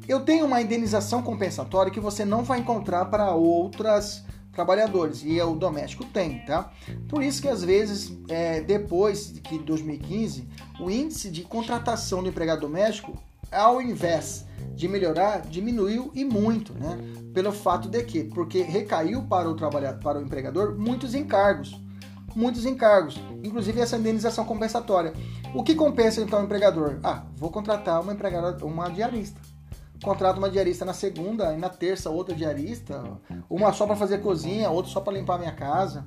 Eu 0.08 0.18
tenho 0.24 0.44
uma 0.46 0.60
indenização 0.60 1.22
compensatória 1.22 1.92
que 1.92 2.00
você 2.00 2.24
não 2.24 2.42
vai 2.42 2.58
encontrar 2.58 3.04
para 3.04 3.30
outras 3.30 4.24
trabalhadores 4.52 5.22
e 5.24 5.40
o 5.40 5.54
doméstico 5.54 6.04
tem, 6.04 6.44
tá? 6.44 6.72
Por 7.08 7.22
isso 7.22 7.40
que 7.40 7.48
às 7.48 7.62
vezes 7.62 8.18
é, 8.28 8.62
depois 8.62 9.32
de 9.32 9.58
2015 9.60 10.48
o 10.80 10.90
índice 10.90 11.30
de 11.30 11.42
contratação 11.42 12.20
do 12.20 12.30
empregado 12.30 12.62
doméstico, 12.62 13.16
ao 13.50 13.80
invés 13.80 14.46
de 14.74 14.88
melhorar, 14.88 15.42
diminuiu 15.42 16.10
e 16.14 16.24
muito, 16.24 16.74
né? 16.74 16.98
Pelo 17.32 17.52
fato 17.52 17.88
de 17.88 18.02
que, 18.02 18.24
porque 18.24 18.62
recaiu 18.62 19.22
para 19.22 19.48
o 19.48 19.54
trabalhador, 19.54 20.00
para 20.00 20.18
o 20.18 20.22
empregador 20.22 20.76
muitos 20.78 21.14
encargos, 21.14 21.80
muitos 22.34 22.66
encargos, 22.66 23.20
inclusive 23.42 23.80
essa 23.80 23.96
indenização 23.96 24.44
compensatória. 24.44 25.12
O 25.54 25.62
que 25.62 25.74
compensa 25.74 26.20
então 26.20 26.40
o 26.40 26.44
empregador? 26.44 26.98
Ah, 27.02 27.24
vou 27.36 27.50
contratar 27.50 28.00
uma 28.00 28.12
empregada, 28.12 28.64
uma 28.64 28.88
diarista 28.90 29.40
contrato 30.02 30.38
uma 30.38 30.50
diarista 30.50 30.84
na 30.84 30.92
segunda 30.92 31.52
e 31.54 31.56
na 31.56 31.68
terça 31.68 32.10
outra 32.10 32.34
diarista, 32.34 33.02
uma 33.48 33.72
só 33.72 33.86
para 33.86 33.96
fazer 33.96 34.18
cozinha, 34.18 34.70
outra 34.70 34.92
só 34.92 35.00
para 35.00 35.14
limpar 35.14 35.38
minha 35.38 35.52
casa. 35.52 36.06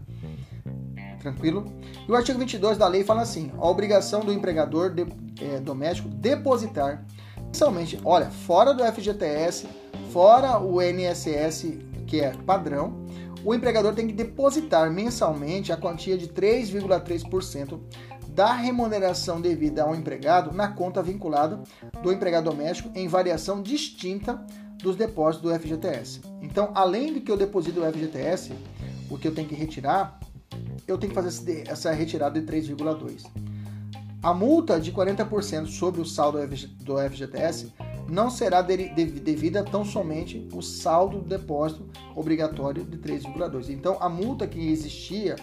Tranquilo? 1.19 1.65
E 2.07 2.11
o 2.11 2.15
artigo 2.15 2.39
22 2.39 2.77
da 2.77 2.87
lei 2.87 3.03
fala 3.03 3.21
assim: 3.21 3.51
a 3.57 3.67
obrigação 3.67 4.21
do 4.21 4.31
empregador 4.31 4.89
de, 4.91 5.05
é, 5.41 5.59
doméstico 5.59 6.07
depositar, 6.07 7.05
inicialmente, 7.49 7.99
olha, 8.05 8.29
fora 8.29 8.73
do 8.73 8.83
FGTS, 8.83 9.67
fora 10.11 10.59
o 10.59 10.81
NSS, 10.81 11.79
que 12.07 12.21
é 12.21 12.31
padrão, 12.45 13.05
o 13.43 13.53
empregador 13.53 13.93
tem 13.93 14.07
que 14.07 14.13
depositar 14.13 14.91
mensalmente 14.91 15.71
a 15.71 15.77
quantia 15.77 16.17
de 16.17 16.27
3,3% 16.27 17.79
da 18.29 18.53
remuneração 18.53 19.41
devida 19.41 19.83
ao 19.83 19.95
empregado 19.95 20.53
na 20.53 20.69
conta 20.69 21.01
vinculada 21.01 21.59
do 22.03 22.11
empregado 22.11 22.49
doméstico 22.49 22.89
em 22.95 23.07
variação 23.07 23.61
distinta 23.61 24.39
dos 24.77 24.95
depósitos 24.95 25.49
do 25.49 25.59
FGTS. 25.59 26.21
Então, 26.41 26.71
além 26.73 27.13
do 27.13 27.21
que 27.21 27.31
eu 27.31 27.37
deposito 27.37 27.81
do 27.81 27.91
FGTS, 27.91 28.53
o 29.09 29.17
que 29.17 29.27
eu 29.27 29.33
tenho 29.33 29.47
que 29.47 29.55
retirar, 29.55 30.19
eu 30.87 30.97
tenho 30.97 31.11
que 31.11 31.21
fazer 31.21 31.67
essa 31.67 31.91
retirada 31.91 32.39
de 32.39 32.45
3,2. 32.45 33.25
A 34.21 34.33
multa 34.33 34.79
de 34.79 34.91
40% 34.91 35.67
sobre 35.67 36.01
o 36.01 36.05
saldo 36.05 36.39
do 36.81 36.97
FGTS 36.97 37.71
não 38.09 38.29
será 38.29 38.61
devida 38.61 39.63
tão 39.63 39.85
somente 39.85 40.47
o 40.53 40.61
saldo 40.61 41.19
do 41.19 41.25
depósito 41.25 41.85
obrigatório 42.15 42.83
de 42.83 42.97
3,2. 42.97 43.69
Então, 43.69 43.97
a 44.01 44.09
multa 44.09 44.45
que 44.45 44.59
existia 44.69 45.35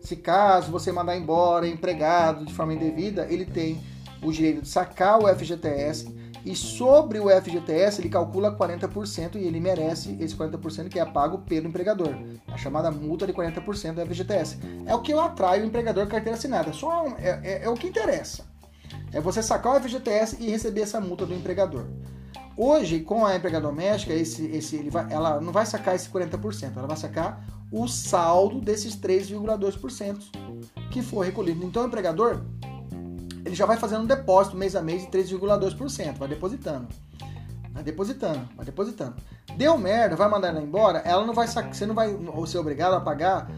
se 0.00 0.16
caso 0.16 0.70
você 0.70 0.90
mandar 0.92 1.16
embora 1.16 1.66
empregado 1.66 2.44
de 2.44 2.54
forma 2.54 2.74
indevida, 2.74 3.26
ele 3.28 3.44
tem 3.44 3.80
o 4.22 4.30
direito 4.32 4.62
de 4.62 4.68
sacar 4.68 5.18
o 5.18 5.28
FGTS 5.28 6.14
e 6.44 6.54
sobre 6.54 7.18
o 7.18 7.28
FGTS 7.28 8.00
ele 8.00 8.08
calcula 8.08 8.56
40% 8.56 9.36
e 9.36 9.44
ele 9.44 9.60
merece 9.60 10.16
esse 10.20 10.34
40% 10.34 10.88
que 10.88 10.98
é 10.98 11.04
pago 11.04 11.38
pelo 11.38 11.68
empregador. 11.68 12.14
A 12.48 12.56
chamada 12.56 12.90
multa 12.90 13.26
de 13.26 13.32
40% 13.32 13.94
do 13.94 14.06
FGTS. 14.06 14.58
É 14.86 14.94
o 14.94 15.02
que 15.02 15.12
atrai 15.12 15.60
o 15.60 15.66
empregador 15.66 16.06
carteira 16.06 16.36
assinada. 16.36 16.72
Só 16.72 17.06
é, 17.18 17.40
é, 17.42 17.64
é 17.64 17.68
o 17.68 17.74
que 17.74 17.88
interessa. 17.88 18.44
É 19.12 19.20
você 19.20 19.42
sacar 19.42 19.76
o 19.76 19.80
FGTS 19.80 20.36
e 20.40 20.48
receber 20.50 20.82
essa 20.82 21.00
multa 21.00 21.26
do 21.26 21.34
empregador. 21.34 21.86
Hoje, 22.56 23.00
com 23.00 23.24
a 23.24 23.34
empregada 23.34 23.66
doméstica, 23.66 24.12
esse, 24.12 24.44
esse, 24.46 24.76
ele 24.76 24.90
vai, 24.90 25.06
ela 25.10 25.40
não 25.40 25.52
vai 25.52 25.64
sacar 25.64 25.94
esse 25.94 26.08
40%, 26.08 26.76
ela 26.76 26.86
vai 26.86 26.96
sacar 26.96 27.44
o 27.72 27.86
saldo 27.86 28.60
desses 28.60 28.96
3,2% 28.96 30.18
que 30.90 31.02
for 31.02 31.24
recolhido. 31.24 31.64
Então, 31.64 31.84
o 31.84 31.86
empregador 31.86 32.42
ele 33.50 33.56
já 33.56 33.66
vai 33.66 33.76
fazendo 33.76 34.02
um 34.02 34.06
depósito 34.06 34.56
mês 34.56 34.76
a 34.76 34.82
mês 34.82 35.02
de 35.02 35.08
3,2%, 35.08 36.16
vai 36.16 36.28
depositando. 36.28 36.86
Vai 37.72 37.82
depositando, 37.82 38.48
vai 38.54 38.64
depositando. 38.64 39.16
Deu 39.56 39.76
merda, 39.76 40.14
vai 40.14 40.28
mandar 40.28 40.48
ela 40.48 40.62
embora, 40.62 40.98
ela 41.00 41.26
não 41.26 41.34
vai 41.34 41.48
você 41.48 41.84
não 41.84 41.94
vai 41.94 42.16
ser 42.46 42.58
obrigado 42.58 42.94
a 42.94 43.00
pagar 43.00 43.50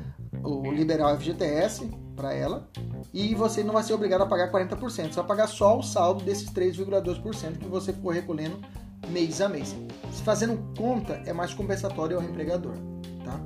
o 0.43 0.73
liberal 0.73 1.15
FGTS 1.19 1.91
para 2.17 2.33
ela 2.33 2.69
e 3.13 3.35
você 3.35 3.63
não 3.63 3.75
vai 3.75 3.83
ser 3.83 3.93
obrigado 3.93 4.23
a 4.23 4.27
pagar 4.27 4.51
40%, 4.51 4.79
você 4.81 5.11
vai 5.11 5.27
pagar 5.27 5.47
só 5.47 5.79
o 5.79 5.83
saldo 5.83 6.25
desses 6.25 6.51
3,2% 6.51 7.59
que 7.59 7.69
você 7.69 7.93
for 7.93 8.15
recolhendo 8.15 8.59
mês 9.09 9.43
a 9.43 9.49
mês. 9.49 9.77
Se 10.11 10.23
fazendo 10.23 10.75
conta, 10.75 11.23
é 11.27 11.35
mais 11.35 11.53
compensatório 11.53 12.17
ao 12.17 12.23
empregador, 12.23 12.75
tá? 13.25 13.39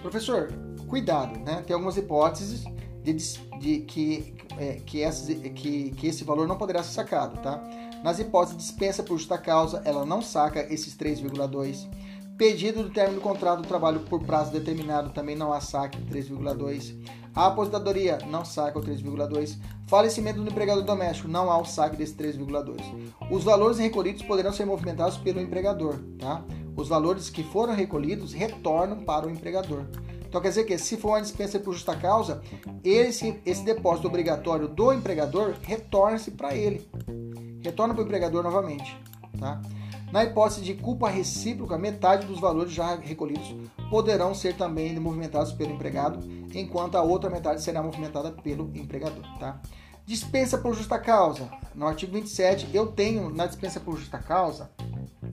Professor, 0.00 0.48
cuidado, 0.86 1.38
né? 1.40 1.62
Tem 1.66 1.74
algumas 1.74 1.96
hipóteses 1.96 2.64
de, 3.12 3.58
de 3.58 3.80
que, 3.80 4.34
é, 4.58 4.80
que, 4.84 5.02
essas, 5.02 5.28
que, 5.28 5.90
que 5.90 6.06
esse 6.06 6.24
valor 6.24 6.46
não 6.46 6.56
poderá 6.56 6.82
ser 6.82 6.92
sacado, 6.92 7.40
tá? 7.40 7.62
Nas 8.02 8.18
hipóteses 8.18 8.56
de 8.56 8.62
dispensa 8.62 9.02
por 9.02 9.18
justa 9.18 9.38
causa, 9.38 9.82
ela 9.84 10.04
não 10.04 10.22
saca 10.22 10.60
esses 10.72 10.96
3,2. 10.96 11.88
Pedido 12.36 12.82
do 12.82 12.90
término 12.90 13.18
do 13.18 13.22
contrato 13.22 13.62
do 13.62 13.68
trabalho 13.68 14.00
por 14.00 14.22
prazo 14.22 14.52
determinado 14.52 15.10
também 15.10 15.34
não 15.34 15.52
há 15.52 15.60
saque 15.60 15.98
3,2. 16.02 16.94
A 17.34 17.46
aposentadoria 17.46 18.18
não 18.30 18.44
saca 18.44 18.78
o 18.78 18.82
3,2. 18.82 19.58
Falecimento 19.86 20.42
do 20.42 20.50
empregador 20.50 20.84
doméstico 20.84 21.28
não 21.28 21.50
há 21.50 21.58
o 21.58 21.64
saque 21.64 21.96
desse 21.96 22.14
3,2. 22.14 22.76
Os 23.30 23.42
valores 23.42 23.78
recolhidos 23.78 24.22
poderão 24.22 24.52
ser 24.52 24.66
movimentados 24.66 25.16
pelo 25.18 25.40
empregador, 25.40 25.98
tá? 26.18 26.44
Os 26.76 26.88
valores 26.88 27.30
que 27.30 27.42
foram 27.42 27.74
recolhidos 27.74 28.32
retornam 28.34 29.02
para 29.02 29.26
o 29.26 29.30
empregador. 29.30 29.86
Então 30.36 30.42
quer 30.42 30.50
dizer 30.50 30.64
que 30.64 30.76
se 30.76 30.98
for 30.98 31.12
uma 31.12 31.22
dispensa 31.22 31.58
por 31.58 31.72
justa 31.72 31.96
causa, 31.96 32.42
esse, 32.84 33.40
esse 33.46 33.64
depósito 33.64 34.06
obrigatório 34.06 34.68
do 34.68 34.92
empregador 34.92 35.54
retorna-se 35.62 36.30
para 36.30 36.54
ele. 36.54 36.86
Retorna 37.62 37.94
para 37.94 38.02
o 38.02 38.04
empregador 38.04 38.42
novamente, 38.42 39.00
tá? 39.40 39.62
Na 40.12 40.24
hipótese 40.24 40.60
de 40.60 40.74
culpa 40.74 41.08
recíproca, 41.08 41.78
metade 41.78 42.26
dos 42.26 42.38
valores 42.38 42.70
já 42.70 42.96
recolhidos 42.96 43.56
poderão 43.88 44.34
ser 44.34 44.54
também 44.58 44.94
movimentados 45.00 45.54
pelo 45.54 45.72
empregado, 45.72 46.20
enquanto 46.54 46.96
a 46.96 47.02
outra 47.02 47.30
metade 47.30 47.62
será 47.62 47.82
movimentada 47.82 48.30
pelo 48.30 48.70
empregador. 48.76 49.24
Tá? 49.40 49.58
Dispensa 50.06 50.56
por 50.56 50.74
justa 50.74 50.98
causa. 50.98 51.50
No 51.74 51.86
artigo 51.86 52.12
27, 52.12 52.68
eu 52.72 52.86
tenho 52.86 53.28
na 53.28 53.44
dispensa 53.46 53.80
por 53.80 53.98
justa 53.98 54.18
causa, 54.18 54.70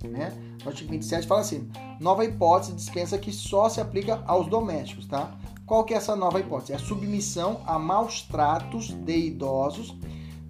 né? 0.04 0.34
No 0.64 0.70
artigo 0.70 0.90
27 0.90 1.28
fala 1.28 1.42
assim: 1.42 1.70
nova 2.00 2.26
hipótese 2.26 2.74
dispensa 2.74 3.18
que 3.18 3.32
só 3.32 3.70
se 3.70 3.80
aplica 3.80 4.24
aos 4.26 4.48
domésticos, 4.48 5.06
tá? 5.06 5.38
Qual 5.66 5.84
que 5.84 5.94
é 5.94 5.98
essa 5.98 6.16
nova 6.16 6.40
hipótese? 6.40 6.74
É 6.74 6.76
a 6.76 6.80
submissão 6.80 7.62
a 7.68 7.78
maus 7.78 8.24
tratos 8.24 8.88
de 8.88 9.16
idosos, 9.16 9.96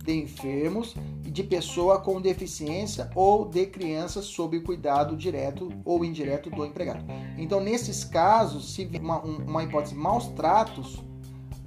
de 0.03 0.13
enfermos 0.13 0.95
de 1.33 1.43
pessoa 1.43 1.99
com 1.99 2.21
deficiência 2.21 3.09
ou 3.15 3.43
de 3.43 3.65
crianças 3.65 4.25
sob 4.25 4.59
cuidado 4.59 5.17
direto 5.17 5.73
ou 5.83 6.05
indireto 6.05 6.49
do 6.51 6.63
empregado. 6.63 7.03
Então, 7.39 7.59
nesses 7.59 8.03
casos, 8.03 8.73
se 8.73 8.87
uma, 9.01 9.19
uma 9.19 9.63
hipótese 9.63 9.95
maus 9.95 10.27
tratos 10.27 11.01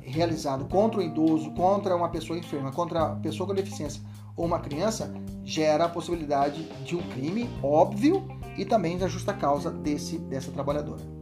realizado 0.07 0.67
contra 0.67 1.01
o 1.01 1.03
idoso, 1.03 1.51
contra 1.53 1.97
uma 1.97 2.09
pessoa 2.09 2.39
enferma, 2.39 2.73
contra 2.73 3.03
a 3.03 3.17
pessoa 3.17 3.47
com 3.47 3.55
deficiência 3.55 4.01
ou 4.37 4.45
uma 4.45 4.61
criança, 4.61 5.13
gera 5.45 5.85
a 5.85 5.89
possibilidade 5.89 6.63
de 6.85 6.95
um 6.95 7.03
crime 7.11 7.49
óbvio 7.63 8.27
e 8.57 8.65
também 8.65 8.99
da 8.99 9.09
justa 9.09 9.33
causa 9.33 9.71
desse, 9.71 10.19
dessa 10.19 10.53
trabalhadora. 10.53 11.17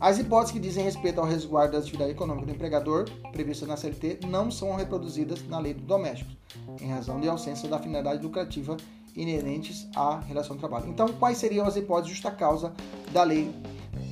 As 0.00 0.18
hipóteses 0.18 0.52
que 0.52 0.60
dizem 0.60 0.84
respeito 0.84 1.20
ao 1.20 1.26
resguardo 1.26 1.72
da 1.72 1.78
atividade 1.78 2.10
econômica 2.10 2.46
do 2.46 2.52
empregador, 2.52 3.08
previstas 3.32 3.68
na 3.68 3.76
CLT, 3.76 4.20
não 4.26 4.50
são 4.50 4.74
reproduzidas 4.76 5.46
na 5.48 5.58
lei 5.58 5.72
do 5.72 5.82
doméstico, 5.82 6.30
em 6.80 6.90
razão 6.90 7.20
de 7.20 7.28
ausência 7.28 7.68
da 7.68 7.78
finalidade 7.78 8.22
lucrativa 8.22 8.76
inerentes 9.16 9.88
à 9.94 10.18
relação 10.20 10.56
de 10.56 10.60
trabalho. 10.60 10.88
Então, 10.88 11.08
quais 11.08 11.38
seriam 11.38 11.66
as 11.66 11.76
hipóteses 11.76 12.08
de 12.08 12.14
justa 12.14 12.30
causa 12.30 12.74
da 13.12 13.22
lei 13.22 13.50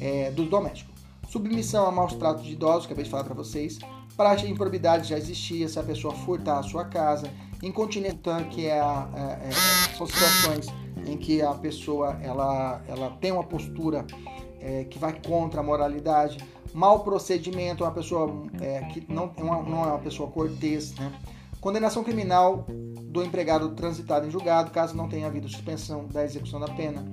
é, 0.01 0.31
do 0.31 0.47
doméstico? 0.47 0.92
Submissão 1.33 1.87
a 1.87 1.91
maus 1.91 2.13
tratos 2.13 2.45
de 2.45 2.53
idosos, 2.53 2.85
acabei 2.85 3.05
de 3.05 3.11
falar 3.11 3.25
para 3.25 3.33
vocês. 3.33 3.79
Prática 4.15 4.47
de 4.47 4.53
improbidade 4.53 5.09
já 5.09 5.17
existia 5.17 5.67
se 5.67 5.79
a 5.79 5.83
pessoa 5.83 6.13
furtar 6.13 6.59
a 6.59 6.63
sua 6.63 6.85
casa. 6.85 7.27
Incontinência, 7.63 8.19
que 8.51 8.67
é, 8.67 8.79
a, 8.79 9.09
é, 9.17 9.49
é, 9.49 9.97
são 9.97 10.07
situações 10.07 10.67
em 11.07 11.17
que 11.17 11.41
a 11.41 11.55
pessoa 11.55 12.19
ela, 12.23 12.83
ela 12.87 13.17
tem 13.19 13.33
uma 13.33 13.45
postura 13.45 14.05
é, 14.61 14.85
que 14.85 14.99
vai 14.99 15.19
contra 15.27 15.61
a 15.61 15.63
moralidade, 15.63 16.37
mau 16.75 17.01
procedimento, 17.01 17.83
uma 17.83 17.93
pessoa 17.93 18.45
é, 18.61 18.83
que 18.93 19.11
não, 19.11 19.33
é 19.35 19.43
não 19.43 19.85
é 19.85 19.87
uma 19.87 19.99
pessoa 20.01 20.31
cortês, 20.31 20.95
né? 20.97 21.11
Condenação 21.63 22.05
criminal 22.05 22.67
do 23.05 23.25
empregado 23.25 23.71
transitado 23.71 24.27
em 24.27 24.31
julgado, 24.31 24.71
caso 24.71 24.95
não 24.95 25.09
tenha 25.09 25.29
havido 25.29 25.49
suspensão 25.49 26.07
da 26.09 26.25
execução 26.25 26.61
da 26.61 26.69
pena. 26.75 27.09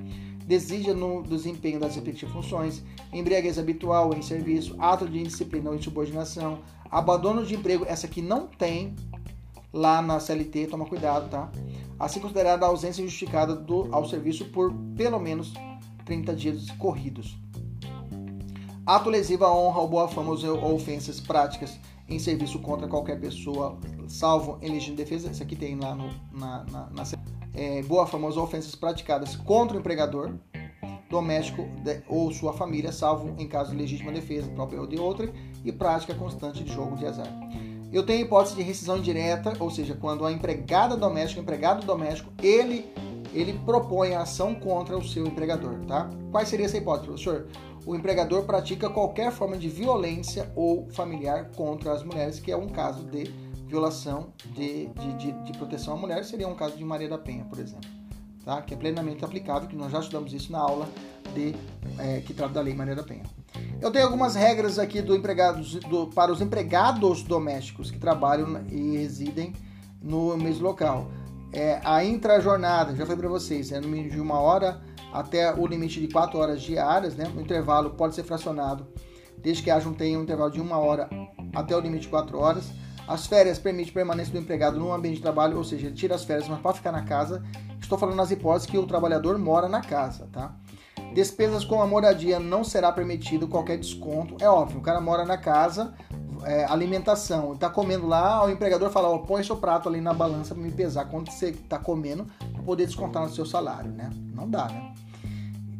Desídia 0.49 0.95
no 0.95 1.21
desempenho 1.21 1.79
das 1.79 1.93
respectivas 1.93 2.33
funções, 2.33 2.81
embriaguez 3.13 3.59
habitual 3.59 4.15
em 4.15 4.23
serviço, 4.23 4.75
ato 4.79 5.07
de 5.07 5.19
indisciplina 5.19 5.69
ou 5.69 5.75
insubordinação, 5.75 6.61
abandono 6.89 7.45
de 7.45 7.53
emprego, 7.53 7.85
essa 7.87 8.07
aqui 8.07 8.19
não 8.19 8.47
tem 8.47 8.95
lá 9.71 10.01
na 10.01 10.19
CLT, 10.19 10.65
toma 10.65 10.87
cuidado, 10.87 11.29
tá? 11.29 11.51
Assim 11.99 12.19
considerada 12.19 12.65
a 12.65 12.69
ausência 12.69 13.03
justificada 13.03 13.55
do, 13.55 13.93
ao 13.93 14.09
serviço 14.09 14.45
por 14.45 14.73
pelo 14.97 15.19
menos 15.19 15.53
30 16.05 16.33
dias 16.33 16.71
corridos. 16.71 17.37
Ato 18.83 19.07
lesivo 19.07 19.45
à 19.45 19.55
honra 19.55 19.81
ou 19.81 19.87
boa 19.87 20.07
fama 20.07 20.31
ou 20.31 20.73
ofensas 20.73 21.19
práticas 21.19 21.79
em 22.07 22.17
serviço 22.17 22.57
contra 22.57 22.87
qualquer 22.87 23.19
pessoa, 23.19 23.77
salvo 24.07 24.57
em 24.63 24.71
legítima 24.71 24.97
defesa. 24.97 25.29
Isso 25.29 25.43
aqui 25.43 25.55
tem 25.55 25.75
lá 25.75 25.93
no, 25.93 26.09
na, 26.31 26.65
na, 26.71 26.89
na, 26.89 27.05
é, 27.53 27.81
boa 27.83 28.05
fama 28.05 28.27
as 28.27 28.37
ofensas 28.37 28.75
praticadas 28.75 29.35
contra 29.35 29.77
o 29.77 29.79
empregador 29.79 30.33
doméstico 31.09 31.63
de, 31.83 32.01
ou 32.07 32.31
sua 32.31 32.53
família, 32.53 32.91
salvo 32.91 33.33
em 33.37 33.47
caso 33.47 33.71
de 33.71 33.77
legítima 33.77 34.11
defesa 34.11 34.49
própria 34.51 34.79
ou 34.79 34.87
de 34.87 34.99
outra, 34.99 35.31
e 35.65 35.71
prática 35.71 36.13
constante 36.13 36.63
de 36.63 36.71
jogo 36.71 36.95
de 36.95 37.05
azar. 37.05 37.27
Eu 37.91 38.05
tenho 38.05 38.23
hipótese 38.23 38.55
de 38.55 38.61
rescisão 38.61 38.97
indireta, 38.97 39.53
ou 39.59 39.71
seja, 39.71 39.95
quando 39.95 40.23
a 40.25 40.31
empregada 40.31 40.95
doméstica, 40.95 41.41
o 41.41 41.43
empregado 41.43 41.85
doméstico, 41.85 42.31
ele 42.41 42.85
ele 43.33 43.53
propõe 43.63 44.15
a 44.15 44.21
ação 44.21 44.55
contra 44.55 44.97
o 44.97 45.07
seu 45.07 45.25
empregador, 45.25 45.79
tá? 45.87 46.09
Qual 46.31 46.43
seria 46.45 46.65
essa 46.65 46.77
hipótese, 46.77 47.07
professor? 47.07 47.47
O 47.85 47.95
empregador 47.95 48.43
pratica 48.43 48.89
qualquer 48.89 49.31
forma 49.31 49.57
de 49.57 49.69
violência 49.69 50.51
ou 50.55 50.87
familiar 50.89 51.51
contra 51.55 51.93
as 51.93 52.03
mulheres, 52.03 52.39
que 52.39 52.51
é 52.51 52.57
um 52.57 52.67
caso 52.67 53.03
de 53.05 53.31
violação 53.69 54.33
de, 54.45 54.87
de, 54.87 55.13
de, 55.13 55.31
de 55.43 55.57
proteção 55.57 55.93
à 55.93 55.97
mulher, 55.97 56.25
seria 56.25 56.47
um 56.47 56.55
caso 56.55 56.75
de 56.75 56.83
Maria 56.83 57.07
da 57.07 57.17
Penha, 57.17 57.45
por 57.45 57.59
exemplo, 57.59 57.87
tá? 58.43 58.61
Que 58.63 58.73
é 58.73 58.77
plenamente 58.77 59.23
aplicável, 59.23 59.69
que 59.69 59.75
nós 59.75 59.91
já 59.91 59.99
estudamos 59.99 60.33
isso 60.33 60.51
na 60.51 60.59
aula 60.59 60.89
de, 61.35 61.55
é, 61.99 62.21
que 62.21 62.33
trata 62.33 62.55
da 62.55 62.61
Lei 62.61 62.73
Maria 62.73 62.95
da 62.95 63.03
Penha. 63.03 63.23
Eu 63.79 63.91
tenho 63.91 64.05
algumas 64.05 64.35
regras 64.35 64.79
aqui 64.79 65.01
do 65.01 65.15
empregados, 65.15 65.75
do, 65.75 66.07
para 66.07 66.31
os 66.31 66.41
empregados 66.41 67.21
domésticos 67.21 67.91
que 67.91 67.99
trabalham 67.99 68.65
e 68.69 68.97
residem 68.97 69.53
no 70.01 70.35
mesmo 70.35 70.63
local. 70.63 71.07
É, 71.53 71.79
a 71.83 72.03
intrajornada, 72.03 72.95
já 72.95 73.05
falei 73.05 73.19
para 73.19 73.29
vocês, 73.29 73.71
é 73.71 73.79
no 73.79 73.87
mínimo 73.87 74.11
de 74.11 74.19
uma 74.19 74.39
hora 74.39 74.81
até 75.13 75.53
o 75.53 75.65
limite 75.65 75.99
de 75.99 76.07
quatro 76.07 76.39
horas 76.39 76.61
diárias, 76.61 77.15
né? 77.15 77.31
O 77.35 77.39
intervalo 77.39 77.91
pode 77.91 78.15
ser 78.15 78.23
fracionado, 78.23 78.87
desde 79.37 79.63
que 79.63 79.71
haja 79.71 79.87
um, 79.87 79.93
tenha 79.93 80.17
um 80.19 80.23
intervalo 80.23 80.51
de 80.51 80.61
uma 80.61 80.77
hora 80.77 81.09
até 81.55 81.75
o 81.75 81.79
limite 81.79 82.03
de 82.03 82.09
quatro 82.09 82.39
horas. 82.39 82.71
As 83.09 83.25
férias 83.25 83.57
permitem 83.57 83.91
permanência 83.91 84.31
do 84.31 84.37
empregado 84.37 84.77
no 84.77 84.93
ambiente 84.93 85.15
de 85.15 85.23
trabalho, 85.23 85.57
ou 85.57 85.63
seja, 85.63 85.87
ele 85.87 85.95
tira 85.95 86.13
as 86.13 86.23
férias, 86.23 86.47
mas 86.47 86.59
pode 86.59 86.77
ficar 86.77 86.91
na 86.91 87.01
casa. 87.01 87.43
Estou 87.81 87.97
falando 87.97 88.15
nas 88.15 88.29
hipóteses 88.29 88.69
que 88.69 88.77
o 88.77 88.85
trabalhador 88.85 89.35
mora 89.39 89.67
na 89.67 89.81
casa, 89.81 90.29
tá? 90.31 90.53
Despesas 91.15 91.65
com 91.65 91.81
a 91.81 91.87
moradia 91.87 92.39
não 92.39 92.63
será 92.63 92.91
permitido 92.91 93.47
qualquer 93.47 93.79
desconto. 93.79 94.37
É 94.39 94.47
óbvio, 94.47 94.77
o 94.77 94.83
cara 94.83 95.01
mora 95.01 95.25
na 95.25 95.39
casa, 95.39 95.91
é, 96.45 96.65
alimentação, 96.65 97.53
está 97.53 97.67
comendo 97.67 98.05
lá, 98.05 98.45
o 98.45 98.51
empregador 98.51 98.91
fala, 98.91 99.09
oh, 99.09 99.21
põe 99.21 99.43
seu 99.43 99.57
prato 99.57 99.89
ali 99.89 99.99
na 99.99 100.13
balança 100.13 100.53
para 100.53 100.63
me 100.63 100.71
pesar 100.71 101.05
quanto 101.05 101.31
você 101.31 101.49
está 101.49 101.79
comendo 101.79 102.27
para 102.53 102.61
poder 102.61 102.85
descontar 102.85 103.23
no 103.23 103.29
seu 103.31 103.43
salário, 103.43 103.89
né? 103.89 104.11
Não 104.35 104.47
dá, 104.47 104.65
né? 104.65 104.93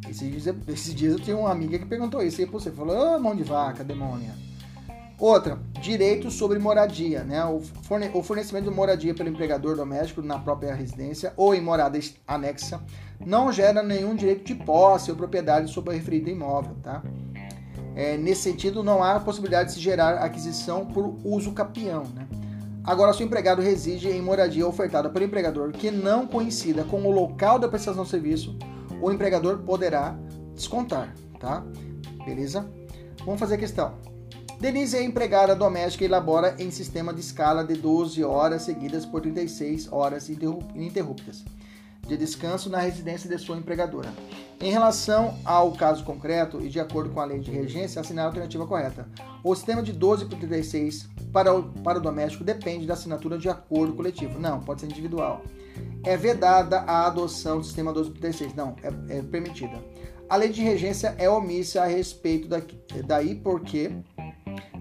Esses 0.08 0.28
dias, 0.28 0.56
esses 0.66 0.92
dias 0.92 1.12
eu 1.12 1.20
tinha 1.20 1.36
uma 1.36 1.52
amiga 1.52 1.78
que 1.78 1.86
perguntou 1.86 2.20
isso 2.24 2.40
aí 2.40 2.46
pra 2.48 2.58
você, 2.58 2.72
falou, 2.72 3.14
oh, 3.14 3.20
mão 3.20 3.36
de 3.36 3.44
vaca, 3.44 3.84
demônia. 3.84 4.49
Outra, 5.20 5.58
direito 5.82 6.30
sobre 6.30 6.58
moradia, 6.58 7.22
né? 7.22 7.44
O, 7.44 7.60
forne 7.60 8.10
o 8.14 8.22
fornecimento 8.22 8.64
de 8.64 8.74
moradia 8.74 9.14
pelo 9.14 9.28
empregador 9.28 9.76
doméstico 9.76 10.22
na 10.22 10.38
própria 10.38 10.74
residência 10.74 11.34
ou 11.36 11.54
em 11.54 11.60
morada 11.60 12.00
anexa 12.26 12.80
não 13.24 13.52
gera 13.52 13.82
nenhum 13.82 14.14
direito 14.14 14.44
de 14.44 14.54
posse 14.54 15.10
ou 15.10 15.16
propriedade 15.16 15.70
sobre 15.70 15.90
o 15.90 15.92
referido 15.92 16.30
imóvel, 16.30 16.74
tá? 16.82 17.02
É, 17.94 18.16
nesse 18.16 18.42
sentido, 18.42 18.82
não 18.82 19.02
há 19.02 19.20
possibilidade 19.20 19.68
de 19.68 19.74
se 19.74 19.80
gerar 19.80 20.14
aquisição 20.14 20.86
por 20.86 21.18
uso 21.22 21.52
capião, 21.52 22.04
né? 22.14 22.26
Agora, 22.82 23.12
se 23.12 23.22
o 23.22 23.26
empregado 23.26 23.60
reside 23.60 24.08
em 24.08 24.22
moradia 24.22 24.66
ofertada 24.66 25.10
pelo 25.10 25.26
empregador 25.26 25.70
que 25.70 25.90
não 25.90 26.26
coincida 26.26 26.82
com 26.82 27.02
o 27.02 27.10
local 27.10 27.58
da 27.58 27.68
prestação 27.68 28.04
de 28.04 28.08
serviço, 28.08 28.56
o 29.02 29.12
empregador 29.12 29.58
poderá 29.58 30.16
descontar, 30.54 31.14
tá? 31.38 31.62
Beleza? 32.24 32.66
Vamos 33.26 33.38
fazer 33.38 33.56
a 33.56 33.58
questão. 33.58 34.09
Denise 34.60 34.98
é 34.98 35.02
empregada 35.02 35.56
doméstica 35.56 36.04
e 36.04 36.06
elabora 36.06 36.54
em 36.58 36.70
sistema 36.70 37.14
de 37.14 37.20
escala 37.20 37.64
de 37.64 37.74
12 37.76 38.22
horas 38.22 38.60
seguidas 38.60 39.06
por 39.06 39.22
36 39.22 39.90
horas 39.90 40.28
ininterruptas 40.28 41.42
de 42.06 42.14
descanso 42.14 42.68
na 42.68 42.78
residência 42.78 43.26
de 43.26 43.38
sua 43.38 43.56
empregadora. 43.56 44.12
Em 44.60 44.70
relação 44.70 45.38
ao 45.46 45.72
caso 45.72 46.04
concreto 46.04 46.60
e 46.60 46.68
de 46.68 46.78
acordo 46.78 47.08
com 47.08 47.20
a 47.20 47.24
lei 47.24 47.38
de 47.38 47.50
regência, 47.50 48.02
assinar 48.02 48.24
a 48.24 48.28
alternativa 48.28 48.66
correta. 48.66 49.08
O 49.42 49.54
sistema 49.54 49.82
de 49.82 49.94
12 49.94 50.26
por 50.26 50.38
36 50.38 51.08
para 51.32 51.54
o, 51.54 51.62
para 51.62 51.98
o 51.98 52.02
doméstico 52.02 52.44
depende 52.44 52.86
da 52.86 52.92
assinatura 52.92 53.38
de 53.38 53.48
acordo 53.48 53.94
coletivo. 53.94 54.38
Não, 54.38 54.60
pode 54.60 54.82
ser 54.82 54.88
individual. 54.88 55.42
É 56.04 56.18
vedada 56.18 56.80
a 56.80 57.06
adoção 57.06 57.58
do 57.58 57.64
sistema 57.64 57.94
12 57.94 58.10
por 58.10 58.20
36. 58.20 58.54
Não, 58.54 58.76
é, 58.82 59.18
é 59.18 59.22
permitida. 59.22 59.82
A 60.28 60.36
lei 60.36 60.50
de 60.50 60.62
regência 60.62 61.14
é 61.16 61.30
omissa 61.30 61.82
a 61.82 61.86
respeito 61.86 62.46
da, 62.46 62.60
daí 63.06 63.34
porque 63.34 63.90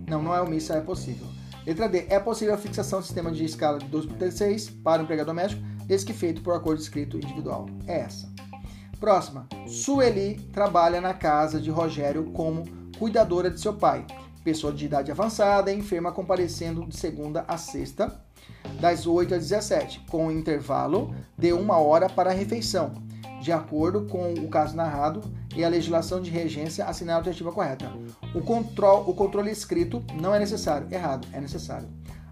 não, 0.10 0.22
não 0.22 0.36
é 0.36 0.41
omissa, 0.41 0.73
é 0.73 0.81
possível. 0.81 1.27
Letra 1.65 1.88
D. 1.88 2.07
É 2.10 2.19
possível 2.19 2.53
a 2.53 2.57
fixação 2.57 2.99
do 2.99 3.06
sistema 3.06 3.31
de 3.31 3.45
escala 3.45 3.77
de 3.77 3.86
12 3.86 4.07
por 4.07 4.18
36 4.18 4.69
para 4.69 5.02
o 5.02 5.03
empregado 5.03 5.27
doméstico, 5.27 5.61
desde 5.86 6.07
que 6.07 6.14
feito 6.14 6.41
por 6.41 6.56
acordo 6.56 6.81
escrito 6.81 7.18
individual. 7.18 7.68
É 7.86 7.99
essa. 7.99 8.27
Próxima. 8.99 9.48
Sueli 9.68 10.40
trabalha 10.52 10.99
na 10.99 11.14
casa 11.14 11.60
de 11.60 11.69
Rogério 11.69 12.31
como 12.31 12.64
cuidadora 12.98 13.49
de 13.49 13.61
seu 13.61 13.73
pai, 13.73 14.06
pessoa 14.44 14.73
de 14.73 14.86
idade 14.86 15.11
avançada 15.11 15.72
enferma 15.72 16.11
comparecendo 16.11 16.86
de 16.86 16.98
segunda 16.98 17.45
a 17.48 17.57
sexta, 17.57 18.19
das 18.80 19.06
8 19.06 19.36
às 19.36 19.41
17, 19.41 20.06
com 20.10 20.27
um 20.27 20.31
intervalo 20.31 21.14
de 21.38 21.53
uma 21.53 21.77
hora 21.77 22.10
para 22.10 22.31
a 22.31 22.34
refeição, 22.34 22.94
de 23.41 23.52
acordo 23.52 24.06
com 24.07 24.34
o 24.34 24.49
caso 24.49 24.76
narrado 24.76 25.22
e 25.55 25.63
a 25.63 25.69
legislação 25.69 26.21
de 26.21 26.30
regência 26.30 26.85
assinar 26.85 27.15
a 27.15 27.17
alternativa 27.17 27.51
correta. 27.51 27.91
O, 28.34 28.41
control, 28.41 29.09
o 29.09 29.13
controle 29.13 29.51
escrito 29.51 30.03
não 30.13 30.34
é 30.34 30.39
necessário. 30.39 30.88
Errado, 30.91 31.27
é 31.34 31.41
necessário. 31.41 31.88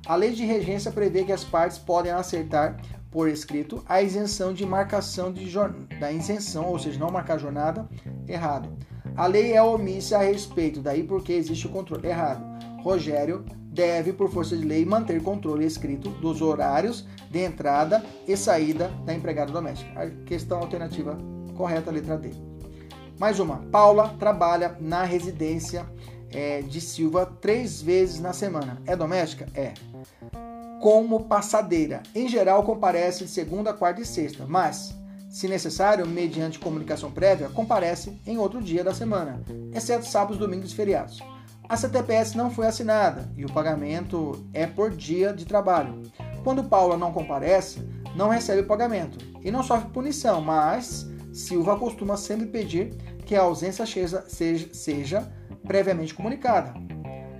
A 0.05 0.15
lei 0.15 0.31
de 0.31 0.45
regência 0.45 0.91
prevê 0.91 1.23
que 1.23 1.31
as 1.31 1.43
partes 1.43 1.77
podem 1.77 2.11
acertar 2.11 2.77
por 3.11 3.27
escrito 3.27 3.83
a 3.87 4.01
isenção 4.01 4.53
de 4.53 4.65
marcação 4.65 5.33
de 5.33 5.51
da 5.99 6.11
isenção, 6.11 6.65
ou 6.65 6.79
seja, 6.79 6.99
não 6.99 7.09
marcar 7.09 7.37
jornada. 7.37 7.87
Errado. 8.27 8.69
A 9.15 9.25
lei 9.25 9.53
é 9.53 9.61
omissa 9.61 10.17
a 10.17 10.21
respeito, 10.21 10.81
daí 10.81 11.03
porque 11.03 11.33
existe 11.33 11.67
o 11.67 11.71
controle. 11.71 12.07
Errado. 12.07 12.43
Rogério 12.83 13.43
deve, 13.69 14.13
por 14.13 14.29
força 14.29 14.55
de 14.55 14.65
lei, 14.65 14.85
manter 14.85 15.21
controle 15.21 15.65
escrito 15.65 16.09
dos 16.09 16.41
horários 16.41 17.05
de 17.29 17.39
entrada 17.39 18.03
e 18.27 18.37
saída 18.37 18.89
da 19.05 19.13
empregada 19.13 19.51
doméstica. 19.51 19.99
A 19.99 20.09
questão 20.25 20.59
alternativa 20.59 21.17
correta, 21.55 21.91
letra 21.91 22.17
D. 22.17 22.46
Mais 23.19 23.39
uma. 23.39 23.57
Paula 23.71 24.15
trabalha 24.19 24.77
na 24.79 25.03
residência 25.03 25.85
é, 26.31 26.61
de 26.61 26.79
Silva 26.79 27.25
três 27.41 27.81
vezes 27.81 28.19
na 28.19 28.31
semana. 28.31 28.79
É 28.85 28.95
doméstica? 28.95 29.47
É. 29.55 29.73
Como 30.79 31.23
passadeira. 31.23 32.03
Em 32.13 32.27
geral, 32.27 32.61
comparece 32.63 33.25
de 33.25 33.31
segunda, 33.31 33.73
quarta 33.73 34.01
e 34.01 34.05
sexta, 34.05 34.45
mas, 34.47 34.95
se 35.29 35.47
necessário, 35.47 36.05
mediante 36.05 36.59
comunicação 36.59 37.09
prévia, 37.09 37.49
comparece 37.49 38.21
em 38.25 38.37
outro 38.37 38.61
dia 38.61 38.83
da 38.83 38.93
semana, 38.93 39.41
exceto 39.73 40.05
sábados, 40.05 40.37
domingos 40.37 40.71
e 40.71 40.75
feriados. 40.75 41.19
A 41.67 41.75
CTPS 41.75 42.37
não 42.37 42.51
foi 42.51 42.67
assinada 42.67 43.29
e 43.35 43.43
o 43.43 43.51
pagamento 43.51 44.45
é 44.53 44.67
por 44.67 44.91
dia 44.91 45.33
de 45.33 45.43
trabalho. 45.43 46.03
Quando 46.43 46.63
Paula 46.63 46.95
não 46.95 47.11
comparece, 47.11 47.81
não 48.15 48.29
recebe 48.29 48.61
o 48.61 48.67
pagamento 48.67 49.17
e 49.41 49.49
não 49.49 49.63
sofre 49.63 49.89
punição, 49.89 50.39
mas 50.39 51.07
Silva 51.37 51.77
costuma 51.77 52.17
sempre 52.17 52.47
pedir 52.47 52.95
que 53.23 53.35
a 53.35 53.41
ausência 53.43 53.85
seja, 53.85 55.31
previamente 55.63 56.13
comunicada. 56.13 56.73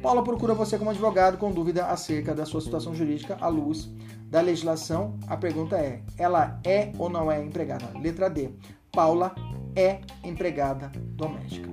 Paula 0.03 0.23
procura 0.23 0.53
você 0.53 0.77
como 0.77 0.91
advogado 0.91 1.39
com 1.39 1.51
dúvida 1.51 1.87
acerca 1.87 2.35
da 2.35 2.45
sua 2.45 2.61
situação 2.61 2.93
jurídica 2.93 3.37
à 3.41 3.47
luz 3.47 3.89
da 4.29 4.39
legislação. 4.39 5.17
A 5.25 5.35
pergunta 5.35 5.77
é: 5.77 6.03
ela 6.15 6.59
é 6.63 6.91
ou 6.99 7.09
não 7.09 7.31
é 7.31 7.43
empregada? 7.43 7.97
Letra 7.99 8.29
D. 8.29 8.51
Paula 8.91 9.33
é 9.75 10.01
empregada 10.23 10.91
doméstica. 10.95 11.67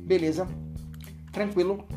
Beleza? 0.00 0.46
Tranquilo? 1.32 1.88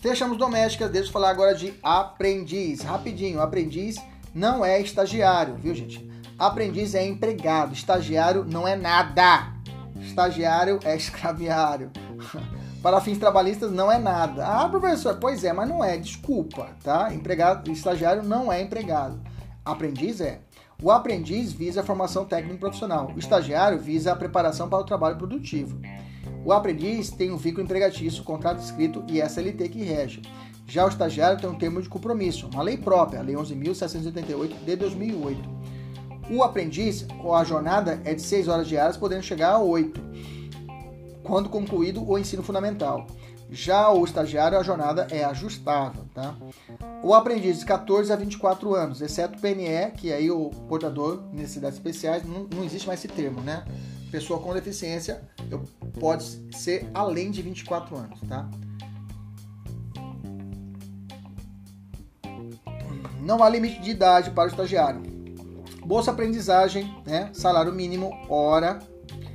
Fechamos 0.00 0.38
domésticas. 0.38 0.90
Deixa 0.92 1.08
eu 1.08 1.12
falar 1.12 1.30
agora 1.30 1.56
de 1.56 1.74
aprendiz. 1.82 2.82
Rapidinho, 2.82 3.40
aprendiz 3.40 3.96
não 4.32 4.64
é 4.64 4.80
estagiário, 4.80 5.56
viu, 5.56 5.74
gente? 5.74 6.08
Aprendiz 6.40 6.94
é 6.94 7.06
empregado, 7.06 7.74
estagiário 7.74 8.46
não 8.46 8.66
é 8.66 8.74
nada. 8.74 9.52
Estagiário 10.00 10.80
é 10.84 10.96
escraviário. 10.96 11.90
Para 12.82 12.98
fins 13.02 13.18
trabalhistas 13.18 13.70
não 13.70 13.92
é 13.92 13.98
nada. 13.98 14.46
Ah, 14.46 14.66
professor, 14.66 15.18
pois 15.20 15.44
é, 15.44 15.52
mas 15.52 15.68
não 15.68 15.84
é, 15.84 15.98
desculpa, 15.98 16.70
tá? 16.82 17.12
Empregado, 17.12 17.70
estagiário 17.70 18.22
não 18.22 18.50
é 18.50 18.62
empregado. 18.62 19.20
Aprendiz 19.62 20.18
é. 20.22 20.40
O 20.82 20.90
aprendiz 20.90 21.52
visa 21.52 21.82
a 21.82 21.84
formação 21.84 22.24
técnica 22.24 22.56
profissional. 22.56 23.12
O 23.14 23.18
estagiário 23.18 23.78
visa 23.78 24.10
a 24.10 24.16
preparação 24.16 24.66
para 24.66 24.78
o 24.78 24.84
trabalho 24.84 25.18
produtivo. 25.18 25.78
O 26.42 26.54
aprendiz 26.54 27.10
tem 27.10 27.30
um 27.30 27.36
vínculo 27.36 27.64
empregatício, 27.64 28.24
contrato 28.24 28.62
escrito 28.62 29.04
e 29.08 29.20
SLT 29.20 29.68
que 29.68 29.82
rege. 29.82 30.22
Já 30.66 30.86
o 30.86 30.88
estagiário 30.88 31.38
tem 31.38 31.50
um 31.50 31.58
termo 31.58 31.82
de 31.82 31.88
compromisso, 31.90 32.48
uma 32.50 32.62
lei 32.62 32.78
própria, 32.78 33.20
a 33.20 33.22
Lei 33.22 33.36
11.788 33.36 34.64
de 34.64 34.76
2008. 34.76 35.79
O 36.30 36.42
aprendiz, 36.42 37.06
a 37.34 37.44
jornada 37.44 38.00
é 38.04 38.14
de 38.14 38.22
6 38.22 38.48
horas 38.48 38.68
diárias, 38.68 38.96
podendo 38.96 39.22
chegar 39.22 39.52
a 39.52 39.58
8, 39.58 40.00
quando 41.24 41.48
concluído 41.48 42.08
o 42.08 42.16
ensino 42.16 42.42
fundamental. 42.42 43.06
Já 43.50 43.90
o 43.90 44.04
estagiário, 44.04 44.56
a 44.56 44.62
jornada 44.62 45.08
é 45.10 45.24
ajustável. 45.24 46.04
Tá? 46.14 46.36
o 47.02 47.14
aprendiz 47.14 47.60
de 47.60 47.64
14 47.64 48.12
a 48.12 48.16
24 48.16 48.74
anos, 48.74 49.00
exceto 49.00 49.40
PNE, 49.40 49.92
que 49.96 50.12
aí 50.12 50.30
o 50.30 50.50
portador, 50.68 51.22
necessidades 51.32 51.78
especiais, 51.78 52.22
não, 52.24 52.46
não 52.54 52.62
existe 52.62 52.86
mais 52.86 53.00
esse 53.00 53.08
termo, 53.08 53.40
né? 53.40 53.64
Pessoa 54.10 54.40
com 54.40 54.52
deficiência 54.52 55.22
pode 55.98 56.24
ser 56.56 56.88
além 56.92 57.30
de 57.30 57.42
24 57.42 57.96
anos, 57.96 58.20
tá? 58.28 58.48
Não 63.20 63.42
há 63.42 63.48
limite 63.48 63.80
de 63.80 63.90
idade 63.90 64.30
para 64.30 64.44
o 64.44 64.48
estagiário. 64.48 65.09
Bolsa 65.90 66.12
aprendizagem, 66.12 66.94
né? 67.04 67.30
Salário 67.32 67.72
mínimo, 67.72 68.16
hora, 68.28 68.78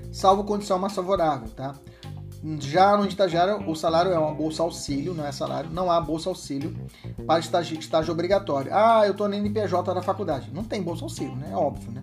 salvo 0.10 0.46
condição 0.46 0.80
mais 0.80 0.94
favorável, 0.94 1.50
tá? 1.50 1.76
Já 2.62 2.96
no 2.96 3.06
estagiário, 3.06 3.70
o 3.70 3.76
salário 3.76 4.14
é 4.14 4.18
uma 4.18 4.34
bolsa 4.34 4.64
auxílio, 4.64 5.14
não 5.14 5.26
é 5.26 5.34
salário, 5.34 5.70
não 5.70 5.92
há 5.92 6.00
bolsa 6.00 6.30
auxílio 6.30 6.74
para 7.28 7.42
estágio, 7.42 7.78
estágio 7.78 8.14
obrigatório. 8.14 8.72
Ah, 8.74 9.02
eu 9.06 9.12
estou 9.12 9.28
no 9.28 9.36
NPJ 9.36 9.94
da 9.94 10.02
faculdade. 10.02 10.50
Não 10.54 10.64
tem 10.64 10.82
bolsa 10.82 11.04
auxílio, 11.04 11.36
né? 11.36 11.50
É 11.52 11.58
óbvio, 11.58 11.92
né? 11.92 12.02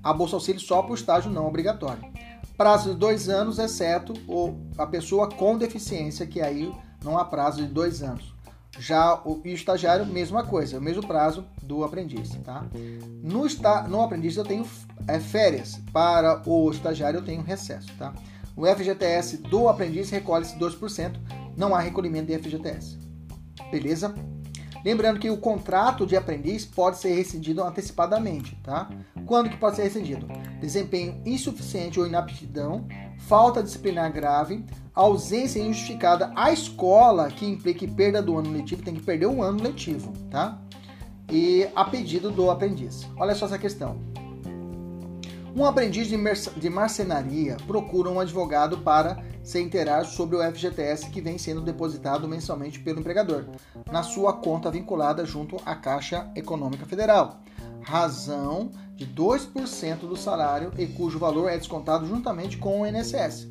A 0.00 0.12
bolsa 0.12 0.36
auxílio 0.36 0.60
só 0.60 0.80
para 0.80 0.92
o 0.92 0.94
estágio 0.94 1.28
não 1.28 1.48
obrigatório. 1.48 2.04
Prazo 2.56 2.90
de 2.90 2.96
dois 2.96 3.28
anos, 3.28 3.58
exceto 3.58 4.14
a 4.78 4.86
pessoa 4.86 5.28
com 5.28 5.58
deficiência, 5.58 6.24
que 6.24 6.40
aí 6.40 6.72
não 7.02 7.18
há 7.18 7.24
prazo 7.24 7.56
de 7.56 7.66
dois 7.66 8.00
anos. 8.00 8.32
Já 8.78 9.20
o, 9.24 9.42
estagiário, 9.44 10.06
mesma 10.06 10.44
coisa, 10.44 10.78
o 10.78 10.80
mesmo 10.80 11.04
prazo 11.04 11.44
do 11.72 11.82
aprendiz, 11.82 12.28
tá? 12.44 12.66
No, 13.22 13.46
esta, 13.46 13.88
no 13.88 14.02
aprendiz 14.02 14.36
eu 14.36 14.44
tenho 14.44 14.66
é, 15.08 15.18
férias, 15.18 15.80
para 15.90 16.42
o 16.46 16.70
estagiário 16.70 17.18
eu 17.18 17.24
tenho 17.24 17.40
recesso, 17.40 17.88
tá? 17.98 18.12
O 18.54 18.66
FGTS 18.66 19.38
do 19.38 19.70
aprendiz 19.70 20.10
recolhe-se 20.10 20.58
2%, 20.58 21.18
não 21.56 21.74
há 21.74 21.80
recolhimento 21.80 22.26
de 22.26 22.38
FGTS. 22.38 22.98
Beleza? 23.70 24.14
Lembrando 24.84 25.18
que 25.18 25.30
o 25.30 25.38
contrato 25.38 26.06
de 26.06 26.14
aprendiz 26.14 26.66
pode 26.66 26.98
ser 26.98 27.14
rescindido 27.14 27.62
antecipadamente, 27.62 28.54
tá? 28.62 28.90
Quando 29.24 29.48
que 29.48 29.56
pode 29.56 29.76
ser 29.76 29.84
rescindido? 29.84 30.26
Desempenho 30.60 31.22
insuficiente 31.24 31.98
ou 31.98 32.06
inaptidão, 32.06 32.86
falta 33.20 33.62
disciplinar 33.62 34.12
grave, 34.12 34.62
ausência 34.94 35.58
injustificada, 35.58 36.32
a 36.36 36.52
escola 36.52 37.30
que 37.30 37.46
implique 37.46 37.86
perda 37.86 38.20
do 38.20 38.36
ano 38.36 38.50
letivo 38.50 38.82
tem 38.82 38.94
que 38.94 39.02
perder 39.02 39.26
o 39.26 39.42
ano 39.42 39.62
letivo, 39.62 40.12
tá? 40.28 40.60
E 41.32 41.66
a 41.74 41.82
pedido 41.82 42.30
do 42.30 42.50
aprendiz. 42.50 43.08
Olha 43.16 43.34
só 43.34 43.46
essa 43.46 43.58
questão. 43.58 43.96
Um 45.56 45.64
aprendiz 45.64 46.06
de 46.08 46.70
marcenaria 46.70 47.56
procura 47.66 48.10
um 48.10 48.20
advogado 48.20 48.78
para 48.78 49.24
se 49.42 49.60
inteirar 49.60 50.04
sobre 50.04 50.36
o 50.36 50.42
FGTS 50.42 51.10
que 51.10 51.22
vem 51.22 51.38
sendo 51.38 51.62
depositado 51.62 52.28
mensalmente 52.28 52.80
pelo 52.80 53.00
empregador, 53.00 53.46
na 53.90 54.02
sua 54.02 54.34
conta 54.34 54.70
vinculada 54.70 55.24
junto 55.24 55.56
à 55.64 55.74
Caixa 55.74 56.30
Econômica 56.36 56.86
Federal, 56.86 57.40
razão 57.80 58.70
de 58.94 59.06
2% 59.06 60.00
do 60.00 60.16
salário 60.16 60.70
e 60.78 60.86
cujo 60.86 61.18
valor 61.18 61.50
é 61.50 61.56
descontado 61.56 62.06
juntamente 62.06 62.58
com 62.58 62.82
o 62.82 62.86
INSS. 62.86 63.48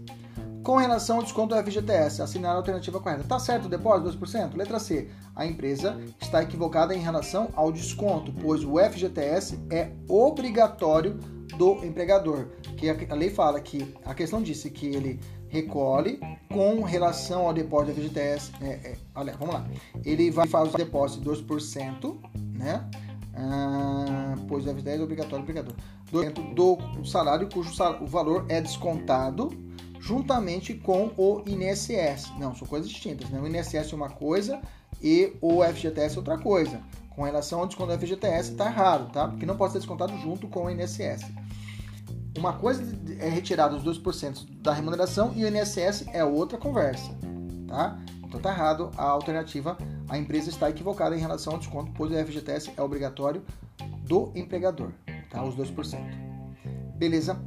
Com 0.64 0.78
relação 0.78 1.18
ao 1.18 1.24
desconto 1.24 1.56
do 1.56 1.64
FGTS, 1.64 2.22
assinar 2.22 2.54
a 2.54 2.58
alternativa 2.58 3.00
correta. 3.00 3.24
Tá 3.24 3.40
certo 3.40 3.66
o 3.66 3.70
depósito 3.70 4.18
2%? 4.18 4.56
Letra 4.56 4.78
C. 4.80 5.10
A 5.36 5.46
empresa 5.46 6.00
está 6.20 6.44
equivocada 6.44 6.94
em 6.94 7.00
relação 7.00 7.50
ao 7.56 7.72
desconto, 7.72 8.32
pois 8.32 8.64
o 8.64 8.78
FGTS 8.78 9.60
é 9.72 9.92
obrigatório 10.08 11.16
do 11.58 11.84
empregador. 11.84 12.50
Que 12.78 12.90
a 12.90 13.16
lei 13.16 13.32
fala 13.32 13.60
que 13.60 13.96
a 14.06 14.14
questão 14.14 14.42
disse 14.42 14.70
que 14.70 14.86
ele 14.86 15.20
recolhe 15.50 16.20
com 16.48 16.84
relação 16.84 17.48
ao 17.48 17.54
depósito 17.54 17.96
do 17.96 18.02
FGTS. 18.02 18.52
É, 18.62 18.68
é, 18.68 18.98
olha, 19.16 19.36
vamos 19.38 19.56
lá. 19.56 19.68
Ele 20.06 20.30
vai 20.30 20.48
fazer 20.48 20.76
o 20.76 20.78
depósito 20.78 21.22
de 21.22 21.44
2%, 21.44 22.18
né? 22.56 22.88
Ah, 23.34 24.36
pois 24.48 24.66
o 24.68 24.70
FGTS 24.70 25.00
é 25.00 25.04
obrigatório, 25.04 25.44
obrigatório. 25.44 25.78
Do, 26.54 26.76
do 26.76 27.06
salário 27.06 27.50
cujo 27.50 27.74
salário, 27.74 28.04
o 28.04 28.08
valor 28.08 28.46
é 28.48 28.62
descontado 28.62 29.50
juntamente 30.02 30.74
com 30.74 31.12
o 31.16 31.44
INSS. 31.48 32.32
Não, 32.40 32.56
são 32.56 32.68
coisas 32.68 32.90
distintas, 32.90 33.30
né? 33.30 33.40
O 33.40 33.48
INSS 33.48 33.94
é 33.94 33.96
uma 33.96 34.10
coisa 34.10 34.60
e 35.02 35.34
o 35.40 35.64
FGTS 35.64 36.16
é 36.16 36.18
outra 36.18 36.38
coisa. 36.38 36.82
Com 37.12 37.24
relação 37.24 37.60
ao 37.60 37.68
desconto 37.68 37.96
do 37.96 38.00
FGTS, 38.00 38.52
está 38.52 38.66
errado, 38.66 39.12
tá? 39.12 39.28
Porque 39.28 39.46
não 39.46 39.56
pode 39.56 39.74
ser 39.74 39.80
descontado 39.80 40.18
junto 40.18 40.48
com 40.48 40.66
o 40.66 40.70
INSS. 40.70 41.26
Uma 42.38 42.54
coisa 42.54 42.84
é 43.20 43.30
retirar 43.30 43.74
os 43.74 43.84
2% 43.84 44.62
da 44.62 44.74
remuneração 44.74 45.34
e 45.36 45.44
o 45.44 45.48
INSS 45.48 46.06
é 46.14 46.24
outra 46.24 46.58
conversa, 46.58 47.12
tá? 47.68 48.00
Então 48.24 48.40
tá 48.40 48.50
errado 48.50 48.90
a 48.98 49.04
alternativa, 49.04 49.78
a 50.10 50.18
empresa 50.18 50.50
está 50.50 50.70
equivocada 50.70 51.16
em 51.16 51.20
relação 51.20 51.54
ao 51.54 51.60
desconto, 51.60 51.92
pois 51.94 52.12
o 52.12 52.16
FGTS 52.16 52.72
é 52.76 52.82
obrigatório 52.82 53.44
do 54.06 54.32
empregador, 54.34 54.92
tá? 55.30 55.44
Os 55.44 55.56
2%. 55.56 56.00
Beleza? 56.96 57.38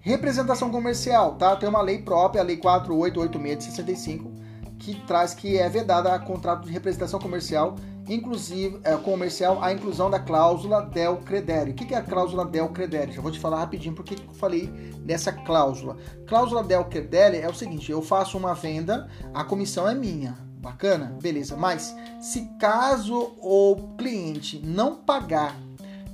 Representação 0.00 0.70
comercial, 0.70 1.34
tá? 1.34 1.56
Tem 1.56 1.68
uma 1.68 1.82
lei 1.82 1.98
própria, 1.98 2.42
a 2.42 2.44
Lei 2.44 2.56
4886 2.56 3.58
de 3.58 3.64
65, 3.64 4.32
que 4.78 4.94
traz 5.06 5.34
que 5.34 5.58
é 5.58 5.68
vedada 5.68 6.12
a 6.14 6.18
contrato 6.18 6.64
de 6.64 6.72
representação 6.72 7.20
comercial 7.20 7.76
inclusive 8.08 8.80
é, 8.82 8.96
comercial 8.96 9.62
a 9.62 9.72
inclusão 9.72 10.10
da 10.10 10.18
cláusula 10.18 10.82
del 10.82 11.18
credere. 11.18 11.70
O 11.70 11.74
que 11.74 11.94
é 11.94 11.98
a 11.98 12.02
cláusula 12.02 12.44
del 12.44 12.68
credere? 12.70 13.12
Já 13.12 13.22
vou 13.22 13.30
te 13.30 13.38
falar 13.38 13.60
rapidinho 13.60 13.94
porque 13.94 14.14
eu 14.14 14.34
falei 14.34 14.66
dessa 15.04 15.32
cláusula. 15.32 15.96
Cláusula 16.26 16.62
del 16.64 16.84
credere 16.86 17.38
é 17.38 17.48
o 17.48 17.54
seguinte: 17.54 17.90
eu 17.90 18.02
faço 18.02 18.36
uma 18.36 18.54
venda, 18.54 19.08
a 19.32 19.44
comissão 19.44 19.88
é 19.88 19.94
minha. 19.94 20.36
Bacana? 20.60 21.16
Beleza. 21.22 21.56
Mas 21.56 21.96
se 22.20 22.42
caso 22.58 23.32
o 23.40 23.94
cliente 23.96 24.60
não 24.62 24.96
pagar, 24.96 25.56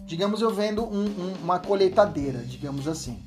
digamos 0.04 0.40
eu 0.40 0.54
vendo 0.54 0.84
um, 0.84 1.04
um, 1.04 1.34
uma 1.42 1.58
colheitadeira, 1.58 2.38
digamos 2.40 2.86
assim. 2.86 3.25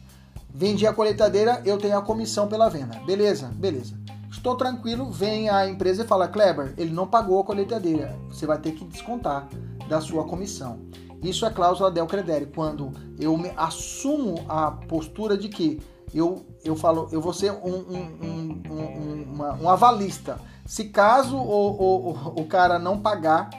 Vendi 0.51 0.85
a 0.85 0.93
colheitadeira, 0.93 1.61
eu 1.65 1.77
tenho 1.77 1.97
a 1.97 2.01
comissão 2.01 2.47
pela 2.47 2.69
venda. 2.69 2.99
Beleza? 3.05 3.47
Beleza. 3.47 3.97
Estou 4.31 4.55
tranquilo, 4.55 5.09
vem 5.09 5.49
a 5.49 5.67
empresa 5.67 6.03
e 6.03 6.07
fala: 6.07 6.27
Kleber, 6.27 6.73
ele 6.77 6.91
não 6.91 7.07
pagou 7.07 7.39
a 7.39 7.43
colheitadeira, 7.43 8.15
você 8.29 8.45
vai 8.45 8.59
ter 8.59 8.73
que 8.73 8.85
descontar 8.85 9.47
da 9.87 9.99
sua 9.99 10.23
comissão. 10.23 10.79
Isso 11.21 11.45
é 11.45 11.49
cláusula 11.49 11.91
del 11.91 12.07
credere, 12.07 12.45
quando 12.45 12.91
eu 13.19 13.37
assumo 13.57 14.45
a 14.47 14.71
postura 14.71 15.37
de 15.37 15.49
que 15.49 15.81
eu, 16.13 16.45
eu 16.63 16.75
falo, 16.75 17.09
eu 17.11 17.21
vou 17.21 17.33
ser 17.33 17.51
um, 17.51 17.75
um, 17.75 18.63
um, 18.71 19.23
uma, 19.33 19.53
um 19.55 19.69
avalista. 19.69 20.39
Se 20.65 20.85
caso 20.85 21.35
o, 21.35 22.11
o, 22.11 22.41
o 22.41 22.45
cara 22.45 22.79
não 22.79 22.99
pagar, 22.99 23.49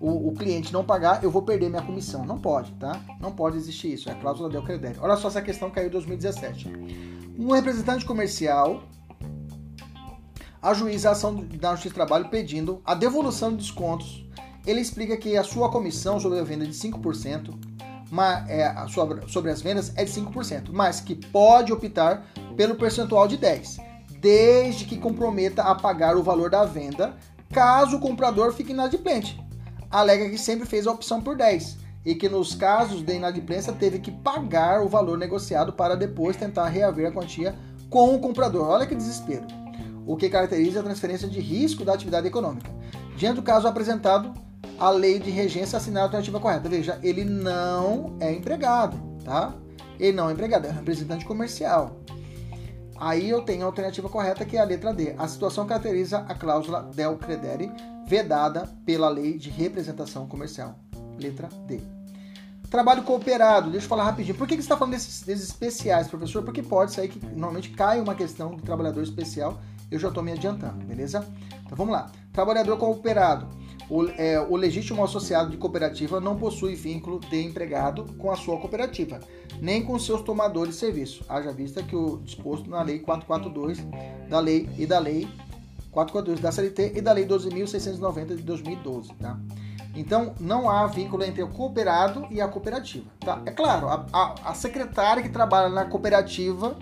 o, 0.00 0.28
o, 0.28 0.34
cliente 0.34 0.72
não 0.72 0.84
pagar, 0.84 1.22
eu 1.22 1.30
vou 1.30 1.42
perder 1.42 1.68
minha 1.68 1.82
comissão. 1.82 2.24
Não 2.24 2.38
pode, 2.38 2.72
tá? 2.72 3.00
Não 3.20 3.32
pode 3.32 3.56
existir 3.56 3.94
isso. 3.94 4.08
É 4.08 4.12
a 4.12 4.14
cláusula 4.14 4.48
del 4.48 4.62
credere. 4.62 4.98
Olha 5.00 5.16
só 5.16 5.28
essa 5.28 5.42
questão 5.42 5.70
caiu 5.70 5.88
em 5.88 5.90
2017. 5.90 6.72
Um 7.38 7.52
representante 7.52 8.04
comercial 8.04 8.82
ajuiza 10.62 11.08
a 11.08 11.12
ação 11.12 11.34
da 11.34 11.70
Justiça 11.72 11.92
do 11.92 11.94
Trabalho 11.94 12.28
pedindo 12.28 12.80
a 12.84 12.94
devolução 12.94 13.50
de 13.50 13.58
descontos. 13.58 14.26
Ele 14.66 14.80
explica 14.80 15.16
que 15.16 15.36
a 15.36 15.44
sua 15.44 15.70
comissão 15.70 16.20
sobre 16.20 16.38
a 16.38 16.44
venda 16.44 16.64
é 16.64 16.66
de 16.66 16.74
5%, 16.74 17.54
mas, 18.10 18.48
é, 18.48 18.74
sobre, 18.88 19.28
sobre 19.28 19.50
as 19.50 19.62
vendas 19.62 19.92
é 19.96 20.04
de 20.04 20.10
5%, 20.10 20.70
mas 20.72 21.00
que 21.00 21.14
pode 21.14 21.72
optar 21.72 22.26
pelo 22.56 22.74
percentual 22.74 23.26
de 23.28 23.38
10%, 23.38 23.80
desde 24.20 24.84
que 24.84 24.98
comprometa 24.98 25.62
a 25.62 25.74
pagar 25.74 26.16
o 26.16 26.22
valor 26.22 26.50
da 26.50 26.64
venda, 26.64 27.16
caso 27.52 27.96
o 27.96 28.00
comprador 28.00 28.52
fique 28.52 28.72
inadimplente. 28.72 29.40
Alega 29.90 30.28
que 30.28 30.38
sempre 30.38 30.66
fez 30.66 30.86
a 30.86 30.92
opção 30.92 31.20
por 31.20 31.36
10% 31.36 31.76
e 32.04 32.14
que 32.14 32.28
nos 32.28 32.54
casos 32.54 33.02
de 33.02 33.14
inadimplência 33.14 33.72
teve 33.72 33.98
que 33.98 34.10
pagar 34.10 34.82
o 34.82 34.88
valor 34.88 35.18
negociado 35.18 35.72
para 35.72 35.96
depois 35.96 36.36
tentar 36.36 36.68
reaver 36.68 37.08
a 37.08 37.12
quantia 37.12 37.54
com 37.90 38.14
o 38.14 38.18
comprador. 38.18 38.68
Olha 38.68 38.86
que 38.86 38.94
desespero 38.94 39.46
o 40.06 40.16
que 40.16 40.30
caracteriza 40.30 40.80
a 40.80 40.82
transferência 40.82 41.28
de 41.28 41.38
risco 41.38 41.84
da 41.84 41.92
atividade 41.92 42.26
econômica. 42.26 42.70
Diante 43.14 43.36
do 43.36 43.42
caso 43.42 43.68
apresentado, 43.68 44.32
a 44.78 44.88
lei 44.90 45.18
de 45.18 45.30
regência 45.30 45.76
assinala 45.76 46.04
a 46.04 46.08
alternativa 46.08 46.40
correta. 46.40 46.68
Veja, 46.68 46.98
ele 47.02 47.24
não 47.24 48.16
é 48.18 48.32
empregado, 48.32 48.96
tá? 49.22 49.54
Ele 50.00 50.16
não 50.16 50.30
é 50.30 50.32
empregado, 50.32 50.66
é 50.66 50.70
representante 50.70 51.26
comercial. 51.26 52.00
Aí 53.00 53.28
eu 53.28 53.42
tenho 53.42 53.62
a 53.62 53.66
alternativa 53.66 54.08
correta, 54.08 54.44
que 54.44 54.56
é 54.56 54.60
a 54.60 54.64
letra 54.64 54.92
D. 54.92 55.14
A 55.16 55.28
situação 55.28 55.66
caracteriza 55.66 56.24
a 56.28 56.34
cláusula 56.34 56.82
del 56.94 57.16
credere, 57.16 57.70
vedada 58.06 58.68
pela 58.84 59.08
lei 59.08 59.38
de 59.38 59.50
representação 59.50 60.26
comercial. 60.26 60.78
Letra 61.18 61.48
D. 61.66 61.80
Trabalho 62.70 63.02
cooperado, 63.02 63.70
deixa 63.70 63.86
eu 63.86 63.88
falar 63.88 64.04
rapidinho. 64.04 64.36
Por 64.36 64.46
que, 64.46 64.54
que 64.54 64.62
você 64.62 64.66
está 64.66 64.76
falando 64.76 64.92
desses, 64.92 65.22
desses, 65.22 65.48
especiais, 65.48 66.06
professor? 66.08 66.42
Porque 66.42 66.62
pode 66.62 66.92
ser 66.92 67.08
que 67.08 67.24
normalmente 67.26 67.70
cai 67.70 68.00
uma 68.00 68.14
questão 68.14 68.54
de 68.54 68.62
trabalhador 68.62 69.02
especial 69.02 69.58
eu 69.90 69.98
já 69.98 70.08
estou 70.08 70.22
me 70.22 70.32
adiantando, 70.32 70.84
beleza? 70.84 71.26
Então 71.64 71.76
vamos 71.76 71.92
lá. 71.92 72.10
Trabalhador 72.32 72.76
cooperado. 72.76 73.46
O, 73.90 74.06
é, 74.18 74.38
o, 74.38 74.54
legítimo 74.54 75.02
associado 75.02 75.50
de 75.50 75.56
cooperativa 75.56 76.20
não 76.20 76.36
possui 76.36 76.74
vínculo 76.74 77.20
de 77.20 77.42
empregado 77.42 78.04
com 78.18 78.30
a 78.30 78.36
sua 78.36 78.58
cooperativa, 78.58 79.18
nem 79.60 79.82
com 79.82 79.98
seus 79.98 80.20
tomadores 80.20 80.74
de 80.74 80.80
serviço, 80.80 81.24
haja 81.28 81.52
vista 81.52 81.82
que 81.82 81.96
o 81.96 82.18
disposto 82.18 82.68
na 82.68 82.82
Lei 82.82 82.98
442 82.98 83.78
da 84.28 84.40
Lei 84.40 84.68
e 84.76 84.84
da 84.84 84.98
Lei 84.98 85.26
442 85.90 86.40
da 86.40 86.52
CLT 86.52 86.98
e 86.98 87.00
da 87.00 87.12
Lei 87.12 87.26
12.690 87.26 88.36
de 88.36 88.42
2012, 88.42 89.14
tá? 89.14 89.38
Então, 89.94 90.34
não 90.38 90.70
há 90.70 90.86
vínculo 90.86 91.24
entre 91.24 91.42
o 91.42 91.48
cooperado 91.48 92.26
e 92.30 92.40
a 92.40 92.46
cooperativa. 92.46 93.06
Tá? 93.18 93.42
É 93.44 93.50
claro, 93.50 93.88
a, 93.88 94.06
a, 94.12 94.34
a 94.50 94.54
secretária 94.54 95.22
que 95.22 95.28
trabalha 95.28 95.68
na 95.68 95.86
cooperativa 95.86 96.76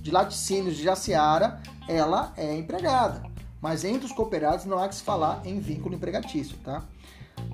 de 0.00 0.10
laticínios 0.10 0.76
de 0.76 0.84
Jaciara, 0.84 1.60
ela 1.88 2.32
é 2.36 2.56
empregada. 2.56 3.22
Mas 3.60 3.84
entre 3.84 4.06
os 4.06 4.12
cooperados 4.12 4.64
não 4.64 4.78
há 4.78 4.88
que 4.88 4.94
se 4.94 5.02
falar 5.02 5.42
em 5.44 5.60
vínculo 5.60 5.94
empregatício. 5.94 6.56
Tá? 6.64 6.84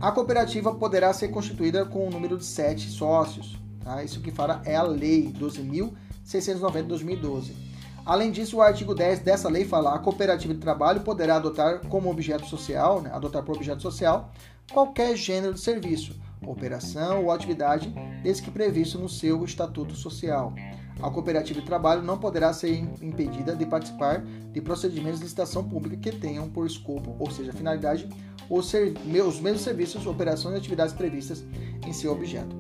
A 0.00 0.12
cooperativa 0.12 0.74
poderá 0.74 1.12
ser 1.12 1.28
constituída 1.28 1.84
com 1.84 2.06
um 2.06 2.10
número 2.10 2.38
de 2.38 2.44
sete 2.44 2.88
sócios. 2.88 3.58
Tá? 3.82 4.02
Isso 4.04 4.20
que 4.20 4.30
fala 4.30 4.62
é 4.64 4.76
a 4.76 4.82
Lei 4.82 5.32
12.690 5.32 6.72
de 6.72 6.82
2012. 6.82 7.66
Além 8.06 8.30
disso, 8.30 8.58
o 8.58 8.62
artigo 8.62 8.94
10 8.94 9.18
dessa 9.18 9.48
lei 9.48 9.64
fala 9.64 9.92
a 9.92 9.98
cooperativa 9.98 10.54
de 10.54 10.60
trabalho 10.60 11.00
poderá 11.00 11.36
adotar 11.36 11.80
como 11.88 12.08
objeto 12.08 12.46
social, 12.46 13.02
né, 13.02 13.10
adotar 13.12 13.42
por 13.42 13.56
objeto 13.56 13.82
social, 13.82 14.30
qualquer 14.72 15.16
gênero 15.16 15.54
de 15.54 15.60
serviço, 15.60 16.14
operação 16.40 17.24
ou 17.24 17.32
atividade, 17.32 17.92
desde 18.22 18.44
que 18.44 18.50
previsto 18.52 18.96
no 18.96 19.08
seu 19.08 19.44
estatuto 19.44 19.96
social. 19.96 20.54
A 21.02 21.10
cooperativa 21.10 21.60
de 21.60 21.66
trabalho 21.66 22.02
não 22.02 22.16
poderá 22.16 22.52
ser 22.52 22.74
impedida 23.02 23.55
de 23.55 23.66
participar 23.66 24.23
de 24.23 24.60
procedimentos 24.62 25.18
de 25.18 25.24
licitação 25.24 25.62
pública 25.62 25.97
que 25.97 26.10
tenham 26.10 26.48
por 26.48 26.66
escopo, 26.66 27.14
ou 27.18 27.31
seja, 27.31 27.52
finalidade, 27.52 28.09
os, 28.48 28.73
os 28.73 29.40
mesmos 29.40 29.60
serviços, 29.60 30.06
operações 30.06 30.55
e 30.55 30.59
atividades 30.59 30.94
previstas 30.94 31.44
em 31.86 31.93
seu 31.93 32.12
objeto. 32.12 32.56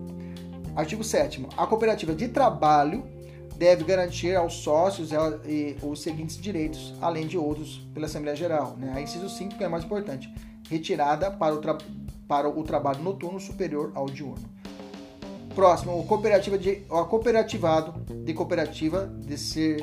Artigo 0.74 1.02
7. 1.02 1.46
A 1.56 1.66
cooperativa 1.66 2.14
de 2.14 2.28
trabalho 2.28 3.02
deve 3.56 3.84
garantir 3.84 4.36
aos 4.36 4.54
sócios 4.54 5.10
os 5.82 6.02
seguintes 6.02 6.36
direitos, 6.36 6.92
além 7.00 7.26
de 7.26 7.38
outros 7.38 7.88
pela 7.94 8.04
Assembleia 8.04 8.36
Geral. 8.36 8.76
Né? 8.76 9.00
Inciso 9.00 9.30
5, 9.30 9.56
que 9.56 9.64
é 9.64 9.68
mais 9.68 9.84
importante, 9.84 10.30
retirada 10.68 11.30
para 11.30 11.54
o, 11.54 11.60
para 12.28 12.48
o 12.48 12.62
trabalho 12.62 13.02
noturno 13.02 13.40
superior 13.40 13.92
ao 13.94 14.06
diurno. 14.06 14.55
Próximo, 15.56 15.98
o 15.98 16.04
cooperativa 16.04 16.58
de, 16.58 16.82
o 16.90 17.02
cooperativado 17.06 17.98
de 18.14 18.34
cooperativa 18.34 19.06
de 19.06 19.38
ser 19.38 19.82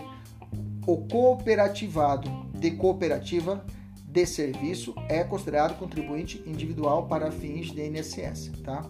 o 0.85 0.97
cooperativado 1.07 2.29
de 2.53 2.69
cooperativa 2.69 3.65
de 4.05 4.23
serviço 4.27 4.93
é 5.09 5.23
considerado 5.23 5.75
contribuinte 5.79 6.43
individual 6.45 7.07
para 7.07 7.31
fins 7.31 7.71
de 7.71 7.87
INSS, 7.87 8.51
tá? 8.63 8.85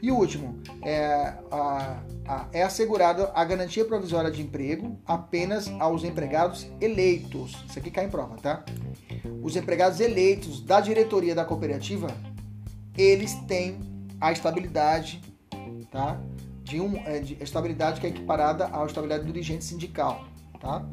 E 0.00 0.12
o 0.12 0.14
último, 0.14 0.62
é, 0.82 1.34
a, 1.50 2.00
a, 2.28 2.48
é 2.52 2.62
assegurada 2.62 3.32
a 3.34 3.44
garantia 3.44 3.84
provisória 3.84 4.30
de 4.30 4.40
emprego 4.40 4.96
apenas 5.04 5.66
aos 5.80 6.04
empregados 6.04 6.68
eleitos. 6.80 7.56
Isso 7.68 7.80
aqui 7.80 7.90
cai 7.90 8.04
em 8.04 8.10
prova, 8.10 8.36
tá? 8.36 8.64
Os 9.42 9.56
empregados 9.56 9.98
eleitos 9.98 10.60
da 10.60 10.80
diretoria 10.80 11.34
da 11.34 11.44
cooperativa, 11.44 12.06
eles 12.96 13.34
têm 13.48 13.80
a 14.20 14.30
estabilidade, 14.30 15.20
tá? 15.94 16.20
De, 16.64 16.80
um, 16.80 16.96
é, 17.06 17.20
de 17.20 17.40
estabilidade 17.40 18.00
que 18.00 18.06
é 18.06 18.10
equiparada 18.10 18.68
à 18.72 18.84
estabilidade 18.84 19.24
do 19.24 19.32
dirigente 19.32 19.64
sindical, 19.64 20.24
tá? 20.60 20.84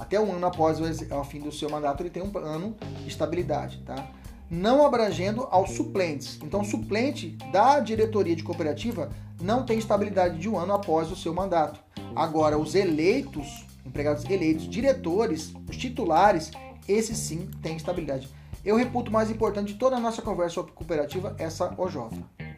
Até 0.00 0.18
um 0.18 0.32
ano 0.32 0.46
após 0.46 0.80
o, 0.80 1.24
fim 1.24 1.38
do 1.38 1.52
seu 1.52 1.70
mandato, 1.70 2.02
ele 2.02 2.10
tem 2.10 2.22
um 2.22 2.36
ano 2.38 2.76
de 3.02 3.08
estabilidade, 3.08 3.82
tá? 3.86 4.10
não 4.50 4.84
abrangendo 4.84 5.46
aos 5.50 5.70
suplentes. 5.72 6.40
Então, 6.42 6.64
suplente 6.64 7.38
da 7.52 7.78
diretoria 7.78 8.34
de 8.34 8.42
cooperativa 8.42 9.10
não 9.40 9.64
tem 9.64 9.78
estabilidade 9.78 10.38
de 10.38 10.48
um 10.48 10.58
ano 10.58 10.72
após 10.72 11.12
o 11.12 11.16
seu 11.16 11.32
mandato. 11.32 11.78
Agora, 12.16 12.58
os 12.58 12.74
eleitos, 12.74 13.64
empregados 13.86 14.24
eleitos, 14.24 14.68
diretores, 14.68 15.54
os 15.68 15.76
titulares, 15.76 16.50
esses 16.88 17.16
sim 17.16 17.48
têm 17.62 17.76
estabilidade. 17.76 18.28
Eu 18.64 18.76
reputo 18.76 19.12
mais 19.12 19.30
importante 19.30 19.74
de 19.74 19.78
toda 19.78 19.96
a 19.96 20.00
nossa 20.00 20.20
conversa 20.20 20.56
sobre 20.56 20.72
cooperativa, 20.72 21.36
essa 21.38 21.72
OJ. 21.78 22.10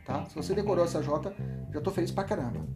Tá? 0.05 0.25
Se 0.27 0.35
você 0.35 0.55
decorou 0.55 0.85
essa 0.85 1.03
J, 1.03 1.33
já 1.71 1.79
estou 1.79 1.93
feliz 1.93 2.11
pra 2.11 2.25
caramba. 2.25 2.67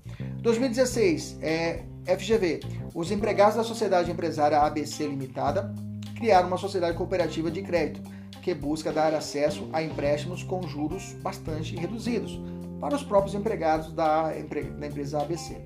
2016, 0.42 1.38
é, 1.42 1.84
FGV. 2.06 2.60
Os 2.94 3.10
empregados 3.10 3.56
da 3.56 3.64
Sociedade 3.64 4.10
Empresária 4.10 4.60
ABC 4.60 5.06
Limitada 5.06 5.74
criaram 6.16 6.48
uma 6.48 6.56
sociedade 6.56 6.96
cooperativa 6.96 7.50
de 7.50 7.62
crédito 7.62 8.00
que 8.42 8.54
busca 8.54 8.92
dar 8.92 9.12
acesso 9.12 9.68
a 9.72 9.82
empréstimos 9.82 10.44
com 10.44 10.62
juros 10.62 11.14
bastante 11.14 11.74
reduzidos 11.74 12.40
para 12.80 12.94
os 12.94 13.02
próprios 13.02 13.34
empregados 13.34 13.92
da, 13.92 14.30
da 14.30 14.86
empresa 14.86 15.20
ABC. 15.20 15.56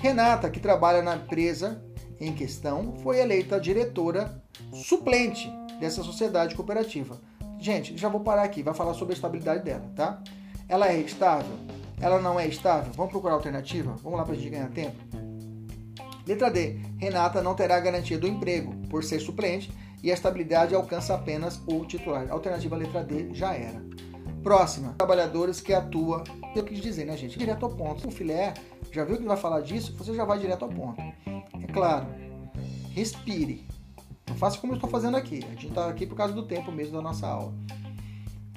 Renata, 0.00 0.50
que 0.50 0.58
trabalha 0.58 1.02
na 1.02 1.16
empresa 1.16 1.80
em 2.18 2.32
questão, 2.32 2.94
foi 2.96 3.20
eleita 3.20 3.60
diretora 3.60 4.42
suplente 4.72 5.48
dessa 5.78 6.02
sociedade 6.02 6.54
cooperativa. 6.54 7.20
Gente, 7.58 7.96
já 7.96 8.08
vou 8.08 8.20
parar 8.20 8.42
aqui, 8.42 8.62
vai 8.62 8.74
falar 8.74 8.94
sobre 8.94 9.12
a 9.12 9.16
estabilidade 9.16 9.62
dela, 9.62 9.90
tá? 9.94 10.22
Ela 10.70 10.88
é 10.88 11.00
estável? 11.00 11.58
Ela 12.00 12.20
não 12.20 12.38
é 12.38 12.46
estável? 12.46 12.92
Vamos 12.94 13.10
procurar 13.10 13.34
alternativa? 13.34 13.96
Vamos 14.04 14.16
lá 14.20 14.24
para 14.24 14.34
a 14.34 14.36
gente 14.36 14.50
ganhar 14.50 14.70
tempo? 14.70 14.96
Letra 16.24 16.48
D. 16.48 16.78
Renata 16.96 17.42
não 17.42 17.56
terá 17.56 17.80
garantia 17.80 18.16
do 18.16 18.28
emprego 18.28 18.72
por 18.88 19.02
ser 19.02 19.18
suplente 19.18 19.72
e 20.00 20.12
a 20.12 20.14
estabilidade 20.14 20.72
alcança 20.72 21.12
apenas 21.12 21.60
o 21.66 21.84
titular. 21.84 22.30
Alternativa 22.30 22.76
letra 22.76 23.02
D 23.02 23.34
já 23.34 23.52
era. 23.52 23.84
Próxima, 24.44 24.94
trabalhadores 24.96 25.60
que 25.60 25.74
atua, 25.74 26.22
eu 26.54 26.62
quis 26.62 26.80
dizer, 26.80 27.04
né, 27.04 27.16
gente? 27.16 27.36
Direto 27.36 27.66
ao 27.66 27.72
ponto. 27.72 28.06
O 28.06 28.10
filé, 28.12 28.54
já 28.92 29.04
viu 29.04 29.18
que 29.18 29.24
vai 29.24 29.36
falar 29.36 29.62
disso? 29.62 29.92
Você 29.96 30.14
já 30.14 30.24
vai 30.24 30.38
direto 30.38 30.64
ao 30.64 30.68
ponto. 30.68 31.00
É 31.00 31.72
claro, 31.72 32.06
respire. 32.94 33.66
Não 34.28 34.36
faça 34.36 34.56
como 34.56 34.74
eu 34.74 34.76
estou 34.76 34.88
fazendo 34.88 35.16
aqui. 35.16 35.44
A 35.46 35.50
gente 35.50 35.66
está 35.66 35.88
aqui 35.88 36.06
por 36.06 36.14
causa 36.14 36.32
do 36.32 36.44
tempo 36.44 36.70
mesmo 36.70 36.92
da 36.92 37.02
nossa 37.02 37.26
aula. 37.26 37.52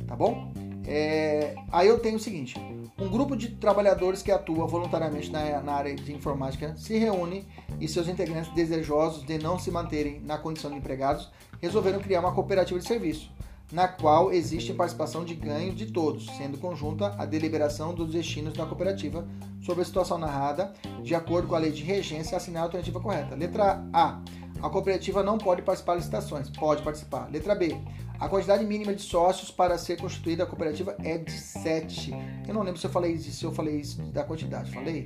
Tá 0.07 0.15
bom? 0.15 0.53
É... 0.85 1.55
Aí 1.71 1.87
eu 1.87 1.99
tenho 1.99 2.17
o 2.17 2.19
seguinte: 2.19 2.55
um 2.99 3.09
grupo 3.09 3.35
de 3.35 3.49
trabalhadores 3.49 4.21
que 4.21 4.31
atua 4.31 4.67
voluntariamente 4.67 5.31
na, 5.31 5.61
na, 5.61 5.73
área 5.73 5.95
de 5.95 6.13
informática 6.13 6.75
se 6.75 6.97
reúne 6.97 7.47
e 7.79 7.87
seus 7.87 8.07
integrantes 8.07 8.53
desejosos 8.53 9.25
de 9.25 9.37
não 9.37 9.57
se 9.57 9.71
manterem 9.71 10.19
na 10.21 10.37
condição 10.37 10.69
de 10.69 10.77
empregados 10.77 11.31
resolveram 11.61 11.99
criar 11.99 12.19
uma 12.19 12.33
cooperativa 12.33 12.77
de 12.77 12.85
serviço, 12.85 13.31
na 13.71 13.87
qual 13.87 14.33
existe 14.33 14.73
participação 14.73 15.23
de 15.23 15.33
ganhos 15.33 15.75
de 15.75 15.85
todos, 15.85 16.25
sendo 16.37 16.57
conjunta 16.57 17.15
a 17.17 17.25
deliberação 17.25 17.93
dos 17.93 18.11
destinos 18.11 18.53
da 18.53 18.65
cooperativa 18.65 19.25
sobre 19.61 19.81
a 19.81 19.85
situação 19.85 20.17
narrada, 20.17 20.73
de 21.01 21.15
acordo 21.15 21.47
com 21.47 21.55
a 21.55 21.59
lei 21.59 21.71
de 21.71 21.81
regência, 21.81 22.35
assinar 22.35 22.63
a 22.63 22.65
alternativa 22.65 22.99
correta. 22.99 23.33
Letra 23.33 23.81
A. 23.93 24.21
A 24.63 24.69
cooperativa 24.69 25.21
não 25.21 25.37
pode 25.37 25.61
participar 25.61 25.95
de 25.95 25.99
licitações. 25.99 26.49
Pode 26.49 26.81
participar. 26.83 27.29
Letra 27.29 27.53
B. 27.53 27.75
A 28.17 28.29
quantidade 28.29 28.63
mínima 28.63 28.93
de 28.93 29.01
sócios 29.01 29.51
para 29.51 29.77
ser 29.77 29.99
constituída 29.99 30.43
a 30.43 30.45
cooperativa 30.45 30.95
é 31.03 31.17
de 31.17 31.33
7. 31.33 32.11
Eu 32.47 32.53
não 32.53 32.63
lembro 32.63 32.79
se 32.79 32.87
eu 32.87 32.89
falei 32.89 33.11
isso, 33.11 33.29
se 33.29 33.43
eu 33.43 33.51
falei 33.51 33.75
isso 33.75 34.01
da 34.03 34.23
quantidade. 34.23 34.71
Falei? 34.71 35.05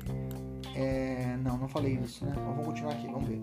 É, 0.76 1.36
não, 1.42 1.58
não 1.58 1.68
falei 1.68 1.94
isso, 1.94 2.24
né? 2.24 2.34
Mas 2.36 2.46
vamos 2.46 2.68
continuar 2.68 2.94
aqui, 2.94 3.08
vamos 3.08 3.28
ver. 3.28 3.42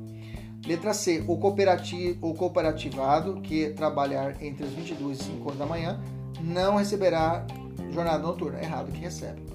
Letra 0.64 0.94
C. 0.94 1.24
O, 1.26 1.36
cooperativo, 1.36 2.28
o 2.28 2.32
cooperativado 2.32 3.40
que 3.40 3.70
trabalhar 3.70 4.40
entre 4.40 4.64
as 4.64 4.70
22 4.70 5.18
e 5.18 5.24
5 5.24 5.44
horas 5.44 5.58
da 5.58 5.66
manhã 5.66 6.00
não 6.40 6.76
receberá 6.76 7.44
jornada 7.90 8.22
noturna. 8.22 8.62
Errado, 8.62 8.92
que 8.92 9.00
recebe. 9.00 9.53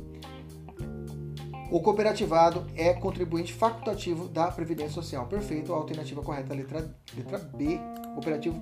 O 1.72 1.80
cooperativado 1.80 2.66
é 2.76 2.94
contribuinte 2.94 3.54
facultativo 3.54 4.28
da 4.28 4.50
Previdência 4.52 4.94
Social. 4.94 5.28
Perfeito, 5.28 5.72
a 5.72 5.78
alternativa 5.78 6.22
correta, 6.22 6.54
letra, 6.54 6.96
letra 7.16 7.38
B. 7.38 7.80
Cooperativo 8.16 8.60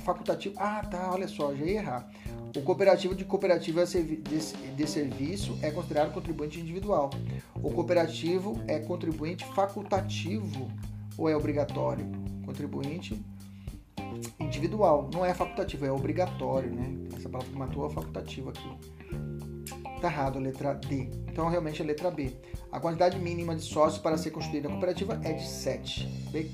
facultativo. 0.00 0.54
Ah, 0.58 0.82
tá, 0.88 1.10
olha 1.12 1.28
só, 1.28 1.54
já 1.54 1.64
ia 1.64 1.78
errar. 1.78 2.08
O 2.56 2.62
cooperativo 2.62 3.14
de 3.14 3.24
cooperativa 3.24 3.84
de 3.84 4.86
serviço 4.86 5.58
é 5.62 5.70
considerado 5.70 6.12
contribuinte 6.12 6.60
individual. 6.60 7.10
O 7.62 7.70
cooperativo 7.70 8.60
é 8.66 8.78
contribuinte 8.80 9.44
facultativo 9.54 10.68
ou 11.16 11.28
é 11.28 11.36
obrigatório? 11.36 12.06
Contribuinte 12.44 13.20
individual, 14.40 15.08
não 15.12 15.24
é 15.24 15.34
facultativo, 15.34 15.84
é 15.84 15.92
obrigatório, 15.92 16.72
né? 16.74 17.08
Essa 17.16 17.28
palavra 17.28 17.52
que 17.52 17.58
matou 17.58 17.86
é 17.86 17.90
facultativo 17.90 18.50
aqui. 18.50 18.68
Tá 20.00 20.08
errado, 20.08 20.38
a 20.38 20.40
letra 20.40 20.74
D. 20.74 21.10
Então, 21.26 21.48
realmente, 21.48 21.82
a 21.82 21.84
letra 21.84 22.10
B. 22.10 22.36
A 22.70 22.78
quantidade 22.78 23.18
mínima 23.18 23.54
de 23.54 23.62
sócios 23.62 24.00
para 24.00 24.16
ser 24.16 24.30
constituída 24.30 24.68
a 24.68 24.70
cooperativa 24.70 25.20
é 25.24 25.32
de 25.32 25.46
7. 25.46 26.06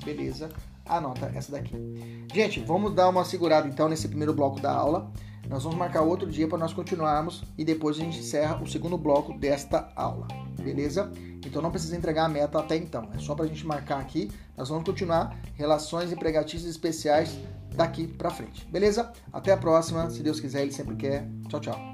Beleza 0.04 0.50
anota 0.86 1.30
essa 1.34 1.52
daqui. 1.52 2.26
Gente, 2.32 2.60
vamos 2.60 2.94
dar 2.94 3.08
uma 3.08 3.24
segurada 3.24 3.66
então 3.66 3.88
nesse 3.88 4.08
primeiro 4.08 4.34
bloco 4.34 4.60
da 4.60 4.72
aula. 4.72 5.10
Nós 5.48 5.62
vamos 5.62 5.78
marcar 5.78 6.02
outro 6.02 6.30
dia 6.30 6.48
para 6.48 6.58
nós 6.58 6.72
continuarmos 6.72 7.44
e 7.56 7.64
depois 7.64 7.96
a 7.96 8.00
gente 8.00 8.18
encerra 8.18 8.62
o 8.62 8.66
segundo 8.66 8.96
bloco 8.96 9.38
desta 9.38 9.92
aula, 9.94 10.26
beleza? 10.58 11.12
Então 11.44 11.60
não 11.60 11.70
precisa 11.70 11.94
entregar 11.94 12.24
a 12.24 12.28
meta 12.28 12.58
até 12.58 12.76
então, 12.76 13.10
é 13.14 13.18
só 13.18 13.34
para 13.34 13.44
a 13.44 13.48
gente 13.48 13.66
marcar 13.66 14.00
aqui. 14.00 14.30
Nós 14.56 14.70
vamos 14.70 14.84
continuar 14.84 15.38
relações 15.54 16.10
empregatícias 16.10 16.70
especiais 16.70 17.38
daqui 17.74 18.06
para 18.06 18.30
frente, 18.30 18.66
beleza? 18.70 19.12
Até 19.30 19.52
a 19.52 19.56
próxima, 19.56 20.08
se 20.08 20.22
Deus 20.22 20.40
quiser, 20.40 20.62
Ele 20.62 20.72
sempre 20.72 20.96
quer. 20.96 21.28
Tchau, 21.48 21.60
tchau. 21.60 21.93